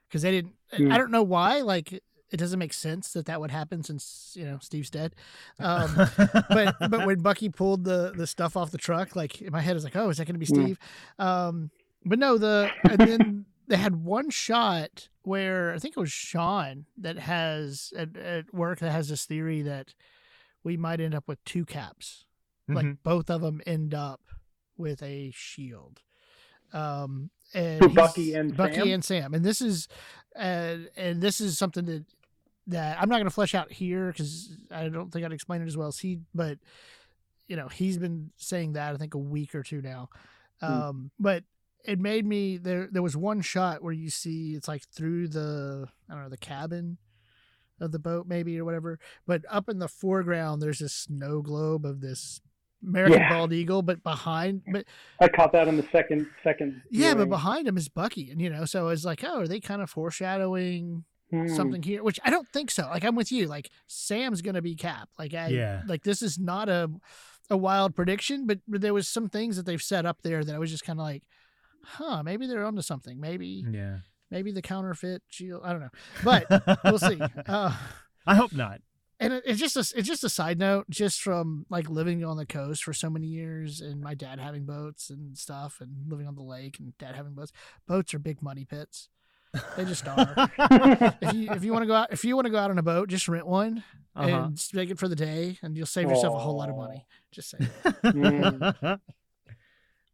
because 0.08 0.22
they 0.22 0.32
didn't. 0.32 0.54
Hmm. 0.72 0.92
I 0.92 0.98
don't 0.98 1.12
know 1.12 1.24
why. 1.24 1.62
Like 1.62 1.94
it 1.94 2.38
doesn't 2.38 2.60
make 2.60 2.74
sense 2.74 3.14
that 3.14 3.26
that 3.26 3.40
would 3.42 3.52
happen 3.52 3.84
since 3.84 4.34
you 4.38 4.46
know 4.46 4.60
Steve's 4.62 4.90
dead. 4.90 5.16
Um, 5.60 5.96
but 6.50 6.76
but 6.90 7.06
when 7.06 7.22
Bucky 7.22 7.50
pulled 7.50 7.86
the 7.86 8.14
the 8.16 8.28
stuff 8.28 8.56
off 8.56 8.72
the 8.72 8.78
truck, 8.78 9.16
like 9.16 9.42
in 9.42 9.52
my 9.52 9.62
head, 9.62 9.72
I 9.72 9.76
was 9.76 9.84
like, 9.84 9.96
oh, 9.96 10.10
is 10.10 10.18
that 10.18 10.26
going 10.26 10.40
to 10.40 10.46
be 10.46 10.46
Hmm. 10.46 10.64
Steve? 10.64 10.80
Um, 11.18 11.72
but 12.04 12.20
no, 12.20 12.38
the 12.38 12.70
and 12.84 13.00
then 13.00 13.46
they 13.68 13.78
had 13.78 13.96
one 14.04 14.30
shot 14.30 15.10
where 15.24 15.74
I 15.74 15.80
think 15.80 15.98
it 15.98 16.00
was 16.00 16.12
Sean 16.12 16.86
that 16.98 17.18
has 17.18 17.92
at, 17.98 18.16
at 18.16 18.54
work 18.54 18.80
that 18.80 18.92
has 18.92 19.10
this 19.10 19.26
theory 19.26 19.62
that 19.64 19.94
we 20.64 20.78
might 20.78 21.00
end 21.02 21.16
up 21.16 21.28
with 21.28 21.44
two 21.46 21.66
caps 21.66 22.26
like 22.68 22.86
Mhm. 22.86 22.98
both 23.04 23.30
of 23.30 23.42
them 23.42 23.62
end 23.68 23.94
up 23.94 24.22
with 24.78 25.02
a 25.04 25.32
shield. 25.34 26.02
Um, 26.74 27.30
and 27.54 27.82
he's- 27.84 27.94
Bucky 27.96 28.34
and 28.34 28.56
Bucky 28.58 28.76
Sam? 28.76 28.88
and 28.90 29.06
Sam, 29.06 29.34
and 29.34 29.46
this 29.46 29.62
is, 29.62 29.88
uh, 30.36 30.78
and 30.98 31.22
this 31.22 31.40
is 31.40 31.58
something 31.58 31.86
that 31.86 32.06
that 32.68 33.00
I'm 33.00 33.08
not 33.10 33.18
going 33.18 33.26
to 33.26 33.32
flesh 33.32 33.54
out 33.54 33.72
here 33.72 34.08
because 34.12 34.58
I 34.72 34.90
don't 34.90 35.12
think 35.14 35.24
I'd 35.24 35.32
explain 35.32 35.62
it 35.62 35.68
as 35.68 35.78
well 35.78 35.88
as 35.88 36.00
he. 36.00 36.22
But 36.34 36.58
you 37.48 37.56
know, 37.56 37.68
he's 37.68 38.00
been 38.00 38.32
saying 38.38 38.74
that 38.74 38.92
I 38.94 38.98
think 38.98 39.14
a 39.14 39.20
week 39.20 39.54
or 39.54 39.62
two 39.62 39.82
now. 39.84 40.10
Hmm. 40.60 40.66
Um, 40.66 41.12
but 41.20 41.44
it 41.88 42.00
made 42.00 42.26
me 42.26 42.58
there. 42.58 42.88
There 42.92 43.02
was 43.04 43.16
one 43.18 43.42
shot 43.42 43.84
where 43.84 43.94
you 43.94 44.10
see 44.10 44.54
it's 44.56 44.68
like 44.68 44.84
through 44.90 45.30
the 45.30 45.88
I 46.10 46.14
don't 46.14 46.24
know 46.24 46.30
the 46.30 46.38
cabin 46.38 46.98
of 47.82 47.92
the 47.92 48.00
boat 48.00 48.26
maybe 48.28 48.58
or 48.60 48.66
whatever. 48.66 49.00
But 49.28 49.44
up 49.50 49.68
in 49.70 49.80
the 49.80 49.88
foreground, 49.88 50.62
there's 50.62 50.80
this 50.80 50.94
snow 50.94 51.42
globe 51.42 51.86
of 51.86 52.02
this 52.02 52.40
American 52.86 53.20
Yeah. 53.20 53.30
bald 53.30 53.52
eagle. 53.54 53.82
But 53.82 54.04
behind, 54.04 54.62
but 54.72 54.86
I 55.20 55.28
caught 55.28 55.52
that 55.54 55.68
in 55.68 55.76
the 55.78 55.88
second 55.92 56.28
second. 56.44 56.82
yeah, 56.90 57.14
but 57.16 57.30
behind 57.30 57.68
him 57.68 57.78
is 57.78 57.90
Bucky, 57.90 58.32
and 58.32 58.40
you 58.42 58.50
know, 58.50 58.66
so 58.66 58.90
it's 58.90 59.06
like, 59.06 59.24
oh, 59.24 59.40
are 59.42 59.48
they 59.48 59.60
kind 59.60 59.82
of 59.82 59.90
foreshadowing 59.90 61.04
Hmm. 61.32 61.48
something 61.48 61.82
here, 61.82 62.04
which 62.04 62.20
I 62.24 62.30
don't 62.30 62.48
think 62.50 62.70
so. 62.70 62.84
Like 62.84 63.04
I'm 63.04 63.16
with 63.16 63.32
you. 63.32 63.48
Like 63.48 63.72
Sam's 63.88 64.44
gonna 64.44 64.62
be 64.62 64.76
Cap. 64.76 65.10
Like 65.18 65.34
I 65.34 65.48
Yeah. 65.48 65.82
like 65.88 66.04
this 66.04 66.22
is 66.22 66.38
not 66.38 66.70
a 66.70 66.92
a 67.50 67.58
wild 67.58 67.96
prediction, 67.96 68.46
but, 68.48 68.60
but 68.68 68.82
there 68.82 68.94
was 68.94 69.08
some 69.08 69.28
things 69.30 69.56
that 69.56 69.66
they've 69.68 69.82
set 69.82 70.04
up 70.06 70.22
there 70.24 70.44
that 70.44 70.56
I 70.56 70.58
was 70.60 70.72
just 70.72 70.84
kind 70.84 71.00
of 71.00 71.04
like, 71.04 71.24
huh, 71.86 72.24
maybe 72.24 72.48
they're 72.48 72.66
onto 72.66 72.82
something. 72.82 73.20
Maybe 73.20 73.64
Yeah. 73.70 73.98
maybe 74.32 74.52
the 74.52 74.62
counterfeit 74.62 75.22
shield. 75.30 75.62
I 75.64 75.72
don't 75.72 75.82
know, 75.82 75.90
but 76.24 76.80
we'll 76.84 77.00
see. 77.00 77.20
Uh, 77.48 77.76
I 78.28 78.36
hope 78.36 78.54
not. 78.54 78.82
and 79.20 79.34
it, 79.34 79.44
it's 79.46 79.60
just 79.60 79.76
a, 79.78 79.80
it's 79.98 80.08
just 80.08 80.24
a 80.24 80.30
side 80.30 80.58
note, 80.60 80.90
just 80.90 81.22
from 81.22 81.66
like 81.70 81.90
living 81.90 82.24
on 82.26 82.38
the 82.38 82.46
coast 82.46 82.84
for 82.84 82.92
so 82.94 83.10
many 83.10 83.28
years, 83.28 83.80
and 83.82 84.02
my 84.02 84.14
dad 84.16 84.40
having 84.40 84.66
boats 84.66 85.10
and 85.10 85.38
stuff, 85.38 85.78
and 85.80 86.10
living 86.10 86.28
on 86.28 86.36
the 86.36 86.42
lake, 86.44 86.80
and 86.80 86.98
dad 86.98 87.16
having 87.16 87.34
boats. 87.34 87.52
Boats 87.88 88.14
are 88.14 88.20
big 88.20 88.42
money 88.42 88.66
pits. 88.66 89.10
They 89.78 89.86
just 89.86 90.06
are. 90.08 90.34
if 91.22 91.34
you 91.34 91.50
if 91.52 91.64
you 91.64 91.72
want 91.72 91.84
to 91.84 91.88
go 91.88 91.94
out 91.96 92.12
if 92.12 92.26
you 92.26 92.36
want 92.36 92.46
to 92.46 92.52
go 92.52 92.58
out 92.58 92.72
on 92.72 92.78
a 92.78 92.84
boat, 92.84 93.08
just 93.08 93.28
rent 93.30 93.48
one 93.48 93.84
Uh-huh. 94.16 94.28
and 94.28 94.56
just 94.58 94.74
make 94.74 94.90
it 94.90 94.98
for 95.00 95.08
the 95.08 95.16
day, 95.16 95.58
and 95.62 95.78
you'll 95.78 95.86
save 95.86 96.10
yourself 96.10 96.36
a 96.36 96.40
whole 96.40 96.58
lot 96.58 96.70
of 96.70 96.76
money. 96.76 97.06
Just 97.32 97.52
saying. 97.52 97.70
Mm. 98.04 99.00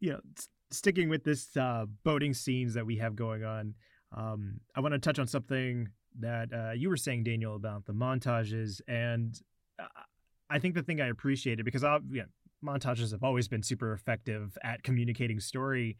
you 0.72 0.76
know, 0.76 0.76
s- 0.76 0.76
sticking 0.76 1.08
with 1.08 1.24
this 1.24 1.56
uh, 1.56 1.86
boating 2.04 2.34
scenes 2.34 2.74
that 2.74 2.86
we 2.86 2.96
have 2.96 3.14
going 3.16 3.44
on, 3.44 3.74
um, 4.16 4.60
I 4.74 4.80
want 4.80 4.92
to 4.92 4.98
touch 4.98 5.18
on 5.18 5.26
something 5.26 5.88
that 6.20 6.52
uh, 6.52 6.72
you 6.72 6.88
were 6.88 6.96
saying, 6.96 7.24
Daniel, 7.24 7.56
about 7.56 7.86
the 7.86 7.92
montages, 7.94 8.80
and 8.88 9.40
uh, 9.78 9.86
I 10.50 10.58
think 10.58 10.74
the 10.74 10.82
thing 10.82 11.00
I 11.00 11.08
appreciated 11.08 11.64
because 11.64 11.84
I, 11.84 11.98
yeah, 12.10 12.24
montages 12.64 13.12
have 13.12 13.22
always 13.24 13.48
been 13.48 13.62
super 13.62 13.92
effective 13.92 14.58
at 14.62 14.82
communicating 14.82 15.40
story, 15.40 15.96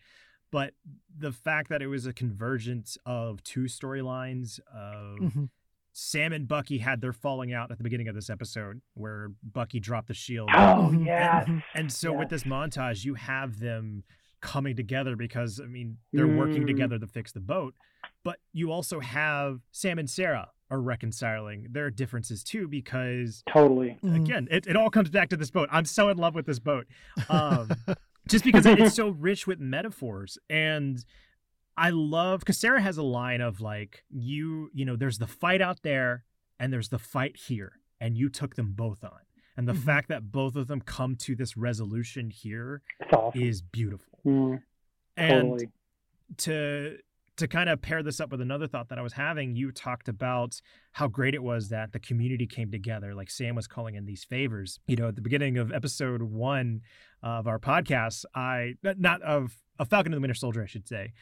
but 0.51 0.75
the 1.17 1.33
fact 1.33 1.71
that 1.71 1.81
it 1.81 1.87
was 1.87 2.05
a 2.07 2.13
convergence 2.13 2.99
of 3.07 3.43
two 3.43 3.65
storylines 3.65 4.61
of 4.73 5.19
Mhm. 5.19 5.49
Sam 5.95 6.33
and 6.33 6.49
Bucky 6.49 6.79
had 6.79 7.01
their 7.03 7.13
falling 7.13 7.53
out 7.53 7.71
at 7.71 7.77
the 7.79 7.85
beginning 7.85 8.09
of 8.09 8.15
this 8.15 8.29
episode, 8.31 8.81
where 8.95 9.29
Bucky 9.43 9.81
dropped 9.81 10.09
the 10.09 10.15
shield. 10.15 10.51
Oh 10.53 10.91
Mhm. 10.93 11.05
yes. 11.07 11.49
And 11.75 11.91
so 11.93 12.13
with 12.15 12.29
this 12.31 12.45
montage, 12.45 13.05
you 13.05 13.15
have 13.15 13.59
them 13.59 14.05
coming 14.43 14.77
together 14.77 15.17
because 15.17 15.59
I 15.61 15.67
mean 15.67 15.97
they're 16.13 16.27
working 16.27 16.65
Mm. 16.65 16.67
together 16.67 16.99
to 16.99 17.07
fix 17.07 17.33
the 17.33 17.41
boat, 17.41 17.75
but 18.25 18.39
you 18.53 18.71
also 18.71 19.01
have 19.01 19.61
Sam 19.71 19.99
and 19.99 20.11
Sarah 20.11 20.51
are 20.71 20.81
reconciling 20.81 21.69
their 21.71 21.91
differences 21.91 22.43
too 22.45 22.67
because 22.69 23.43
Totally. 23.49 23.99
Mhm. 24.03 24.17
again 24.17 24.49
it, 24.51 24.67
it 24.67 24.77
all 24.77 24.91
comes 24.91 25.09
back 25.11 25.29
to 25.31 25.37
this 25.37 25.51
boat. 25.51 25.69
I'm 25.73 25.85
so 25.87 26.09
in 26.11 26.19
love 26.19 26.35
with 26.35 26.45
this 26.47 26.59
boat. 26.59 26.87
Um, 27.31 27.71
just 28.29 28.45
because 28.45 28.67
it's 28.67 28.95
so 28.95 29.09
rich 29.09 29.47
with 29.47 29.59
metaphors 29.61 30.39
and 30.51 31.05
I 31.77 31.91
love 31.91 32.41
because 32.41 32.59
Sarah 32.59 32.83
has 32.83 32.99
a 32.99 33.03
line 33.03 33.41
of 33.41 33.61
like 33.61 34.05
you 34.11 34.71
you 34.75 34.85
know 34.85 34.97
there's 34.97 35.19
the 35.19 35.27
fight 35.27 35.63
out 35.63 35.83
there 35.83 36.25
and 36.59 36.73
there's 36.73 36.89
the 36.91 36.99
fight 36.99 37.37
here 37.37 37.73
and 38.01 38.17
you 38.19 38.29
took 38.29 38.57
them 38.57 38.73
both 38.73 39.03
on 39.05 39.21
and 39.57 39.69
the 39.69 39.73
Mhm. 39.73 39.85
fact 39.85 40.09
that 40.09 40.31
both 40.33 40.57
of 40.57 40.67
them 40.69 40.81
come 40.81 41.17
to 41.17 41.35
this 41.37 41.57
resolution 41.57 42.31
here 42.31 42.83
awesome. 43.13 43.41
is 43.41 43.63
beautiful 43.63 44.21
Mm, 44.25 44.63
and 45.17 45.43
totally. 45.43 45.69
to 46.39 46.99
to 47.37 47.49
kind 47.49 47.71
of 47.71 47.81
pair 47.81 48.03
this 48.03 48.21
up 48.21 48.31
with 48.31 48.43
another 48.43 48.67
thought 48.67 48.91
that 48.91 48.99
I 48.99 49.03
was 49.03 49.15
having, 49.15 49.57
you 49.57 49.73
talked 49.73 50.07
about 50.07 50.61
how 50.93 51.09
great 51.09 51.35
it 51.35 51.43
was 51.43 51.71
that 51.71 51.93
the 51.93 51.99
community 51.99 52.47
came 52.47 52.71
together. 52.71 53.15
Like 53.15 53.31
Sam 53.31 53.55
was 53.55 53.67
calling 53.67 53.95
in 53.95 54.05
these 54.05 54.23
favors. 54.23 54.79
You 54.87 54.97
know, 54.97 55.09
at 55.09 55.17
the 55.17 55.23
beginning 55.23 55.57
of 55.57 55.73
episode 55.73 56.21
one 56.23 56.83
of 57.23 57.47
our 57.49 57.59
podcast, 57.59 58.27
I 58.35 58.75
not 58.83 59.23
of 59.23 59.57
a 59.79 59.87
Falcon 59.87 60.13
and 60.13 60.19
the 60.19 60.21
Winter 60.21 60.35
Soldier, 60.35 60.63
I 60.63 60.67
should 60.67 60.87
say. 60.87 61.15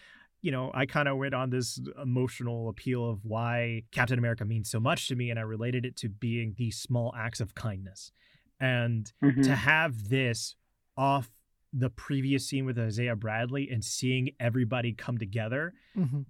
You 0.43 0.51
know, 0.53 0.70
I 0.72 0.86
kind 0.86 1.07
of 1.09 1.18
went 1.18 1.34
on 1.34 1.51
this 1.51 1.78
emotional 2.03 2.68
appeal 2.68 3.09
of 3.09 3.24
why 3.24 3.82
Captain 3.91 4.18
America 4.18 4.45
means 4.45 4.70
so 4.70 4.80
much 4.80 5.09
to 5.09 5.14
me, 5.16 5.28
and 5.30 5.38
I 5.38 5.43
related 5.43 5.84
it 5.84 5.97
to 5.99 6.09
being 6.09 6.55
these 6.57 6.78
small 6.78 7.12
acts 7.16 7.41
of 7.41 7.55
kindness. 7.55 8.11
And 8.59 9.12
Mhm. 9.22 9.43
to 9.45 9.55
have 9.55 10.09
this 10.09 10.57
off 10.97 11.30
the 11.72 11.91
previous 11.91 12.47
scene 12.49 12.64
with 12.64 12.78
Isaiah 12.78 13.16
Bradley 13.16 13.68
and 13.70 13.84
seeing 13.84 14.30
everybody 14.41 14.93
come 14.93 15.18
together, 15.18 15.72
Mhm. 15.97 16.24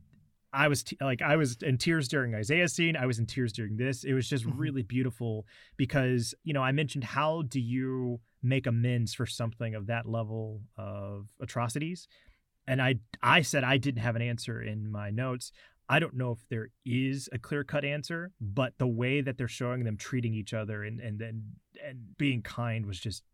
I 0.52 0.66
was 0.66 0.82
t- 0.82 0.96
like 1.00 1.22
I 1.22 1.36
was 1.36 1.56
in 1.62 1.78
tears 1.78 2.08
during 2.08 2.34
Isaiah's 2.34 2.72
scene. 2.72 2.96
I 2.96 3.06
was 3.06 3.20
in 3.20 3.26
tears 3.26 3.52
during 3.52 3.76
this. 3.76 4.02
It 4.02 4.12
was 4.14 4.28
just 4.28 4.44
Mhm. 4.44 4.58
really 4.58 4.82
beautiful 4.82 5.46
because 5.76 6.34
you 6.42 6.52
know 6.52 6.62
I 6.62 6.72
mentioned 6.72 7.04
how 7.04 7.42
do 7.42 7.60
you 7.60 8.20
make 8.42 8.66
amends 8.66 9.14
for 9.14 9.26
something 9.26 9.74
of 9.76 9.86
that 9.86 10.06
level 10.06 10.62
of 10.76 11.28
atrocities, 11.40 12.08
and 12.70 12.80
I 12.80 12.94
I 13.22 13.42
said 13.42 13.64
I 13.64 13.76
didn't 13.78 14.02
have 14.02 14.16
an 14.16 14.22
answer 14.22 14.62
in 14.62 14.90
my 14.90 15.10
notes. 15.10 15.50
I 15.88 15.98
don't 15.98 16.14
know 16.14 16.30
if 16.30 16.38
there 16.48 16.68
is 16.86 17.28
a 17.32 17.38
clear 17.38 17.64
cut 17.64 17.84
answer, 17.84 18.30
but 18.40 18.74
the 18.78 18.86
way 18.86 19.20
that 19.22 19.36
they're 19.36 19.48
showing 19.48 19.82
them 19.84 19.96
treating 19.96 20.34
each 20.34 20.54
other 20.54 20.84
and 20.84 21.00
and 21.00 21.20
and, 21.20 21.42
and 21.84 22.16
being 22.16 22.42
kind 22.42 22.86
was 22.86 22.98
just 23.00 23.24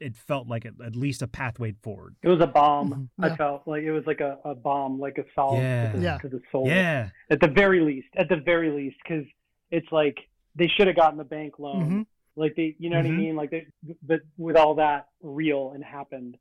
it 0.00 0.16
felt 0.16 0.48
like 0.48 0.64
at, 0.64 0.74
at 0.84 0.96
least 0.96 1.22
a 1.22 1.26
pathway 1.28 1.72
forward. 1.82 2.14
It 2.22 2.28
was 2.28 2.40
a 2.40 2.46
balm. 2.48 3.10
Mhm. 3.20 3.32
I 3.32 3.36
felt 3.36 3.62
like 3.66 3.82
it 3.84 3.92
was 3.92 4.04
like 4.06 4.20
a, 4.20 4.38
a 4.44 4.54
balm, 4.54 4.98
like 4.98 5.18
a 5.18 5.24
solid 5.36 5.58
Yeah. 5.60 5.92
to, 5.92 5.98
the, 5.98 6.02
Yeah. 6.04 6.18
to 6.18 6.28
the 6.28 6.40
soul. 6.50 6.66
Yeah. 6.66 7.10
At 7.30 7.40
the 7.40 7.46
very 7.48 7.80
least, 7.80 8.08
at 8.16 8.28
the 8.28 8.36
very 8.36 8.70
least, 8.70 8.96
because 9.04 9.24
it's 9.70 9.86
like 9.92 10.16
they 10.56 10.66
should 10.68 10.86
have 10.88 10.96
gotten 10.96 11.16
the 11.18 11.24
bank 11.24 11.58
loan. 11.60 11.90
Mhm. 11.90 12.06
Like 12.36 12.56
they, 12.56 12.74
you 12.80 12.90
know 12.90 12.96
what 12.96 13.06
I 13.06 13.10
Mhm. 13.10 13.16
mean? 13.16 13.36
Like, 13.36 13.50
they, 13.50 13.66
but 14.02 14.20
with 14.36 14.56
all 14.56 14.74
that 14.76 15.06
real 15.22 15.70
and 15.74 15.84
happened, 15.84 16.38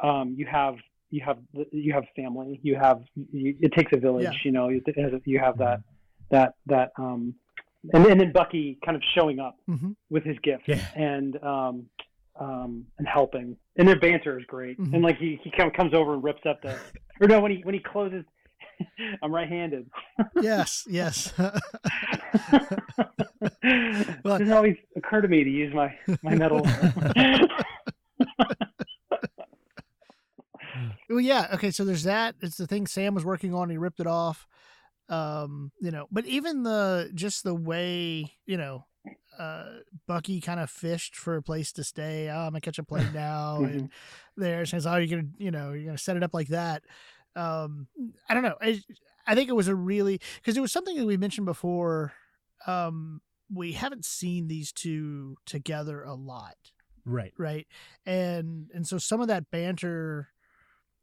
um, 0.00 0.34
you 0.36 0.46
have 0.46 0.76
you 1.12 1.20
have 1.24 1.38
you 1.70 1.92
have 1.92 2.04
family. 2.16 2.58
You 2.64 2.74
have 2.76 3.02
you, 3.32 3.54
it 3.60 3.72
takes 3.74 3.92
a 3.92 3.98
village. 3.98 4.24
Yeah. 4.24 4.32
You 4.44 4.50
know, 4.52 4.68
you 5.24 5.38
have 5.38 5.58
that 5.58 5.80
that 6.30 6.54
that 6.66 6.90
um, 6.98 7.34
and, 7.92 8.06
and 8.06 8.18
then 8.20 8.32
Bucky 8.32 8.78
kind 8.84 8.96
of 8.96 9.02
showing 9.14 9.38
up 9.38 9.56
Mhm. 9.68 9.94
with 10.10 10.24
his 10.24 10.38
gift 10.42 10.64
Yeah. 10.66 10.80
and 10.96 11.36
um, 11.44 11.86
um, 12.40 12.86
and 12.98 13.06
helping. 13.06 13.56
And 13.76 13.86
their 13.86 13.98
banter 13.98 14.38
is 14.38 14.44
great. 14.46 14.78
Mhm. 14.80 14.94
And 14.94 15.02
like 15.04 15.18
he 15.18 15.38
he 15.44 15.50
come, 15.50 15.70
comes 15.70 15.92
over 15.94 16.14
and 16.14 16.24
rips 16.24 16.42
up 16.48 16.62
the 16.62 16.76
or 17.20 17.28
no 17.28 17.40
when 17.40 17.52
he 17.52 17.60
when 17.62 17.74
he 17.74 17.80
closes. 17.80 18.24
I'm 19.22 19.32
right-handed. 19.34 19.88
Yes, 20.40 20.86
yes. 20.90 21.32
it 23.62 24.22
doesn't 24.24 24.50
always 24.52 24.76
occur 24.96 25.20
to 25.20 25.28
me 25.28 25.44
to 25.44 25.50
use 25.50 25.72
my 25.74 25.94
my 26.22 26.34
metal. 26.34 26.66
well, 31.12 31.20
yeah. 31.20 31.48
Okay, 31.54 31.70
so 31.70 31.84
there's 31.84 32.04
that. 32.04 32.34
It's 32.40 32.56
the 32.56 32.66
thing 32.66 32.86
Sam 32.86 33.14
was 33.14 33.24
working 33.24 33.54
on. 33.54 33.70
He 33.70 33.76
ripped 33.78 34.00
it 34.00 34.06
off. 34.06 34.46
Um, 35.08 35.72
you 35.80 35.90
know, 35.90 36.06
but 36.10 36.26
even 36.26 36.62
the 36.62 37.10
just 37.14 37.44
the 37.44 37.54
way 37.54 38.32
you 38.46 38.56
know, 38.56 38.86
uh, 39.38 39.64
Bucky 40.06 40.40
kind 40.40 40.60
of 40.60 40.70
fished 40.70 41.16
for 41.16 41.36
a 41.36 41.42
place 41.42 41.72
to 41.72 41.84
stay. 41.84 42.28
Oh, 42.28 42.38
I'm 42.40 42.50
gonna 42.52 42.60
catch 42.60 42.78
a 42.78 42.84
plane 42.84 43.12
now, 43.14 43.62
and 43.62 43.90
there 44.36 44.64
says, 44.66 44.86
"Oh, 44.86 44.96
you're 44.96 45.18
gonna, 45.18 45.32
you 45.38 45.50
know, 45.50 45.72
you're 45.72 45.86
gonna 45.86 45.98
set 45.98 46.16
it 46.16 46.22
up 46.22 46.34
like 46.34 46.48
that." 46.48 46.82
Um, 47.34 47.88
I 48.28 48.34
don't 48.34 48.42
know. 48.42 48.56
I, 48.60 48.80
I 49.26 49.34
think 49.34 49.48
it 49.48 49.56
was 49.56 49.68
a 49.68 49.74
really 49.74 50.20
because 50.36 50.56
it 50.56 50.60
was 50.60 50.72
something 50.72 50.96
that 50.96 51.06
we 51.06 51.16
mentioned 51.16 51.46
before. 51.46 52.12
Um, 52.66 53.20
we 53.52 53.72
haven't 53.72 54.04
seen 54.04 54.48
these 54.48 54.72
two 54.72 55.36
together 55.44 56.04
a 56.04 56.14
lot 56.14 56.56
Right. 57.04 57.34
right 57.36 57.66
and 58.06 58.70
and 58.72 58.86
so 58.86 58.96
some 58.96 59.20
of 59.20 59.28
that 59.28 59.50
banter 59.50 60.28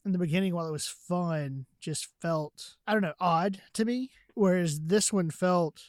in 0.06 0.12
the 0.12 0.18
beginning 0.18 0.54
while 0.56 0.68
it 0.68 0.72
was 0.72 0.88
fun 0.88 1.66
just 1.80 2.08
felt 2.22 2.76
i 2.88 2.94
don't 2.94 3.02
know 3.02 3.14
odd 3.20 3.62
to 3.74 3.86
me 3.86 4.10
whereas 4.34 4.80
this 4.82 5.12
one 5.12 5.30
felt 5.30 5.84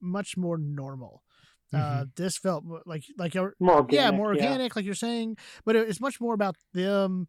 much 0.00 0.36
more 0.36 0.58
normal. 0.58 1.22
Uh 1.72 2.04
this 2.14 2.36
felt 2.36 2.62
like 2.86 3.02
like 3.18 3.34
a- 3.34 3.50
more 3.58 3.76
organic, 3.76 3.92
yeah. 3.92 4.10
more 4.12 4.28
organic 4.28 4.76
like 4.76 4.84
you're 4.84 4.94
saying 4.94 5.36
but 5.64 5.74
it- 5.74 5.88
it's 5.88 6.00
much 6.00 6.20
more 6.20 6.34
about 6.34 6.56
them 6.72 7.26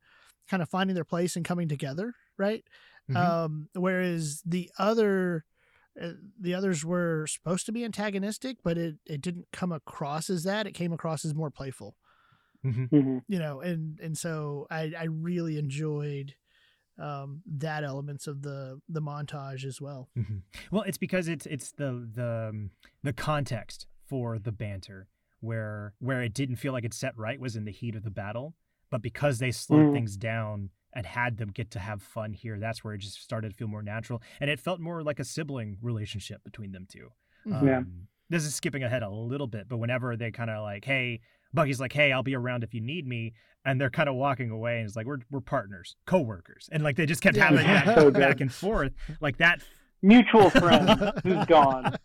kind 0.49 0.61
of 0.61 0.69
finding 0.69 0.93
their 0.93 1.05
place 1.05 1.35
and 1.35 1.43
coming 1.45 1.67
together 1.67 2.13
right? 2.37 2.63
Mhm. 3.09 3.15
um 3.15 3.69
whereas 3.73 4.41
the 4.45 4.69
other 4.77 5.45
uh, 5.99 6.11
the 6.39 6.53
others 6.53 6.83
were 6.83 7.25
supposed 7.27 7.65
to 7.65 7.71
be 7.71 7.83
antagonistic 7.85 8.57
but 8.63 8.77
it 8.77 8.95
it 9.05 9.21
didn't 9.21 9.47
come 9.53 9.71
across 9.71 10.29
as 10.29 10.43
that. 10.43 10.67
It 10.67 10.73
came 10.73 10.91
across 10.93 11.23
as 11.25 11.33
more 11.33 11.49
playful 11.49 11.95
Mhm. 12.65 12.89
Mhm. 12.89 13.21
you 13.27 13.39
know 13.39 13.61
and 13.61 13.99
and 13.99 14.17
so 14.17 14.65
i 14.71 14.91
i 14.99 15.03
really 15.05 15.57
enjoyed 15.57 16.35
um 16.97 17.41
that 17.45 17.83
elements 17.83 18.25
of 18.27 18.41
the 18.41 18.79
the 18.89 19.01
montage 19.01 19.63
as 19.65 19.79
well 19.81 20.09
Mhm. 20.17 20.41
Well, 20.71 20.83
it's 20.83 20.97
because 20.97 21.27
it's 21.27 21.45
it's 21.45 21.71
the 21.73 22.09
the 22.13 22.47
um, 22.49 22.71
the 23.03 23.13
context 23.13 23.85
for 24.05 24.39
the 24.39 24.51
banter 24.51 25.07
where 25.41 25.93
where 25.99 26.21
it 26.21 26.33
didn't 26.33 26.55
feel 26.57 26.71
like 26.73 26.85
it 26.85 26.93
set 26.93 27.17
right 27.17 27.39
was 27.39 27.55
in 27.55 27.65
the 27.65 27.71
heat 27.71 27.95
of 27.95 28.03
the 28.03 28.11
battle, 28.11 28.55
but 28.89 29.01
because 29.01 29.39
they 29.39 29.51
slowed 29.51 29.87
Mm. 29.87 29.93
things 29.93 30.15
down 30.17 30.69
and 30.93 31.05
had 31.05 31.37
them 31.37 31.49
get 31.51 31.69
to 31.71 31.79
have 31.79 32.01
fun 32.01 32.31
here, 32.33 32.57
that's 32.57 32.81
where 32.83 32.93
it 32.93 32.99
just 32.99 33.21
started 33.21 33.49
to 33.51 33.55
feel 33.57 33.67
more 33.67 33.83
natural, 33.83 34.21
and 34.39 34.49
it 34.49 34.59
felt 34.61 34.79
more 34.79 35.03
like 35.03 35.19
a 35.19 35.25
sibling 35.25 35.77
relationship 35.81 36.41
between 36.45 36.71
them 36.71 36.85
two. 36.87 37.09
Mhm. 37.45 37.67
Yeah. 37.67 37.77
Um, 37.79 38.07
this 38.29 38.45
is 38.45 38.55
skipping 38.55 38.83
ahead 38.83 39.03
a 39.03 39.09
little 39.09 39.47
bit, 39.47 39.67
but 39.67 39.77
whenever 39.77 40.15
they 40.15 40.31
kind 40.31 40.49
of 40.49 40.63
like, 40.63 40.85
hey, 40.85 41.19
Bucky's 41.55 41.79
like, 41.79 41.93
hey, 41.93 42.11
I'll 42.11 42.23
be 42.23 42.35
around 42.35 42.63
if 42.63 42.73
you 42.73 42.81
need 42.81 43.07
me, 43.07 43.33
and 43.65 43.79
they're 43.81 43.89
kind 43.89 44.07
of 44.09 44.15
walking 44.15 44.51
away, 44.51 44.77
and 44.79 44.87
it's 44.87 44.95
like 44.95 45.05
we're 45.07 45.19
we're 45.31 45.39
partners, 45.41 45.95
co-workers, 46.05 46.69
and 46.71 46.83
like 46.83 46.95
they 46.97 47.05
just 47.05 47.21
kept 47.21 47.35
Yeah. 47.37 47.45
having 47.49 47.65
that 47.65 47.95
So 47.97 48.11
back 48.11 48.41
and 48.41 48.53
forth, 48.53 48.91
like 49.21 49.37
that 49.37 49.61
mutual 50.01 50.49
friend 50.51 51.11
who's 51.23 51.45
gone. 51.47 51.95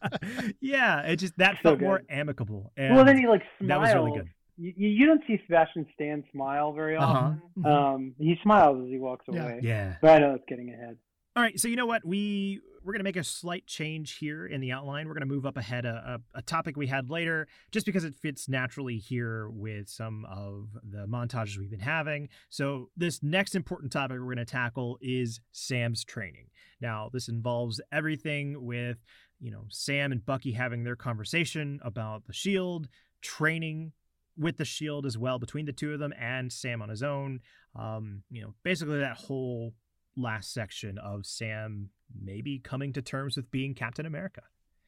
yeah, 0.61 1.01
it 1.03 1.17
just 1.17 1.37
that 1.39 1.57
So 1.57 1.71
felt 1.71 1.81
more 1.81 2.03
amicable. 2.09 2.73
And 2.77 2.95
well, 2.95 3.05
then 3.05 3.19
he 3.19 3.27
like 3.27 3.43
smiles. 3.59 3.69
that 3.69 3.81
was 3.81 3.95
really 3.95 4.19
good. 4.19 4.29
You, 4.57 4.73
you 4.77 5.07
don't 5.07 5.23
see 5.27 5.41
Sebastian 5.47 5.87
Stan 5.95 6.23
smile 6.33 6.73
very 6.73 6.97
Uh-huh. 6.97 7.13
often. 7.13 7.43
Mhm. 7.59 7.67
Um, 7.95 8.15
he 8.19 8.37
smiles 8.43 8.83
as 8.85 8.91
he 8.91 8.99
walks 8.99 9.25
Yeah. 9.31 9.43
away. 9.43 9.61
Yeah. 9.63 9.95
But 10.03 10.11
I 10.11 10.19
know 10.19 10.35
it's 10.35 10.45
getting 10.49 10.73
ahead. 10.73 10.97
All 11.37 11.43
right, 11.43 11.59
so 11.59 11.69
you 11.69 11.77
know 11.77 11.87
what? 11.87 12.05
We 12.05 12.61
we're 12.83 12.93
gonna 12.93 13.05
make 13.05 13.17
a 13.17 13.25
slight 13.25 13.67
change 13.67 14.17
here 14.17 14.47
in 14.47 14.61
the 14.61 14.73
outline. 14.73 15.07
We're 15.07 15.15
gonna 15.15 15.27
move 15.27 15.47
up 15.47 15.57
ahead 15.57 15.85
a, 15.85 16.21
a, 16.35 16.39
a 16.39 16.43
topic 16.43 16.77
we 16.77 16.87
had 16.87 17.11
later, 17.11 17.47
just 17.71 17.87
because 17.87 18.05
it 18.05 18.15
fits 18.15 18.49
naturally 18.49 18.97
here 18.97 19.49
with 19.51 19.89
some 19.89 20.25
of 20.25 20.69
the 20.83 21.07
montages 21.07 21.59
we've 21.59 21.71
been 21.71 21.81
having. 21.81 22.29
So 22.49 22.91
this 22.97 23.23
next 23.23 23.55
important 23.55 23.93
topic 23.93 24.19
we're 24.19 24.35
gonna 24.35 24.45
tackle 24.45 24.99
is 25.01 25.41
Sam's 25.53 26.05
training. 26.05 26.47
Now 26.81 27.11
this 27.13 27.29
involves 27.29 27.81
everything 27.93 28.65
with 28.65 28.99
you 29.41 29.51
know 29.51 29.65
Sam 29.69 30.13
and 30.13 30.25
Bucky 30.25 30.53
having 30.53 30.85
their 30.85 30.97
conversation 30.97 31.81
about 31.83 32.27
the 32.27 32.33
shield, 32.33 32.89
training 33.21 33.93
with 34.39 34.57
the 34.57 34.65
shield 34.65 35.05
as 35.05 35.19
well 35.19 35.39
between 35.39 35.67
the 35.67 35.73
two 35.73 35.93
of 35.93 36.01
them, 36.01 36.15
and 36.19 36.53
Sam 36.53 36.81
on 36.81 36.89
his 36.89 37.03
own. 37.03 37.41
Um, 37.77 38.23
you 38.31 38.43
know, 38.43 38.55
basically 38.63 38.99
that 38.99 39.19
whole 39.19 39.75
last 40.17 40.53
section 40.53 40.99
of 40.99 41.27
Sam 41.27 41.91
maybe 42.19 42.59
coming 42.59 42.93
to 42.95 43.03
terms 43.03 43.37
with 43.37 43.51
being 43.51 43.75
Captain 43.75 44.07
America. 44.07 44.43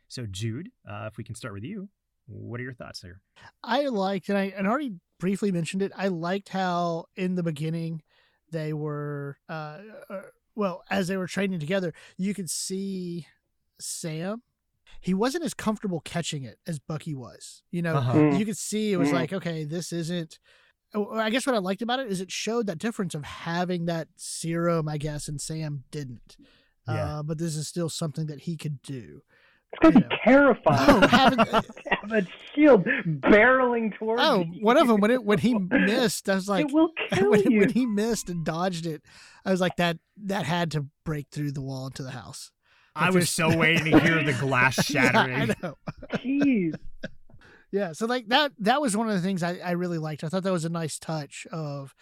So, 0.09 0.27
Jude, 0.27 0.71
uh, 0.89 1.09
if 1.11 1.17
we 1.17 1.25
can 1.25 1.35
start 1.35 1.55
with 1.55 1.65
you, 1.65 1.89
what 2.27 2.61
are 2.61 2.63
your 2.65 2.75
thoughts 2.75 3.01
there? 3.01 3.21
I 3.65 3.87
liked, 3.89 4.29
and 4.29 4.39
I 4.39 4.53
and 4.57 4.67
already 4.67 4.95
briefly 5.19 5.51
mentioned 5.53 5.83
it. 5.83 5.93
I 5.97 6.09
liked 6.09 6.51
how 6.51 7.07
in 7.17 7.35
the 7.35 7.43
beginning 7.43 8.03
they 8.51 8.73
were, 8.73 9.39
uh, 9.49 9.79
uh, 10.11 10.21
well, 10.55 10.85
as 10.91 11.09
they 11.09 11.17
were 11.17 11.27
training 11.27 11.61
together, 11.61 11.95
you 12.19 12.35
could 12.35 12.51
see 12.51 13.27
Sam. 13.81 14.43
He 15.01 15.15
wasn't 15.15 15.45
as 15.45 15.55
comfortable 15.55 16.01
catching 16.01 16.45
it 16.45 16.59
as 16.67 16.79
Bucky 16.79 17.15
was. 17.15 17.63
You 17.71 17.83
know, 17.83 17.97
Uh-huh. 17.97 18.13
Mm. 18.15 18.39
you 18.39 18.45
could 18.45 18.59
see 18.59 18.93
it 18.93 18.99
was 18.99 19.09
Mm. 19.09 19.15
like, 19.15 19.33
okay, 19.33 19.65
this 19.65 19.93
isn't. 19.93 20.39
oh, 20.95 21.11
I 21.15 21.31
guess 21.31 21.47
what 21.47 21.55
I 21.55 21.59
liked 21.59 21.81
about 21.81 22.01
it 22.01 22.09
is 22.09 22.21
it 22.21 22.31
showed 22.31 22.67
that 22.67 22.77
difference 22.77 23.15
of 23.15 23.25
having 23.25 23.87
that 23.87 24.09
serum, 24.17 24.89
I 24.89 24.99
guess, 24.99 25.27
and 25.27 25.41
Sam 25.41 25.85
didn't. 25.91 26.37
Yeah. 26.89 27.19
Uh, 27.19 27.23
but 27.23 27.39
this 27.39 27.57
is 27.57 27.69
still 27.69 27.89
something 27.89 28.27
that 28.27 28.41
he 28.41 28.57
could 28.57 28.83
do. 28.83 29.23
It's 29.73 29.79
going 29.81 29.95
to 29.95 30.01
Yeah. 30.01 30.09
be 30.09 30.17
terrifying. 30.25 31.03
Oh, 31.03 31.07
having- 31.07 31.39
have 31.91 32.13
a 32.13 32.27
shield 32.55 32.85
barreling 32.85 33.97
towards 33.97 34.23
Oh, 34.23 34.41
you. 34.41 34.63
one 34.65 34.77
of 34.77 34.87
them 34.89 35.01
when 35.01 35.11
it 35.11 35.25
when 35.25 35.39
he 35.39 35.55
missed, 35.71 36.29
I 36.29 36.35
was 36.35 36.49
like, 36.49 36.67
it 36.69 36.73
will 36.73 36.91
kill 37.11 37.31
when, 37.31 37.51
you. 37.51 37.61
when 37.61 37.71
he 37.71 37.87
missed 37.87 38.29
and 38.29 38.45
dodged 38.45 38.85
it, 38.87 39.03
I 39.45 39.51
was 39.51 39.61
like 39.61 39.77
that 39.77 39.99
that 40.25 40.45
had 40.45 40.71
to 40.73 40.87
break 41.05 41.29
through 41.31 41.53
the 41.53 41.63
wall 41.63 41.87
into 41.87 42.03
the 42.03 42.11
house. 42.11 42.51
I 42.95 43.07
Like, 43.07 43.15
was 43.15 43.31
so 43.31 43.57
waiting 43.57 43.91
to 43.93 44.01
hear 44.01 44.23
the 44.23 44.35
glass 44.35 44.91
Yeah, 44.91 45.11
shattering. 45.11 45.51
I 45.51 45.55
know. 45.63 45.75
Jeez. 46.15 46.75
Yeah, 47.71 47.93
so 47.93 48.05
like 48.05 48.27
that 48.29 48.53
that 48.59 48.83
was 48.83 48.95
one 48.95 49.09
of 49.09 49.15
the 49.15 49.23
things 49.23 49.43
I, 49.43 49.57
I 49.65 49.71
really 49.71 49.97
liked. 49.97 50.23
I 50.25 50.29
thought 50.29 50.43
that 50.43 50.53
was 50.53 50.67
a 50.67 50.69
nice 50.69 50.99
touch 50.99 51.47
of 51.51 51.95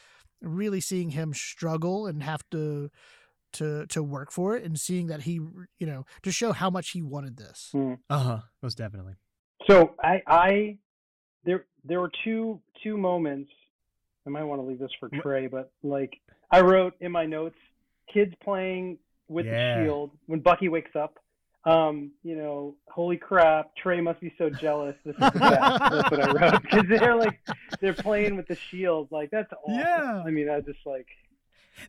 really 0.42 0.80
seeing 0.80 1.10
him 1.10 1.32
struggle 1.32 2.08
and 2.08 2.24
have 2.24 2.42
to 2.50 2.90
to 3.55 3.86
to 3.86 4.03
work 4.03 4.30
for 4.30 4.57
it 4.57 4.64
and 4.64 4.78
seeing 4.78 5.07
that 5.09 5.22
he 5.22 5.34
you 5.34 5.86
know 5.86 6.05
to 6.22 6.30
show 6.32 6.53
how 6.53 6.70
much 6.70 6.90
he 6.90 7.03
wanted 7.03 7.36
this. 7.36 7.72
Uh 7.74 8.18
huh. 8.18 8.38
Most 8.62 8.78
definitely. 8.78 9.14
So 9.68 9.94
I, 10.03 10.22
I, 10.26 10.78
there, 11.44 11.66
there 11.84 12.01
were 12.01 12.11
two, 12.24 12.61
two 12.82 12.96
moments. 12.96 13.51
I 14.26 14.30
might 14.30 14.44
want 14.44 14.61
to 14.61 14.66
leave 14.66 14.78
this 14.78 14.90
for 14.98 15.09
Trey, 15.20 15.48
but 15.48 15.70
like 15.82 16.18
I 16.51 16.62
wrote 16.62 16.94
in 17.01 17.12
my 17.12 17.26
notes, 17.26 17.59
kids 18.12 18.32
playing 18.42 18.98
with 19.28 19.44
Yeah. 19.46 19.78
the 19.78 19.84
shield 19.84 20.11
when 20.26 20.40
Bucky 20.40 20.68
wakes 20.68 20.96
up. 20.96 21.18
Um, 21.64 22.12
you 22.22 22.36
know, 22.36 22.74
holy 22.88 23.18
crap, 23.18 23.76
Trey 23.76 24.01
must 24.01 24.18
be 24.20 24.32
so 24.38 24.48
jealous. 24.48 24.96
This 25.05 25.14
is 25.14 25.20
the 25.20 25.30
best. 25.38 25.40
that's 25.92 26.11
what 26.11 26.20
I 26.20 26.32
wrote 26.53 26.62
because 26.62 26.84
they're 26.88 27.16
like, 27.16 27.38
they're 27.82 27.92
playing 27.92 28.36
with 28.36 28.48
the 28.48 28.57
shield. 28.57 29.09
Like 29.11 29.30
that's 29.30 29.53
awesome. 29.64 29.78
Yeah. 29.78 30.22
I 30.24 30.30
mean, 30.30 30.48
I 30.48 30.61
just 30.61 30.78
like, 30.86 31.07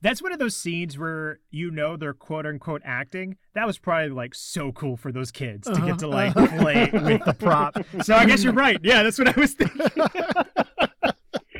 That's 0.01 0.21
one 0.21 0.31
of 0.31 0.39
those 0.39 0.55
scenes 0.55 0.97
where 0.97 1.39
you 1.49 1.71
know 1.71 1.97
they're 1.97 2.13
quote 2.13 2.45
unquote 2.45 2.81
acting. 2.85 3.37
That 3.55 3.65
was 3.67 3.77
probably 3.77 4.09
like 4.09 4.33
so 4.35 4.71
cool 4.71 4.95
for 4.97 5.11
those 5.11 5.31
kids 5.31 5.67
to 5.67 5.81
get 5.85 5.99
to 5.99 6.07
like 6.07 6.35
Uh-huh. 6.37 6.59
play 6.59 6.89
with 6.93 7.23
the 7.25 7.33
prop. 7.33 7.77
So 8.03 8.15
I 8.15 8.25
guess 8.25 8.43
you're 8.43 8.53
right. 8.53 8.79
Yeah, 8.83 9.03
that's 9.03 9.17
what 9.19 9.27
I 9.35 9.39
was 9.39 9.53
thinking. 9.53 9.87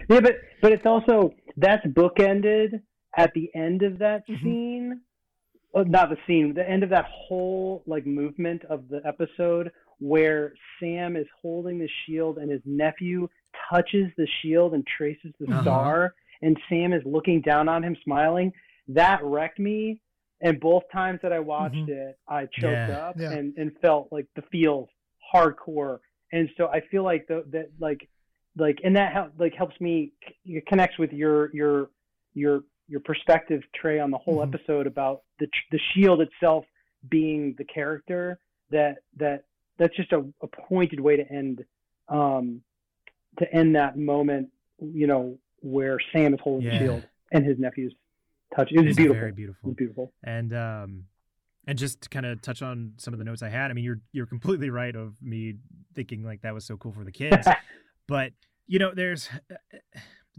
Yeah, 0.10 0.20
but 0.20 0.36
but 0.62 0.72
it's 0.74 0.86
also 0.86 1.34
that's 1.58 1.86
bookended 1.88 2.82
at 3.18 3.34
the 3.34 3.50
end 3.56 3.82
of 3.82 3.98
that 4.00 4.28
Mhm. 4.28 4.42
scene. 4.44 5.02
Oh, 5.74 5.84
not 5.84 6.10
the 6.10 6.18
scene, 6.28 6.54
the 6.54 6.70
end 6.70 6.84
of 6.84 6.90
that 6.90 7.06
whole 7.10 7.82
like 7.88 8.06
movement 8.06 8.64
of 8.66 8.90
the 8.90 9.02
episode 9.06 9.72
where 10.00 10.54
Sam 10.80 11.16
is 11.16 11.28
holding 11.42 11.80
the 11.80 11.88
shield 12.06 12.40
and 12.40 12.52
his 12.52 12.62
nephew 12.66 13.30
touches 13.70 14.08
the 14.18 14.28
shield 14.42 14.74
and 14.74 14.86
traces 14.98 15.32
the 15.40 15.50
Uh-huh. 15.50 15.62
star, 15.62 16.14
and 16.42 16.58
Sam 16.70 16.94
is 16.94 17.02
looking 17.06 17.42
down 17.42 17.68
on 17.70 17.84
him, 17.84 17.96
smiling. 18.04 18.52
That 18.88 19.24
wrecked 19.24 19.60
me. 19.60 20.00
And 20.42 20.60
both 20.60 20.84
times 20.92 21.20
that 21.22 21.32
I 21.32 21.40
watched 21.40 21.76
Mhm. 21.76 21.90
it, 21.90 22.20
I 22.28 22.48
choked 22.48 22.90
Yeah. 22.90 22.98
up 22.98 23.16
Yeah. 23.20 23.32
and, 23.32 23.56
and 23.58 23.78
felt 23.80 24.12
like 24.12 24.26
the 24.36 24.42
feels 24.44 24.90
hardcore. 25.34 26.00
And 26.32 26.50
so 26.58 26.68
I 26.68 26.82
feel 26.82 27.04
like 27.04 27.28
the, 27.28 27.44
that 27.52 27.70
like 27.80 28.08
like 28.58 28.80
and 28.84 28.96
that 28.96 29.14
help, 29.14 29.32
like 29.40 29.54
helps 29.54 29.80
me 29.80 30.12
c- 30.46 30.62
connects 30.68 30.98
with 30.98 31.14
your 31.14 31.52
your 31.54 31.90
your 32.34 32.64
your 32.88 33.00
perspective 33.02 33.62
Trey 33.74 34.00
on 34.00 34.12
the 34.12 34.18
whole 34.18 34.40
Mhm. 34.40 34.48
episode 34.54 34.88
about 34.88 35.22
the 35.40 35.48
the 35.72 35.80
shield 35.94 36.22
itself 36.22 36.66
being 37.10 37.54
the 37.58 37.64
character 37.66 38.40
that 38.72 38.98
that 39.18 39.46
that's 39.78 39.96
just 39.96 40.12
a, 40.12 40.26
a 40.42 40.48
pointed 40.48 41.00
way 41.00 41.16
to 41.16 41.32
end 41.32 41.64
um 42.10 42.62
to 43.38 43.54
end 43.54 43.76
that 43.76 43.98
moment 43.98 44.50
you 44.80 45.08
know 45.08 45.38
where 45.62 45.98
Sam 46.12 46.34
is 46.34 46.40
holding 46.44 46.68
Yeah. 46.68 46.80
the 46.80 46.86
shield 46.86 47.08
and 47.32 47.46
his 47.46 47.58
nephew's 47.60 47.94
touch 48.56 48.72
it 48.72 48.78
was 48.80 48.88
It's 48.90 48.98
beautiful 48.98 49.20
very 49.20 49.30
it 49.32 49.36
beautiful. 49.36 49.70
was 49.70 49.76
beautiful 49.76 50.14
And 50.24 50.54
um 50.54 51.04
and 51.68 51.78
just 51.78 52.02
to 52.02 52.10
kind 52.10 52.26
of 52.26 52.42
touch 52.42 52.62
on 52.62 52.94
some 52.98 53.14
of 53.14 53.20
the 53.20 53.24
notes 53.26 53.44
I 53.44 53.50
had, 53.50 53.70
I 53.72 53.74
mean 53.74 53.84
you're 53.84 54.02
you're 54.12 54.26
completely 54.26 54.70
right 54.70 54.96
of 54.96 55.14
me 55.22 55.56
thinking 55.96 56.24
like 56.24 56.42
that 56.42 56.54
was 56.54 56.66
so 56.66 56.76
cool 56.78 56.92
for 56.92 57.04
the 57.04 57.12
kids. 57.12 57.48
but 58.08 58.34
you 58.68 58.80
know, 58.80 58.94
there's 58.94 59.30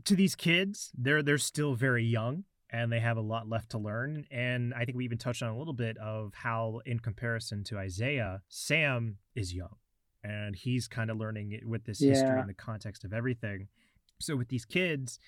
to 0.05 0.17
these 0.17 0.35
kids, 0.35 0.91
they're 0.97 1.23
they're 1.23 1.39
still 1.39 1.75
very 1.75 2.05
young 2.05 2.45
and 2.71 2.91
they 2.91 3.01
have 3.01 3.19
a 3.19 3.21
lot 3.21 3.49
left 3.49 3.71
to 3.71 3.79
learn. 3.79 4.25
And 4.31 4.73
I 4.75 4.85
think 4.87 4.97
we 4.97 5.05
even 5.05 5.19
touched 5.19 5.43
on 5.43 5.51
a 5.51 5.59
little 5.59 5.75
bit 5.75 5.97
of 5.99 6.33
how 6.35 6.81
in 6.87 6.99
comparison 6.99 7.63
to 7.65 7.79
Isaiah, 7.79 8.41
Sam 8.49 9.19
is 9.35 9.55
young 9.55 9.77
and 10.25 10.57
he's 10.57 10.89
kind 10.89 11.11
of 11.11 11.19
learning 11.19 11.53
it 11.53 11.67
with 11.67 11.85
this 11.85 12.01
history 12.01 12.29
Yeah. 12.31 12.41
in 12.41 12.47
the 12.47 12.55
context 12.55 13.05
of 13.05 13.13
everything. 13.13 13.69
So 14.21 14.37
with 14.37 14.49
these 14.49 14.65
kids, 14.65 15.19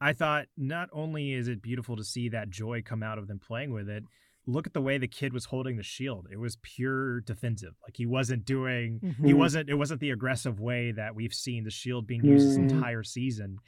I 0.00 0.12
thought 0.12 0.46
not 0.56 0.88
only 0.92 1.32
is 1.32 1.48
it 1.48 1.60
beautiful 1.62 1.96
to 1.96 2.04
see 2.04 2.28
that 2.30 2.50
joy 2.50 2.82
come 2.82 3.02
out 3.02 3.18
of 3.18 3.26
them 3.28 3.38
playing 3.38 3.72
with 3.72 3.88
it, 3.88 4.04
look 4.46 4.66
at 4.66 4.72
the 4.72 4.80
way 4.80 4.96
the 4.96 5.08
kid 5.08 5.32
was 5.32 5.46
holding 5.46 5.76
the 5.76 5.82
shield. 5.82 6.26
It 6.32 6.38
was 6.38 6.56
pure 6.62 7.20
defensive. 7.20 7.74
Like 7.82 7.96
he 7.96 8.06
wasn't 8.06 8.44
doing 8.44 9.00
he 9.02 9.32
Mhm. 9.32 9.36
wasn't 9.36 9.68
it 9.68 9.74
wasn't 9.74 10.00
the 10.00 10.10
aggressive 10.10 10.60
way 10.60 10.92
that 10.92 11.14
we've 11.14 11.34
seen 11.34 11.64
the 11.64 11.70
shield 11.70 12.06
being 12.06 12.24
used 12.24 12.48
this 12.48 12.56
Mhm. 12.58 12.70
entire 12.72 13.02
season. 13.02 13.58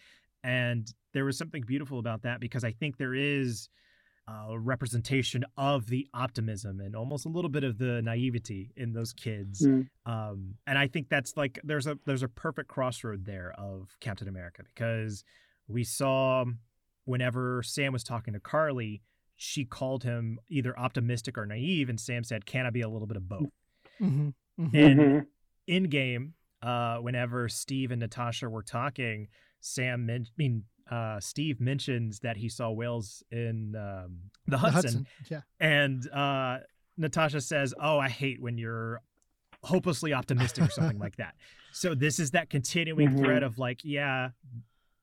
And 0.43 0.91
there 1.13 1.25
was 1.27 1.37
something 1.37 1.65
beautiful 1.67 1.99
about 1.99 2.23
that 2.23 2.41
because 2.41 2.65
I 2.65 2.73
think 2.73 2.97
there 2.97 3.15
is 3.15 3.69
a 4.51 4.59
representation 4.59 5.45
of 5.57 5.87
the 5.89 6.07
optimism 6.15 6.81
and 6.81 6.95
almost 6.95 7.27
a 7.27 7.29
little 7.29 7.49
bit 7.51 7.65
of 7.65 7.79
the 7.79 8.01
naivety 8.03 8.71
in 8.77 8.93
those 8.93 9.13
kids. 9.13 9.67
Mm. 9.67 9.89
Um, 10.07 10.55
and 10.67 10.79
I 10.79 10.87
think 10.89 11.09
that's 11.09 11.37
like 11.37 11.59
there's 11.65 11.87
a 11.87 11.99
there's 12.07 12.23
a 12.23 12.29
perfect 12.29 12.69
crossroad 12.69 13.25
there 13.25 13.53
of 13.59 13.97
Captain 14.01 14.29
America 14.29 14.63
because 14.65 15.25
we 15.69 15.85
saw 15.85 16.45
whenever 17.05 17.63
Sam 17.63 17.93
was 17.93 18.05
talking 18.05 18.35
to 18.35 18.41
Karli, 18.41 19.03
she 19.37 19.65
called 19.65 20.05
him 20.05 20.39
either 20.49 20.79
optimistic 20.79 21.39
or 21.39 21.47
naive, 21.47 21.89
and 21.89 21.99
Sam 21.99 22.25
said, 22.25 22.47
"Can 22.47 22.67
I 22.67 22.71
be 22.71 22.83
a 22.83 22.89
little 22.89 23.07
bit 23.07 23.17
of 23.17 23.29
both?" 23.29 23.49
Mm-hmm. 24.01 24.31
In 24.77 24.99
Mhm. 24.99 25.27
Endgame, 25.69 26.33
uh, 26.63 26.99
whenever 26.99 27.49
Steve 27.49 27.91
and 27.91 28.01
Natasha 28.01 28.49
were 28.49 28.63
talking, 28.63 29.29
Sam 29.61 30.05
men- 30.07 30.27
I 30.29 30.33
mean 30.37 30.65
uh, 30.91 31.21
Steve 31.21 31.61
mentions 31.61 32.19
that 32.21 32.37
he 32.37 32.49
saw 32.49 32.71
whales 32.71 33.23
in 33.31 33.75
um, 33.77 34.19
the 34.47 34.53
The 34.53 34.59
Hudson, 34.59 34.73
Hudson. 34.83 35.07
Yeah. 35.31 35.41
and 35.61 36.11
uh, 36.11 36.59
Natasha 36.97 37.41
says, 37.41 37.73
"Oh, 37.81 37.99
I 37.99 38.09
hate 38.09 38.41
when 38.43 38.59
you're 38.59 39.01
hopelessly 39.63 40.13
optimistic 40.13 40.65
or 40.65 40.71
something 40.71 40.99
like 40.99 41.17
that." 41.17 41.35
So 41.73 41.95
this 41.95 42.19
is 42.19 42.33
that 42.33 42.51
continuing 42.51 43.11
Mhm. 43.11 43.19
thread 43.21 43.43
of 43.45 43.57
like, 43.57 43.85
yeah, 43.85 44.31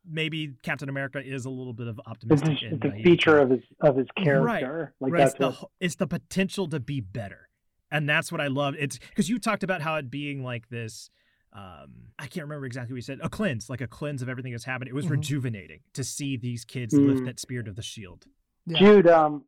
maybe 0.06 0.56
Captain 0.64 0.90
America 0.90 1.22
is 1.26 1.46
a 1.46 1.50
little 1.50 1.72
bit 1.72 1.88
of 1.88 1.98
it's, 1.98 2.08
optimistic. 2.10 2.50
a- 2.64 2.76
it's 2.76 2.84
a 2.84 2.88
naive 2.90 3.04
feature 3.06 3.38
of 3.40 3.50
his 3.52 3.62
of 3.80 3.96
his 3.96 4.08
character 4.22 4.94
like 5.00 5.14
right. 5.14 5.24
It's 5.24 5.34
that's 5.34 5.40
the 5.40 5.62
what 5.62 5.72
it's 5.80 5.96
the 5.96 6.08
potential 6.08 6.68
to 6.68 6.82
be 6.82 7.00
better, 7.00 7.48
and 7.90 8.08
that's 8.10 8.34
what 8.34 8.42
I 8.42 8.48
love. 8.48 8.76
It's 8.78 9.00
because 9.00 9.30
you 9.30 9.40
talked 9.40 9.64
about 9.64 9.82
how 9.82 9.96
it 9.96 10.12
being 10.12 10.44
like 10.44 10.68
this. 10.68 11.10
Um, 11.58 11.90
I 12.20 12.28
can't 12.28 12.44
remember 12.46 12.68
exactly 12.68 12.94
what 12.94 12.98
you 12.98 13.02
said. 13.02 13.20
A 13.24 13.30
cleanse, 13.30 13.68
like 13.68 13.82
a 13.82 13.88
cleanse 13.88 14.22
of 14.22 14.30
everything 14.30 14.52
that's 14.52 14.64
happened. 14.64 14.90
It 14.90 14.94
was 14.94 15.08
Mhm. 15.08 15.12
rejuvenating 15.12 15.80
to 15.94 16.04
see 16.04 16.38
these 16.38 16.64
kids 16.64 16.94
lift 16.94 17.22
Mm. 17.22 17.26
that 17.26 17.40
spirit 17.40 17.68
of 17.68 17.76
the 17.76 17.82
shield. 17.82 18.26
Yeah. 18.68 18.78
Jude, 18.78 19.08
um, 19.08 19.44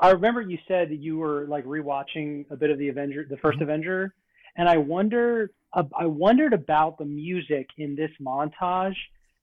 I 0.00 0.10
remember 0.10 0.40
you 0.42 0.58
said 0.66 0.88
that 0.90 0.96
you 0.96 1.16
were 1.18 1.46
like 1.46 1.64
rewatching 1.66 2.50
a 2.50 2.56
bit 2.56 2.70
of 2.70 2.78
the 2.78 2.88
Avenger, 2.88 3.24
the 3.28 3.36
1st 3.36 3.56
Mm-hmm. 3.58 3.62
Avenger, 3.62 4.14
and 4.56 4.68
I 4.68 4.76
wonder, 4.76 5.52
uh, 5.72 5.84
I 5.96 6.06
wondered 6.06 6.52
about 6.52 6.98
the 6.98 7.04
music 7.04 7.68
in 7.78 7.94
this 7.94 8.10
montage 8.20 8.96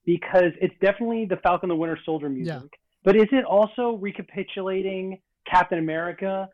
because 0.04 0.52
it's 0.60 0.74
definitely 0.80 1.24
the 1.24 1.38
Falcon 1.38 1.70
the 1.70 1.76
Winter 1.76 1.98
Soldier 2.04 2.28
music, 2.28 2.54
Yeah. 2.70 2.78
but 3.02 3.16
is 3.16 3.28
it 3.32 3.44
also 3.44 3.94
recapitulating 3.96 5.22
Captain 5.46 5.78
America? 5.78 6.50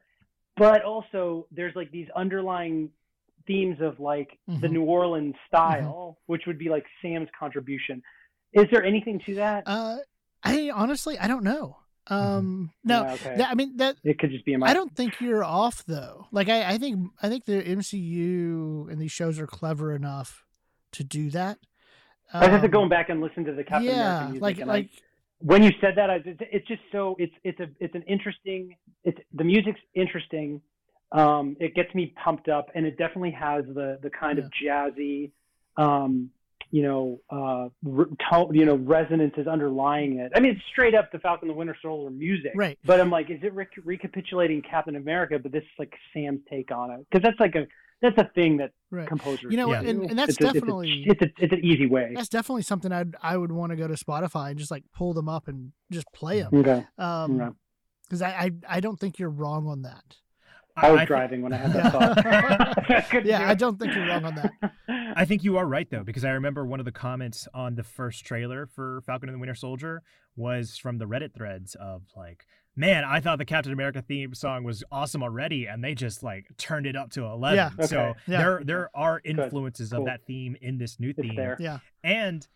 But 0.57 0.83
also, 0.83 1.47
there's 1.51 1.75
like 1.75 1.91
these 1.91 2.09
underlying 2.15 2.91
themes 3.49 3.79
of 3.81 3.99
like 3.99 4.39
the 4.47 4.69
Mhm. 4.69 4.73
New 4.73 4.83
Orleans 4.85 5.35
style, 5.49 6.19
which 6.27 6.43
would 6.47 6.59
be 6.59 6.69
like 6.69 6.87
Sam's 7.03 7.29
contribution. 7.37 8.01
Is 8.53 8.67
there 8.71 8.85
anything 8.85 9.19
to 9.27 9.35
that? 9.37 9.65
Uh, 9.67 9.97
I 10.45 10.71
honestly, 10.73 11.19
I 11.19 11.27
don't 11.27 11.43
know. 11.43 11.79
Um, 12.07 12.71
no, 12.85 13.03
Yeah, 13.03 13.13
okay. 13.15 13.35
that- 13.37 13.51
I 13.51 13.55
mean 13.55 13.77
that. 13.79 13.97
it 14.05 14.19
could 14.19 14.31
just 14.31 14.45
be. 14.47 14.57
I 14.63 14.73
don't 14.73 14.95
think 14.95 15.21
you're 15.21 15.45
off 15.45 15.85
though. 15.85 16.27
Like 16.31 16.49
I, 16.49 16.73
I 16.75 16.79
think, 16.79 17.11
I 17.23 17.29
think 17.29 17.45
the 17.45 17.61
MCU 17.63 18.89
and 18.91 19.01
these 19.01 19.13
shows 19.13 19.39
are 19.39 19.47
clever 19.47 19.93
enough 19.95 20.47
to 20.93 21.05
do 21.05 21.29
that. 21.31 21.59
I 22.33 22.41
just 22.41 22.53
have 22.53 22.61
to 22.63 22.67
Um, 22.67 22.71
go 22.71 22.89
back 22.89 23.09
and 23.11 23.21
listen 23.21 23.45
to 23.45 23.53
the 23.53 23.65
Captain 23.65 23.87
yeah, 23.91 23.93
America 23.95 24.25
music. 24.27 24.43
like 24.43 24.59
and 24.61 24.71
I- 24.71 24.75
like 24.75 24.91
when 25.41 25.63
you 25.63 25.71
said 25.81 25.95
that, 25.97 26.11
I, 26.11 26.17
it's- 26.17 26.49
it's 26.53 26.67
just 26.67 26.83
so 26.93 27.15
it's 27.19 27.35
it's 27.45 27.61
a 27.61 27.69
it's 27.81 27.95
an 27.95 28.03
interesting. 28.03 28.75
It's 29.05 29.19
the 29.35 29.45
music's 29.45 29.81
interesting. 29.95 30.63
Um, 31.13 31.57
it 31.59 31.75
gets 31.75 31.95
me 31.95 32.13
pumped 32.23 32.49
up, 32.49 32.69
and 32.75 32.85
it 32.87 32.99
definitely 32.99 33.31
has 33.33 33.65
the 33.67 33.99
the 34.03 34.11
kind 34.11 34.39
of 34.39 34.45
jazzy, 34.63 35.31
um, 35.77 36.31
you 36.71 36.83
know, 36.83 37.21
uh, 37.31 37.69
re- 37.83 38.07
you 38.53 38.67
know, 38.67 38.75
resonances 38.77 39.47
underlying 39.47 40.19
it. 40.19 40.33
I 40.37 40.41
mean, 40.41 40.53
it's 40.53 40.61
straight 40.71 40.95
up 40.95 41.11
the 41.11 41.19
Falcon 41.19 41.49
the 41.49 41.55
Winter 41.55 41.77
Soldier 41.81 42.11
music. 42.11 42.53
Right. 42.55 42.79
But 42.85 43.01
I'm 43.01 43.11
like, 43.11 43.31
is 43.31 43.39
it 43.43 43.55
rec- 43.55 43.71
recapitulating 43.85 44.61
Captain 44.63 44.97
America? 44.97 45.39
But 45.39 45.53
this 45.53 45.63
is 45.63 45.69
like 45.79 45.95
Sam's 46.13 46.41
take 46.51 46.71
on 46.71 46.91
it 46.91 47.07
because 47.11 47.23
that's 47.23 47.41
like 47.41 47.55
a 47.55 47.67
that's 48.03 48.19
a 48.19 48.31
thing 48.35 48.59
that 48.59 48.73
right. 48.91 49.09
composers. 49.09 49.51
You 49.51 49.57
know, 49.57 49.69
do. 49.69 49.89
and- 49.89 50.11
and 50.11 50.19
that's 50.19 50.33
It's 50.33 50.41
a- 50.41 50.45
it's 50.45 50.51
a- 50.51 50.55
definitely- 50.61 51.05
it's 51.09 51.23
a, 51.23 51.29
it's 51.39 51.53
an 51.55 51.65
easy 51.65 51.87
way. 51.87 52.13
That's 52.15 52.29
definitely 52.29 52.63
something 52.63 52.93
I'd 52.93 53.17
I 53.23 53.37
would 53.39 53.51
want 53.51 53.71
to 53.71 53.77
go 53.77 53.89
to 53.89 53.95
Spotify 53.95 54.51
and 54.51 54.59
just 54.59 54.71
like 54.71 54.85
pull 54.95 55.15
them 55.15 55.29
up 55.29 55.49
and 55.49 55.73
just 55.91 56.07
play 56.13 56.43
them. 56.43 56.55
Okay. 56.55 56.85
Um, 56.99 57.41
Okay. 57.41 57.55
because 58.05 58.21
I, 58.21 58.29
I 58.29 58.51
I 58.77 58.81
don't 58.81 59.01
think 59.01 59.19
you're 59.19 59.31
wrong 59.31 59.67
on 59.67 59.83
that. 59.83 60.17
I 60.83 60.91
was 60.91 61.01
thi- 61.01 61.07
driving 61.07 61.43
when 61.43 61.53
I 61.53 61.57
had 61.57 61.73
that 61.73 61.93
thought. 61.93 62.27
I 62.27 63.21
Yeah, 63.25 63.39
do 63.39 63.45
I 63.45 63.55
don't 63.55 63.79
think 63.79 63.95
you're 63.95 64.07
wrong 64.07 64.25
on 64.25 64.35
that. 64.37 64.53
I 65.17 65.25
think 65.25 65.45
you 65.45 65.57
are 65.57 65.67
right 65.67 65.89
though, 65.91 66.05
because 66.05 66.25
I 66.25 66.31
remember 66.31 66.65
one 66.65 66.79
of 66.81 66.85
the 66.87 66.93
comments 66.93 67.49
on 67.55 67.75
the 67.75 67.83
first 67.83 68.25
trailer 68.25 68.67
for 68.67 69.01
Falcon 69.07 69.29
and 69.29 69.37
the 69.37 69.41
Winter 69.41 69.55
Soldier 69.55 70.03
was 70.37 70.77
from 70.79 70.99
the 70.99 71.07
Reddit 71.07 71.35
threads 71.35 71.75
of 71.75 72.03
like, 72.17 72.47
"Man, 72.77 73.05
I 73.05 73.21
thought 73.21 73.39
the 73.39 73.45
Captain 73.45 73.73
America 73.73 74.03
theme 74.03 74.35
song 74.35 74.63
was 74.65 74.85
awesome 74.93 75.23
already, 75.23 75.67
and 75.67 75.83
they 75.83 75.95
just 75.95 76.23
like 76.23 76.47
turned 76.59 76.87
it 76.87 76.95
up 76.97 77.11
to 77.13 77.25
11." 77.25 77.57
Yeah. 77.57 77.87
So 77.87 77.99
Okay. 78.01 78.19
Yeah. 78.29 78.39
there 78.39 78.63
there 78.65 78.91
are 78.95 79.21
influences 79.25 79.91
Cool. 79.91 80.01
of 80.01 80.07
that 80.07 80.27
theme 80.27 80.57
in 80.61 80.79
this 80.79 81.01
new 81.01 81.11
It's 81.11 81.21
theme, 81.21 81.35
there. 81.35 81.57
Yeah. 81.59 81.79
and 82.05 82.47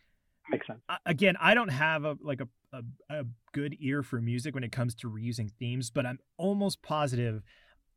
Makes 0.50 0.66
sense. 0.66 0.80
I- 0.88 0.98
again, 1.06 1.36
I 1.40 1.54
don't 1.54 1.68
have 1.70 2.04
a 2.04 2.16
like 2.22 2.40
a, 2.40 2.48
a 2.72 2.82
a 3.20 3.24
good 3.52 3.76
ear 3.80 4.02
for 4.02 4.20
music 4.20 4.54
when 4.54 4.64
it 4.64 4.72
comes 4.72 4.94
to 4.96 5.10
reusing 5.10 5.50
themes, 5.58 5.90
but 5.90 6.04
I'm 6.06 6.18
almost 6.36 6.82
positive 6.82 7.42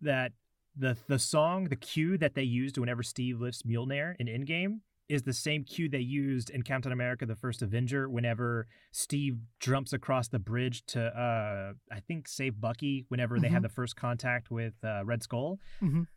that 0.01 0.33
the 0.75 0.97
the 1.07 1.19
song, 1.19 1.65
the 1.65 1.75
cue 1.75 2.17
that 2.17 2.35
they 2.35 2.43
used 2.43 2.77
whenever 2.77 3.03
Steve 3.03 3.39
lifts 3.39 3.63
Mjolnir 3.63 4.15
in 4.19 4.27
Endgame 4.27 4.79
is 5.07 5.21
the 5.21 5.33
same 5.33 5.63
cue 5.63 5.87
they 5.87 5.99
used 5.99 6.49
in 6.49 6.63
Captain 6.63 6.91
America: 6.91 7.25
The 7.25 7.35
First 7.35 7.61
Avenger 7.61 8.09
whenever 8.09 8.67
Steve 8.91 9.37
jumps 9.59 9.93
across 9.93 10.27
the 10.27 10.39
bridge 10.39 10.85
to 10.87 11.01
uh 11.05 11.73
I 11.91 11.99
think 12.01 12.27
save 12.27 12.59
Bucky 12.59 13.05
whenever 13.09 13.39
they 13.39 13.47
had 13.49 13.61
the 13.61 13.69
first 13.69 13.95
contact 13.95 14.51
with 14.51 14.73
uh, 14.83 15.05
Red 15.05 15.23
Skull. 15.23 15.59
Mhm. 15.81 16.07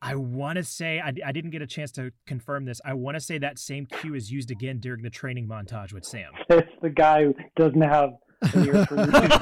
I 0.00 0.14
want 0.14 0.56
to 0.56 0.64
say 0.64 1.00
I, 1.00 1.12
I 1.26 1.32
didn't 1.32 1.50
get 1.50 1.60
a 1.60 1.66
chance 1.66 1.90
to 1.92 2.12
confirm 2.26 2.64
this. 2.64 2.80
I 2.84 2.94
want 2.94 3.16
to 3.16 3.20
say 3.20 3.36
that 3.38 3.58
same 3.58 3.84
cue 3.86 4.14
is 4.14 4.30
used 4.30 4.50
again 4.50 4.78
during 4.78 5.02
the 5.02 5.10
training 5.10 5.48
montage 5.48 5.92
with 5.92 6.04
Sam. 6.04 6.32
It's 6.50 6.68
the 6.82 6.90
guy 6.90 7.24
who 7.24 7.34
doesn't 7.56 7.82
have 7.82 8.10
an 8.42 8.66
ear 8.66 8.86
for 8.86 8.94
music. 8.96 9.32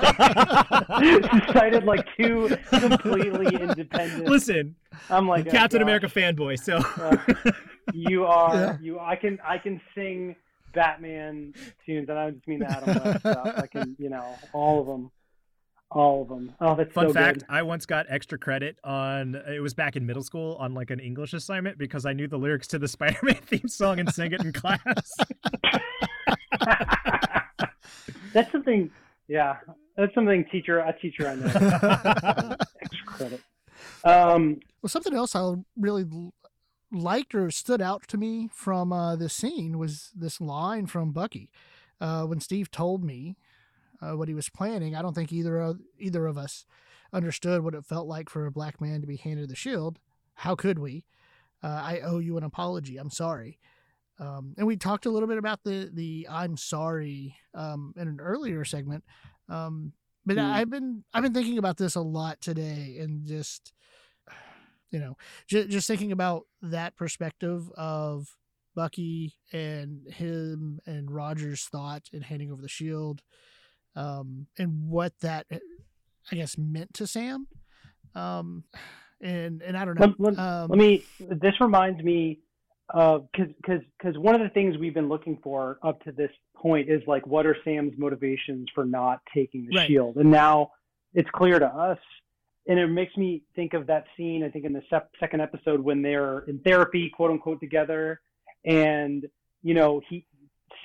Cited 1.52 1.84
like 1.84 2.06
two 2.16 2.56
completely 2.70 3.54
independent. 3.56 4.26
Listen, 4.28 4.74
I'm 5.10 5.28
like 5.28 5.46
oh, 5.46 5.50
Captain 5.50 5.80
gosh, 5.80 5.84
America 5.84 6.06
fanboy. 6.06 6.58
So 6.58 6.76
uh, 7.02 7.16
you 7.92 8.24
are 8.24 8.54
Yeah. 8.54 8.76
you. 8.80 8.98
I 8.98 9.16
can 9.16 9.38
I 9.44 9.58
can 9.58 9.80
sing 9.94 10.36
Batman 10.74 11.54
tunes, 11.84 12.08
and 12.08 12.18
I 12.18 12.30
just 12.30 12.46
mean 12.48 12.60
the 12.60 12.70
Adam 12.70 13.02
West 13.04 13.20
stuff. 13.20 13.52
I 13.56 13.66
can 13.66 13.96
you 13.98 14.08
know 14.10 14.34
all 14.52 14.80
of 14.80 14.86
them, 14.86 15.10
all 15.90 16.22
of 16.22 16.28
them. 16.28 16.54
Oh, 16.60 16.74
that's 16.74 16.92
fun 16.92 17.08
so 17.08 17.12
fact: 17.14 17.40
good. 17.40 17.46
I 17.48 17.62
once 17.62 17.86
got 17.86 18.06
extra 18.08 18.38
credit 18.38 18.76
on. 18.84 19.34
It 19.34 19.60
was 19.60 19.74
back 19.74 19.96
in 19.96 20.06
middle 20.06 20.22
school 20.22 20.56
on 20.58 20.74
like 20.74 20.90
an 20.90 21.00
English 21.00 21.32
assignment 21.34 21.78
because 21.78 22.06
I 22.06 22.12
knew 22.12 22.28
the 22.28 22.38
lyrics 22.38 22.66
to 22.68 22.78
the 22.78 22.88
Spider-Man 22.96 23.36
theme 23.42 23.68
song 23.68 24.00
and 24.00 24.12
sang 24.12 24.32
it 24.32 24.42
in 24.42 24.52
class. 24.52 25.12
that's 28.36 28.52
something. 28.52 28.90
Yeah, 29.28 29.56
that's 29.96 30.14
something 30.14 30.44
teacher 30.52 30.78
a 30.78 30.92
teacher 31.00 31.26
I 31.26 31.34
know 31.34 31.46
extra 32.82 33.06
credit. 33.06 33.40
Um, 34.04 34.60
Well, 34.82 34.88
something 34.88 35.14
else 35.14 35.34
I 35.34 35.54
really 35.76 36.04
liked 36.92 37.34
or 37.34 37.50
stood 37.50 37.80
out 37.80 38.06
to 38.08 38.16
me 38.16 38.48
from 38.52 38.92
uh, 38.92 39.16
this 39.16 39.32
scene 39.32 39.78
was 39.78 40.10
this 40.14 40.40
line 40.40 40.86
from 40.86 41.12
Bucky 41.12 41.50
uh, 42.00 42.24
when 42.24 42.40
Steve 42.40 42.70
told 42.70 43.02
me 43.02 43.36
uh, 44.00 44.12
what 44.12 44.28
he 44.28 44.34
was 44.34 44.50
planning. 44.50 44.94
I 44.94 45.02
don't 45.02 45.14
think 45.14 45.32
either 45.32 45.58
of 45.58 45.80
either 45.98 46.26
of 46.26 46.36
us 46.36 46.66
understood 47.12 47.64
what 47.64 47.74
it 47.74 47.86
felt 47.86 48.06
like 48.06 48.28
for 48.28 48.44
a 48.44 48.52
black 48.52 48.80
man 48.80 49.00
to 49.00 49.06
be 49.06 49.16
handed 49.16 49.48
the 49.48 49.56
shield. 49.56 49.98
How 50.34 50.54
could 50.54 50.78
we? 50.78 51.06
Uh, 51.62 51.68
I 51.82 52.00
owe 52.00 52.18
you 52.18 52.36
an 52.36 52.44
apology. 52.44 52.98
I'm 52.98 53.10
sorry. 53.10 53.58
Um, 54.18 54.54
and 54.56 54.66
we 54.66 54.76
talked 54.76 55.06
a 55.06 55.10
little 55.10 55.28
bit 55.28 55.38
about 55.38 55.62
the 55.64 55.90
the 55.92 56.26
I'm 56.30 56.56
sorry 56.56 57.36
um, 57.54 57.92
in 57.96 58.08
an 58.08 58.18
earlier 58.20 58.64
segment. 58.64 59.04
Um, 59.48 59.92
but 60.24 60.36
Hmm. 60.38 60.44
I've 60.44 60.70
been 60.70 61.04
I've 61.14 61.22
been 61.22 61.34
thinking 61.34 61.58
about 61.58 61.76
this 61.76 61.94
a 61.94 62.00
lot 62.00 62.40
today, 62.40 62.96
and 63.00 63.26
just 63.26 63.72
you 64.90 64.98
know, 64.98 65.16
just, 65.46 65.68
just 65.68 65.86
thinking 65.88 66.12
about 66.12 66.44
that 66.62 66.96
perspective 66.96 67.70
of 67.76 68.26
Bucky 68.74 69.34
and 69.52 70.06
him 70.12 70.80
and 70.86 71.10
Roger's 71.10 71.64
thought 71.64 72.02
in 72.12 72.22
handing 72.22 72.50
over 72.52 72.62
the 72.62 72.68
shield, 72.68 73.22
um, 73.94 74.46
and 74.58 74.88
what 74.88 75.12
that 75.20 75.46
I 75.50 76.36
guess 76.36 76.56
meant 76.58 76.94
to 76.94 77.06
Sam. 77.06 77.46
Um, 78.14 78.64
and 79.20 79.62
and 79.62 79.76
I 79.76 79.84
don't 79.84 79.98
know. 79.98 80.14
Let- 80.18 80.20
let- 80.20 80.38
um, 80.38 80.70
Let 80.70 80.78
me. 80.78 81.04
This 81.20 81.54
reminds 81.60 82.02
me, 82.02 82.40
because 82.88 83.48
because 83.56 83.80
because 83.98 84.18
one 84.18 84.34
of 84.34 84.40
the 84.40 84.48
things 84.50 84.76
we've 84.78 84.94
been 84.94 85.08
looking 85.08 85.38
for 85.42 85.78
up 85.82 86.02
to 86.04 86.12
this 86.12 86.30
point 86.54 86.88
is 86.88 87.02
like, 87.06 87.26
what 87.26 87.46
are 87.46 87.56
Sam's 87.64 87.92
motivations 87.98 88.68
for 88.74 88.84
not 88.84 89.20
taking 89.34 89.66
the 89.66 89.76
Right. 89.76 89.88
shield? 89.88 90.16
And 90.16 90.30
now 90.30 90.72
it's 91.14 91.28
clear 91.30 91.58
to 91.58 91.66
us, 91.66 91.98
and 92.68 92.78
it 92.78 92.86
makes 92.88 93.16
me 93.16 93.42
think 93.54 93.74
of 93.74 93.86
that 93.88 94.06
scene. 94.16 94.44
I 94.44 94.50
think 94.50 94.64
in 94.64 94.72
the 94.72 94.82
sep- 94.88 95.10
second 95.18 95.40
episode 95.40 95.80
when 95.80 96.02
they're 96.02 96.40
in 96.40 96.58
therapy, 96.60 97.10
quote 97.10 97.30
unquote, 97.30 97.60
together, 97.60 98.20
and 98.64 99.26
you 99.62 99.74
know 99.74 100.00
he. 100.08 100.24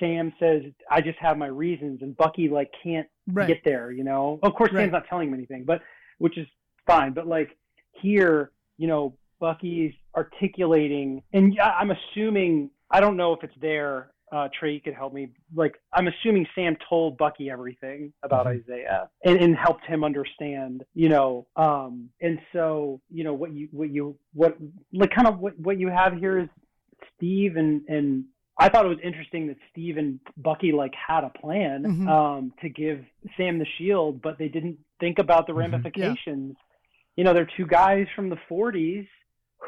Sam 0.00 0.32
says, 0.40 0.62
"I 0.90 1.00
just 1.00 1.18
have 1.18 1.36
my 1.38 1.46
reasons," 1.46 2.02
and 2.02 2.16
Bucky 2.16 2.48
like 2.48 2.72
can't 2.82 3.06
right. 3.28 3.46
get 3.46 3.62
there. 3.64 3.92
You 3.92 4.02
know, 4.04 4.40
of 4.42 4.54
course, 4.54 4.72
Right. 4.72 4.82
Sam's 4.82 4.92
not 4.92 5.06
telling 5.06 5.28
him 5.28 5.34
anything, 5.34 5.64
but 5.64 5.82
which 6.18 6.36
is 6.38 6.46
fine. 6.86 7.12
But 7.12 7.26
like 7.28 7.56
here, 7.92 8.50
you 8.78 8.88
know, 8.88 9.16
Bucky's 9.46 9.92
articulating, 10.16 11.20
and 11.32 11.58
I'm 11.60 11.90
assuming 11.90 12.70
I 12.92 13.00
don't 13.00 13.16
know 13.16 13.32
if 13.34 13.42
it's 13.42 13.58
there. 13.60 14.12
Uh, 14.30 14.48
Trey, 14.58 14.72
you 14.72 14.80
could 14.80 14.94
help 14.94 15.12
me. 15.12 15.28
Like, 15.54 15.74
I'm 15.92 16.06
assuming 16.08 16.46
Sam 16.54 16.76
told 16.88 17.18
Bucky 17.18 17.50
everything 17.50 18.12
about 18.22 18.46
Mhm. 18.46 18.60
Isaiah 18.60 19.10
and, 19.24 19.36
and 19.38 19.56
helped 19.56 19.84
him 19.84 20.04
understand. 20.04 20.84
You 20.94 21.08
know, 21.10 21.46
um, 21.56 22.08
and 22.20 22.38
so 22.52 23.00
you 23.10 23.24
know 23.24 23.34
what 23.34 23.52
you 23.52 23.68
what 23.72 23.90
you 23.90 24.16
what 24.32 24.56
like 24.92 25.10
kind 25.10 25.26
of 25.26 25.40
what 25.40 25.58
what 25.58 25.76
you 25.78 25.88
have 25.88 26.12
here 26.16 26.38
is 26.38 26.48
Steve 27.16 27.56
and 27.56 27.82
and 27.88 28.24
I 28.58 28.68
thought 28.68 28.86
it 28.86 28.90
was 28.96 29.00
interesting 29.02 29.48
that 29.48 29.56
Steve 29.72 29.96
and 29.96 30.20
Bucky 30.36 30.70
like 30.72 30.94
had 30.94 31.24
a 31.24 31.30
plan 31.30 31.82
Mhm. 31.82 32.08
um, 32.08 32.52
to 32.62 32.68
give 32.68 33.04
Sam 33.36 33.58
the 33.58 33.66
shield, 33.76 34.22
but 34.22 34.38
they 34.38 34.48
didn't 34.48 34.78
think 35.00 35.18
about 35.18 35.46
the 35.48 35.52
Mhm. 35.52 35.56
ramifications. 35.64 36.56
You 37.16 37.24
know, 37.24 37.32
they're 37.34 37.50
two 37.56 37.66
guys 37.66 38.06
from 38.14 38.28
the 38.30 38.38
40s 38.48 39.08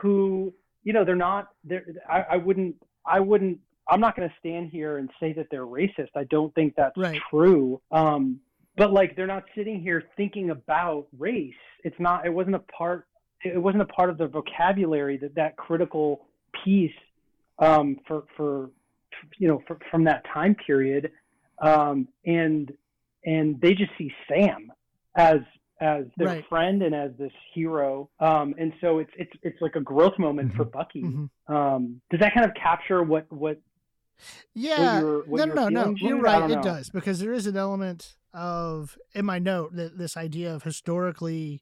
who, 0.01 0.53
you 0.83 0.93
know, 0.93 1.05
they're 1.05 1.17
not. 1.17 1.49
They're. 1.65 1.85
I, 2.09 2.25
I 2.33 2.37
wouldn't. 2.37 2.77
I 3.07 3.21
wouldn't. 3.21 3.59
I'm 3.89 4.01
not 4.01 4.17
going 4.17 4.29
to 4.29 4.35
stand 4.39 4.71
here 4.71 4.99
and 4.99 5.11
say 5.21 5.33
that 5.35 5.47
they're 5.51 5.67
racist. 5.67 6.09
I 6.17 6.25
don't 6.25 6.55
think 6.55 6.75
that's 6.77 6.97
Right. 6.97 7.21
true. 7.31 7.81
Um, 7.91 8.41
but 8.77 8.93
like, 8.93 9.15
they're 9.15 9.27
not 9.27 9.45
sitting 9.55 9.81
here 9.81 10.03
thinking 10.17 10.51
about 10.51 11.07
race. 11.19 11.53
It's 11.85 11.99
not. 11.99 12.27
It 12.27 12.31
wasn't 12.31 12.57
a 12.57 12.61
part. 12.61 13.07
It 13.45 13.59
wasn't 13.63 13.83
a 13.83 13.87
part 13.87 14.09
of 14.11 14.17
the 14.19 14.27
vocabulary 14.27 15.17
that 15.19 15.35
that 15.35 15.57
critical 15.57 16.27
piece 16.65 16.91
um, 17.59 17.99
for 18.07 18.25
for 18.37 18.71
you 19.39 19.49
know 19.49 19.63
for, 19.67 19.79
from 19.91 20.05
that 20.05 20.25
time 20.33 20.55
period, 20.67 21.13
um, 21.61 22.09
and 22.27 22.73
and 23.25 23.61
they 23.61 23.75
just 23.75 23.91
see 23.97 24.11
Sam 24.29 24.73
as 25.17 25.39
as 25.81 26.05
their 26.17 26.29
Right. 26.29 26.45
friend 26.49 26.83
and 26.83 26.95
as 26.95 27.11
this 27.19 27.33
hero. 27.53 28.09
Um, 28.21 28.55
and 28.59 28.73
so 28.81 28.99
it's 29.01 29.11
it's 29.17 29.33
it's 29.43 29.61
like 29.61 29.75
a 29.77 29.81
growth 29.81 30.19
moment 30.19 30.55
for 30.55 30.65
Bucky. 30.65 31.03
Mhm. 31.03 31.31
Um, 31.49 32.01
does 32.11 32.21
that 32.21 32.33
kind 32.35 32.47
of 32.49 32.55
capture 32.55 33.03
what 33.03 33.31
what 33.33 33.61
Yeah. 34.55 35.01
you're- 35.01 35.23
what 35.27 35.39
no, 35.39 35.45
you're 35.47 35.55
no, 35.55 35.69
no. 35.69 35.95
You're 35.97 36.21
right. 36.21 36.49
It 36.51 36.57
know. 36.57 36.63
does 36.63 36.91
because 36.91 37.19
there 37.19 37.33
is 37.33 37.47
an 37.47 37.57
element 37.57 38.17
of 38.33 38.97
in 39.15 39.25
my 39.25 39.39
note 39.39 39.75
that 39.75 39.99
this 39.99 40.17
idea 40.17 40.55
of 40.55 40.63
historically, 40.63 41.61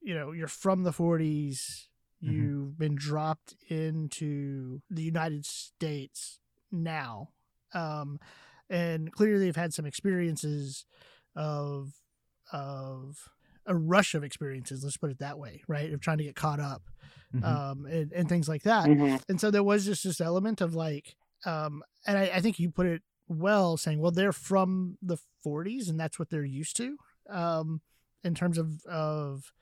you 0.00 0.14
know, 0.14 0.32
you're 0.32 0.48
from 0.48 0.82
the 0.82 0.92
40s. 0.92 1.88
Mhm. 2.22 2.32
You've 2.32 2.78
been 2.78 2.94
dropped 2.96 3.54
into 3.68 4.80
the 4.90 5.02
United 5.02 5.44
States 5.46 6.40
now, 6.72 7.30
um, 7.74 8.18
and 8.68 9.12
clearly 9.12 9.44
they've 9.44 9.54
had 9.56 9.72
some 9.74 9.86
experiences 9.86 10.84
of 11.36 11.92
of 12.52 13.28
a 13.66 13.74
rush 13.74 14.14
of 14.14 14.22
experiences. 14.24 14.82
Let's 14.84 14.96
put 14.96 15.10
it 15.10 15.18
that 15.18 15.38
way, 15.38 15.62
right? 15.68 15.92
Of 15.92 16.00
trying 16.00 16.18
to 16.18 16.24
get 16.24 16.36
caught 16.36 16.60
up, 16.60 16.82
Mhm. 17.34 17.44
um, 17.44 17.86
and, 17.86 18.12
and 18.12 18.28
things 18.28 18.48
like 18.48 18.62
that 18.62 18.86
Mhm. 18.88 19.20
and 19.28 19.40
so 19.40 19.50
there 19.50 19.62
was 19.64 19.84
just 19.84 20.04
this 20.04 20.20
element 20.20 20.60
of 20.60 20.74
like 20.74 21.16
um 21.44 21.82
and 22.06 22.16
I, 22.16 22.30
I 22.36 22.40
think 22.40 22.58
you 22.58 22.70
put 22.70 22.86
it 22.86 23.02
well 23.28 23.76
saying 23.76 23.98
well 24.00 24.12
they're 24.12 24.32
from 24.32 24.96
the 25.02 25.18
40s 25.44 25.88
and 25.90 25.98
that's 26.00 26.18
what 26.18 26.30
they're 26.30 26.44
used 26.44 26.76
to 26.76 26.96
um 27.28 27.80
in 28.24 28.34
terms 28.34 28.56
of 28.58 28.84
of 28.86 29.52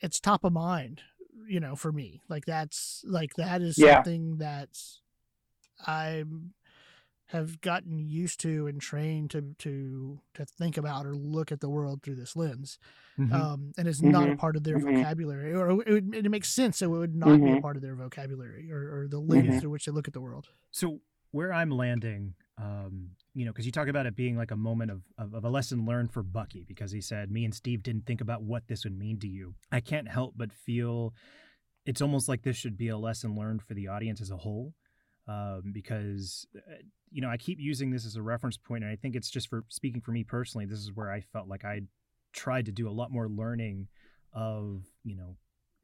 it's 0.00 0.18
top 0.18 0.42
of 0.42 0.52
mind 0.52 1.02
you 1.46 1.60
know 1.60 1.76
for 1.76 1.92
me 1.92 2.22
like 2.28 2.44
that's 2.46 3.04
like 3.06 3.34
that 3.34 3.60
is 3.62 3.76
Yeah. 3.78 3.96
something 3.96 4.38
that's 4.38 5.00
i 5.86 6.24
have 7.32 7.60
gotten 7.60 7.98
used 7.98 8.40
to 8.40 8.66
and 8.66 8.80
trained 8.80 9.30
to 9.30 9.54
to 9.58 10.20
to 10.34 10.44
think 10.44 10.76
about 10.76 11.06
or 11.06 11.14
look 11.16 11.50
at 11.50 11.60
the 11.60 11.68
world 11.68 12.02
through 12.02 12.14
this 12.16 12.36
lens 12.36 12.78
Mhm. 13.18 13.32
um, 13.32 13.72
and 13.76 13.88
it's 13.88 14.00
not 14.02 14.28
a 14.28 14.32
Mhm. 14.32 14.38
part 14.38 14.56
of 14.56 14.62
their 14.64 14.78
Mhm. 14.78 14.96
vocabulary, 14.96 15.52
or 15.54 15.70
it, 15.70 15.74
would, 15.88 16.14
it 16.14 16.30
makes 16.30 16.48
sense. 16.48 16.78
So 16.78 16.94
it 16.94 16.98
would 16.98 17.14
not 17.14 17.40
be 17.40 17.50
a 17.52 17.56
Mhm. 17.56 17.62
part 17.62 17.76
of 17.76 17.82
their 17.82 17.94
vocabulary 17.94 18.70
or, 18.72 19.00
or 19.02 19.08
the 19.08 19.18
lens 19.20 19.54
Mhm. 19.56 19.60
through 19.60 19.70
which 19.70 19.84
they 19.86 19.92
look 19.92 20.08
at 20.08 20.14
the 20.14 20.20
world. 20.20 20.48
So 20.70 21.00
where 21.30 21.52
I'm 21.52 21.70
landing, 21.70 22.34
um, 22.58 23.10
you 23.34 23.44
know, 23.44 23.52
because 23.52 23.66
you 23.66 23.72
talk 23.72 23.88
about 23.88 24.06
it 24.06 24.14
being 24.16 24.36
like 24.36 24.50
a 24.50 24.56
moment 24.56 24.90
of, 24.90 25.02
of, 25.18 25.34
of 25.34 25.44
a 25.44 25.48
lesson 25.50 25.84
learned 25.86 26.12
for 26.12 26.22
Bucky, 26.22 26.64
because 26.64 26.90
he 26.92 27.00
said, 27.00 27.30
me 27.30 27.44
and 27.44 27.54
Steve 27.54 27.82
didn't 27.82 28.06
think 28.06 28.20
about 28.20 28.42
what 28.42 28.66
this 28.68 28.84
would 28.84 28.96
mean 28.96 29.18
to 29.20 29.28
you. 29.28 29.54
I 29.70 29.80
can't 29.80 30.08
help 30.08 30.34
but 30.36 30.52
feel 30.52 31.14
it's 31.86 32.00
almost 32.02 32.28
like 32.28 32.42
this 32.42 32.56
should 32.56 32.76
be 32.76 32.88
a 32.88 32.96
lesson 32.98 33.34
learned 33.34 33.62
for 33.62 33.74
the 33.74 33.88
audience 33.88 34.20
as 34.20 34.30
a 34.30 34.36
whole. 34.38 34.74
Um, 35.28 35.70
because, 35.72 36.46
uh, 36.56 36.82
you 37.10 37.22
know, 37.22 37.28
I 37.28 37.36
keep 37.36 37.58
using 37.60 37.90
this 37.90 38.04
as 38.04 38.16
a 38.16 38.22
reference 38.22 38.56
point, 38.56 38.82
and 38.82 38.92
I 38.92 38.96
think 38.96 39.14
it's 39.14 39.30
just 39.30 39.48
for 39.48 39.64
speaking 39.68 40.00
for 40.00 40.10
me 40.10 40.24
personally, 40.24 40.66
this 40.66 40.80
is 40.80 40.92
where 40.94 41.12
I 41.12 41.20
felt 41.20 41.48
like 41.48 41.64
I 41.64 41.82
tried 42.32 42.66
to 42.66 42.72
do 42.72 42.88
a 42.88 42.90
lot 42.90 43.12
more 43.12 43.28
learning 43.28 43.86
of, 44.32 44.82
you 45.04 45.16
know, 45.16 45.36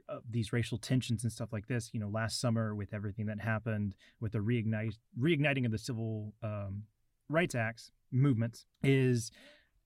of 0.09 0.23
these 0.29 0.53
racial 0.53 0.79
tensions 0.79 1.23
and 1.23 1.33
stuff 1.33 1.53
like 1.53 1.69
this. 1.69 1.91
You 1.93 2.01
know, 2.01 2.09
last 2.09 2.41
summer 2.41 2.75
with 2.75 2.93
everything 2.93 3.27
that 3.27 3.41
happened 3.41 3.95
with 4.21 4.33
the 4.33 4.39
reignite 4.39 4.97
reigniting 5.19 5.65
of 5.67 5.71
the 5.71 5.79
civil 5.79 6.33
um, 6.43 6.85
rights 7.29 7.55
acts 7.55 7.91
movements 8.11 8.67
is 8.83 9.31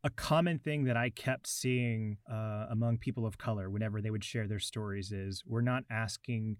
a 0.04 0.10
common 0.10 0.58
thing 0.58 0.84
that 0.84 0.96
I 0.96 1.10
kept 1.10 1.46
seeing 1.46 2.18
uh, 2.30 2.66
among 2.70 2.98
people 2.98 3.26
of 3.26 3.38
color 3.38 3.70
whenever 3.70 4.00
they 4.00 4.10
would 4.10 4.24
share 4.24 4.48
their 4.48 4.58
stories 4.58 5.12
is 5.12 5.44
we're 5.46 5.60
not 5.60 5.84
asking 5.90 6.56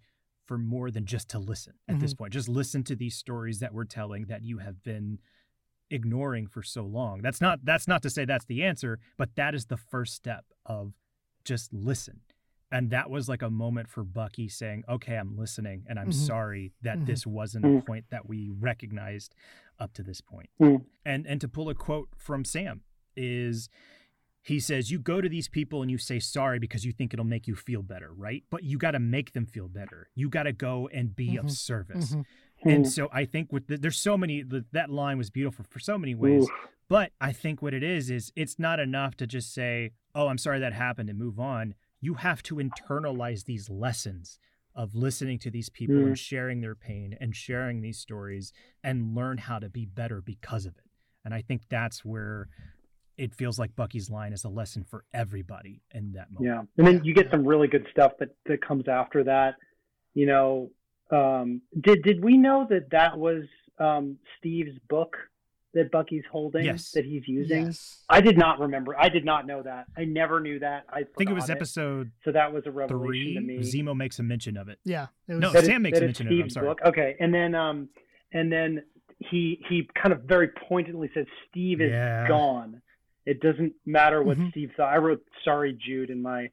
for 0.47 0.59
more 0.59 0.90
than 0.90 1.06
just 1.06 1.28
to 1.31 1.39
listen 1.39 1.74
at 1.89 2.01
this 2.01 2.14
point. 2.14 2.32
Just 2.32 2.48
listen 2.48 2.82
to 2.85 2.97
these 2.97 3.14
stories 3.16 3.60
that 3.60 3.73
we're 3.73 3.85
telling 3.85 4.27
that 4.27 4.43
you 4.43 4.59
have 4.59 4.82
been 4.82 5.19
ignoring 5.90 6.47
for 6.47 6.62
so 6.62 6.85
long. 6.85 7.20
That's 7.23 7.40
not 7.40 7.64
that's 7.64 7.86
not 7.86 8.02
to 8.02 8.10
say 8.10 8.24
that's 8.24 8.47
the 8.47 8.62
answer, 8.64 8.98
but 9.16 9.36
that 9.36 9.55
is 9.55 9.66
the 9.66 9.77
first 9.77 10.14
step 10.14 10.44
of 10.66 10.94
just 11.44 11.73
listen. 11.73 12.20
And 12.70 12.90
that 12.90 13.10
was 13.10 13.28
like 13.28 13.43
a 13.43 13.51
moment 13.51 13.89
for 13.89 14.02
Bucky 14.02 14.48
saying, 14.48 14.85
"Okay, 14.89 15.16
I'm 15.16 15.36
listening, 15.36 15.85
and 15.86 15.98
I'm 15.98 16.09
Mhm. 16.09 16.14
sorry 16.14 16.73
that 16.81 17.01
Mhm. 17.01 17.06
this 17.06 17.27
wasn't 17.27 17.66
a 17.66 17.69
Mhm. 17.69 17.86
point 17.86 18.06
that 18.09 18.27
we 18.27 18.48
recognized 18.48 19.35
up 19.78 19.93
to 19.94 20.02
this 20.02 20.20
point." 20.23 20.48
Mhm. 20.60 20.86
And 21.05 21.27
and 21.27 21.40
to 21.43 21.48
pull 21.48 21.69
a 21.69 21.74
quote 21.74 22.09
from 22.16 22.44
Sam 22.44 22.82
is 23.14 23.69
he 24.43 24.59
says, 24.60 24.90
"You 24.90 24.98
go 24.98 25.20
to 25.20 25.28
these 25.28 25.48
people 25.48 25.82
and 25.82 25.90
you 25.90 25.98
say 25.98 26.19
sorry 26.19 26.59
because 26.59 26.85
you 26.85 26.93
think 26.93 27.12
it'll 27.14 27.24
make 27.24 27.47
you 27.47 27.55
feel 27.55 27.82
better, 27.82 28.12
right? 28.12 28.43
But 28.51 28.64
you 28.64 28.77
got 28.77 28.90
to 28.93 28.98
make 28.98 29.32
them 29.32 29.47
feel 29.47 29.69
better. 29.69 30.09
You 30.14 30.28
got 30.28 30.44
to 30.44 30.52
go 30.52 30.89
and 30.93 31.14
be 31.14 31.36
of 31.36 31.47
Mhm. 31.47 31.51
service." 31.51 32.14
Mhm. 32.14 32.24
And 32.64 32.85
Mhm. 32.85 32.89
so 32.89 33.09
I 33.12 33.24
think 33.24 33.52
with 33.52 33.66
the, 33.69 33.77
there's 33.78 33.98
so 33.98 34.16
many 34.19 34.43
the, 34.43 34.64
that 34.73 34.90
line 34.90 35.19
was 35.19 35.31
beautiful 35.31 35.64
for 35.69 35.78
so 35.78 35.97
many 35.98 36.14
ways. 36.14 36.44
Oof. 36.44 36.51
But 36.89 37.12
I 37.20 37.32
think 37.32 37.62
what 37.62 37.73
it 37.74 37.82
is 37.82 38.10
is 38.10 38.32
it's 38.36 38.59
not 38.59 38.78
enough 38.81 39.16
to 39.16 39.27
just 39.27 39.52
say, 39.55 39.93
"Oh, 40.14 40.27
I'm 40.28 40.39
sorry 40.39 40.59
that 40.60 40.73
happened" 40.73 41.09
and 41.09 41.19
move 41.19 41.39
on. 41.40 41.74
You 42.01 42.14
have 42.14 42.43
to 42.44 42.56
internalize 42.56 43.44
these 43.44 43.70
lessons 43.70 44.39
of 44.74 44.94
listening 44.94 45.39
to 45.39 45.51
these 45.51 45.69
people 45.69 45.97
Mm. 45.97 46.06
and 46.09 46.19
sharing 46.19 46.60
their 46.60 46.74
pain 46.74 47.16
and 47.20 47.36
sharing 47.36 47.81
these 47.81 47.98
stories 47.98 48.52
and 48.82 49.14
learn 49.14 49.39
how 49.39 49.59
to 49.59 49.69
be 49.69 49.85
better 49.86 50.20
because 50.20 50.66
of 50.66 50.77
it. 50.78 50.90
And 51.24 51.32
I 51.32 51.43
think 51.43 51.69
that's 51.69 52.05
where 52.05 52.48
it 53.23 53.35
feels 53.35 53.59
like 53.59 53.74
Bucky's 53.77 54.11
line 54.11 54.32
is 54.32 54.44
a 54.44 54.49
lesson 54.49 54.85
for 54.85 55.05
everybody 55.15 55.81
in 55.94 56.12
that 56.12 56.31
moment. 56.32 56.47
Yeah, 56.55 56.62
and 56.78 56.86
then 56.86 57.05
you 57.05 57.15
get 57.15 57.31
some 57.31 57.47
really 57.47 57.69
good 57.69 57.86
stuff 57.90 58.12
that 58.20 58.31
that 58.47 58.61
comes 58.66 58.89
after 58.89 59.24
that. 59.24 59.55
You 60.15 60.27
know, 60.27 60.70
um, 61.11 61.62
did 61.81 62.03
did 62.03 62.23
we 62.23 62.36
know 62.36 62.66
that 62.70 62.90
that 62.90 63.16
was 63.19 63.44
um, 63.78 64.19
Steve's 64.39 64.77
book 64.89 65.16
that 65.74 65.90
Bucky's 65.90 66.24
holding 66.31 66.65
Yes. 66.66 66.90
that 66.90 67.05
he's 67.07 67.27
using? 67.27 67.66
Yes. 67.66 68.05
I 68.09 68.20
did 68.20 68.36
not 68.36 68.61
remember. 68.61 68.94
I 68.99 69.09
did 69.09 69.24
not 69.24 69.47
know 69.47 69.62
that. 69.62 69.86
I 69.97 70.05
never 70.05 70.39
knew 70.39 70.59
that. 70.59 70.85
I, 70.90 70.99
I 70.99 71.05
think 71.16 71.31
it 71.31 71.32
was 71.32 71.44
forgot 71.44 71.57
episode 71.57 72.11
So 72.24 72.32
that 72.32 72.53
was 72.53 72.61
a 72.66 72.70
three. 72.70 72.74
revelation 72.74 73.35
to 73.36 73.40
me. 73.40 73.59
Zemo 73.61 73.97
makes 73.97 74.19
a 74.19 74.23
mention 74.23 74.59
of 74.59 74.69
it. 74.69 74.78
Yeah. 74.85 75.07
It 75.28 75.32
was, 75.35 75.40
No, 75.40 75.53
Sam 75.53 75.77
is- 75.77 75.81
makes 75.81 75.99
a 75.99 76.03
is 76.03 76.09
mention 76.09 76.27
of 76.27 76.32
it. 76.32 76.35
I'm 76.35 76.40
Steve's 76.43 76.55
sorry. 76.55 76.66
book. 76.66 76.81
Okay, 76.85 77.16
and 77.20 77.32
then 77.32 77.55
um, 77.55 77.89
and 78.35 78.53
then 78.53 78.82
he 79.31 79.65
he 79.69 79.89
kind 79.94 80.12
of 80.12 80.23
very 80.24 80.49
pointedly 80.69 81.09
says 81.15 81.24
Steve 81.49 81.81
is 81.81 81.90
Yeah. 81.90 82.28
gone. 82.28 82.82
It 83.24 83.40
doesn't 83.40 83.73
matter 83.86 84.23
what 84.23 84.36
Mhm. 84.39 84.51
Steve 84.51 84.70
thought. 84.77 84.93
I 84.93 84.97
wrote 84.99 85.24
"Sorry, 85.44 85.73
Jude" 85.74 86.11
in 86.11 86.20
my 86.23 86.51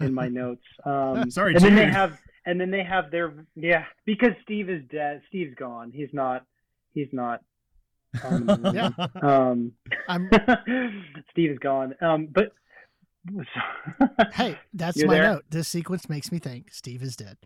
in 0.00 0.14
my 0.14 0.28
notes. 0.42 0.64
Um, 0.84 1.30
Sorry, 1.30 1.54
and 1.54 1.64
then 1.64 1.74
they 1.74 1.86
have 1.86 2.18
and 2.46 2.60
then 2.60 2.70
they 2.70 2.82
have 2.84 3.10
their 3.10 3.32
yeah 3.56 3.84
because 4.04 4.32
Steve 4.42 4.70
is 4.70 4.82
dead. 4.90 5.22
Steve's 5.28 5.54
gone. 5.56 5.90
He's 5.92 6.10
not. 6.12 6.44
He's 6.94 7.08
not. 7.12 7.40
on 8.24 8.46
the 8.46 8.58
moon. 8.62 8.74
Yeah. 8.74 8.90
Um, 9.22 9.72
I'm, 10.08 10.28
Steve 11.30 11.50
is 11.52 11.58
gone. 11.58 11.94
Um, 12.00 12.28
but 12.30 12.52
hey, 14.32 14.58
that's 14.74 14.96
You're 14.98 15.06
my 15.08 15.14
there? 15.14 15.22
note. 15.34 15.44
This 15.50 15.68
sequence 15.68 16.08
makes 16.08 16.30
me 16.32 16.38
think 16.38 16.72
Steve 16.72 17.02
is 17.02 17.16
dead. 17.16 17.36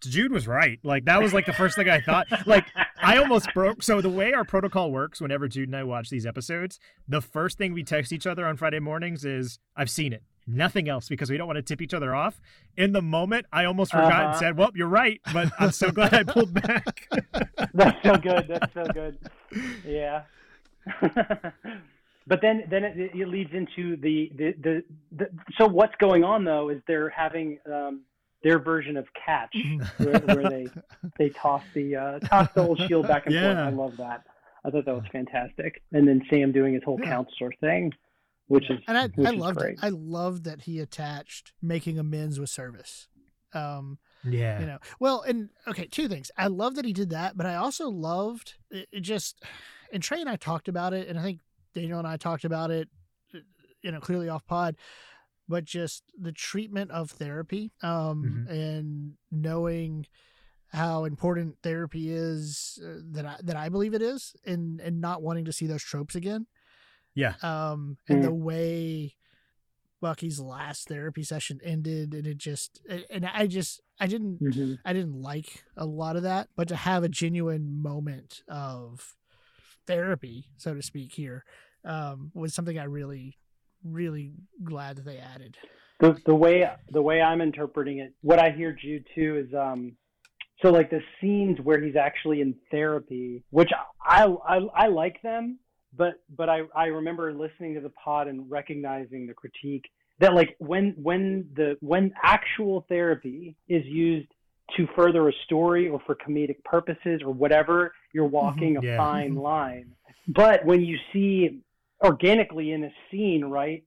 Jude 0.00 0.32
was 0.32 0.46
right. 0.48 0.78
Like 0.82 1.04
that 1.06 1.20
was 1.22 1.32
like 1.34 1.46
the 1.46 1.52
first 1.52 1.76
thing 1.76 1.88
I 1.88 2.00
thought. 2.00 2.26
Like 2.46 2.66
I 3.02 3.16
almost 3.18 3.52
broke. 3.54 3.82
So 3.82 4.00
the 4.00 4.08
way 4.10 4.32
our 4.32 4.44
protocol 4.44 4.90
works, 4.90 5.20
whenever 5.20 5.48
Jude 5.48 5.68
and 5.68 5.76
I 5.76 5.84
watch 5.84 6.10
these 6.10 6.26
episodes, 6.26 6.78
the 7.08 7.20
first 7.20 7.58
thing 7.58 7.72
we 7.72 7.82
text 7.84 8.12
each 8.12 8.26
other 8.26 8.46
on 8.46 8.56
Friday 8.56 8.80
mornings 8.80 9.24
is, 9.24 9.58
"I've 9.76 9.90
seen 9.90 10.12
it." 10.12 10.22
Nothing 10.46 10.88
else 10.88 11.08
because 11.08 11.30
we 11.30 11.36
don't 11.36 11.46
want 11.46 11.58
to 11.58 11.62
tip 11.62 11.80
each 11.82 11.94
other 11.94 12.14
off. 12.14 12.40
In 12.76 12.92
the 12.92 13.02
moment, 13.02 13.46
I 13.52 13.66
almost 13.66 13.92
forgot 13.92 14.12
and 14.22 14.30
Uh-huh. 14.30 14.38
said, 14.38 14.56
"Well, 14.56 14.70
you're 14.74 14.88
right," 14.88 15.20
but 15.32 15.50
I'm 15.58 15.70
so 15.70 15.90
glad 15.90 16.12
I 16.14 16.22
pulled 16.24 16.54
back. 16.54 17.08
That's 17.74 18.02
so 18.02 18.16
good. 18.16 18.48
That's 18.48 18.72
so 18.74 18.84
good. 18.92 19.18
Yeah. 19.86 20.22
but 22.26 22.40
then 22.40 22.64
then 22.70 22.84
it, 22.84 23.10
it 23.14 23.28
leads 23.28 23.52
into 23.52 23.96
the, 23.96 24.30
the 24.36 24.54
the 24.62 24.84
the 25.12 25.28
so 25.58 25.66
what's 25.66 25.94
going 26.00 26.24
on 26.24 26.44
though 26.44 26.68
is 26.70 26.80
they're 26.86 27.10
having 27.10 27.58
um 27.70 28.00
their 28.42 28.58
version 28.58 28.96
of 28.96 29.06
catch 29.26 29.54
where, 29.98 30.18
where 30.20 30.48
they 30.48 30.68
they 31.18 31.28
toss 31.30 31.62
the 31.74 31.96
uh 31.96 32.18
toss 32.20 32.48
the 32.54 32.60
old 32.62 32.80
shield 32.86 33.06
back 33.08 33.26
and 33.26 33.34
forth. 33.34 33.56
I 33.58 33.70
love 33.70 33.96
that. 33.98 34.24
I 34.64 34.70
thought 34.70 34.84
that 34.84 34.94
was 34.94 35.04
fantastic. 35.12 35.82
And 35.92 36.06
then 36.06 36.22
Sam 36.30 36.52
doing 36.52 36.74
his 36.74 36.82
whole 36.84 36.98
Yeah. 37.02 37.10
counselor 37.10 37.52
thing, 37.60 37.92
which 38.48 38.70
is 38.70 38.78
And 38.86 38.96
I, 38.98 39.06
which 39.08 39.28
I 39.28 39.32
is 39.32 39.38
loved 39.38 39.58
great. 39.58 39.78
it. 39.78 39.84
I 39.84 39.88
loved 39.88 40.44
that 40.44 40.62
he 40.62 40.80
attached 40.80 41.52
making 41.62 41.98
amends 41.98 42.38
with 42.38 42.50
service. 42.50 43.08
Um, 43.52 43.98
yeah. 44.24 44.60
you 44.60 44.66
know 44.66 44.78
well 45.00 45.22
and 45.22 45.48
okay 45.66 45.86
two 45.86 46.06
things 46.06 46.30
i 46.36 46.46
love 46.46 46.74
that 46.76 46.84
he 46.84 46.92
did 46.92 47.08
that 47.10 47.38
but 47.38 47.46
i 47.46 47.54
also 47.54 47.88
loved 47.88 48.54
it, 48.70 48.86
it 48.92 49.00
just 49.00 49.42
and 49.94 50.02
trey 50.02 50.20
and 50.20 50.28
i 50.28 50.36
talked 50.36 50.68
about 50.68 50.92
it 50.92 51.08
and 51.08 51.18
i 51.18 51.22
think 51.22 51.40
daniel 51.74 51.98
and 51.98 52.06
i 52.06 52.18
talked 52.18 52.44
about 52.44 52.70
it 52.70 52.88
uh, 53.34 53.38
you 53.82 53.90
know 53.90 53.98
clearly 53.98 54.28
off 54.28 54.46
pod 54.46 54.76
but 55.50 55.64
just 55.64 56.04
the 56.18 56.32
treatment 56.32 56.90
of 56.90 57.10
therapy 57.10 57.72
um 57.82 58.46
and 58.48 59.14
knowing 59.30 60.06
how 60.68 61.04
important 61.04 61.56
therapy 61.62 62.10
is 62.12 62.78
uh, 62.84 63.00
that 63.12 63.26
i 63.26 63.36
that 63.42 63.56
i 63.56 63.68
believe 63.68 63.92
it 63.94 64.02
is 64.02 64.34
and 64.46 64.80
and 64.80 65.00
not 65.00 65.22
wanting 65.22 65.44
to 65.44 65.52
see 65.52 65.66
those 65.66 65.82
tropes 65.82 66.14
again 66.14 66.46
Yeah. 67.14 67.34
um 67.42 67.98
and 68.08 68.20
Mm. 68.20 68.22
the 68.22 68.32
way 68.32 69.16
Bucky's 70.00 70.40
last 70.40 70.88
therapy 70.88 71.22
session 71.22 71.60
ended 71.62 72.14
and 72.14 72.26
it 72.26 72.38
just 72.38 72.80
and 73.10 73.26
I 73.26 73.46
just 73.46 73.82
I 74.00 74.06
didn't 74.06 74.40
Mhm. 74.40 74.78
I 74.82 74.94
didn't 74.94 75.20
like 75.20 75.64
a 75.76 75.84
lot 75.84 76.16
of 76.16 76.22
that 76.22 76.48
but 76.56 76.68
to 76.68 76.76
have 76.76 77.02
a 77.04 77.08
genuine 77.10 77.82
moment 77.82 78.42
of 78.48 79.14
therapy 79.86 80.46
so 80.56 80.72
to 80.72 80.80
speak 80.82 81.12
here 81.12 81.44
um 81.84 82.30
was 82.34 82.54
something 82.54 82.78
I 82.78 82.84
really 82.84 83.36
really 83.84 84.32
glad 84.64 84.96
that 84.96 85.04
they 85.04 85.18
added. 85.18 85.56
The 86.00 86.16
the 86.26 86.34
way 86.34 86.68
the 86.90 87.02
way 87.02 87.20
I'm 87.20 87.40
interpreting 87.40 87.98
it, 87.98 88.14
what 88.22 88.38
I 88.38 88.50
hear 88.50 88.72
Jude 88.72 89.06
too 89.14 89.44
is 89.46 89.54
um 89.54 89.96
so 90.62 90.70
like 90.70 90.90
the 90.90 91.00
scenes 91.20 91.58
where 91.62 91.80
he's 91.80 91.96
actually 91.96 92.40
in 92.40 92.54
therapy, 92.70 93.42
which 93.50 93.70
I 94.04 94.24
I, 94.46 94.56
I 94.74 94.86
like 94.88 95.20
them, 95.22 95.58
but 95.96 96.14
but 96.36 96.48
I 96.48 96.62
I 96.74 96.86
remember 96.86 97.32
listening 97.32 97.74
to 97.74 97.80
the 97.80 97.90
pod 97.90 98.28
and 98.28 98.50
recognizing 98.50 99.26
the 99.26 99.34
critique 99.34 99.90
that 100.20 100.34
like 100.34 100.56
when 100.58 100.94
when 101.02 101.48
the 101.54 101.76
when 101.80 102.12
actual 102.22 102.86
therapy 102.88 103.56
is 103.68 103.84
used 103.86 104.28
to 104.76 104.86
further 104.94 105.28
a 105.28 105.32
story 105.44 105.88
or 105.88 106.00
for 106.06 106.14
comedic 106.14 106.62
purposes 106.64 107.20
or 107.24 107.32
whatever, 107.32 107.92
you're 108.12 108.24
walking 108.24 108.74
Mhm. 108.76 108.82
a 108.82 108.86
Yeah. 108.86 108.96
fine 108.98 109.34
line. 109.34 109.96
But 110.28 110.64
when 110.64 110.80
you 110.82 110.96
see 111.12 111.60
organically 112.02 112.72
in 112.72 112.84
a 112.84 112.90
scene, 113.10 113.44
right? 113.44 113.84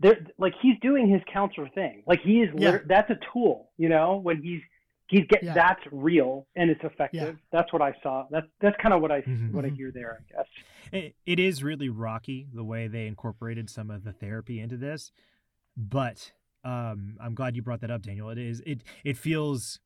There, 0.00 0.18
like 0.38 0.54
he's 0.60 0.74
doing 0.82 1.08
his 1.08 1.22
counselor 1.32 1.68
thing. 1.74 2.02
Like 2.06 2.20
he 2.20 2.40
is. 2.42 2.50
Yeah. 2.56 2.70
lit- 2.72 2.88
That's 2.88 3.10
a 3.10 3.18
tool, 3.32 3.70
you 3.78 3.88
know. 3.88 4.16
When 4.22 4.42
he's 4.42 4.60
he's 5.08 5.24
get 5.28 5.42
Yeah. 5.44 5.54
that's 5.54 5.80
real 5.92 6.46
and 6.56 6.70
it's 6.70 6.82
effective. 6.82 7.36
That's 7.52 7.72
what 7.72 7.80
I 7.82 7.94
saw. 8.02 8.26
That's 8.30 8.46
that's 8.60 8.76
kind 8.82 8.92
of 8.94 9.00
what 9.02 9.12
I 9.12 9.22
Mhm. 9.22 9.52
what 9.52 9.64
I 9.64 9.70
Mhm. 9.70 9.76
hear 9.76 9.92
there. 9.92 10.18
I 10.20 10.32
guess. 10.36 10.46
It, 10.92 11.14
it 11.26 11.38
is 11.38 11.62
really 11.62 11.88
rocky 11.88 12.48
the 12.52 12.64
way 12.64 12.88
they 12.88 13.06
incorporated 13.06 13.70
some 13.70 13.90
of 13.90 14.02
the 14.04 14.12
therapy 14.12 14.60
into 14.60 14.76
this, 14.76 15.12
but 15.76 16.32
um, 16.64 17.16
I'm 17.20 17.34
glad 17.34 17.54
you 17.56 17.62
brought 17.62 17.80
that 17.82 17.90
up, 17.90 18.02
Daniel. 18.02 18.30
It 18.30 18.38
is 18.38 18.60
it 18.66 18.82
it 19.04 19.16
feels. 19.16 19.78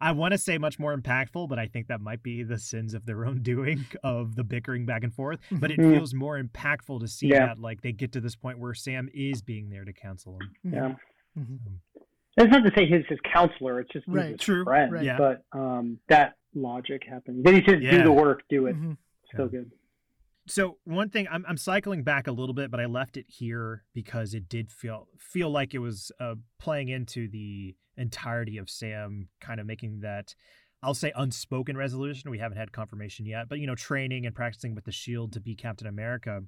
I 0.00 0.12
want 0.12 0.32
to 0.32 0.38
say 0.38 0.58
much 0.58 0.78
more 0.78 0.96
impactful, 0.96 1.48
but 1.48 1.58
I 1.58 1.66
think 1.66 1.88
that 1.88 2.00
might 2.00 2.22
be 2.22 2.42
the 2.42 2.58
sins 2.58 2.94
of 2.94 3.06
their 3.06 3.24
own 3.26 3.42
doing 3.42 3.84
of 4.02 4.34
the 4.36 4.44
bickering 4.44 4.86
back 4.86 5.02
and 5.04 5.12
forth. 5.14 5.40
But 5.50 5.70
it 5.70 5.78
Mhm. 5.78 5.94
feels 5.96 6.14
more 6.14 6.40
impactful 6.42 7.00
to 7.00 7.08
see 7.08 7.28
Yeah. 7.28 7.46
that 7.46 7.58
like 7.58 7.82
they 7.82 7.92
get 7.92 8.12
to 8.12 8.20
this 8.20 8.36
point 8.36 8.58
where 8.58 8.74
Sam 8.74 9.08
is 9.14 9.42
being 9.42 9.70
there 9.70 9.84
to 9.84 9.92
counsel 9.92 10.38
him. 10.40 10.72
Yeah. 10.72 10.94
Mhm. 11.38 11.58
It's 12.36 12.50
not 12.50 12.64
to 12.64 12.72
say 12.76 12.86
he's 12.86 13.06
his 13.08 13.18
counselor. 13.32 13.80
It's 13.80 13.92
just 13.92 14.06
he's 14.06 14.14
Right. 14.14 14.30
his 14.32 14.40
True. 14.40 14.64
friend. 14.64 14.92
Right. 14.92 15.04
Yeah. 15.04 15.18
But 15.18 15.44
um, 15.52 15.98
that 16.08 16.34
logic 16.54 17.02
happened. 17.08 17.44
Then 17.44 17.54
he 17.54 17.64
says, 17.64 17.80
Yeah. 17.80 17.98
"Do 17.98 18.02
the 18.04 18.12
work, 18.12 18.42
do 18.48 18.66
it." 18.66 18.76
Mhm. 18.76 18.96
Still 19.32 19.48
good. 19.48 19.70
So 20.46 20.78
one 20.84 21.08
thing 21.08 21.26
I'm 21.30 21.44
I'm 21.48 21.56
cycling 21.56 22.02
back 22.02 22.26
a 22.26 22.32
little 22.32 22.54
bit, 22.54 22.70
but 22.70 22.80
I 22.80 22.86
left 22.86 23.16
it 23.16 23.26
here 23.28 23.84
because 23.94 24.34
it 24.34 24.48
did 24.48 24.70
feel 24.70 25.08
feel 25.18 25.50
like 25.50 25.74
it 25.74 25.78
was 25.78 26.12
uh, 26.20 26.34
playing 26.58 26.88
into 26.88 27.28
the 27.28 27.74
entirety 27.96 28.58
of 28.58 28.68
Sam 28.68 29.28
kind 29.40 29.58
of 29.58 29.66
making 29.66 30.00
that 30.00 30.34
I'll 30.82 30.94
say 30.94 31.12
unspoken 31.16 31.78
resolution. 31.78 32.30
We 32.30 32.38
haven't 32.38 32.58
had 32.58 32.72
confirmation 32.72 33.24
yet, 33.24 33.48
but 33.48 33.58
you 33.58 33.66
know, 33.66 33.74
training 33.74 34.26
and 34.26 34.34
practicing 34.34 34.74
with 34.74 34.84
the 34.84 34.92
shield 34.92 35.32
to 35.32 35.40
be 35.40 35.54
Captain 35.54 35.86
America. 35.86 36.42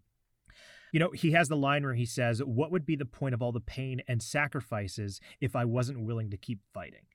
You 0.93 1.01
know, 1.01 1.11
he 1.11 1.33
has 1.33 1.49
the 1.49 1.57
line 1.57 1.83
where 1.83 1.95
he 1.95 2.05
says, 2.05 2.43
"What 2.45 2.71
would 2.71 2.85
be 2.85 2.97
the 2.97 3.07
point 3.07 3.35
of 3.35 3.41
all 3.41 3.53
the 3.53 3.61
pain 3.61 4.03
and 4.07 4.23
sacrifices 4.23 5.21
if 5.41 5.57
I 5.57 5.65
wasn't 5.65 6.05
willing 6.05 6.31
to 6.31 6.37
keep 6.37 6.61
fighting?" 6.75 7.07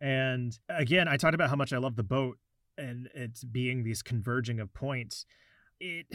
And 0.00 0.58
again, 0.70 1.08
I 1.08 1.18
talked 1.18 1.34
about 1.34 1.50
how 1.50 1.56
much 1.56 1.74
I 1.74 1.78
love 1.78 1.96
the 1.96 2.02
boat 2.02 2.38
and 2.78 3.10
it's 3.14 3.44
being 3.44 3.84
these 3.84 4.02
converging 4.02 4.58
of 4.58 4.72
points 4.72 5.26
it 5.82 6.06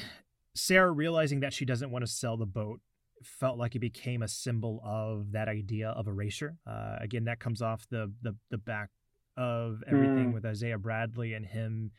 Sarah 0.55 0.91
realizing 0.91 1.41
that 1.41 1.53
she 1.53 1.65
doesn't 1.65 1.91
want 1.91 2.03
to 2.03 2.11
sell 2.11 2.37
the 2.37 2.45
boat 2.45 2.79
felt 3.23 3.57
like 3.57 3.75
it 3.75 3.79
became 3.79 4.21
a 4.21 4.27
symbol 4.27 4.79
of 4.83 5.31
that 5.31 5.47
idea 5.47 5.89
of 5.89 6.07
erasure. 6.07 6.57
Uh, 6.67 6.97
again, 7.01 7.25
that 7.25 7.39
comes 7.39 7.61
off 7.61 7.87
the 7.89 8.11
the 8.21 8.35
the 8.49 8.57
back 8.57 8.89
of 9.35 9.83
everything 9.87 10.31
Mm. 10.31 10.33
with 10.33 10.45
Isaiah 10.45 10.77
Bradley 10.79 11.33
and 11.33 11.45
him 11.45 11.91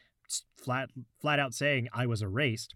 flat 0.57 0.90
flat 1.20 1.39
out 1.39 1.55
saying 1.55 1.89
I 1.93 2.07
was 2.07 2.23
erased. 2.23 2.74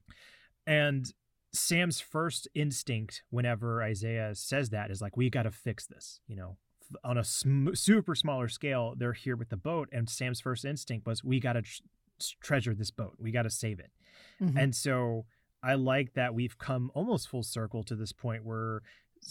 And 0.66 1.12
Sam's 1.52 2.00
first 2.00 2.48
instinct 2.54 3.22
whenever 3.30 3.82
Isaiah 3.82 4.34
says 4.34 4.70
that 4.70 4.90
is 4.90 5.00
like 5.02 5.16
we 5.16 5.30
got 5.30 5.42
to 5.44 5.50
fix 5.50 5.86
this, 5.86 6.20
you 6.26 6.36
know. 6.36 6.56
On 7.04 7.16
a 7.18 7.24
sm- 7.24 7.74
super 7.74 8.14
smaller 8.14 8.48
scale, 8.48 8.94
they're 8.96 9.14
here 9.14 9.36
with 9.36 9.48
the 9.48 9.56
boat, 9.56 9.88
and 9.92 10.08
Sam's 10.10 10.40
first 10.40 10.64
instinct 10.64 11.06
was, 11.06 11.24
"We 11.24 11.40
got 11.40 11.54
to 11.54 11.62
tr- 11.62 11.82
treasure 12.42 12.74
this 12.74 12.90
boat. 12.90 13.14
We 13.18 13.30
got 13.32 13.42
to 13.42 13.50
save 13.50 13.80
it." 13.80 13.90
Mhm. 14.40 14.56
And 14.56 14.74
so 14.74 15.26
I 15.62 15.74
like 15.74 16.14
that 16.14 16.34
we've 16.34 16.58
come 16.58 16.90
almost 16.94 17.28
full 17.28 17.42
circle 17.42 17.82
to 17.84 17.94
this 17.94 18.12
point 18.12 18.44
where, 18.44 18.82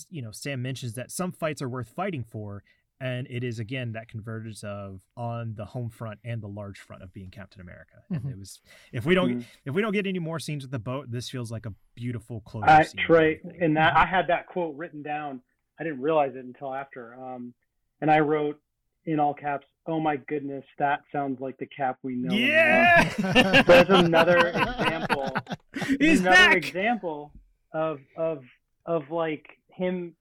you 0.10 0.22
know, 0.22 0.32
Sam 0.32 0.62
mentions 0.62 0.94
that 0.94 1.12
some 1.12 1.32
fights 1.32 1.62
are 1.62 1.70
worth 1.70 1.90
fighting 1.90 2.24
for. 2.24 2.64
And 3.00 3.26
it 3.32 3.44
is, 3.44 3.58
again, 3.58 3.94
that 3.94 4.08
convergence 4.08 4.64
of 4.64 5.02
on 5.18 5.56
the 5.56 5.66
home 5.66 5.90
front 5.90 6.20
and 6.24 6.40
the 6.40 6.48
large 6.48 6.78
front 6.80 7.02
of 7.02 7.12
being 7.12 7.32
Captain 7.32 7.60
America. 7.60 8.04
And 8.12 8.22
Mhm. 8.22 8.32
it 8.32 8.38
was, 8.38 8.62
if 8.92 9.06
we 9.08 9.16
don't, 9.16 9.40
Mhm. 9.40 9.46
if 9.66 9.74
we 9.74 9.82
don't 9.82 9.92
get 9.92 10.06
any 10.06 10.20
more 10.20 10.40
scenes 10.40 10.64
with 10.64 10.70
the 10.72 10.78
boat, 10.78 11.10
this 11.10 11.28
feels 11.28 11.52
like 11.52 11.66
a 11.66 11.74
beautiful 11.96 12.42
closure 12.42 12.70
I, 12.70 12.84
scene. 12.84 13.04
Trey, 13.04 13.42
and 13.60 13.76
that 13.76 13.98
I 13.98 14.06
had 14.06 14.28
that 14.28 14.46
quote 14.46 14.76
written 14.76 15.02
down. 15.02 15.42
I 15.80 15.84
didn't 15.84 16.02
realize 16.02 16.36
it 16.36 16.46
until 16.46 16.76
after. 16.76 17.16
Um, 17.16 17.56
and 18.02 18.12
I 18.12 18.20
wrote 18.20 18.62
in 19.06 19.20
all 19.20 19.34
caps, 19.34 19.66
"Oh 19.88 20.00
my 20.00 20.16
goodness, 20.18 20.64
that 20.80 21.02
sounds 21.12 21.40
like 21.42 21.58
the 21.58 21.66
Cap 21.66 21.98
we 22.04 22.16
know." 22.16 22.34
Yeah. 22.34 23.04
There's 23.68 23.90
another 23.90 24.50
example. 24.50 25.36
He's 26.00 26.22
another 26.22 26.36
back. 26.36 26.56
example 26.58 27.32
of 27.74 28.00
of 28.18 28.44
of 28.86 29.10
like 29.12 29.46
him 29.70 30.14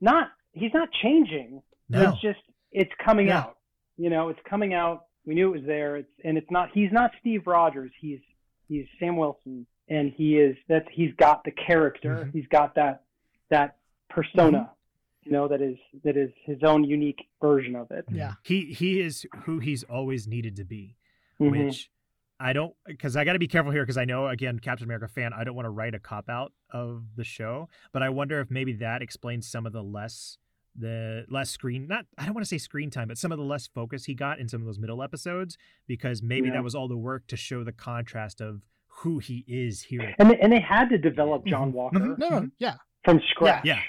not 0.00 0.28
he's 0.52 0.72
not 0.74 0.88
changing. 1.02 1.62
No. 1.88 2.10
It's 2.10 2.20
just 2.20 2.40
it's 2.72 2.92
coming 3.04 3.30
out. 3.30 3.56
You 3.96 4.10
know, 4.10 4.28
it's 4.28 4.40
coming 4.48 4.74
out. 4.74 5.04
We 5.26 5.34
knew 5.34 5.48
it 5.54 5.58
was 5.58 5.66
there. 5.66 5.96
It's 5.96 6.10
and 6.24 6.36
it's 6.36 6.50
not 6.50 6.70
he's 6.74 6.92
not 6.92 7.12
Steve 7.20 7.46
Rogers. 7.46 7.92
He's 8.00 8.20
he's 8.68 8.86
Sam 8.98 9.16
Wilson 9.16 9.66
and 9.88 10.12
he 10.16 10.36
is 10.38 10.56
that's 10.68 10.86
he's 10.92 11.12
got 11.16 11.44
the 11.44 11.52
character. 11.52 12.24
Mhm. 12.26 12.32
He's 12.32 12.46
got 12.48 12.74
that 12.74 13.02
that 13.50 13.76
persona. 14.10 14.70
You 15.24 15.32
know, 15.32 15.48
that 15.48 15.60
is 15.62 15.76
that 16.04 16.16
is 16.16 16.30
his 16.44 16.58
own 16.62 16.84
unique 16.84 17.22
version 17.40 17.74
of 17.76 17.90
it. 17.90 18.04
Yeah. 18.10 18.34
He 18.42 18.72
he 18.72 19.00
is 19.00 19.26
who 19.44 19.58
he's 19.58 19.82
always 19.84 20.26
needed 20.26 20.56
to 20.56 20.64
be. 20.64 20.96
Mhm. 21.40 21.66
which 21.66 21.90
I 22.38 22.52
don't 22.52 22.74
because 22.86 23.16
I 23.16 23.24
got 23.24 23.32
to 23.34 23.38
be 23.38 23.48
careful 23.48 23.72
here 23.72 23.82
because 23.82 23.96
I 23.96 24.04
know 24.04 24.28
again 24.28 24.58
Captain 24.60 24.84
America 24.84 25.08
fan 25.08 25.32
I 25.32 25.42
don't 25.44 25.54
want 25.56 25.66
to 25.66 25.70
write 25.70 25.94
a 25.94 25.98
cop 25.98 26.28
out 26.28 26.52
of 26.72 27.04
the 27.16 27.24
show 27.24 27.68
but 27.92 28.02
I 28.02 28.08
wonder 28.10 28.40
if 28.40 28.50
maybe 28.50 28.72
that 28.74 29.02
explains 29.02 29.48
some 29.48 29.66
of 29.66 29.72
the 29.72 29.82
less 29.82 30.38
the 30.76 31.24
less 31.30 31.50
screen 31.50 31.86
not 31.88 32.06
I 32.18 32.24
don't 32.24 32.34
want 32.34 32.44
to 32.44 32.48
say 32.48 32.58
screen 32.58 32.90
time 32.90 33.08
but 33.08 33.18
some 33.18 33.32
of 33.32 33.38
the 33.38 33.44
less 33.44 33.66
focus 33.66 34.04
he 34.04 34.14
got 34.14 34.38
in 34.38 34.48
some 34.48 34.60
of 34.60 34.66
those 34.66 34.78
middle 34.78 35.02
episodes 35.02 35.56
because 35.86 36.22
maybe 36.22 36.48
Yeah. 36.48 36.54
that 36.54 36.64
was 36.64 36.74
all 36.74 36.86
the 36.88 36.96
work 36.96 37.26
to 37.28 37.36
show 37.36 37.64
the 37.64 37.72
contrast 37.72 38.40
of 38.40 38.62
who 38.98 39.18
he 39.18 39.44
is 39.48 39.82
here. 39.82 40.14
and 40.20 40.30
they, 40.30 40.38
and 40.38 40.52
they 40.52 40.60
had 40.60 40.88
to 40.90 40.98
develop 40.98 41.44
John 41.46 41.70
Mhm. 41.70 41.74
Walker 41.74 41.98
Mhm. 41.98 42.18
No, 42.18 42.28
no, 42.28 42.50
yeah. 42.58 42.76
from 43.04 43.20
scratch. 43.30 43.64
Yeah. 43.64 43.80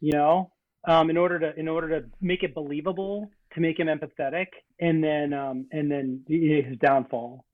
You 0.00 0.12
know, 0.12 0.50
um, 0.86 1.10
in 1.10 1.16
order 1.16 1.38
to 1.38 1.58
in 1.58 1.68
order 1.68 2.00
to 2.00 2.06
make 2.20 2.42
it 2.42 2.54
believable, 2.54 3.30
to 3.54 3.60
make 3.60 3.78
him 3.78 3.88
empathetic, 3.88 4.46
and 4.80 5.02
then 5.02 5.32
um, 5.32 5.66
and 5.72 5.90
then 5.90 6.22
his 6.28 6.76
downfall. 6.78 7.44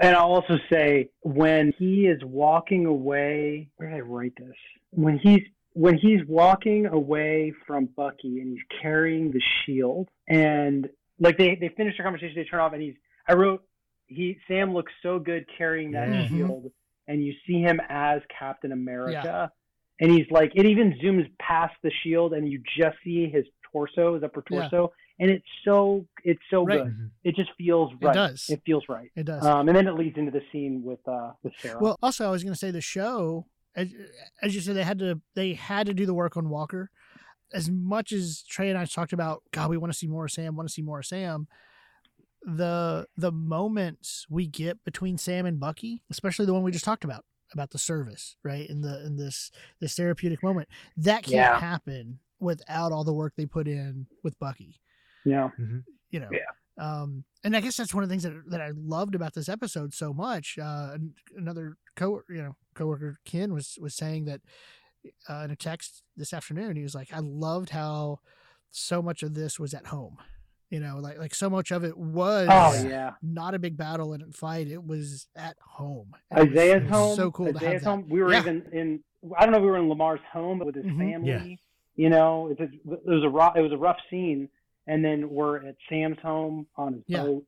And 0.00 0.16
I'll 0.16 0.32
also 0.32 0.58
say 0.70 1.10
when 1.22 1.72
he 1.78 2.06
is 2.08 2.20
walking 2.24 2.86
away, 2.86 3.68
where 3.76 3.90
did 3.90 3.96
I 3.96 4.00
write 4.00 4.32
this? 4.36 4.56
When 4.90 5.18
he's 5.18 5.42
when 5.74 5.96
he's 5.96 6.20
walking 6.26 6.86
away 6.86 7.52
from 7.66 7.86
Bucky 7.96 8.40
and 8.40 8.48
he's 8.56 8.80
carrying 8.82 9.30
the 9.30 9.40
shield, 9.64 10.08
and 10.26 10.88
like 11.20 11.38
they 11.38 11.54
they 11.54 11.68
finish 11.76 11.96
their 11.96 12.04
conversation, 12.04 12.34
they 12.34 12.44
turn 12.44 12.60
off, 12.60 12.72
and 12.72 12.82
he's 12.82 12.96
I 13.28 13.34
wrote 13.34 13.62
he 14.06 14.38
Sam 14.48 14.72
looks 14.74 14.92
so 15.02 15.18
good 15.18 15.44
carrying 15.56 15.92
that 15.92 16.08
Yeah. 16.08 16.22
Mhm. 16.22 16.28
shield, 16.28 16.72
and 17.06 17.24
you 17.24 17.34
see 17.46 17.60
him 17.60 17.80
as 17.88 18.20
Captain 18.36 18.72
America, 18.72 19.52
and 20.00 20.10
he's 20.10 20.26
like 20.30 20.52
it 20.54 20.66
even 20.66 20.92
zooms 21.02 21.30
past 21.38 21.74
the 21.82 21.90
shield, 22.02 22.32
and 22.34 22.50
you 22.50 22.62
just 22.78 22.96
see 23.04 23.28
his 23.28 23.44
torso, 23.72 24.14
his 24.14 24.22
upper 24.22 24.42
Yeah. 24.50 24.60
torso, 24.68 24.92
and 25.18 25.30
it's 25.30 25.46
so 25.64 26.06
it's 26.24 26.40
so 26.50 26.64
Right. 26.64 26.82
good. 26.84 26.92
Mhm. 26.92 27.10
It 27.24 27.36
just 27.36 27.50
feels 27.58 27.92
right 28.00 28.12
It 28.12 28.14
does. 28.14 28.46
It 28.48 28.62
feels 28.64 28.84
right. 28.88 29.10
It 29.16 29.24
does. 29.24 29.44
Um, 29.44 29.68
and 29.68 29.76
then 29.76 29.86
it 29.86 29.94
leads 29.94 30.16
into 30.16 30.30
the 30.30 30.42
scene 30.50 30.82
with 30.82 31.00
uh 31.06 31.32
with 31.42 31.52
Sarah. 31.62 31.82
Well, 31.82 31.96
also 32.02 32.26
I 32.26 32.30
was 32.30 32.42
going 32.42 32.54
to 32.54 32.58
say 32.58 32.70
the 32.70 32.80
show, 32.80 33.46
as, 33.76 33.88
as 34.42 34.54
you 34.54 34.60
said, 34.60 34.76
they 34.76 34.84
had 34.84 34.98
to 35.00 35.20
they 35.34 35.54
had 35.54 35.86
to 35.86 35.94
do 35.94 36.06
the 36.06 36.14
work 36.14 36.36
on 36.36 36.48
Walker. 36.48 36.90
As 37.52 37.70
much 37.70 38.12
as 38.12 38.42
Trey 38.48 38.68
and 38.68 38.78
I 38.78 38.84
talked 38.84 39.12
about, 39.14 39.42
God, 39.52 39.70
we 39.70 39.78
want 39.78 39.90
to 39.92 39.98
see 39.98 40.06
more 40.06 40.26
of 40.26 40.30
Sam, 40.30 40.54
want 40.54 40.68
to 40.68 40.72
see 40.72 40.82
more 40.82 40.98
of 41.00 41.06
Sam. 41.06 41.48
The 42.42 43.06
the 43.16 43.32
moments 43.32 44.26
we 44.30 44.46
get 44.46 44.84
between 44.84 45.18
Sam 45.18 45.44
and 45.44 45.58
Bucky, 45.58 46.02
especially 46.10 46.46
the 46.46 46.54
one 46.54 46.62
we 46.62 46.70
just 46.72 46.84
talked 46.84 47.04
about 47.04 47.24
about 47.52 47.70
the 47.70 47.78
service, 47.78 48.36
right? 48.44 48.68
In 48.68 48.80
the 48.82 49.04
in 49.06 49.16
this 49.16 49.50
this 49.80 49.94
therapeutic 49.94 50.42
moment, 50.42 50.68
that 50.96 51.22
can't 51.24 51.34
Yeah. 51.34 51.58
happen 51.60 52.18
without 52.40 52.92
all 52.92 53.04
the 53.04 53.12
work 53.12 53.32
they 53.36 53.46
put 53.46 53.66
in 53.66 54.06
with 54.22 54.38
Bucky 54.38 54.80
yeah. 55.24 55.50
you 56.10 56.20
know 56.20 56.28
Yeah. 56.30 56.42
um 56.78 57.24
and 57.42 57.56
i 57.56 57.60
guess 57.60 57.76
that's 57.76 57.92
one 57.92 58.04
of 58.04 58.08
the 58.08 58.12
things 58.12 58.22
that, 58.22 58.32
that 58.50 58.60
i 58.60 58.70
loved 58.76 59.16
about 59.16 59.34
this 59.34 59.48
episode 59.48 59.92
so 59.92 60.12
much 60.14 60.56
uh 60.62 60.96
another 61.36 61.76
co 61.96 62.22
you 62.30 62.40
know 62.40 62.54
coworker 62.76 63.18
ken 63.24 63.52
was 63.52 63.76
was 63.80 63.96
saying 63.96 64.26
that 64.26 64.40
uh, 65.28 65.42
in 65.44 65.50
a 65.50 65.56
text 65.56 66.04
this 66.16 66.32
afternoon 66.32 66.76
he 66.76 66.82
was 66.84 66.94
like 66.94 67.12
i 67.12 67.18
loved 67.18 67.70
how 67.70 68.20
so 68.70 69.02
much 69.02 69.24
of 69.24 69.34
this 69.34 69.58
was 69.58 69.74
at 69.74 69.86
home 69.86 70.16
you 70.70 70.80
know 70.80 70.98
like 70.98 71.18
like 71.18 71.34
so 71.34 71.48
much 71.48 71.70
of 71.70 71.84
it 71.84 71.96
was 71.96 72.48
Oh 72.50 72.86
yeah. 72.88 73.12
not 73.22 73.54
a 73.54 73.58
big 73.58 73.76
battle 73.76 74.12
and 74.12 74.34
fight 74.34 74.68
it 74.68 74.86
was 74.86 75.26
at 75.36 75.56
home 75.60 76.14
it 76.30 76.50
Isaiah's 76.50 76.82
was 76.82 76.90
home. 76.92 77.16
so 77.16 77.30
cool 77.30 77.46
to 77.46 77.52
have 77.54 77.62
Isaiah's 77.62 77.82
that. 77.82 77.88
home. 77.90 78.06
We 78.08 78.22
were 78.22 78.32
Yeah. 78.32 78.40
even 78.40 78.62
in 78.72 79.00
I 79.36 79.44
don't 79.44 79.52
know 79.52 79.58
if 79.58 79.62
we 79.64 79.70
were 79.70 79.78
in 79.78 79.88
Lemar's 79.88 80.20
home 80.32 80.58
with 80.60 80.74
his 80.76 80.84
Mhm. 80.84 80.98
family. 80.98 81.28
Yeah. 81.30 81.56
You 82.04 82.10
know, 82.10 82.48
it 82.48 82.60
was, 82.60 82.68
it 82.72 83.06
was 83.06 83.24
a 83.24 83.28
rough, 83.28 83.56
it 83.56 83.60
was 83.62 83.72
a 83.72 83.76
rough 83.76 83.96
scene, 84.08 84.48
and 84.86 85.04
then 85.04 85.28
we're 85.30 85.56
at 85.66 85.74
Sam's 85.88 86.18
home 86.22 86.68
on 86.76 86.92
his 86.94 87.02
Yeah. 87.08 87.24
boat. 87.24 87.44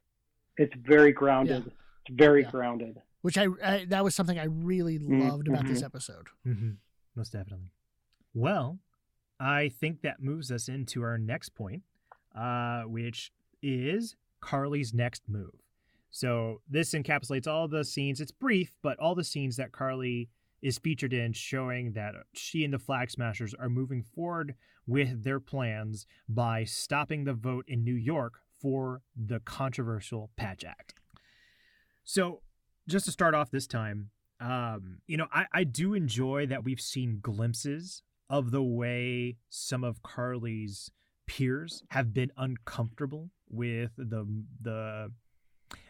It's 0.57 0.75
very 0.85 1.13
grounded. 1.13 1.67
It's 1.67 2.17
very 2.17 2.43
Yeah. 2.43 2.51
grounded. 2.51 3.01
which 3.23 3.37
I, 3.39 3.47
I 3.63 3.85
that 3.85 4.03
was 4.03 4.15
something 4.15 4.39
I 4.39 4.45
really 4.45 4.99
loved 4.99 5.47
about 5.47 5.67
this 5.67 5.83
mhm. 5.83 5.85
episode. 5.85 6.27
Mm-hmm. 6.47 6.71
Most 7.15 7.33
definitely. 7.33 7.71
Well, 8.35 8.79
I 9.39 9.69
think 9.69 10.01
that 10.03 10.21
moves 10.23 10.51
us 10.51 10.69
into 10.69 11.03
our 11.03 11.19
next 11.19 11.51
point, 11.51 11.83
uh, 12.35 12.83
which 12.83 13.33
is 13.63 14.17
Karli's 14.41 14.95
next 14.95 15.29
move. 15.29 15.63
So 16.11 16.61
this 16.69 16.93
encapsulates 16.93 17.47
all 17.47 17.69
the 17.69 17.85
scenes. 17.85 18.21
It's 18.21 18.33
brief, 18.33 18.77
but 18.83 18.99
all 18.99 19.15
the 19.15 19.25
scenes 19.25 19.57
that 19.57 19.73
Karli 19.73 20.29
is 20.63 20.79
featured 20.79 21.13
in, 21.13 21.33
showing 21.33 21.93
that 21.93 22.15
she 22.35 22.65
and 22.65 22.75
the 22.75 22.79
Flag 22.79 23.11
Smashers 23.11 23.55
are 23.55 23.69
moving 23.69 24.03
forward 24.03 24.55
with 24.87 25.23
their 25.23 25.41
plans 25.41 26.07
by 26.29 26.65
stopping 26.65 27.25
the 27.25 27.33
vote 27.33 27.65
in 27.69 27.85
New 27.85 27.95
York 27.95 28.41
for 28.61 29.03
the 29.17 29.41
controversial 29.41 30.31
Patch 30.37 30.65
Act. 30.65 30.95
So, 32.05 32.43
just 32.89 33.05
to 33.05 33.13
start 33.13 33.35
off 33.35 33.51
this 33.51 33.67
time, 33.67 34.11
um, 34.41 34.99
you 35.07 35.17
know, 35.17 35.29
I, 35.33 35.47
I 35.53 35.65
do 35.65 35.95
enjoy 35.95 36.47
that 36.47 36.65
we've 36.65 36.81
seen 36.81 37.21
glimpses 37.23 38.03
of 38.29 38.51
the 38.51 38.63
way 38.63 39.37
some 39.49 39.85
of 39.85 40.03
Karli's 40.03 40.91
peers 41.31 41.85
have 41.91 42.13
been 42.13 42.33
uncomfortable 42.37 43.31
with 43.49 43.93
the 43.97 44.27
the 44.61 45.13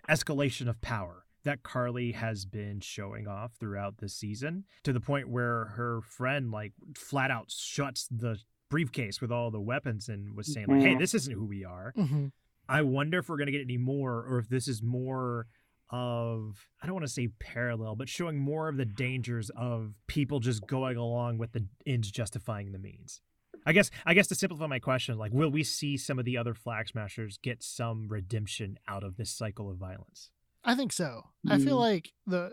escalation 0.07 0.69
of 0.69 0.81
power 0.83 1.25
that 1.45 1.63
Karli 1.63 2.13
has 2.13 2.45
been 2.45 2.81
showing 2.81 3.27
off 3.27 3.53
throughout 3.59 3.97
this 3.99 4.15
season 4.15 4.65
to 4.85 4.93
the 4.93 5.01
point 5.01 5.31
where 5.31 5.67
her 5.77 6.03
friend 6.03 6.51
like 6.51 6.75
flat 6.95 7.31
out 7.31 7.51
shuts 7.51 8.07
the 8.11 8.39
briefcase 8.69 9.23
with 9.23 9.33
all 9.33 9.51
the 9.51 9.61
weapons 9.61 10.11
and 10.11 10.37
was 10.37 10.53
saying 10.53 10.67
like, 10.69 10.83
"Hey, 10.83 10.95
this 10.95 11.15
isn't 11.15 11.33
who 11.33 11.47
we 11.47 11.65
are." 11.65 11.95
Mm-hmm. 11.97 12.27
I 12.69 12.83
wonder 12.83 13.19
if 13.19 13.31
we're 13.31 13.39
going 13.39 13.47
to 13.47 13.53
get 13.53 13.63
any 13.63 13.79
more 13.79 14.23
or 14.29 14.39
if 14.39 14.49
this 14.51 14.69
is 14.69 14.83
more 14.83 15.47
of 15.89 16.69
I 16.83 16.87
don't 16.87 16.95
want 16.95 17.07
to 17.07 17.13
say 17.13 17.29
parallel, 17.41 17.97
but 17.97 18.11
showing 18.11 18.39
more 18.39 18.69
of 18.69 18.77
the 18.77 18.85
dangers 18.85 19.51
of 19.57 19.95
people 20.07 20.39
just 20.39 20.67
going 20.67 20.99
along 20.99 21.39
with 21.39 21.53
the 21.53 21.67
ends 21.87 22.11
justifying 22.11 22.73
the 22.73 22.79
means. 22.79 23.23
I 23.67 23.73
guess 23.73 23.91
I 24.07 24.15
guess 24.15 24.27
to 24.29 24.35
simplify 24.35 24.67
my 24.67 24.79
question, 24.79 25.19
like 25.19 25.33
will 25.33 25.51
we 25.51 25.63
see 25.65 25.97
some 25.97 26.19
of 26.19 26.25
the 26.25 26.37
other 26.37 26.55
flag 26.55 26.89
smashers 26.89 27.39
get 27.39 27.63
some 27.63 28.09
redemption 28.09 28.79
out 28.89 29.05
of 29.05 29.17
this 29.17 29.31
cycle 29.31 29.71
of 29.71 29.77
violence? 29.77 30.31
I 30.65 30.75
think 30.75 30.93
so. 30.93 31.25
I 31.49 31.59
feel 31.59 31.77
Mm. 31.77 31.81
like 31.81 32.13
the, 32.27 32.53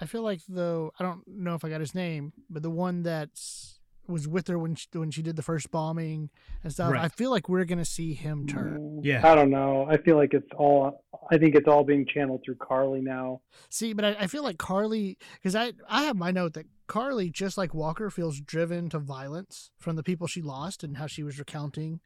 I 0.00 0.06
feel 0.06 0.22
like 0.22 0.40
though 0.48 0.92
I 0.98 1.02
don't 1.04 1.26
know 1.26 1.54
if 1.54 1.64
I 1.64 1.68
got 1.70 1.80
his 1.80 1.94
name, 1.94 2.32
but 2.50 2.62
the 2.62 2.70
one 2.70 3.02
that's 3.02 3.78
was 4.08 4.26
with 4.26 4.48
her 4.48 4.58
when 4.58 4.74
she, 4.74 4.86
when 4.92 5.10
she 5.10 5.22
did 5.22 5.36
the 5.36 5.42
first 5.42 5.70
bombing 5.70 6.30
and 6.62 6.72
stuff. 6.72 6.92
Right. 6.92 7.04
I 7.04 7.08
feel 7.08 7.30
like 7.30 7.48
we're 7.48 7.64
gonna 7.64 7.84
see 7.84 8.14
him 8.14 8.46
turn. 8.46 9.00
Yeah. 9.02 9.20
I 9.26 9.34
don't 9.34 9.50
know. 9.50 9.86
I 9.88 9.96
feel 9.96 10.16
like 10.16 10.34
it's 10.34 10.48
all. 10.56 11.04
I 11.30 11.38
think 11.38 11.54
it's 11.54 11.68
all 11.68 11.84
being 11.84 12.04
channeled 12.06 12.42
through 12.44 12.56
Karli 12.56 13.00
now. 13.00 13.40
See, 13.70 13.92
but 13.92 14.04
I, 14.04 14.16
I 14.20 14.26
feel 14.26 14.42
like 14.42 14.58
Karli, 14.58 15.16
because 15.34 15.54
I 15.54 15.72
I 15.88 16.02
have 16.02 16.16
my 16.16 16.30
note 16.30 16.54
that 16.54 16.66
Karli, 16.88 17.30
just 17.30 17.56
like 17.56 17.72
Walker, 17.74 18.10
feels 18.10 18.40
driven 18.40 18.88
to 18.90 18.98
violence 18.98 19.70
from 19.78 19.96
the 19.96 20.02
people 20.02 20.26
she 20.26 20.42
lost 20.42 20.82
and 20.84 20.96
how 20.96 21.06
she 21.06 21.22
was 21.22 21.38
recounting. 21.38 22.00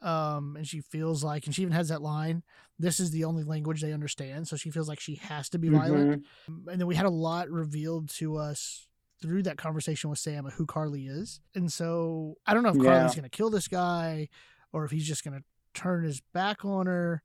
Um, 0.00 0.56
and 0.56 0.66
she 0.66 0.80
feels 0.80 1.22
like, 1.22 1.46
and 1.46 1.54
she 1.54 1.62
even 1.62 1.72
has 1.74 1.88
that 1.88 2.02
line, 2.02 2.42
"This 2.78 2.98
is 2.98 3.12
the 3.12 3.22
only 3.24 3.44
language 3.44 3.80
they 3.80 3.92
understand," 3.92 4.48
so 4.48 4.56
she 4.56 4.70
feels 4.70 4.88
like 4.88 4.98
she 4.98 5.14
has 5.14 5.48
to 5.50 5.58
be 5.58 5.68
violent. 5.68 6.24
Mhm. 6.48 6.72
and 6.72 6.80
then 6.80 6.88
we 6.88 6.96
had 6.96 7.06
a 7.06 7.10
lot 7.10 7.48
revealed 7.48 8.08
to 8.16 8.36
us 8.36 8.88
through 9.22 9.44
that 9.44 9.56
conversation 9.56 10.10
with 10.10 10.18
Sam 10.18 10.44
of 10.44 10.54
who 10.54 10.66
Karli 10.66 11.06
is. 11.06 11.40
And 11.54 11.72
so 11.72 12.36
I 12.46 12.52
don't 12.52 12.62
know 12.62 12.70
if 12.70 12.76
Yeah. 12.76 12.82
Karli's 12.98 13.14
going 13.14 13.22
to 13.22 13.30
kill 13.30 13.50
this 13.50 13.68
guy 13.68 14.28
or 14.72 14.84
if 14.84 14.90
he's 14.90 15.06
just 15.06 15.24
going 15.24 15.38
to 15.38 15.44
turn 15.72 16.04
his 16.04 16.20
back 16.34 16.64
on 16.64 16.86
her. 16.86 17.22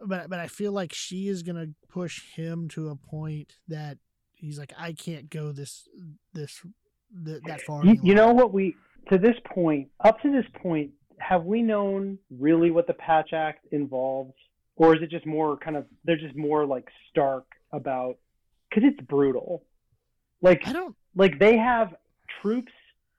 But 0.00 0.28
but 0.30 0.38
I 0.40 0.46
feel 0.48 0.72
like 0.72 0.92
she 0.92 1.28
is 1.28 1.42
going 1.42 1.56
to 1.56 1.74
push 1.88 2.22
him 2.34 2.68
to 2.70 2.88
a 2.88 2.96
point 2.96 3.54
that 3.68 3.98
he's 4.32 4.58
like 4.58 4.72
I 4.78 4.92
can't 4.92 5.28
go 5.30 5.52
this 5.52 5.86
this 6.32 6.60
th- 7.24 7.42
that 7.46 7.60
far. 7.62 7.84
You, 7.84 7.98
you 8.02 8.14
know 8.14 8.32
what 8.32 8.52
we 8.52 8.76
to 9.10 9.18
this 9.18 9.36
point, 9.54 9.88
up 10.04 10.20
to 10.22 10.30
this 10.32 10.44
point, 10.62 10.90
have 11.18 11.44
we 11.44 11.60
known 11.62 12.18
really 12.30 12.70
what 12.70 12.86
the 12.86 12.94
Patch 12.94 13.32
Act 13.34 13.66
involves, 13.72 14.34
or 14.76 14.96
is 14.96 15.02
it 15.02 15.10
just 15.10 15.26
more 15.26 15.58
kind 15.58 15.76
of 15.76 15.84
they're 16.04 16.16
just 16.16 16.36
more 16.36 16.64
like 16.64 16.88
stark 17.10 17.44
about 17.72 18.16
because 18.70 18.84
it's 18.90 19.00
brutal, 19.06 19.64
like 20.40 20.66
I 20.66 20.72
don't 20.72 20.96
like 21.14 21.38
they 21.38 21.56
have 21.56 21.94
troops 22.42 22.72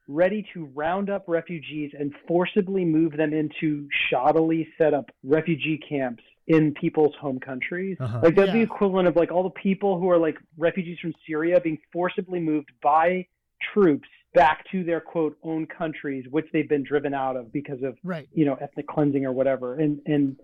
ready 0.07 0.45
to 0.53 0.65
round 0.76 1.09
up 1.09 1.23
refugees 1.27 1.91
and 1.97 2.13
forcibly 2.27 2.84
move 2.84 3.15
them 3.15 3.34
into 3.34 3.88
shoddily 4.11 4.68
set 4.77 4.93
up 4.93 5.09
refugee 5.23 5.80
camps 5.88 6.23
in 6.47 6.73
people's 6.73 7.15
home 7.19 7.39
countries. 7.39 7.97
Uh-huh. 7.99 8.19
Like 8.23 8.35
that's 8.35 8.51
the 8.51 8.61
equivalent 8.61 9.07
of 9.07 9.15
like 9.15 9.31
all 9.31 9.43
the 9.43 9.61
people 9.61 9.99
who 9.99 10.09
are 10.09 10.18
like 10.18 10.38
refugees 10.57 10.97
from 10.99 11.13
Syria 11.27 11.59
being 11.61 11.77
forcibly 11.93 12.39
moved 12.39 12.72
by 12.84 13.27
troops 13.73 14.07
back 14.34 14.65
to 14.72 14.84
their 14.84 14.99
quote 14.99 15.38
own 15.43 15.65
countries, 15.65 16.26
which 16.30 16.45
they've 16.51 16.68
been 16.68 16.84
driven 16.84 17.13
out 17.13 17.38
of 17.38 17.51
because 17.53 17.81
of 17.84 17.97
right. 18.03 18.27
you 18.34 18.45
know 18.45 18.55
ethnic 18.55 18.88
cleansing 18.88 19.26
or 19.26 19.31
whatever. 19.31 19.76
And 19.76 20.01
and 20.05 20.38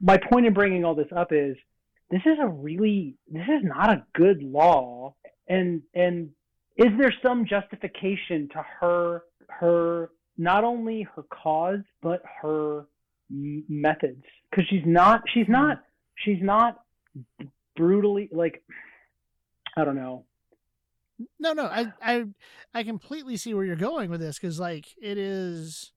my 0.00 0.16
point 0.16 0.46
in 0.46 0.54
bringing 0.54 0.84
all 0.84 0.94
this 0.94 1.12
up 1.14 1.32
is 1.32 1.56
this 2.10 2.22
is 2.24 2.38
a 2.40 2.48
really 2.48 3.16
this 3.30 3.48
is 3.48 3.62
not 3.62 3.90
a 3.90 4.04
good 4.14 4.42
law. 4.42 5.14
And 5.48 5.82
and 5.94 6.30
is 6.76 6.88
there 6.98 7.12
some 7.22 7.44
justification 7.46 8.48
to 8.52 8.62
her 8.80 9.22
her 9.48 10.10
not 10.38 10.64
only 10.64 11.06
her 11.14 11.22
cause 11.24 11.80
but 12.02 12.22
her 12.40 12.86
m- 13.30 13.64
methods 13.68 14.22
because 14.50 14.64
she's 14.68 14.86
not 14.86 15.22
she's 15.34 15.48
not 15.48 15.82
she's 16.24 16.42
not 16.42 16.80
brutally 17.76 18.28
like 18.32 18.62
I 19.76 19.84
don't 19.84 19.96
know. 19.96 20.24
No, 21.38 21.52
no, 21.52 21.66
I, 21.66 21.92
I, 22.02 22.24
I 22.72 22.82
completely 22.82 23.36
see 23.36 23.52
where 23.52 23.64
you're 23.64 23.76
going 23.76 24.10
with 24.10 24.20
this 24.20 24.38
because, 24.38 24.58
like, 24.58 24.86
it 25.00 25.18
is. 25.18 25.92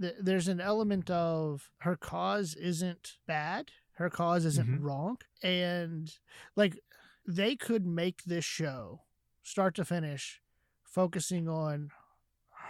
th- 0.00 0.16
There's 0.20 0.48
an 0.48 0.60
element 0.60 1.08
of 1.08 1.70
her 1.78 1.96
cause 1.96 2.54
isn't 2.56 3.12
bad, 3.28 3.70
her 3.94 4.10
cause 4.10 4.44
isn't 4.44 4.80
Mhm. 4.80 4.82
wrong, 4.82 5.18
and 5.42 6.12
like 6.56 6.80
they 7.26 7.54
could 7.56 7.86
make 7.86 8.24
this 8.24 8.44
show, 8.44 9.02
start 9.46 9.74
to 9.76 9.84
finish, 9.84 10.40
focusing 10.84 11.48
on 11.48 11.90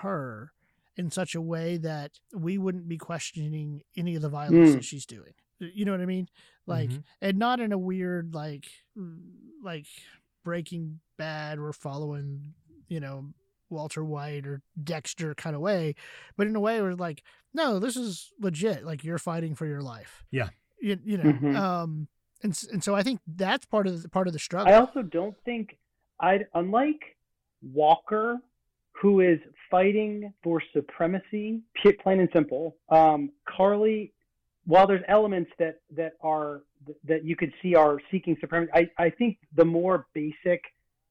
her 0.01 0.53
in 0.97 1.11
such 1.11 1.35
a 1.35 1.41
way 1.41 1.77
that 1.79 2.13
we 2.35 2.59
wouldn't 2.59 2.87
be 2.89 2.99
questioning 2.99 3.83
any 3.97 4.15
of 4.15 4.23
the 4.23 4.29
violence 4.29 4.71
Mm. 4.71 4.75
that 4.75 4.85
she's 4.85 5.07
doing. 5.07 5.33
You 5.59 5.85
know 5.87 5.93
what 5.93 6.01
I 6.03 6.07
mean? 6.07 6.29
Like, 6.67 6.91
Mhm. 6.91 7.05
and 7.23 7.39
not 7.39 7.61
in 7.61 7.73
a 7.73 7.79
weird 7.79 8.35
like, 8.35 8.67
mm, 8.97 9.21
like 9.63 9.87
Breaking 10.45 11.01
Bad. 11.17 11.59
We're 11.61 11.73
following, 11.73 12.55
you 12.89 13.01
know, 13.01 13.33
Walter 13.71 14.05
White 14.05 14.47
or 14.47 14.63
Dexter 14.83 15.35
kind 15.35 15.57
of 15.57 15.63
way, 15.63 15.95
but 16.37 16.47
in 16.47 16.55
a 16.57 16.61
way 16.61 16.81
where 16.83 16.95
like, 16.95 17.23
no, 17.55 17.79
this 17.79 17.97
is 17.97 18.33
legit. 18.39 18.85
Like 18.85 19.03
you're 19.03 19.19
fighting 19.19 19.55
for 19.55 19.67
your 19.67 19.81
life. 19.83 20.25
Yeah. 20.31 20.51
You, 20.81 20.99
you 21.05 21.17
know. 21.17 21.33
Mhm. 21.33 21.57
Um. 21.57 22.09
And 22.43 22.63
and 22.71 22.85
so 22.85 22.95
I 22.95 23.03
think 23.03 23.21
that's 23.27 23.65
part 23.65 23.87
of 23.87 24.03
the 24.03 24.09
part 24.11 24.27
of 24.27 24.35
the 24.35 24.39
struggle. 24.39 24.73
I 24.73 24.77
also 24.77 25.01
don't 25.03 25.37
think 25.45 25.79
I'd 26.21 26.47
unlike 26.55 27.17
Walker, 27.63 28.39
who 28.93 29.21
is 29.21 29.39
fighting 29.71 30.33
for 30.43 30.63
supremacy, 30.73 31.61
plain 32.03 32.21
and 32.21 32.29
simple. 32.33 32.77
Um, 32.89 33.31
Karli, 33.47 34.13
while 34.67 34.87
there's 34.87 35.03
elements 35.09 35.51
that 35.59 35.81
that 35.97 36.15
are 36.23 36.63
that 37.05 37.25
you 37.25 37.37
could 37.37 37.53
see 37.63 37.75
are 37.75 37.99
seeking 38.11 38.37
supremacy, 38.41 38.71
I, 38.75 38.89
I 38.99 39.11
think 39.11 39.39
the 39.55 39.65
more 39.65 40.07
basic 40.15 40.63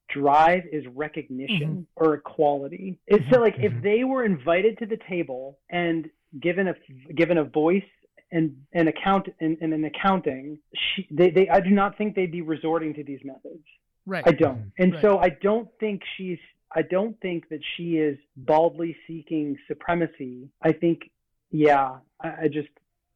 drive 0.10 0.64
is 0.72 0.86
recognition 0.94 1.86
or 1.96 2.14
equality. 2.16 3.00
It's 3.08 3.26
so 3.32 3.42
like 3.42 3.56
if 3.58 3.74
Mhm. 3.74 3.82
they 3.82 4.04
were 4.04 4.24
invited 4.24 4.78
to 4.80 4.86
the 4.86 4.98
table 5.10 5.58
and 5.70 6.10
given 6.40 6.68
a 6.68 6.76
given 7.16 7.38
a 7.38 7.44
voice 7.44 7.84
and 8.32 8.56
an 8.74 8.88
account 8.88 9.28
and, 9.40 9.58
and 9.62 9.74
an 9.74 9.86
accounting, 9.86 10.60
she, 10.74 11.08
they, 11.12 11.30
they 11.30 11.50
I 11.50 11.60
do 11.60 11.70
not 11.70 11.98
think 11.98 12.16
they'd 12.16 12.32
be 12.32 12.42
resorting 12.42 12.94
to 12.96 13.04
these 13.04 13.24
methods. 13.24 13.66
Right. 14.06 14.24
I 14.26 14.32
don't. 14.32 14.72
And 14.78 14.94
Right. 14.94 15.02
so 15.02 15.20
I 15.20 15.30
don't 15.30 15.70
think 15.80 16.02
she's 16.18 16.40
I 16.78 16.82
don't 16.82 17.18
think 17.22 17.48
that 17.50 17.62
she 17.76 17.98
is 17.98 18.18
baldly 18.36 18.96
seeking 19.08 19.58
supremacy. 19.68 20.50
I 20.62 20.74
think 20.74 21.10
yeah, 21.52 22.00
I, 22.20 22.28
I 22.44 22.48
just 22.48 22.68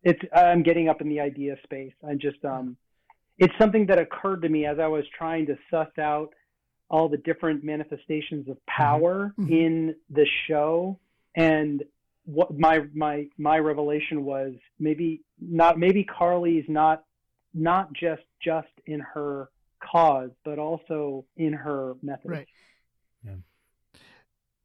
it's 0.04 0.22
I'm 0.34 0.64
getting 0.64 0.88
up 0.88 1.02
in 1.02 1.10
the 1.10 1.20
idea 1.20 1.58
space. 1.64 1.94
I 2.08 2.16
just 2.16 2.44
um 2.46 2.78
it's 3.38 3.54
something 3.60 3.86
that 3.88 4.00
occurred 4.00 4.42
to 4.44 4.50
me 4.50 4.66
as 4.66 4.80
I 4.80 4.88
was 4.88 5.06
trying 5.18 5.46
to 5.48 5.58
suss 5.70 5.92
out 5.98 6.34
all 6.90 7.08
the 7.08 7.18
different 7.18 7.64
manifestations 7.64 8.48
of 8.50 8.58
power 8.66 9.34
Mhm. 9.38 9.52
in 9.52 9.96
the 10.10 10.26
show 10.48 10.98
and 11.36 11.84
what 12.26 12.58
my 12.58 12.86
my 12.94 13.28
my 13.38 13.58
revelation 13.60 14.24
was 14.24 14.54
maybe 14.80 15.22
not 15.40 15.78
maybe 15.80 16.04
Karli's 16.04 16.68
not 16.70 17.04
not 17.54 17.92
just 17.94 18.24
just 18.42 18.68
in 18.86 19.00
her 19.00 19.50
cause 19.80 20.30
but 20.44 20.60
also 20.60 21.26
in 21.38 21.54
her 21.54 21.94
methods. 22.02 22.26
Right. 22.30 22.48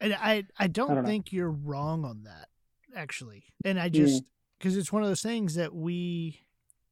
And 0.01 0.13
I 0.15 0.45
I 0.59 0.67
don't, 0.67 0.91
I 0.91 0.95
don't 0.95 1.05
know. 1.05 1.09
think 1.09 1.33
you're 1.33 1.51
wrong 1.51 2.05
on 2.05 2.25
that 2.25 2.49
actually. 2.95 3.45
And 3.65 3.79
I 3.81 3.89
Mm. 3.89 3.93
just 3.95 4.25
because 4.59 4.77
it's 4.77 4.93
one 4.93 5.03
of 5.03 5.09
those 5.09 5.23
things 5.23 5.55
that 5.55 5.75
we 5.75 6.41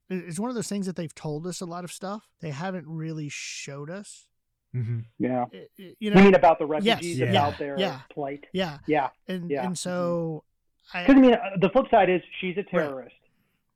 it's 0.08 0.38
one 0.38 0.50
of 0.50 0.54
those 0.56 0.68
things 0.68 0.86
that 0.86 0.96
they've 0.96 1.14
told 1.14 1.46
us 1.46 1.60
a 1.60 1.66
lot 1.66 1.84
of 1.84 1.92
stuff 1.92 2.28
they 2.40 2.50
haven't 2.50 2.86
really 2.86 3.28
showed 3.28 3.90
us. 3.90 4.26
Mm-hmm. 4.74 5.00
Yeah. 5.18 5.44
I- 5.52 5.56
I- 5.56 5.66
You 5.76 5.94
You 5.98 6.10
know, 6.12 6.22
mean 6.22 6.34
about 6.34 6.58
the 6.58 6.66
refugees 6.66 7.18
Yeah. 7.18 7.30
about 7.30 7.58
their 7.58 7.78
Yeah. 7.78 8.00
plight? 8.10 8.44
yeah, 8.52 8.78
Yeah. 8.86 9.10
and 9.28 9.50
Yeah. 9.50 9.66
and 9.66 9.76
so 9.78 10.44
Because 10.92 11.08
I 11.14 11.18
I 11.18 11.20
mean, 11.20 11.34
uh, 11.34 11.38
the 11.60 11.68
flip 11.70 11.86
side 11.90 12.08
is 12.08 12.22
she's 12.40 12.56
a 12.56 12.62
terrorist. 12.62 13.14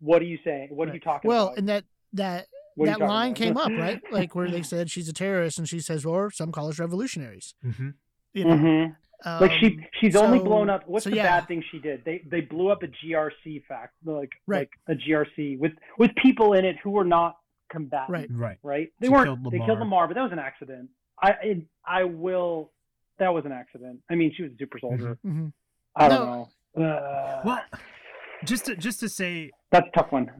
What 0.01 0.21
are 0.23 0.27
you 0.27 0.39
saying? 0.45 0.69
What 0.71 0.89
are 0.89 0.95
you 0.95 1.01
talking 1.01 1.29
well, 1.29 1.49
about? 1.49 1.51
Well, 1.53 1.59
and 1.59 1.69
that 1.69 1.85
that 2.15 2.23
What 2.25 2.33
are 2.33 2.41
you 2.41 2.56
that 2.85 3.01
line 3.01 3.29
about? 3.33 3.37
came 3.37 3.57
up 3.57 3.71
right, 3.71 4.01
like 4.13 4.35
where 4.35 4.51
they 4.51 4.63
said 4.63 4.91
she's 4.91 5.09
a 5.09 5.13
terrorist, 5.13 5.59
and 5.59 5.69
she 5.69 5.81
says, 5.81 6.05
or 6.05 6.31
some 6.31 6.53
call 6.53 6.69
us 6.69 6.79
revolutionaries. 6.79 7.55
Mm-hmm. 7.65 7.89
You 8.35 8.45
know, 8.45 8.51
Mhm. 8.57 8.97
Like 9.41 9.53
she, 9.53 9.67
um, 9.69 9.85
she's 9.99 10.15
only 10.15 10.39
blown 10.39 10.69
up. 10.69 10.87
What's 10.87 11.05
so 11.05 11.11
the 11.11 11.17
yeah. 11.17 11.23
bad 11.41 11.49
thing 11.49 11.65
she 11.71 11.79
did? 11.79 12.05
They 12.05 12.21
they 12.31 12.43
blew 12.43 12.69
up 12.69 12.83
a 12.83 12.89
GRC 12.89 13.65
fact, 13.67 13.95
like 14.05 14.31
Right. 14.47 14.69
like 14.87 14.99
a 14.99 15.01
GRC 15.01 15.59
with 15.59 15.73
with 15.99 16.15
people 16.17 16.53
in 16.53 16.67
it 16.67 16.77
who 16.85 16.91
were 16.91 17.05
not 17.05 17.37
combatants. 17.71 18.11
Right. 18.11 18.29
Right. 18.31 18.59
Right. 18.63 18.89
They 19.01 19.07
She 19.07 19.13
weren't. 19.13 19.25
killed 19.43 19.53
They 19.53 19.59
killed 19.59 19.79
Lemar, 19.79 20.07
but 20.07 20.15
that 20.15 20.23
was 20.23 20.33
an 20.33 20.39
accident. 20.39 20.91
I 21.21 21.31
it, 21.43 21.63
I 21.87 22.05
will. 22.05 22.73
That 23.19 23.33
was 23.33 23.47
an 23.47 23.53
accident. 23.53 24.01
I 24.11 24.15
mean, 24.17 24.35
she 24.37 24.43
was 24.43 24.53
a 24.53 24.57
super 24.59 24.79
soldier. 24.79 25.19
mhm. 25.27 25.51
I 25.97 26.09
don't 26.11 26.27
No. 26.27 26.49
know. 26.77 26.85
Uh, 26.87 27.43
Well, 27.47 27.61
just 28.45 28.67
to 28.67 28.77
just 28.77 29.01
to 29.01 29.09
say, 29.09 29.51
that's 29.73 29.87
a 29.89 29.99
tough 29.99 30.13
one. 30.13 30.31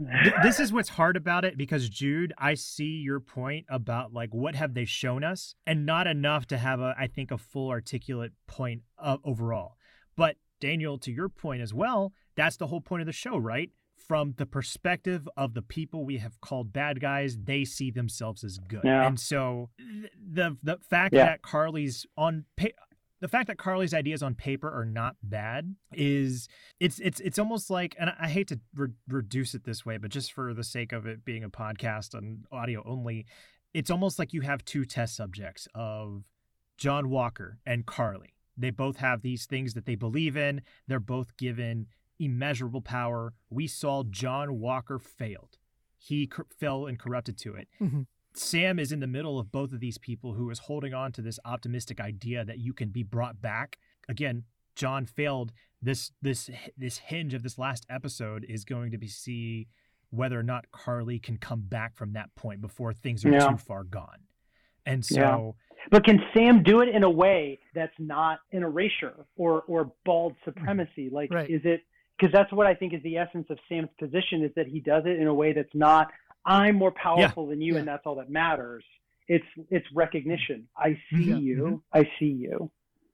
this 0.43 0.61
is 0.61 0.73
what's 0.73 0.91
hard 0.91 1.17
about 1.17 1.45
it 1.45 1.57
because 1.59 1.89
Jude, 1.89 2.33
I 2.39 2.55
see 2.55 3.01
your 3.05 3.21
point 3.21 3.67
about 3.69 4.13
like 4.13 4.33
what 4.33 4.55
have 4.55 4.75
they 4.75 4.85
shown 4.85 5.25
us, 5.25 5.55
and 5.67 5.85
not 5.87 6.07
enough 6.07 6.47
to 6.49 6.59
have 6.59 6.81
a 6.81 6.95
I 6.99 7.07
think 7.09 7.31
a 7.31 7.39
full 7.39 7.71
articulate 7.71 8.33
point 8.47 8.83
of 8.99 9.21
overall. 9.25 9.77
But 10.17 10.37
Daniel, 10.61 10.97
to 10.99 11.13
your 11.13 11.29
point 11.29 11.61
as 11.63 11.75
well, 11.75 12.13
that's 12.37 12.57
the 12.57 12.67
whole 12.69 12.81
point 12.81 13.03
of 13.03 13.07
the 13.07 13.13
show, 13.13 13.37
right? 13.37 13.71
From 14.09 14.35
the 14.37 14.47
perspective 14.47 15.29
of 15.37 15.55
the 15.55 15.63
people 15.63 16.05
we 16.05 16.19
have 16.19 16.41
called 16.41 16.73
bad 16.73 17.01
guys, 17.01 17.37
they 17.43 17.65
see 17.65 17.91
themselves 17.91 18.45
as 18.45 18.59
good, 18.59 18.83
Yeah. 18.85 19.07
and 19.07 19.19
so 19.19 19.71
th- 19.79 20.13
the 20.33 20.57
the 20.63 20.79
fact 20.89 21.15
Yeah. 21.15 21.25
that 21.27 21.43
Karli's 21.43 22.07
on 22.17 22.45
the 23.27 23.31
fact 23.31 23.49
that 23.49 23.59
Karli's 23.59 23.93
ideas 23.93 24.23
on 24.23 24.37
paper 24.37 24.71
are 24.71 24.85
not 24.85 25.17
bad 25.21 25.75
is 25.93 26.47
it's 26.79 27.01
it's 27.01 27.19
it's 27.19 27.41
almost 27.41 27.71
like 27.71 27.97
and 27.99 28.13
I 28.21 28.29
hate 28.29 28.47
to 28.49 28.61
re- 28.73 28.91
reduce 29.09 29.53
it 29.53 29.65
this 29.65 29.85
way, 29.85 29.97
but 29.97 30.13
just 30.13 30.33
for 30.33 30.55
the 30.55 30.63
sake 30.63 30.93
of 30.93 31.07
it 31.07 31.25
being 31.25 31.43
a 31.43 31.51
podcast 31.51 32.15
and 32.15 32.45
audio 32.53 32.85
only, 32.87 33.27
it's 33.75 33.91
almost 33.91 34.21
like 34.21 34.33
you 34.33 34.43
have 34.43 34.65
two 34.65 34.85
test 34.85 35.17
subjects 35.17 35.67
of 35.75 36.27
John 36.79 37.11
Walker 37.11 37.59
and 37.67 37.85
Karli. 37.85 38.35
They 38.57 38.71
both 38.71 38.99
have 38.99 39.23
these 39.23 39.45
things 39.45 39.75
that 39.75 39.87
they 39.87 39.97
believe 39.97 40.37
in. 40.37 40.61
They're 40.87 41.01
both 41.01 41.37
given 41.37 41.87
immeasurable 42.21 42.81
power. 42.81 43.35
We 43.51 43.67
saw 43.67 44.05
John 44.05 44.61
Walker 44.61 45.01
failed. 45.01 45.59
He 45.99 46.31
fell 46.61 46.87
and 46.87 46.97
corrupted 46.97 47.39
to 47.39 47.55
it. 47.57 47.67
Mhm. 47.81 48.07
Sam 48.39 48.79
is 48.79 48.93
in 48.93 49.01
the 49.01 49.07
middle 49.07 49.39
of 49.39 49.51
both 49.51 49.73
of 49.73 49.81
these 49.81 49.99
people 49.99 50.35
who 50.35 50.51
is 50.51 50.59
holding 50.59 50.93
on 50.95 51.13
to 51.13 51.23
this 51.23 51.39
optimistic 51.45 52.01
idea 52.01 52.45
that 52.45 52.59
you 52.59 52.73
can 52.73 52.91
be 52.91 53.03
brought 53.03 53.41
back. 53.41 53.79
Again, 54.09 54.45
John 54.75 55.07
failed. 55.07 55.53
This 55.83 56.13
this 56.23 56.51
this 56.77 56.99
hinge 56.99 57.35
of 57.35 57.43
this 57.43 57.59
last 57.59 57.87
episode 57.89 58.45
is 58.49 58.65
going 58.65 58.91
to 58.91 58.99
be 58.99 59.09
see 59.09 59.69
whether 60.11 60.39
or 60.39 60.43
not 60.43 60.71
Karli 60.71 61.19
can 61.19 61.37
come 61.37 61.61
back 61.63 61.97
from 61.97 62.13
that 62.13 62.35
point 62.35 62.61
before 62.61 62.93
things 62.93 63.25
are 63.25 63.31
Yeah. 63.33 63.49
too 63.51 63.57
far 63.57 63.85
gone. 63.85 64.21
And 64.85 65.05
so 65.05 65.57
But 65.91 66.05
can 66.05 66.19
Sam 66.35 66.63
do 66.63 66.81
it 66.81 66.89
in 66.89 67.05
a 67.05 67.11
way 67.11 67.59
that's 67.75 67.99
not 67.99 68.41
an 68.53 68.63
erasure 68.63 69.27
or 69.37 69.63
or 69.63 69.93
bald 70.05 70.37
supremacy? 70.45 71.11
Like, 71.11 71.33
Right. 71.33 71.49
is 71.49 71.63
it? 71.65 71.83
Because 72.19 72.33
that's 72.33 72.51
what 72.53 72.67
I 72.67 72.75
think 72.75 72.95
is 72.95 73.03
the 73.03 73.19
essence 73.19 73.47
of 73.51 73.59
Sam's 73.69 73.91
position 73.99 74.43
is 74.43 74.51
that 74.55 74.67
he 74.67 74.81
does 74.81 75.05
it 75.05 75.19
in 75.21 75.27
a 75.27 75.35
way 75.35 75.53
that's 75.53 75.75
not 75.75 76.11
I'm 76.47 76.77
more 76.77 76.93
powerful 76.93 77.47
than 77.49 77.61
you, 77.61 77.75
Yeah. 77.75 77.81
and 77.81 77.89
that's 77.89 78.07
all 78.07 78.15
that 78.17 78.31
matters. 78.31 78.85
It's 79.29 79.45
it's 79.71 79.87
recognition. 79.93 80.69
I 80.77 80.99
see 81.13 81.25
Yeah. 81.31 81.37
you. 81.37 81.83
I 81.93 82.09
see 82.19 82.27
you. 82.27 82.71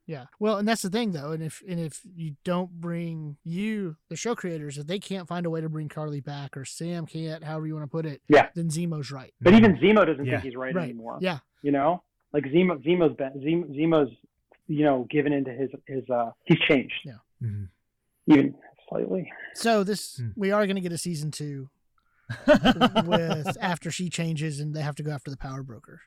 Yeah. 0.06 0.26
Well, 0.38 0.58
and 0.58 0.68
that's 0.68 0.82
the 0.82 0.90
thing 0.90 1.12
though, 1.12 1.32
and 1.32 1.42
if 1.42 1.62
and 1.66 1.80
if 1.80 2.00
you 2.14 2.36
don't 2.44 2.70
bring 2.80 3.38
you, 3.44 3.96
the 4.10 4.16
show 4.16 4.34
creators, 4.34 4.76
if 4.76 4.86
they 4.86 4.98
can't 4.98 5.26
find 5.26 5.46
a 5.46 5.50
way 5.50 5.60
to 5.62 5.68
bring 5.70 5.88
Karli 5.88 6.20
back 6.20 6.56
or 6.56 6.64
Sam 6.66 7.06
can't, 7.06 7.42
however 7.42 7.66
you 7.66 7.74
want 7.74 7.84
to 7.84 7.90
put 7.90 8.04
it, 8.04 8.20
Yeah. 8.28 8.50
then 8.54 8.68
Zemo's 8.68 9.10
right. 9.10 9.32
But 9.40 9.54
even 9.54 9.76
Zemo 9.76 10.04
doesn't 10.04 10.24
Yeah. 10.26 10.32
think 10.32 10.44
he's 10.44 10.56
right, 10.56 10.74
Right. 10.74 10.84
anymore. 10.84 11.18
Yeah. 11.22 11.38
You 11.62 11.72
know, 11.72 12.02
like 12.32 12.44
Zemo, 12.44 12.82
Zemo's 12.84 13.16
been 13.16 13.32
Zemo, 13.40 13.70
Zemo's, 13.74 14.14
you 14.66 14.84
know, 14.84 15.04
given 15.08 15.32
into 15.32 15.52
his 15.52 15.70
his 15.86 16.08
uh, 16.10 16.32
he's 16.44 16.58
changed 16.58 17.08
Mhm. 17.40 17.68
even 18.26 18.54
slightly. 18.88 19.32
So 19.54 19.82
this 19.84 20.16
Hmm. 20.18 20.28
we 20.36 20.50
are 20.50 20.66
going 20.66 20.76
to 20.76 20.82
get 20.82 20.92
a 20.92 20.98
season 20.98 21.30
two 21.30 21.70
with 23.06 23.56
after 23.60 23.90
she 23.90 24.08
changes 24.08 24.60
and 24.60 24.74
they 24.74 24.82
have 24.82 24.94
to 24.96 25.02
go 25.02 25.10
after 25.12 25.30
the 25.30 25.36
power 25.36 25.62
broker. 25.62 26.00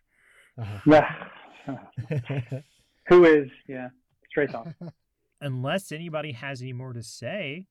Who 3.07 3.25
is 3.25 3.49
yeah 3.67 3.89
straight 4.29 4.51
thought. 4.51 4.67
unless 5.41 5.91
anybody 5.91 6.31
has 6.31 6.61
any 6.61 6.73
more 6.73 6.93
to 6.93 7.03
say, 7.03 7.67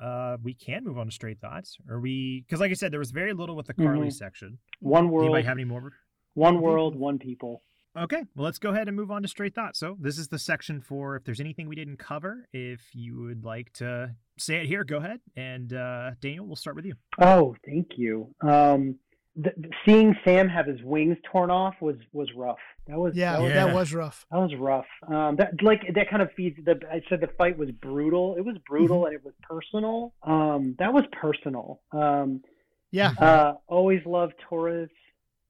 uh, 0.00 0.36
we 0.42 0.54
can 0.54 0.84
move 0.84 0.98
on 0.98 1.06
to 1.06 1.12
straight 1.12 1.40
thoughts. 1.40 1.76
Or 1.88 2.00
we, 2.00 2.44
because 2.46 2.60
like 2.60 2.70
I 2.70 2.74
said, 2.74 2.92
there 2.92 2.98
was 3.00 3.10
very 3.10 3.32
little 3.34 3.56
with 3.56 3.66
the 3.66 3.74
Karli 3.74 4.08
Mhm. 4.08 4.12
section. 4.12 4.58
One 4.80 5.10
world, 5.10 5.26
Anybody 5.26 5.44
have 5.46 5.56
any 5.56 5.64
more? 5.64 5.92
one 6.34 6.60
world, 6.60 6.94
one 6.94 7.18
people. 7.18 7.62
Okay, 7.96 8.22
well, 8.36 8.44
let's 8.44 8.60
go 8.60 8.70
ahead 8.70 8.86
and 8.86 8.96
move 8.96 9.10
on 9.10 9.22
to 9.22 9.28
straight 9.28 9.54
thoughts. 9.56 9.78
So 9.80 9.96
this 10.00 10.18
is 10.18 10.28
the 10.28 10.38
section 10.38 10.80
for 10.80 11.16
if 11.16 11.24
there's 11.24 11.40
anything 11.40 11.68
we 11.68 11.74
didn't 11.74 11.96
cover. 11.96 12.46
If 12.52 12.94
you 12.94 13.18
would 13.22 13.44
like 13.44 13.72
to 13.74 14.14
say 14.38 14.56
it 14.60 14.66
here, 14.66 14.84
go 14.84 14.96
ahead. 14.98 15.20
And 15.36 15.72
uh, 15.72 16.12
Daniel, 16.20 16.46
we'll 16.46 16.56
start 16.56 16.76
with 16.76 16.84
you. 16.86 16.94
Oh, 17.20 17.56
thank 17.66 17.92
you. 17.96 18.34
Um, 18.40 18.96
th- 19.42 19.54
th- 19.56 19.72
seeing 19.86 20.16
Sam 20.24 20.48
have 20.48 20.66
his 20.66 20.82
wings 20.82 21.16
torn 21.30 21.50
off 21.50 21.74
was 21.80 21.96
was 22.12 22.28
rough. 22.36 22.58
That 22.86 22.98
was 22.98 23.14
Yeah, 23.16 23.32
that 23.32 23.42
was, 23.42 23.50
Yeah. 23.52 23.64
that 23.66 23.74
was 23.74 23.94
rough. 23.94 24.26
that 24.30 24.38
was 24.38 24.54
rough. 24.54 24.86
Um, 25.06 25.36
that 25.36 25.62
like 25.62 25.82
that 25.94 26.08
kind 26.10 26.22
of 26.22 26.32
feeds 26.32 26.58
the. 26.64 26.80
I 26.90 27.02
said 27.08 27.20
the 27.20 27.28
fight 27.38 27.58
was 27.58 27.70
brutal. 27.70 28.34
It 28.36 28.44
was 28.44 28.56
brutal 28.66 29.06
and 29.06 29.14
it 29.14 29.24
was 29.24 29.34
personal. 29.42 30.14
Um, 30.22 30.74
that 30.78 30.92
was 30.92 31.04
personal. 31.12 31.80
Um, 31.92 32.42
Yeah. 32.90 33.10
uh, 33.18 33.54
always 33.66 34.04
loved 34.06 34.34
Torres 34.48 34.88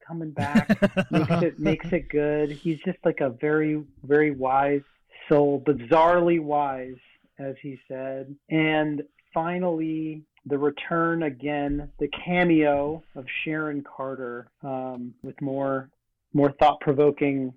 coming 0.06 0.30
back. 0.32 0.68
makes 1.12 1.42
it 1.42 1.58
makes 1.60 1.92
it 1.92 2.08
good. 2.08 2.50
He's 2.50 2.78
just 2.84 2.98
like 3.04 3.20
a 3.20 3.30
very 3.30 3.84
very 4.02 4.30
wise 4.32 4.82
soul, 5.28 5.60
bizarrely 5.64 6.40
wise, 6.40 6.96
as 7.38 7.54
he 7.62 7.78
said. 7.88 8.34
And 8.50 9.02
finally, 9.32 10.22
the 10.46 10.58
return 10.58 11.24
again, 11.24 11.90
the 11.98 12.08
cameo 12.24 13.02
of 13.14 13.24
Sharon 13.44 13.84
Carter 13.84 14.48
um, 14.62 15.14
with 15.22 15.40
more 15.40 15.90
more 16.34 16.52
thought 16.60 16.80
provoking 16.80 17.52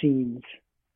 scenes. 0.00 0.42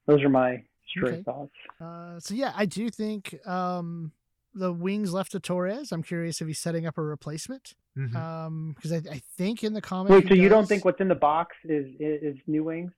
Those 0.06 0.22
are 0.22 0.28
my 0.28 0.62
straight 0.88 1.14
Okay. 1.14 1.22
thoughts. 1.24 1.52
Uh, 1.80 2.20
so 2.20 2.34
yeah, 2.34 2.52
I 2.54 2.66
do 2.66 2.88
think 2.88 3.36
um, 3.46 4.12
the 4.54 4.72
wings 4.72 5.12
left 5.12 5.32
to 5.32 5.40
Torres. 5.40 5.90
I'm 5.90 6.04
curious 6.04 6.40
if 6.40 6.46
he's 6.46 6.60
setting 6.60 6.86
up 6.86 6.96
a 6.98 7.02
replacement. 7.02 7.74
Mhm. 7.98 8.14
Um, 8.14 8.72
because 8.76 8.92
I, 8.92 8.96
I 9.10 9.22
think 9.36 9.64
in 9.64 9.72
the 9.72 9.80
comic, 9.80 10.12
Wait, 10.12 10.22
he 10.24 10.28
so 10.28 10.34
you 10.34 10.48
don't 10.48 10.68
think 10.68 10.84
what's 10.84 11.00
in 11.00 11.08
the 11.08 11.14
box 11.14 11.56
is 11.64 11.86
is, 11.98 12.34
is 12.34 12.36
New 12.46 12.62
Wings? 12.64 12.92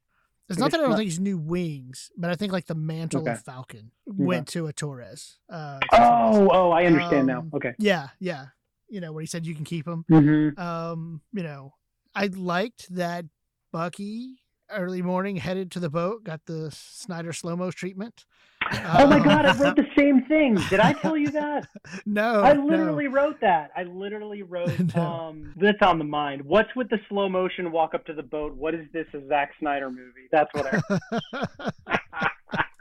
It's 0.49 0.59
not 0.59 0.70
that 0.70 0.81
I 0.81 0.85
don't 0.85 0.97
think 0.97 1.11
he's 1.11 1.20
new 1.20 1.37
wings, 1.39 2.11
but 2.16 2.31
I 2.31 2.35
think 2.35 2.53
like 2.53 2.66
the 2.66 2.75
mantle 2.75 3.20
Okay. 3.23 3.33
of 3.33 3.43
Falcon 3.43 3.91
went 4.07 4.49
to 4.49 4.66
a 4.66 4.73
Torres. 4.73 5.39
Uh. 5.51 5.79
Oh, 5.93 6.49
oh, 6.51 6.70
I 6.70 6.87
understand 6.87 7.27
now. 7.27 7.41
Um, 7.41 7.51
Okay. 7.55 7.75
yeah, 7.79 8.09
yeah. 8.19 8.47
You 8.89 9.01
know 9.03 9.12
where 9.12 9.20
he 9.20 9.27
said 9.27 9.45
you 9.47 9.55
can 9.55 9.65
keep 9.65 9.87
him. 9.87 10.05
hmm 10.09 10.59
Um, 10.59 11.20
you 11.33 11.43
know, 11.43 11.75
I 12.15 12.27
liked 12.29 12.95
that 12.95 13.27
Bucky 13.73 14.41
early 14.70 15.03
morning 15.03 15.36
headed 15.36 15.70
to 15.73 15.81
the 15.81 15.90
boat, 15.90 16.24
got 16.24 16.47
the 16.47 16.70
Snyder 16.70 17.32
slow 17.32 17.57
mo 17.57 17.70
treatment. 17.70 18.24
Oh 18.70 19.07
my 19.07 19.19
Um, 19.19 19.24
god, 19.24 19.47
I 19.47 19.57
wrote 19.57 19.77
the 19.77 19.86
same 19.97 20.24
thing. 20.27 20.55
Did 20.69 20.81
I 20.81 20.93
tell 20.95 21.16
you 21.16 21.31
that? 21.32 21.66
No, 22.05 22.43
I 22.43 22.53
no. 22.53 22.65
literally 22.66 23.07
wrote 23.09 23.40
that. 23.40 23.70
I 23.74 23.85
literally 23.85 24.43
wrote 24.53 24.78
No. 24.95 25.03
um 25.03 25.55
that's 25.57 25.81
on 25.81 25.99
the 25.99 26.05
mind. 26.05 26.43
What's 26.43 26.74
with 26.77 26.90
the 26.90 26.99
slow 27.09 27.28
motion 27.28 27.70
walk 27.73 27.95
up 27.95 28.05
to 28.07 28.12
the 28.12 28.23
boat? 28.23 28.55
What 28.55 28.74
is 28.74 28.86
this 28.93 29.07
a 29.15 29.27
Zack 29.27 29.53
Snyder 29.59 29.90
movie? 29.90 30.28
That's 30.31 30.53
what 30.55 30.66
I 30.66 31.98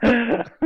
Maybe 0.02 0.58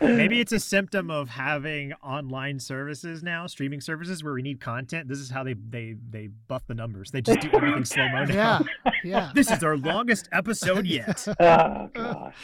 it's 0.40 0.52
a 0.52 0.60
symptom 0.60 1.10
of 1.10 1.28
having 1.30 1.92
online 2.02 2.58
services 2.60 3.22
now, 3.22 3.46
streaming 3.46 3.80
services 3.80 4.22
where 4.22 4.32
we 4.34 4.42
need 4.42 4.60
content. 4.60 5.08
This 5.08 5.18
is 5.18 5.30
how 5.30 5.42
they 5.44 5.54
they 5.54 5.96
they 6.10 6.28
buff 6.48 6.66
the 6.66 6.74
numbers. 6.74 7.10
They 7.10 7.22
just 7.22 7.40
do 7.40 7.50
everything 7.54 7.84
slow 7.84 8.08
mo 8.08 8.24
now. 8.24 8.60
yeah, 8.84 8.92
yeah. 9.04 9.30
This 9.34 9.50
is 9.50 9.62
our 9.64 9.76
longest 9.76 10.28
episode 10.32 10.86
yet. 10.86 11.26
Oh 11.40 11.90
gosh. 11.94 12.34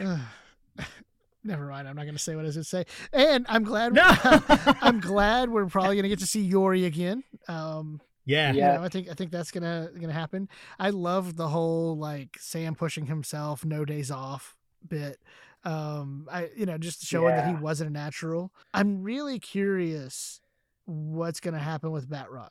Never 1.46 1.66
mind. 1.66 1.86
I'm 1.86 1.94
not 1.96 2.04
going 2.04 2.14
to 2.14 2.22
say 2.22 2.34
what 2.36 2.42
I 2.42 2.46
was 2.46 2.56
going 2.56 2.62
to 2.64 2.68
say. 2.70 2.84
And 3.12 3.44
I'm 3.50 3.64
glad. 3.64 3.92
No. 3.92 4.02
I'm 4.80 4.98
glad 4.98 5.50
we're 5.50 5.66
probably 5.66 5.96
going 5.96 6.04
to 6.04 6.08
get 6.08 6.20
to 6.20 6.26
see 6.26 6.40
Yori 6.40 6.86
again. 6.86 7.22
Um, 7.48 8.00
Yeah. 8.24 8.52
you 8.52 8.60
Yeah. 8.60 8.76
know, 8.78 8.82
I 8.84 8.88
think 8.88 9.10
I 9.10 9.12
think 9.14 9.30
that's 9.30 9.50
gonna 9.50 9.90
gonna 10.00 10.14
happen. 10.14 10.48
I 10.78 10.88
love 10.88 11.36
the 11.36 11.48
whole 11.48 11.98
like 11.98 12.38
Sam 12.40 12.74
pushing 12.74 13.04
himself, 13.06 13.62
no 13.62 13.84
days 13.84 14.10
off 14.10 14.56
bit. 14.88 15.18
Um, 15.64 16.28
I 16.30 16.50
you 16.56 16.66
know 16.66 16.76
just 16.78 17.02
showing 17.04 17.36
that 17.36 17.46
he 17.46 17.54
wasn't 17.54 17.90
a 17.90 17.92
natural. 17.92 18.52
I'm 18.72 19.02
really 19.02 19.38
curious 19.38 20.40
what's 20.84 21.40
going 21.40 21.54
to 21.54 21.60
happen 21.60 21.90
with 21.90 22.08
Batroc, 22.08 22.50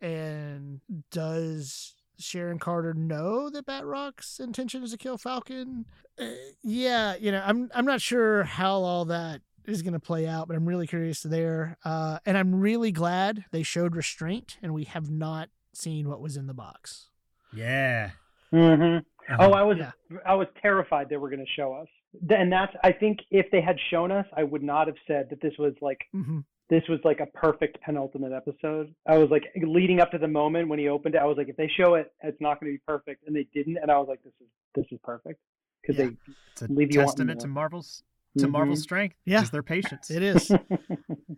and 0.00 0.80
does 1.10 1.94
Sharon 2.18 2.58
Carter 2.58 2.94
know 2.94 3.48
that 3.50 3.66
Batroc's 3.66 4.38
intention 4.40 4.82
is 4.82 4.90
to 4.92 4.98
kill 4.98 5.16
Falcon? 5.18 5.86
Uh, 6.20 6.26
yeah, 6.62 7.16
you 7.16 7.32
know, 7.32 7.42
I'm 7.44 7.70
I'm 7.74 7.86
not 7.86 8.00
sure 8.00 8.44
how 8.44 8.82
all 8.82 9.06
that 9.06 9.40
is 9.64 9.82
going 9.82 9.92
to 9.94 10.00
play 10.00 10.26
out, 10.26 10.48
but 10.48 10.56
I'm 10.56 10.66
really 10.66 10.86
curious 10.86 11.22
there. 11.22 11.78
Uh, 11.84 12.18
and 12.26 12.36
I'm 12.36 12.60
really 12.60 12.92
glad 12.92 13.44
they 13.50 13.62
showed 13.62 13.94
restraint, 13.96 14.58
and 14.62 14.74
we 14.74 14.84
have 14.84 15.10
not 15.10 15.48
seen 15.72 16.08
what 16.08 16.20
was 16.20 16.36
in 16.36 16.46
the 16.46 16.54
box. 16.54 17.08
Yeah. 17.52 18.10
hmm 18.50 18.58
Uh-huh. 18.58 19.00
Oh, 19.38 19.52
I 19.52 19.62
was 19.62 19.78
Yeah. 19.78 19.90
I 20.26 20.34
was 20.34 20.46
terrified 20.60 21.08
they 21.08 21.16
were 21.16 21.30
going 21.30 21.44
to 21.44 21.52
show 21.56 21.72
us. 21.74 21.88
And 22.30 22.52
that's 22.52 22.72
I 22.84 22.92
think 22.92 23.20
if 23.30 23.50
they 23.50 23.60
had 23.60 23.76
shown 23.90 24.10
us, 24.12 24.26
I 24.36 24.42
would 24.42 24.62
not 24.62 24.86
have 24.86 24.96
said 25.06 25.28
that 25.30 25.40
this 25.40 25.54
was 25.58 25.74
like 25.80 26.00
hmm 26.12 26.40
this 26.70 26.82
was 26.88 27.00
like 27.04 27.20
a 27.20 27.26
perfect 27.26 27.78
penultimate 27.82 28.32
episode. 28.32 28.94
I 29.06 29.18
was 29.18 29.28
like 29.30 29.44
leading 29.62 30.00
up 30.00 30.10
to 30.12 30.18
the 30.18 30.28
moment 30.28 30.68
when 30.68 30.78
he 30.78 30.88
opened 30.88 31.14
it. 31.16 31.18
I 31.18 31.26
was 31.26 31.36
like, 31.36 31.50
if 31.50 31.56
they 31.56 31.68
show 31.76 31.94
it, 31.96 32.10
it's 32.22 32.40
not 32.40 32.60
going 32.60 32.72
to 32.72 32.76
be 32.78 32.82
perfect, 32.86 33.26
and 33.26 33.36
they 33.36 33.46
didn't. 33.52 33.76
And 33.76 33.90
I 33.90 33.98
was 33.98 34.06
like, 34.08 34.22
this 34.22 34.32
is 34.40 34.46
this 34.74 34.86
is 34.90 34.98
perfect 35.04 35.38
because 35.82 35.98
Yeah. 35.98 36.06
they 36.10 36.32
It's 36.52 36.62
a 36.62 36.72
leave 36.72 36.90
you 36.92 37.00
testament 37.00 37.40
to. 37.40 37.48
Marvel's 37.48 38.02
to 38.38 38.48
Marvel's 38.48 38.82
strength. 38.82 39.16
Yeah. 39.26 39.42
Is 39.42 39.50
their 39.50 39.62
patience. 39.62 40.10
It 40.10 40.22
is. 40.22 40.50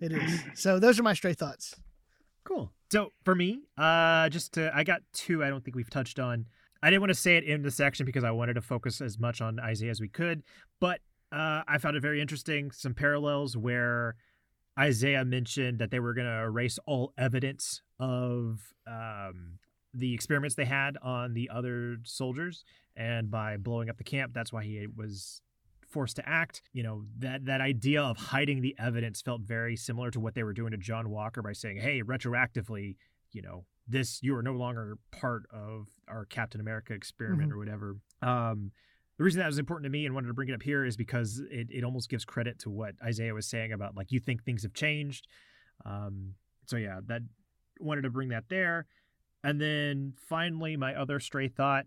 It 0.01 0.13
is. 0.13 0.45
So 0.55 0.79
those 0.79 1.01
are 1.01 1.03
my 1.03 1.15
stray 1.15 1.35
thoughts. 1.35 1.75
Cool. 2.45 2.71
So 2.93 3.11
for 3.25 3.35
me, 3.35 3.63
uh, 3.77 4.29
just 4.29 4.53
to, 4.55 4.71
I 4.77 4.85
got 4.85 5.03
two. 5.13 5.43
I 5.43 5.49
don't 5.49 5.65
think 5.65 5.75
we've 5.75 5.91
touched 5.91 6.21
on. 6.21 6.47
I 6.85 6.91
didn't 6.91 7.01
want 7.01 7.15
to 7.15 7.19
say 7.19 7.39
it 7.39 7.45
in 7.45 7.63
the 7.63 7.71
section 7.71 8.05
because 8.05 8.25
I 8.25 8.31
wanted 8.31 8.55
to 8.55 8.61
focus 8.61 9.01
as 9.01 9.19
much 9.19 9.41
on 9.41 9.59
Isaiah 9.59 9.91
as 9.91 10.03
we 10.03 10.09
could, 10.09 10.43
but 10.81 11.01
uh, 11.33 11.63
I 11.67 11.79
found 11.79 11.97
it 11.97 12.01
very 12.01 12.21
interesting. 12.21 12.71
Some 12.73 12.93
parallels 12.93 13.57
where 13.57 14.17
Isaiah 14.79 15.25
mentioned 15.25 15.79
that 15.79 15.91
they 15.91 15.99
were 15.99 16.13
going 16.13 16.27
to 16.27 16.43
erase 16.43 16.79
all 16.87 17.15
evidence 17.17 17.81
of 17.99 18.75
um, 18.87 19.61
the 19.95 20.13
experiments 20.13 20.57
they 20.57 20.67
had 20.67 20.99
on 21.01 21.33
the 21.33 21.49
other 21.49 21.97
soldiers, 22.05 22.67
and 22.95 23.31
by 23.31 23.57
blowing 23.57 23.89
up 23.89 23.97
the 23.97 24.05
camp, 24.05 24.35
that's 24.35 24.53
why 24.53 24.63
he 24.63 24.87
was 24.95 25.41
forced 25.89 26.17
to 26.17 26.29
act. 26.29 26.61
You 26.75 26.83
know 26.83 27.05
that 27.21 27.47
that 27.47 27.63
idea 27.63 28.03
of 28.03 28.19
hiding 28.19 28.61
the 28.61 28.77
evidence 28.79 29.23
felt 29.23 29.41
very 29.41 29.77
similar 29.77 30.11
to 30.11 30.21
what 30.21 30.35
they 30.35 30.43
were 30.43 30.53
doing 30.53 30.73
to 30.73 30.77
John 30.77 31.09
Walker 31.09 31.41
by 31.41 31.55
saying, 31.55 31.79
"Hey, 31.79 32.03
retroactively, 32.03 32.97
you 33.33 33.41
know, 33.41 33.65
this 33.87 34.21
you 34.23 34.35
are 34.37 34.43
no 34.43 34.53
longer 34.53 34.99
part 35.11 35.45
of 35.53 35.89
our 36.09 36.25
Captain 36.25 36.61
America 36.61 36.93
experiment 36.93 37.53
or 37.53 37.59
whatever." 37.59 37.97
Um, 38.23 38.73
the 39.17 39.25
reason 39.25 39.39
that 39.41 39.47
was 39.47 39.59
important 39.59 39.85
to 39.85 39.91
me 39.91 40.07
and 40.07 40.15
wanted 40.15 40.29
to 40.29 40.35
bring 40.35 40.49
it 40.49 40.55
up 40.55 40.63
here 40.63 40.85
is 40.85 40.97
because 40.97 41.41
it, 41.51 41.69
it 41.71 41.85
almost 41.85 42.09
gives 42.09 42.25
credit 42.25 42.59
to 42.61 42.71
what 42.71 42.95
Isaiah 43.03 43.35
was 43.35 43.47
saying 43.47 43.73
about 43.73 43.97
like 43.97 44.11
you 44.11 44.19
think 44.19 44.43
things 44.43 44.63
have 44.63 44.75
changed. 44.75 45.29
Um, 45.85 46.35
so 46.67 46.77
yeah, 46.77 47.01
that 47.07 47.23
wanted 47.79 48.03
to 48.03 48.11
bring 48.11 48.31
that 48.31 48.45
there. 48.49 48.87
And 49.45 49.61
then 49.61 50.15
finally, 50.29 50.77
my 50.77 50.95
other 50.95 51.21
stray 51.21 51.49
thought. 51.49 51.87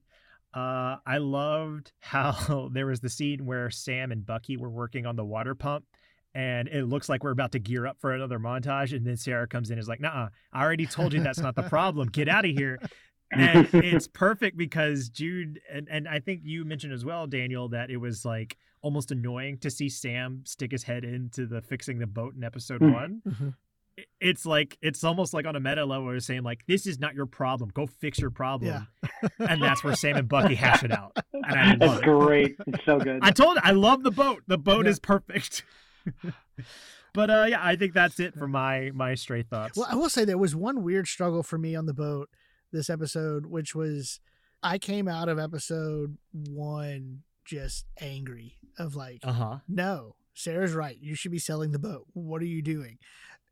Uh, 0.53 0.97
I 1.05 1.17
loved 1.17 1.91
how 1.99 2.69
there 2.71 2.87
was 2.87 3.01
the 3.01 3.09
scene 3.09 3.45
where 3.45 3.69
Sam 3.69 4.11
and 4.11 4.25
Bucky 4.25 4.55
were 4.55 4.69
working 4.69 5.05
on 5.05 5.15
the 5.15 5.25
water 5.25 5.55
pump, 5.55 5.85
and 6.35 6.67
it 6.67 6.85
looks 6.85 7.09
like 7.09 7.23
we're 7.23 7.31
about 7.31 7.51
to 7.53 7.59
gear 7.59 7.87
up 7.87 7.97
for 7.99 8.13
another 8.13 8.39
montage. 8.39 8.95
And 8.95 9.05
then 9.05 9.17
Sarah 9.17 9.47
comes 9.47 9.69
in 9.69 9.73
and 9.73 9.81
is 9.81 9.87
like, 9.87 9.99
"Nah, 10.01 10.29
I 10.53 10.63
already 10.63 10.85
told 10.85 11.13
you 11.13 11.21
that's 11.21 11.39
not 11.39 11.55
the 11.55 11.63
problem. 11.63 12.07
Get 12.09 12.27
out 12.29 12.45
of 12.45 12.51
here." 12.51 12.79
and 13.31 13.67
it's 13.73 14.07
perfect 14.13 14.55
because 14.57 15.09
Jude 15.09 15.59
and, 15.71 15.87
and 15.91 16.07
I 16.07 16.19
think 16.19 16.41
you 16.43 16.63
mentioned 16.63 16.93
as 16.93 17.03
well, 17.03 17.27
Daniel, 17.27 17.67
that 17.69 17.89
it 17.89 17.97
was 17.97 18.23
like 18.23 18.55
almost 18.81 19.11
annoying 19.11 19.57
to 19.59 19.69
see 19.69 19.89
Sam 19.89 20.43
stick 20.45 20.71
his 20.71 20.83
head 20.83 21.03
into 21.03 21.45
the 21.45 21.61
fixing 21.61 21.99
the 21.99 22.07
boat 22.07 22.35
in 22.35 22.43
episode 22.43 22.79
Mhm. 22.81 22.93
one. 22.93 23.21
Mhm. 23.27 23.53
It's 24.21 24.45
like 24.45 24.77
it's 24.81 25.03
almost 25.03 25.33
like 25.33 25.47
on 25.47 25.55
a 25.55 25.59
meta 25.59 25.83
level, 25.83 26.05
where 26.05 26.15
it's 26.17 26.27
saying 26.27 26.43
like, 26.43 26.63
"This 26.67 26.85
is 26.85 26.99
not 26.99 27.15
your 27.15 27.25
problem. 27.25 27.71
Go 27.73 27.87
fix 27.87 28.19
your 28.19 28.29
problem." 28.29 28.87
and 29.39 29.59
that's 29.61 29.83
where 29.83 29.95
Sam 29.95 30.17
and 30.17 30.27
Bucky 30.29 30.53
hash 30.53 30.83
it 30.83 30.91
out. 30.91 31.17
And 31.33 31.45
I 31.59 31.69
love 31.71 31.79
That's 31.79 31.99
it. 32.01 32.03
great. 32.03 32.55
It's 32.67 32.85
so 32.85 32.99
good. 32.99 33.19
I 33.23 33.31
told 33.31 33.57
I 33.63 33.71
love 33.71 34.03
the 34.03 34.11
boat. 34.11 34.43
The 34.45 34.57
boat 34.59 34.85
Yeah. 34.85 34.91
is 34.91 34.99
perfect. 34.99 35.63
but 37.13 37.29
uh, 37.29 37.45
yeah, 37.49 37.59
I 37.61 37.75
think 37.75 37.93
that's 37.93 38.19
it 38.19 38.33
for 38.35 38.47
my 38.47 38.91
my 38.93 39.15
stray 39.15 39.43
thoughts. 39.43 39.77
Well, 39.77 39.87
I 39.89 39.95
will 39.95 40.09
say 40.09 40.25
there 40.25 40.37
was 40.37 40.55
one 40.55 40.83
weird 40.83 41.07
struggle 41.07 41.43
for 41.43 41.57
me 41.57 41.75
on 41.75 41.85
the 41.85 41.93
boat 41.93 42.29
this 42.71 42.89
episode, 42.89 43.45
which 43.45 43.73
was 43.75 44.19
I 44.61 44.77
came 44.77 45.07
out 45.07 45.29
of 45.29 45.39
episode 45.39 46.17
one 46.33 47.23
just 47.45 47.85
angry 48.01 48.55
of 48.77 48.95
like, 48.95 49.19
Uh 49.23 49.31
huh. 49.31 49.57
no, 49.67 50.15
Sarah's 50.33 50.73
right. 50.73 50.97
You 50.99 51.15
should 51.15 51.31
be 51.31 51.39
selling 51.39 51.71
the 51.71 51.79
boat. 51.79 52.05
What 52.13 52.41
are 52.41 52.45
you 52.45 52.61
doing? 52.61 52.97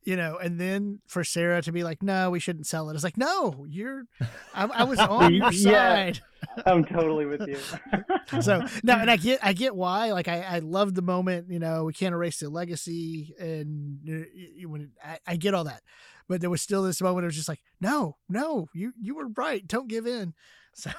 You 0.06 0.15
know, 0.15 0.38
and 0.38 0.60
then 0.60 0.99
for 1.07 1.23
Sarah 1.23 1.61
to 1.64 1.72
be 1.72 1.84
like, 1.84 2.03
no, 2.03 2.30
we 2.30 2.40
shouldn't 2.40 2.68
sell 2.68 2.90
it. 2.90 2.94
It's 2.94 3.03
like, 3.03 3.18
no, 3.18 3.65
you're, 3.68 4.03
I, 4.53 4.65
I 4.65 4.84
was 4.84 4.99
on 4.99 5.34
your 5.34 5.52
Yeah. 5.52 6.11
side. 6.14 6.22
I'm 6.65 6.86
totally 6.86 7.26
with 7.26 7.48
you. 7.48 7.57
So 8.41 8.65
no, 8.84 8.95
and 8.95 9.10
I 9.10 9.18
get, 9.18 9.40
I 9.44 9.53
get 9.53 9.76
why. 9.76 10.11
Like, 10.11 10.27
I, 10.27 10.41
I 10.41 10.60
love 10.60 10.94
the 10.95 11.02
moment. 11.03 11.49
You 11.49 11.60
know, 11.60 11.84
we 11.86 11.94
can't 11.94 12.14
erase 12.14 12.40
the 12.40 12.49
legacy, 12.49 13.34
and 13.40 13.99
you, 14.03 14.26
you, 14.34 14.69
when 14.69 14.91
I, 15.03 15.19
I 15.27 15.36
get 15.38 15.53
all 15.53 15.64
that, 15.65 15.82
but 16.27 16.41
there 16.41 16.49
was 16.49 16.61
still 16.61 16.82
this 16.84 17.02
moment. 17.02 17.23
It 17.23 17.27
was 17.27 17.36
just 17.36 17.48
like, 17.48 17.61
no, 17.80 18.18
no, 18.27 18.68
you, 18.73 18.94
you 18.99 19.15
were 19.15 19.27
right. 19.38 19.65
Don't 19.65 19.88
give 19.88 20.07
in. 20.07 20.34
So 20.73 20.91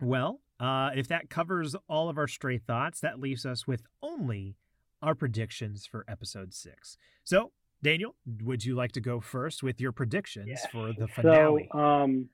well, 0.00 0.40
uh, 0.60 0.90
if 0.94 1.08
that 1.08 1.30
covers 1.30 1.74
all 1.88 2.08
of 2.08 2.18
our 2.18 2.28
stray 2.28 2.58
thoughts, 2.58 3.00
that 3.00 3.18
leaves 3.20 3.44
us 3.46 3.66
with 3.66 3.82
only 4.02 4.56
our 5.02 5.14
predictions 5.14 5.86
for 5.86 6.04
episode 6.08 6.54
six. 6.54 6.96
So, 7.24 7.52
Daniel, 7.82 8.14
would 8.42 8.64
you 8.64 8.74
like 8.74 8.92
to 8.92 9.00
go 9.00 9.20
first 9.20 9.62
with 9.62 9.80
your 9.80 9.92
predictions 9.92 10.48
Yes. 10.48 10.66
for 10.70 10.92
the 10.92 11.06
finale? 11.08 11.68
So, 11.72 11.78
um, 11.78 12.28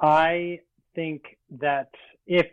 I 0.00 0.60
think 0.94 1.22
that 1.50 1.90
if 2.26 2.46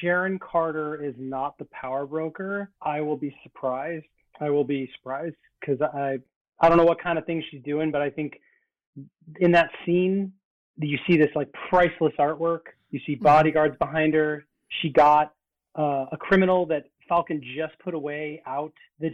Sharon 0.00 0.38
Carter 0.38 1.02
is 1.02 1.14
not 1.18 1.58
the 1.58 1.66
power 1.66 2.06
broker, 2.06 2.70
I 2.82 3.00
will 3.00 3.16
be 3.16 3.34
surprised. 3.42 4.06
I 4.40 4.50
will 4.50 4.64
be 4.64 4.90
surprised 4.96 5.36
because 5.60 5.80
I 5.82 6.18
I 6.62 6.68
don't 6.68 6.76
know 6.76 6.84
what 6.84 7.00
kind 7.02 7.18
of 7.18 7.24
thing 7.24 7.42
she's 7.50 7.62
doing, 7.62 7.90
but 7.90 8.02
I 8.02 8.10
think 8.10 8.38
in 9.38 9.50
that 9.52 9.70
scene 9.84 10.32
you 10.78 10.98
see 11.06 11.16
this 11.16 11.30
like 11.34 11.48
priceless 11.68 12.12
artwork. 12.18 12.60
You 12.90 13.00
see 13.06 13.14
bodyguards 13.14 13.76
behind 13.78 14.14
her. 14.14 14.46
She 14.80 14.90
got 14.90 15.34
uh, 15.78 16.06
a 16.12 16.16
criminal 16.18 16.66
that 16.66 16.84
Falcon 17.10 17.42
just 17.56 17.78
put 17.80 17.92
away 17.92 18.40
out 18.46 18.72
that 19.00 19.10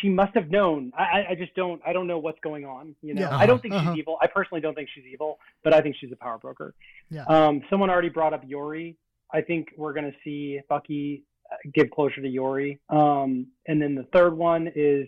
she 0.00 0.08
must 0.08 0.34
have 0.34 0.50
known. 0.50 0.90
I, 0.98 1.26
I- 1.30 1.34
just 1.36 1.54
don't. 1.54 1.80
I 1.86 1.92
don't 1.92 2.08
know 2.08 2.18
what's 2.18 2.40
going 2.40 2.64
on. 2.64 2.96
You 3.02 3.14
know, 3.14 3.20
Yeah. 3.22 3.36
I 3.36 3.46
don't 3.46 3.60
think 3.62 3.74
Uh-huh. 3.74 3.92
she's 3.92 3.98
evil. 4.00 4.16
I 4.20 4.26
personally 4.26 4.60
don't 4.60 4.74
think 4.74 4.88
she's 4.94 5.04
evil, 5.14 5.38
but 5.62 5.72
I 5.72 5.80
think 5.82 5.94
she's 6.00 6.10
a 6.10 6.16
power 6.16 6.38
broker. 6.38 6.74
Yeah. 7.10 7.24
Um, 7.26 7.62
someone 7.70 7.90
already 7.90 8.08
brought 8.08 8.32
up 8.34 8.42
Yori. 8.46 8.96
I 9.32 9.40
think 9.42 9.68
we're 9.76 9.92
going 9.92 10.10
to 10.10 10.16
see 10.24 10.60
Bucky 10.68 11.22
uh, 11.52 11.56
give 11.74 11.90
closure 11.90 12.22
to 12.22 12.28
Yori. 12.28 12.78
Um, 12.88 13.46
and 13.68 13.80
then 13.82 13.94
the 13.94 14.04
third 14.14 14.34
one 14.36 14.70
is 14.74 15.06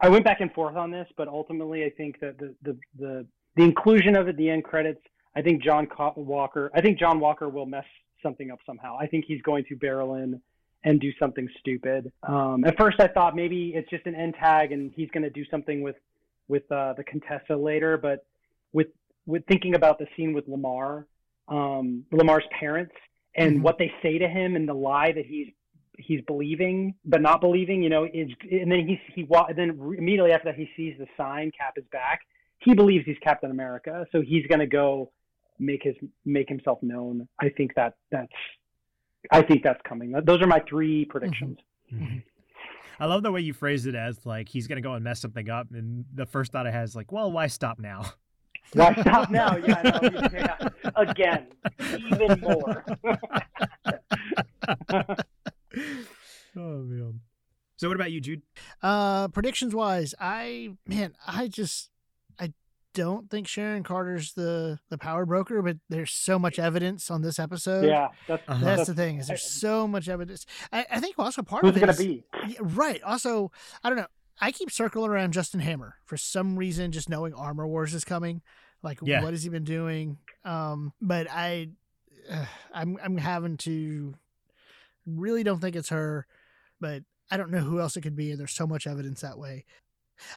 I 0.00 0.08
went 0.08 0.24
back 0.24 0.40
and 0.40 0.52
forth 0.52 0.76
on 0.76 0.90
this, 0.90 1.08
but 1.16 1.26
ultimately 1.28 1.84
I 1.84 1.90
think 1.90 2.20
that 2.20 2.38
the 2.38 2.54
the 2.62 2.78
the, 2.98 3.26
the 3.56 3.62
inclusion 3.64 4.16
of 4.16 4.28
it, 4.28 4.36
the 4.36 4.48
end 4.50 4.64
credits. 4.64 5.02
I 5.34 5.40
think 5.42 5.62
John 5.62 5.88
Walker. 6.16 6.70
I 6.74 6.80
think 6.82 6.98
John 6.98 7.18
Walker 7.18 7.48
will 7.48 7.66
mess 7.66 7.86
something 8.22 8.50
up 8.50 8.58
somehow. 8.66 8.96
I 9.00 9.06
think 9.06 9.24
he's 9.26 9.40
going 9.42 9.64
to 9.70 9.74
barrel 9.76 10.14
in 10.16 10.40
and 10.84 11.00
do 11.00 11.10
something 11.18 11.48
stupid. 11.60 12.12
Um, 12.24 12.64
at 12.64 12.76
first, 12.78 12.98
I 13.00 13.06
thought 13.08 13.36
maybe 13.36 13.72
it's 13.74 13.88
just 13.90 14.06
an 14.06 14.14
end 14.14 14.34
tag 14.38 14.72
and 14.72 14.92
he's 14.94 15.10
going 15.10 15.22
to 15.22 15.30
do 15.30 15.44
something 15.50 15.82
with 15.82 15.96
with 16.48 16.70
uh, 16.72 16.92
the 16.94 17.04
Contessa 17.04 17.54
later. 17.56 17.96
But 17.96 18.24
with 18.72 18.88
with 19.26 19.44
thinking 19.46 19.74
about 19.74 19.98
the 19.98 20.06
scene 20.16 20.32
with 20.32 20.48
Lemar, 20.48 21.04
um, 21.48 22.04
Lemar's 22.12 22.44
parents, 22.58 22.94
and 23.36 23.58
Mhm. 23.58 23.62
what 23.62 23.78
they 23.78 23.92
say 24.02 24.18
to 24.18 24.28
him, 24.28 24.56
and 24.56 24.68
the 24.68 24.74
lie 24.74 25.12
that 25.12 25.26
he's 25.26 25.48
he's 25.98 26.22
believing 26.22 26.94
but 27.04 27.20
not 27.20 27.40
believing, 27.40 27.82
you 27.82 27.90
know, 27.90 28.04
is, 28.04 28.28
and 28.50 28.72
then 28.72 28.86
he's 28.88 28.98
he 29.14 29.24
wa- 29.24 29.52
then 29.52 29.70
immediately 29.98 30.32
after 30.32 30.46
that 30.46 30.56
he 30.58 30.68
sees 30.76 30.96
the 30.98 31.06
sign, 31.16 31.50
Cap 31.56 31.74
is 31.76 31.84
back. 31.92 32.20
He 32.58 32.74
believes 32.74 33.04
he's 33.04 33.18
Captain 33.18 33.50
America, 33.50 34.06
so 34.10 34.20
he's 34.20 34.46
going 34.46 34.60
to 34.60 34.66
go 34.66 35.12
make 35.58 35.82
his 35.84 35.94
make 36.24 36.48
himself 36.48 36.82
known. 36.82 37.28
I 37.40 37.50
think 37.50 37.74
that 37.76 37.94
that's 38.10 38.32
I 39.30 39.42
think 39.42 39.62
that's 39.62 39.80
coming. 39.88 40.12
Those 40.24 40.42
are 40.42 40.46
my 40.46 40.60
three 40.68 41.04
predictions. 41.04 41.58
Mhm. 41.92 42.22
I 43.00 43.06
love 43.06 43.22
the 43.22 43.32
way 43.32 43.40
you 43.40 43.52
phrased 43.52 43.86
it 43.86 43.94
as 43.94 44.24
like 44.26 44.48
he's 44.48 44.66
gonna 44.66 44.80
go 44.80 44.94
and 44.94 45.04
mess 45.04 45.20
something 45.20 45.48
up, 45.50 45.68
and 45.72 46.04
the 46.14 46.26
first 46.26 46.52
thought 46.52 46.66
I 46.66 46.70
had 46.70 46.84
is 46.84 46.96
like, 46.96 47.12
well, 47.12 47.30
why 47.32 47.46
stop 47.46 47.78
now? 47.78 48.12
Why 48.74 48.94
stop 48.94 49.30
now? 49.30 49.56
Yeah, 49.56 49.82
I 49.84 50.08
know. 50.08 50.28
yeah. 50.32 50.68
Again, 50.96 51.46
even 52.10 52.40
more. 52.40 52.84
oh 56.56 56.56
man. 56.56 57.20
So 57.76 57.88
what 57.88 57.96
about 57.96 58.12
you, 58.12 58.20
Jude? 58.20 58.42
Uh, 58.82 59.28
predictions 59.28 59.74
wise, 59.74 60.14
I 60.20 60.70
man, 60.86 61.14
I 61.26 61.48
just 61.48 61.90
I 61.90 61.91
don't 62.94 63.30
think 63.30 63.46
Sharon 63.48 63.82
Carter's 63.82 64.32
the 64.34 64.78
the 64.88 64.98
power 64.98 65.24
broker, 65.26 65.62
but 65.62 65.76
there's 65.88 66.10
so 66.10 66.38
much 66.38 66.58
evidence 66.58 67.10
on 67.10 67.22
this 67.22 67.38
episode. 67.38 67.84
Yeah, 67.86 68.08
that's 68.28 68.42
Uh-huh. 68.48 68.64
That's 68.64 68.76
that's, 68.78 68.88
the 68.88 68.94
thing 68.94 69.18
is 69.18 69.28
there's 69.28 69.42
so 69.44 69.86
much 69.88 70.08
evidence. 70.08 70.44
I, 70.72 70.86
I 70.90 71.00
think 71.00 71.18
also 71.18 71.42
part 71.42 71.62
who's 71.64 71.70
of 71.70 71.76
it 71.76 71.78
it 71.78 71.86
gonna 71.86 71.92
is- 71.92 71.98
be? 71.98 72.24
Right. 72.60 73.02
Also, 73.02 73.50
I 73.82 73.88
don't 73.88 73.98
know. 73.98 74.06
I 74.40 74.50
keep 74.52 74.70
circling 74.70 75.10
around 75.10 75.32
Justin 75.32 75.60
Hammer 75.60 75.96
for 76.04 76.16
some 76.16 76.56
reason, 76.58 76.90
just 76.92 77.08
knowing 77.08 77.32
Armor 77.34 77.66
Wars 77.66 77.94
is 77.94 78.04
coming. 78.04 78.42
Like, 78.82 78.98
Yeah. 79.02 79.22
what 79.22 79.32
has 79.32 79.42
he 79.44 79.48
been 79.50 79.62
doing? 79.64 80.18
Um, 80.44 80.92
but 81.00 81.28
I, 81.30 81.68
uh, 82.30 82.46
I'm 82.74 82.98
I'm 83.02 83.16
having 83.18 83.56
to 83.58 84.14
really 85.06 85.42
don't 85.44 85.60
think 85.60 85.76
it's 85.76 85.90
her, 85.90 86.26
but 86.80 87.02
I 87.30 87.36
don't 87.36 87.50
know 87.50 87.60
who 87.60 87.80
else 87.80 87.96
it 87.96 88.00
could 88.02 88.16
be, 88.16 88.30
and 88.30 88.40
there's 88.40 88.52
so 88.52 88.66
much 88.66 88.86
evidence 88.86 89.20
that 89.20 89.38
way. 89.38 89.64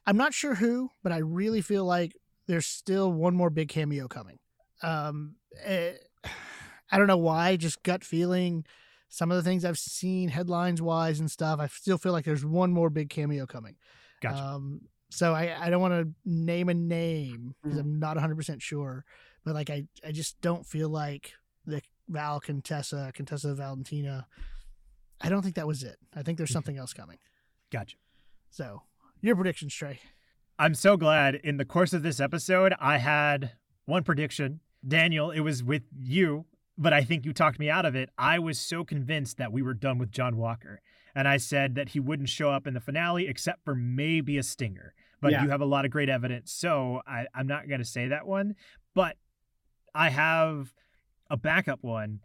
I'm 0.06 0.18
not 0.18 0.34
sure 0.34 0.56
who, 0.56 0.92
but 1.04 1.12
I 1.12 1.18
really 1.18 1.62
feel 1.62 1.86
like 1.86 2.16
there's 2.48 2.66
still 2.66 3.12
one 3.12 3.36
more 3.36 3.50
big 3.50 3.70
cameo 3.70 4.08
coming. 4.08 4.40
Um, 4.82 5.36
eh, 5.64 5.94
I 6.92 6.98
don't 6.98 7.08
know 7.08 7.18
why, 7.18 7.56
just 7.58 7.82
gut 7.84 8.04
feeling 8.04 8.66
some 9.08 9.32
of 9.32 9.38
the 9.38 9.44
things 9.50 9.64
I've 9.64 9.78
seen 9.78 10.28
headlines 10.28 10.82
wise 10.82 11.20
and 11.22 11.32
stuff, 11.32 11.60
I 11.62 11.68
still 11.68 11.98
feel 11.98 12.12
like 12.12 12.26
there's 12.26 12.44
one 12.46 12.74
more 12.74 12.90
big 12.90 13.10
cameo 13.10 13.46
coming. 13.46 13.76
Gotcha. 14.22 14.44
Um, 14.44 14.82
so 15.10 15.34
I, 15.34 15.56
I 15.58 15.70
don't 15.70 15.80
want 15.80 15.94
to 15.94 16.10
name 16.26 16.68
a 16.68 16.74
name 16.74 17.56
because 17.64 17.78
Mhm. 17.78 17.82
I'm 17.82 18.00
not 18.00 18.18
100% 18.18 18.62
sure, 18.62 19.06
but 19.46 19.54
like 19.54 19.70
I, 19.70 19.88
I 20.06 20.12
just 20.12 20.42
don't 20.42 20.66
feel 20.66 20.90
like 20.90 21.32
the 21.66 21.82
Val 22.10 22.42
Contessa, 22.42 23.12
Contessa 23.14 23.54
Valentina. 23.56 24.28
I 25.22 25.30
don't 25.30 25.42
think 25.44 25.56
that 25.56 25.68
was 25.68 25.84
it. 25.84 25.98
I 26.14 26.22
think 26.22 26.38
there's 26.38 26.52
something 26.52 26.78
else 26.78 26.92
coming. 26.92 27.18
gotcha. 27.72 27.96
So 28.50 28.82
your 29.22 29.36
predictions, 29.36 29.74
Trey. 29.74 30.00
I'm 30.58 30.74
so 30.74 30.96
glad 30.98 31.36
in 31.36 31.58
the 31.58 31.66
course 31.66 31.94
of 31.94 32.04
this 32.04 32.20
episode, 32.20 32.74
I 32.80 32.98
had 32.98 33.52
one 33.86 34.04
prediction. 34.04 34.62
Daniel, 34.88 35.32
it 35.32 35.42
was 35.42 35.64
with 35.64 35.84
you, 35.98 36.46
but 36.78 36.94
I 36.94 37.04
think 37.04 37.26
you 37.26 37.34
talked 37.34 37.60
me 37.60 37.70
out 37.70 37.86
of 37.86 37.96
it. 37.96 38.10
I 38.18 38.40
was 38.40 38.60
so 38.60 38.84
convinced 38.86 39.38
that 39.38 39.52
we 39.52 39.62
were 39.62 39.74
done 39.74 39.98
with 39.98 40.12
John 40.12 40.38
Walker. 40.38 40.82
And 41.14 41.28
I 41.28 41.38
said 41.38 41.76
that 41.76 41.90
he 41.90 42.00
wouldn't 42.00 42.30
show 42.30 42.50
up 42.52 42.68
in 42.68 42.74
the 42.74 42.80
finale 42.80 43.28
except 43.28 43.64
for 43.66 43.76
maybe 43.76 44.38
a 44.38 44.44
stinger. 44.44 44.94
But 45.22 45.32
Yeah. 45.32 45.44
you 45.44 45.50
have 45.50 45.62
a 45.62 45.66
lot 45.66 45.86
of 45.86 45.92
great 45.92 46.10
evidence. 46.10 46.52
So 46.52 47.02
I, 47.08 47.26
I'm 47.34 47.48
not 47.48 47.68
going 47.68 47.80
to 47.80 47.86
say 47.86 48.08
that 48.10 48.28
one. 48.28 48.56
But 48.94 49.18
I 49.94 50.10
have 50.10 50.74
a 51.30 51.38
backup 51.38 51.84
one. 51.84 52.20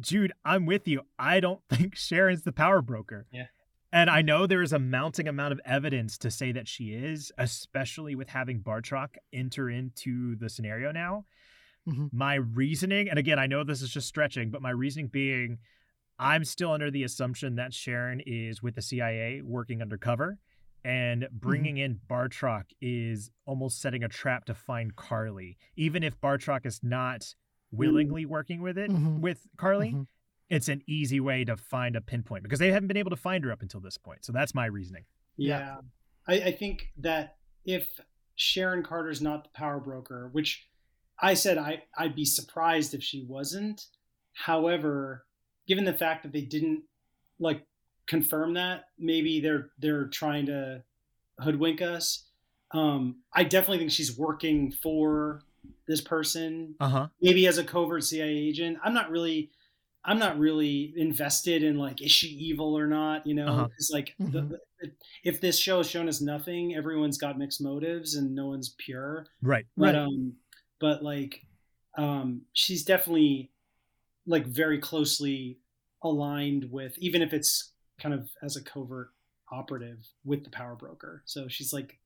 Jude, 0.00 0.32
I'm 0.44 0.64
with 0.66 0.88
you. 0.88 1.02
I 1.18 1.40
don't 1.40 1.60
think 1.70 1.96
Sharon's 1.96 2.42
the 2.42 2.52
power 2.52 2.82
broker. 2.82 3.26
Yeah. 3.30 3.46
And 3.92 4.08
I 4.08 4.22
know 4.22 4.46
there 4.46 4.62
is 4.62 4.72
a 4.72 4.78
mounting 4.78 5.26
amount 5.26 5.52
of 5.52 5.60
evidence 5.64 6.16
to 6.18 6.30
say 6.30 6.52
that 6.52 6.68
she 6.68 6.90
is, 6.90 7.32
especially 7.38 8.14
with 8.14 8.28
having 8.28 8.62
Batroc 8.62 9.16
enter 9.32 9.68
into 9.68 10.36
the 10.36 10.48
scenario 10.48 10.92
now. 10.92 11.24
Mhm. 11.88 12.12
My 12.12 12.34
reasoning, 12.34 13.08
and 13.08 13.18
again, 13.18 13.38
I 13.38 13.46
know 13.46 13.64
this 13.64 13.82
is 13.82 13.90
just 13.90 14.06
stretching, 14.06 14.50
but 14.50 14.62
my 14.62 14.70
reasoning 14.70 15.08
being 15.08 15.58
I'm 16.22 16.44
still 16.44 16.70
under 16.72 16.90
the 16.90 17.02
assumption 17.02 17.54
that 17.54 17.72
Sharon 17.72 18.20
is 18.26 18.62
with 18.62 18.74
the 18.74 18.82
CIA 18.82 19.40
working 19.40 19.80
undercover, 19.80 20.38
and 20.84 21.26
bringing 21.32 21.78
in 21.78 21.98
Batroc 22.10 22.64
is 22.78 23.30
almost 23.46 23.80
setting 23.80 24.04
a 24.04 24.08
trap 24.08 24.44
to 24.44 24.54
find 24.54 24.94
Karli. 24.94 25.56
Even 25.76 26.02
if 26.02 26.20
Batroc 26.20 26.66
is 26.66 26.82
not 26.82 27.34
willingly 27.70 28.26
working 28.26 28.60
with 28.60 28.76
it, 28.76 28.90
Mhm. 28.90 29.20
with 29.20 29.46
Karli, 29.56 29.92
Mhm. 29.92 30.06
It's 30.50 30.68
an 30.68 30.82
easy 30.86 31.20
way 31.20 31.44
to 31.44 31.56
find 31.56 31.96
a 31.96 32.00
pinpoint 32.00 32.42
because 32.42 32.58
they 32.58 32.70
haven't 32.72 32.88
been 32.88 32.96
able 32.96 33.10
to 33.10 33.16
find 33.16 33.44
her 33.44 33.52
up 33.52 33.62
until 33.62 33.80
this 33.80 33.96
point. 33.96 34.24
So 34.24 34.32
that's 34.32 34.54
my 34.54 34.66
reasoning. 34.66 35.04
Yeah. 35.36 35.58
Yeah. 35.58 35.76
I, 36.28 36.48
I 36.48 36.52
think 36.52 36.88
that 36.98 37.36
if 37.64 37.88
Sharon 38.36 38.82
Carter's 38.82 39.22
not 39.22 39.44
the 39.44 39.50
power 39.54 39.78
broker, 39.80 40.28
which 40.32 40.66
I 41.22 41.34
said 41.34 41.56
I, 41.56 41.82
I'd 41.96 42.14
be 42.14 42.24
surprised 42.24 42.94
if 42.94 43.02
she 43.02 43.24
wasn't. 43.26 43.82
However, 44.34 45.24
given 45.66 45.84
the 45.84 45.92
fact 45.94 46.22
that 46.22 46.32
they 46.32 46.40
didn't 46.42 46.82
like 47.38 47.62
confirm 48.06 48.54
that, 48.54 48.86
maybe 48.98 49.40
they're 49.40 49.70
they're 49.78 50.06
trying 50.06 50.46
to 50.46 50.82
hoodwink 51.40 51.80
us. 51.82 52.26
Um, 52.72 53.16
I 53.32 53.44
definitely 53.44 53.78
think 53.78 53.90
she's 53.90 54.16
working 54.16 54.70
for 54.72 55.42
this 55.86 56.00
person 56.00 56.74
Uh 56.80 56.88
huh. 56.88 57.06
maybe 57.20 57.46
as 57.46 57.58
a 57.58 57.64
covert 57.64 58.04
CIA 58.04 58.30
agent. 58.30 58.78
I'm 58.82 58.94
not 58.94 59.10
really, 59.10 59.50
I'm 60.04 60.18
not 60.18 60.38
really 60.38 60.94
invested 60.96 61.62
in 61.62 61.76
like 61.76 62.00
is 62.00 62.10
she 62.10 62.28
evil 62.28 62.76
or 62.78 62.86
not. 62.86 63.26
You 63.26 63.34
know, 63.34 63.46
Uh-huh. 63.48 63.64
because 63.68 63.90
like 63.92 64.14
the, 64.18 64.24
Mhm. 64.42 64.58
the, 64.80 64.92
if 65.24 65.40
this 65.40 65.58
show 65.58 65.78
has 65.78 65.88
shown 65.90 66.08
us 66.08 66.20
nothing, 66.20 66.74
everyone's 66.74 67.18
got 67.18 67.38
mixed 67.38 67.60
motives 67.60 68.14
and 68.14 68.34
no 68.34 68.46
one's 68.48 68.70
pure. 68.78 69.26
Right. 69.42 69.66
But 69.76 69.94
Right. 69.94 69.96
um, 69.96 70.36
but 70.78 71.02
like, 71.02 71.44
um, 71.98 72.42
she's 72.54 72.84
definitely 72.84 73.50
like 74.26 74.46
very 74.46 74.78
closely 74.78 75.58
aligned 76.02 76.70
with, 76.70 76.96
even 76.98 77.20
if 77.20 77.32
it's 77.34 77.72
kind 77.98 78.14
of 78.14 78.30
as 78.42 78.56
a 78.56 78.62
covert 78.62 79.10
operative 79.52 80.06
with 80.24 80.44
the 80.44 80.50
power 80.50 80.76
broker. 80.76 81.22
So 81.26 81.46
she's 81.48 81.72
like 81.74 81.98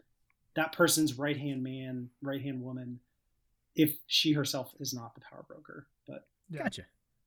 that 0.55 0.73
person's 0.73 1.17
right 1.19 1.37
hand 1.37 1.63
man, 1.63 2.11
right 2.23 2.41
hand 2.43 2.61
woman, 2.61 2.99
if 3.77 3.97
she 4.09 4.33
herself 4.33 4.75
is 4.81 4.93
not 4.95 5.15
the 5.15 5.21
power 5.21 5.45
broker. 5.47 5.87
But 6.09 6.27
Yeah. 6.51 6.65
Gotcha. 6.65 6.87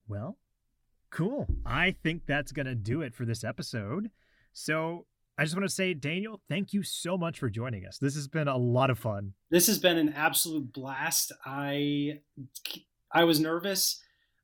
Well, 0.09 0.37
cool. 1.09 1.47
I 1.65 1.95
think 2.03 2.23
that's 2.25 2.51
going 2.51 2.65
to 2.65 2.75
do 2.75 3.01
it 3.01 3.13
for 3.15 3.25
this 3.25 3.43
episode. 3.43 4.09
So 4.53 5.05
I 5.37 5.43
just 5.43 5.55
want 5.55 5.67
to 5.67 5.73
say, 5.73 5.93
Daniel, 5.93 6.41
thank 6.49 6.73
you 6.73 6.83
so 6.83 7.17
much 7.17 7.39
for 7.39 7.49
joining 7.49 7.85
us. 7.85 7.97
This 7.97 8.15
has 8.15 8.27
been 8.27 8.47
a 8.47 8.57
lot 8.57 8.89
of 8.89 8.97
fun. 8.97 9.33
this 9.51 9.67
has 9.67 9.77
been 9.79 9.97
an 9.97 10.13
absolute 10.13 10.73
blast. 10.73 11.31
I 11.45 12.19
I 13.11 13.23
was 13.23 13.39
nervous. 13.39 14.01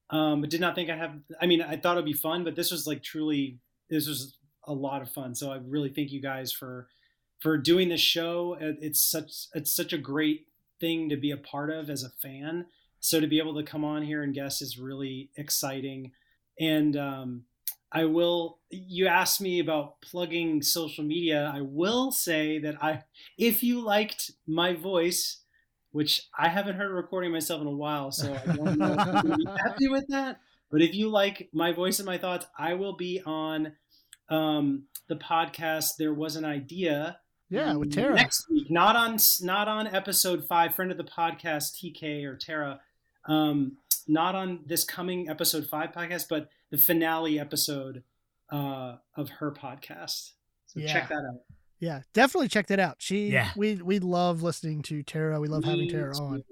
Um, 0.10 0.44
I 0.44 0.48
did 0.48 0.62
not 0.62 0.76
think 0.76 0.90
I'd 0.90 1.00
have. 1.00 1.16
I 1.42 1.48
mean, 1.48 1.62
I 1.62 1.78
thought 1.78 1.98
it'd 1.98 2.06
be 2.06 2.14
fun, 2.14 2.44
but 2.44 2.56
this 2.56 2.72
was 2.72 2.86
like 2.86 3.02
truly. 3.02 3.60
This 3.90 4.08
was 4.08 4.38
a 4.66 4.74
lot 4.74 5.02
of 5.02 5.10
fun. 5.10 5.36
So 5.36 5.52
I 5.52 5.60
really 5.66 5.90
thank 5.90 6.12
you 6.12 6.22
guys 6.22 6.52
for 6.52 6.88
for 7.40 7.58
doing 7.58 7.90
this 7.90 8.02
show. 8.02 8.56
It's 8.60 9.02
such 9.02 9.48
it's 9.54 9.76
such 9.76 9.94
a 9.94 9.98
great 9.98 10.48
thing 10.80 11.10
to 11.10 11.18
be 11.18 11.32
a 11.32 11.38
part 11.38 11.72
of 11.72 11.90
as 11.90 12.04
a 12.04 12.10
fan. 12.10 12.68
So 13.00 13.20
to 13.20 13.28
be 13.28 13.40
able 13.40 13.56
to 13.56 13.64
come 13.64 13.84
on 13.84 14.04
here 14.04 14.24
and 14.24 14.34
guest 14.34 14.62
is 14.62 14.78
really 14.78 15.30
exciting. 15.36 16.12
And 16.60 16.96
um, 16.98 17.44
I 17.92 18.06
will. 18.06 18.60
You 18.70 19.08
asked 19.08 19.40
me 19.40 19.60
about 19.60 20.02
plugging 20.02 20.62
social 20.62 21.04
media. 21.04 21.52
I 21.54 21.62
will 21.62 22.12
say 22.12 22.60
that 22.60 22.84
I, 22.84 23.04
if 23.38 23.64
you 23.64 23.82
liked 23.82 24.32
my 24.48 24.74
voice, 24.74 25.42
which 25.92 26.28
I 26.38 26.50
haven't 26.50 26.76
heard 26.76 26.90
a 26.90 26.94
recording 26.94 27.32
myself 27.32 27.62
in 27.62 27.68
a 27.68 27.72
while, 27.72 28.12
so 28.12 28.34
I 28.34 28.56
don't 28.56 28.78
know 28.78 28.96
if 28.98 29.38
be 29.38 29.46
happy 29.64 29.88
with 29.88 30.08
that. 30.10 30.40
But 30.72 30.82
if 30.82 30.96
you 30.96 31.10
like 31.10 31.50
my 31.54 31.72
voice 31.72 32.00
and 32.00 32.08
my 32.08 32.18
thoughts, 32.18 32.48
I 32.58 32.74
will 32.74 32.96
be 32.96 33.22
on 33.24 33.74
um, 34.28 34.86
the 35.08 35.16
podcast. 35.16 35.98
There 36.00 36.14
was 36.14 36.36
an 36.36 36.46
idea. 36.46 37.20
Yeah, 37.50 37.76
with 37.76 37.94
Tara. 37.94 38.16
next 38.16 38.50
week. 38.50 38.72
Not 38.72 38.96
on 38.96 39.18
not 39.42 39.68
on 39.68 39.86
episode 39.86 40.48
five. 40.48 40.74
Friend 40.74 40.92
of 40.92 40.98
the 40.98 41.04
podcast, 41.04 41.76
TK 41.76 42.26
or 42.26 42.36
Tara. 42.36 42.82
Um, 43.26 43.78
not 44.08 44.36
on 44.36 44.60
this 44.66 44.84
coming 44.84 45.30
episode 45.30 45.68
five 45.68 45.92
podcast, 45.92 46.28
but 46.30 46.50
the 46.72 46.78
finale 46.78 47.40
episode 47.40 48.04
uh, 48.52 48.98
of 49.16 49.30
her 49.30 49.52
podcast. 49.52 50.32
So 50.66 50.80
Yeah. 50.80 50.92
check 50.94 51.10
that 51.10 51.16
out. 51.16 51.42
Yeah, 51.80 52.02
definitely 52.14 52.48
check 52.50 52.68
that 52.68 52.80
out. 52.80 52.98
She, 53.00 53.30
Yeah. 53.30 53.52
we 53.56 53.76
we 53.76 54.00
love 54.00 54.42
listening 54.42 54.82
to 54.84 55.04
Tara. 55.04 55.40
We 55.40 55.48
love 55.48 55.64
having 55.64 55.90
Tara 55.90 56.16
on. 56.18 56.44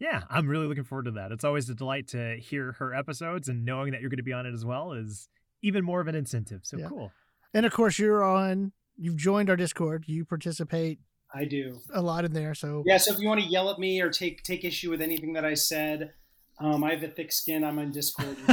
Yeah, 0.00 0.22
I'm 0.30 0.46
really 0.48 0.66
looking 0.66 0.84
forward 0.84 1.06
to 1.06 1.10
that. 1.12 1.32
It's 1.32 1.44
always 1.44 1.68
a 1.68 1.74
delight 1.74 2.08
to 2.08 2.36
hear 2.36 2.72
her 2.78 2.94
episodes, 2.94 3.48
and 3.48 3.64
knowing 3.64 3.90
that 3.92 4.00
you're 4.00 4.10
going 4.10 4.18
to 4.18 4.22
be 4.22 4.32
on 4.32 4.46
it 4.46 4.54
as 4.54 4.64
well 4.64 4.92
is 4.92 5.28
even 5.62 5.84
more 5.84 6.00
of 6.00 6.06
an 6.08 6.14
incentive. 6.14 6.60
So 6.64 6.78
Yeah. 6.78 6.88
cool. 6.88 7.12
And 7.52 7.66
of 7.66 7.72
course, 7.72 7.98
you're 7.98 8.22
on. 8.22 8.72
You've 8.96 9.16
joined 9.16 9.50
our 9.50 9.56
Discord. 9.56 10.04
You 10.08 10.24
participate 10.24 11.00
I 11.34 11.44
do. 11.44 11.80
a 11.92 12.00
lot 12.00 12.24
in 12.24 12.32
there. 12.32 12.54
So 12.54 12.82
Yeah. 12.86 12.96
So 12.96 13.12
if 13.12 13.20
you 13.20 13.28
want 13.28 13.40
to 13.40 13.46
yell 13.46 13.70
at 13.70 13.78
me 13.78 14.00
or 14.00 14.10
take 14.10 14.42
take 14.42 14.64
issue 14.64 14.90
with 14.90 15.00
anything 15.00 15.34
that 15.34 15.44
I 15.44 15.54
said, 15.54 16.12
um, 16.60 16.82
I 16.82 16.90
have 16.90 17.02
a 17.02 17.08
thick 17.08 17.30
skin. 17.30 17.62
I'm 17.62 17.78
on 17.78 17.92
Discord. 17.92 18.36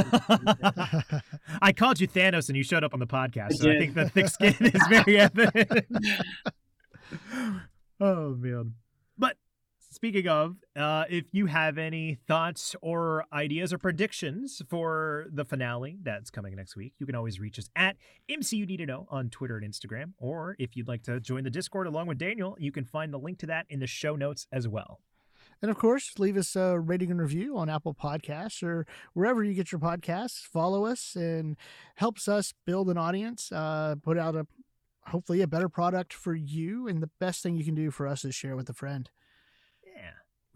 I 1.62 1.72
called 1.72 2.00
you 2.00 2.06
Thanos, 2.06 2.48
and 2.48 2.56
you 2.56 2.62
showed 2.62 2.84
up 2.84 2.94
on 2.94 3.00
the 3.00 3.06
podcast, 3.06 3.52
I 3.52 3.56
so 3.56 3.70
I 3.70 3.78
think 3.78 3.94
the 3.94 4.08
thick 4.08 4.28
skin 4.28 4.54
is 4.60 4.86
very 4.88 5.18
evident. 5.20 5.86
oh 8.00 8.34
man! 8.34 8.74
Speaking 9.96 10.28
of, 10.28 10.56
uh, 10.76 11.04
if 11.08 11.32
you 11.32 11.46
have 11.46 11.78
any 11.78 12.18
thoughts 12.28 12.76
or 12.82 13.24
ideas 13.32 13.72
or 13.72 13.78
predictions 13.78 14.60
for 14.68 15.24
the 15.32 15.42
finale 15.42 15.96
that's 16.02 16.28
coming 16.28 16.54
next 16.54 16.76
week, 16.76 16.92
you 16.98 17.06
can 17.06 17.14
always 17.14 17.40
reach 17.40 17.58
us 17.58 17.70
at 17.74 17.96
MCU 18.30 18.66
Need 18.66 18.76
to 18.76 18.84
Know 18.84 19.06
on 19.08 19.30
Twitter 19.30 19.56
and 19.56 19.66
Instagram. 19.66 20.12
Or 20.18 20.54
if 20.58 20.76
you'd 20.76 20.86
like 20.86 21.02
to 21.04 21.18
join 21.18 21.44
the 21.44 21.50
Discord 21.50 21.86
along 21.86 22.08
with 22.08 22.18
Daniel, 22.18 22.58
you 22.60 22.72
can 22.72 22.84
find 22.84 23.10
the 23.10 23.18
link 23.18 23.38
to 23.38 23.46
that 23.46 23.64
in 23.70 23.80
the 23.80 23.86
show 23.86 24.16
notes 24.16 24.46
as 24.52 24.68
well. 24.68 25.00
And 25.62 25.70
of 25.70 25.78
course, 25.78 26.18
leave 26.18 26.36
us 26.36 26.54
a 26.56 26.78
rating 26.78 27.10
and 27.10 27.18
review 27.18 27.56
on 27.56 27.70
Apple 27.70 27.94
Podcasts 27.94 28.62
or 28.62 28.86
wherever 29.14 29.42
you 29.42 29.54
get 29.54 29.72
your 29.72 29.80
podcasts. 29.80 30.42
Follow 30.42 30.84
us 30.84 31.16
and 31.16 31.56
helps 31.94 32.28
us 32.28 32.52
build 32.66 32.90
an 32.90 32.98
audience, 32.98 33.50
uh, 33.50 33.94
put 34.02 34.18
out 34.18 34.36
a 34.36 34.46
hopefully 35.06 35.40
a 35.40 35.46
better 35.46 35.70
product 35.70 36.12
for 36.12 36.34
you. 36.34 36.86
And 36.86 37.02
the 37.02 37.10
best 37.18 37.42
thing 37.42 37.56
you 37.56 37.64
can 37.64 37.74
do 37.74 37.90
for 37.90 38.06
us 38.06 38.26
is 38.26 38.34
share 38.34 38.56
with 38.56 38.68
a 38.68 38.74
friend. 38.74 39.08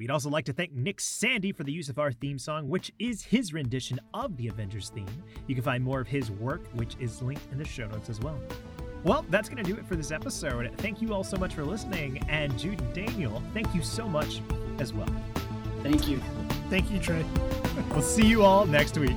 We'd 0.01 0.11
also 0.11 0.31
like 0.31 0.47
to 0.47 0.55
thank 0.55 0.73
Nick 0.73 0.99
Sandy 0.99 1.53
for 1.53 1.63
the 1.63 1.73
use 1.73 1.91
of 1.91 1.99
our 1.99 2.11
theme 2.11 2.39
song, 2.39 2.71
which 2.71 2.91
is 2.99 3.23
his 3.23 3.53
rendition 3.53 4.01
of 4.15 4.35
the 4.39 4.49
Avengers 4.49 4.89
theme. 4.89 5.05
You 5.47 5.55
can 5.55 5.63
find 5.63 5.85
more 5.85 6.01
of 6.01 6.09
his 6.09 6.31
work, 6.31 6.63
which 6.73 6.97
is 6.99 7.21
linked 7.21 7.43
in 7.53 7.59
the 7.59 7.67
show 7.67 7.87
notes 7.87 8.09
as 8.09 8.19
well. 8.19 8.41
Well, 9.05 9.27
that's 9.29 9.51
going 9.51 9.63
to 9.63 9.71
do 9.71 9.79
it 9.79 9.85
for 9.85 9.97
this 9.97 10.11
episode. 10.11 10.73
Thank 10.79 11.03
you 11.03 11.13
all 11.13 11.23
so 11.23 11.37
much 11.37 11.55
for 11.55 11.67
listening. 11.67 12.25
And 12.31 12.59
Jude 12.59 12.81
and 12.81 12.95
Daniel, 12.95 13.43
thank 13.53 13.75
you 13.75 13.83
so 13.83 14.09
much 14.09 14.41
as 14.79 14.95
well. 14.95 15.09
Thank 15.83 16.09
you. 16.09 16.19
Thank 16.71 16.91
you, 16.91 16.99
Trey. 16.99 17.25
We'll 17.91 18.03
see 18.03 18.27
you 18.27 18.43
all 18.43 18.67
next 18.67 18.99
week. 18.99 19.17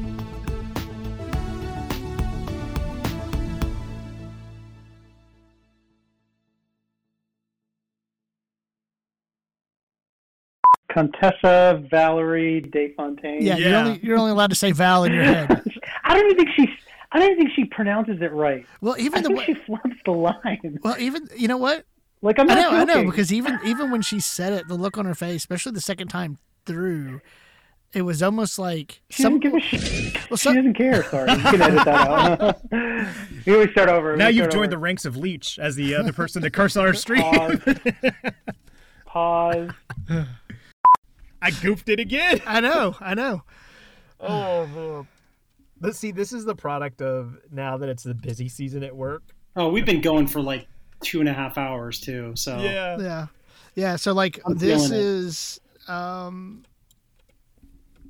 Contessa 10.93 11.83
Valerie 11.89 12.61
Desfontaine. 12.61 13.41
Yeah, 13.41 13.57
You're, 13.57 13.69
Yeah. 13.69 13.85
only, 13.85 13.99
you're 14.03 14.17
only 14.17 14.31
allowed 14.31 14.51
to 14.51 14.55
say 14.55 14.71
Val 14.71 15.03
in 15.03 15.13
your 15.13 15.23
head. 15.23 15.63
I 16.03 16.13
don't 16.13 16.25
even 16.31 16.37
think 16.37 16.49
she. 16.55 16.73
I 17.11 17.19
don't 17.19 17.31
even 17.31 17.37
think 17.45 17.51
she 17.55 17.65
pronounces 17.65 18.21
it 18.21 18.31
right. 18.31 18.65
Well, 18.81 18.95
I 18.97 19.01
even 19.01 19.21
the 19.23 19.29
think 19.29 19.39
way, 19.39 19.45
she 19.45 19.53
flubs 19.55 19.95
the 20.05 20.11
line. 20.11 20.79
well, 20.83 20.95
even 20.99 21.27
you 21.35 21.47
know 21.47 21.57
what? 21.57 21.85
Like 22.21 22.39
I'm 22.39 22.49
I 22.49 22.55
not 22.55 22.71
know, 22.71 22.77
I 22.79 22.83
know, 22.85 23.09
because 23.09 23.33
even 23.33 23.59
even 23.65 23.91
when 23.91 24.01
she 24.01 24.19
said 24.19 24.53
it, 24.53 24.67
the 24.67 24.75
look 24.75 24.97
on 24.97 25.05
her 25.05 25.15
face, 25.15 25.37
especially 25.41 25.73
the 25.73 25.81
second 25.81 26.07
time 26.07 26.37
through, 26.65 27.21
it 27.91 28.01
was 28.03 28.23
almost 28.23 28.57
like 28.57 29.01
she 29.09 29.21
some. 29.23 29.39
doesn't 29.39 29.41
give 29.41 29.53
a 29.53 29.77
shit. 29.77 30.13
Well, 30.29 30.37
she 30.37 30.43
some- 30.43 30.55
doesn't 30.55 30.73
care. 30.75 31.03
Sorry, 31.03 31.31
you 31.31 31.37
can 31.37 31.61
edit 31.61 31.85
that 31.85 32.07
out. 32.41 32.61
we 33.45 33.53
always 33.53 33.71
start 33.71 33.89
over. 33.89 34.15
Now 34.17 34.27
you've 34.29 34.45
start 34.45 34.53
joined 34.53 34.71
the 34.71 34.77
ranks 34.79 35.05
of 35.05 35.15
Leech 35.17 35.59
as 35.59 35.75
the 35.75 35.93
other 35.95 36.13
person 36.13 36.41
to 36.41 36.49
curse 36.49 36.75
on 36.77 36.85
our 36.87 36.93
stream. 36.93 37.21
Pause. 37.21 37.59
Pause. 39.05 39.69
I 41.43 41.51
goofed 41.51 41.89
it 41.89 41.99
again. 41.99 42.41
I 42.47 42.59
know, 42.61 42.95
I 42.99 43.13
know. 43.13 43.43
Oh 44.25 44.65
man. 44.67 45.07
Let's 45.81 45.97
see. 45.99 46.11
This 46.11 46.31
is 46.31 46.45
the 46.45 46.55
product 46.55 47.01
of 47.01 47.37
now 47.51 47.75
that 47.77 47.89
it's 47.89 48.03
the 48.03 48.13
busy 48.13 48.47
season 48.47 48.81
at 48.83 48.95
work. 48.95 49.21
Oh, 49.57 49.69
we've 49.69 49.85
been 49.85 49.99
going 49.99 50.27
for 50.27 50.39
like 50.39 50.65
two 51.01 51.19
and 51.19 51.27
a 51.27 51.33
half 51.33 51.57
hours 51.57 51.99
too. 51.99 52.31
So 52.37 52.57
Yeah, 52.59 52.97
yeah. 52.97 53.27
yeah. 53.75 53.95
So 53.97 54.13
like 54.13 54.39
I'm 54.45 54.55
this 54.57 54.91
is 54.91 55.59
um, 55.89 56.63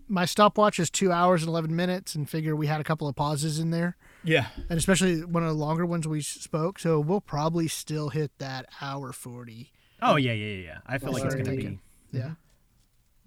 my 0.08 0.26
stopwatch 0.26 0.80
is 0.80 0.92
two 0.92 1.12
hours 1.12 1.42
and 1.42 1.50
eleven 1.50 1.76
minutes, 1.76 2.14
and 2.14 2.30
figure 2.30 2.56
we 2.56 2.68
had 2.68 2.80
a 2.80 2.84
couple 2.84 3.08
of 3.08 3.16
pauses 3.16 3.58
in 3.58 3.72
there, 3.72 3.98
Yeah. 4.24 4.48
and 4.70 4.78
especially 4.78 5.24
one 5.26 5.42
of 5.42 5.50
the 5.50 5.56
longer 5.56 5.86
ones 5.88 6.08
we 6.08 6.22
spoke. 6.22 6.78
So 6.78 7.00
we'll 7.00 7.22
probably 7.22 7.68
still 7.68 8.10
hit 8.10 8.32
that 8.38 8.68
hour 8.82 9.12
forty. 9.14 9.72
Oh 10.00 10.16
yeah, 10.18 10.34
yeah, 10.34 10.46
yeah, 10.46 10.64
yeah. 10.64 10.78
I 10.86 11.00
feel 11.00 11.12
like 11.12 11.24
it's 11.26 11.34
gonna 11.34 11.56
be. 11.56 11.80
Yeah. 12.12 12.32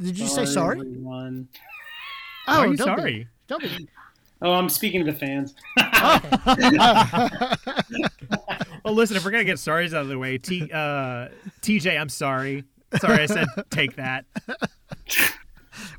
Did 0.01 0.19
you 0.19 0.27
say 0.27 0.45
sorry? 0.45 0.81
everyone. 0.81 1.49
Why 2.45 2.57
are 2.57 2.67
you 2.69 2.77
don't 2.77 2.97
be. 2.97 3.01
sorry? 3.01 3.29
Don't 3.47 3.63
be. 3.63 3.89
Oh, 4.43 4.53
I'm 4.53 4.69
speaking 4.69 5.05
to 5.05 5.13
the 5.13 5.19
fans. 5.19 5.55
Well, 8.87 8.95
listen, 8.95 9.17
if 9.17 9.25
we're 9.25 9.33
gonna 9.33 9.43
get 9.43 9.57
sorries 9.57 9.93
out 9.93 10.03
of 10.03 10.09
the 10.09 10.17
way, 10.17 10.39
T, 10.39 10.71
uh, 10.73 11.27
TJ, 11.61 12.01
I'm 12.01 12.09
sorry. 12.09 12.63
Sorry, 13.01 13.25
I 13.25 13.27
said 13.27 13.49
take 13.69 13.97
that. 13.97 14.27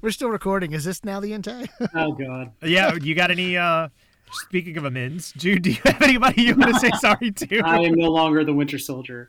We're 0.02 0.11
still 0.11 0.30
recording. 0.30 0.72
Is 0.72 0.86
this 0.86 1.03
now 1.03 1.19
the 1.19 1.34
intake? 1.34 1.69
Oh 1.94 2.14
God. 2.14 2.53
Yeah, 2.64 2.94
you 2.94 3.14
got 3.14 3.30
any? 3.30 3.57
uh 3.57 3.90
Speaking 4.32 4.78
of 4.78 4.86
amends, 4.86 5.34
Jude, 5.36 5.64
do 5.64 5.72
you 5.72 5.82
have 5.84 6.02
anybody 6.02 6.44
you 6.44 6.56
want 6.56 6.76
to 6.76 6.80
say 6.80 6.91
sorry 6.99 7.32
to? 7.32 7.60
I 7.65 7.80
am 7.80 7.95
no 7.95 8.10
longer 8.10 8.45
the 8.45 8.53
Winter 8.53 8.80
Soldier. 8.80 9.28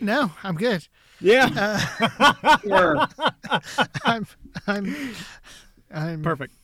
No, 0.00 0.32
I'm 0.42 0.56
good. 0.56 0.86
yeah, 1.20 1.48
uh, 1.56 2.56
Sure. 2.62 3.08
I'm. 4.04 4.26
I'm. 4.66 5.14
I'm. 5.92 6.22
perfect. 6.22 6.54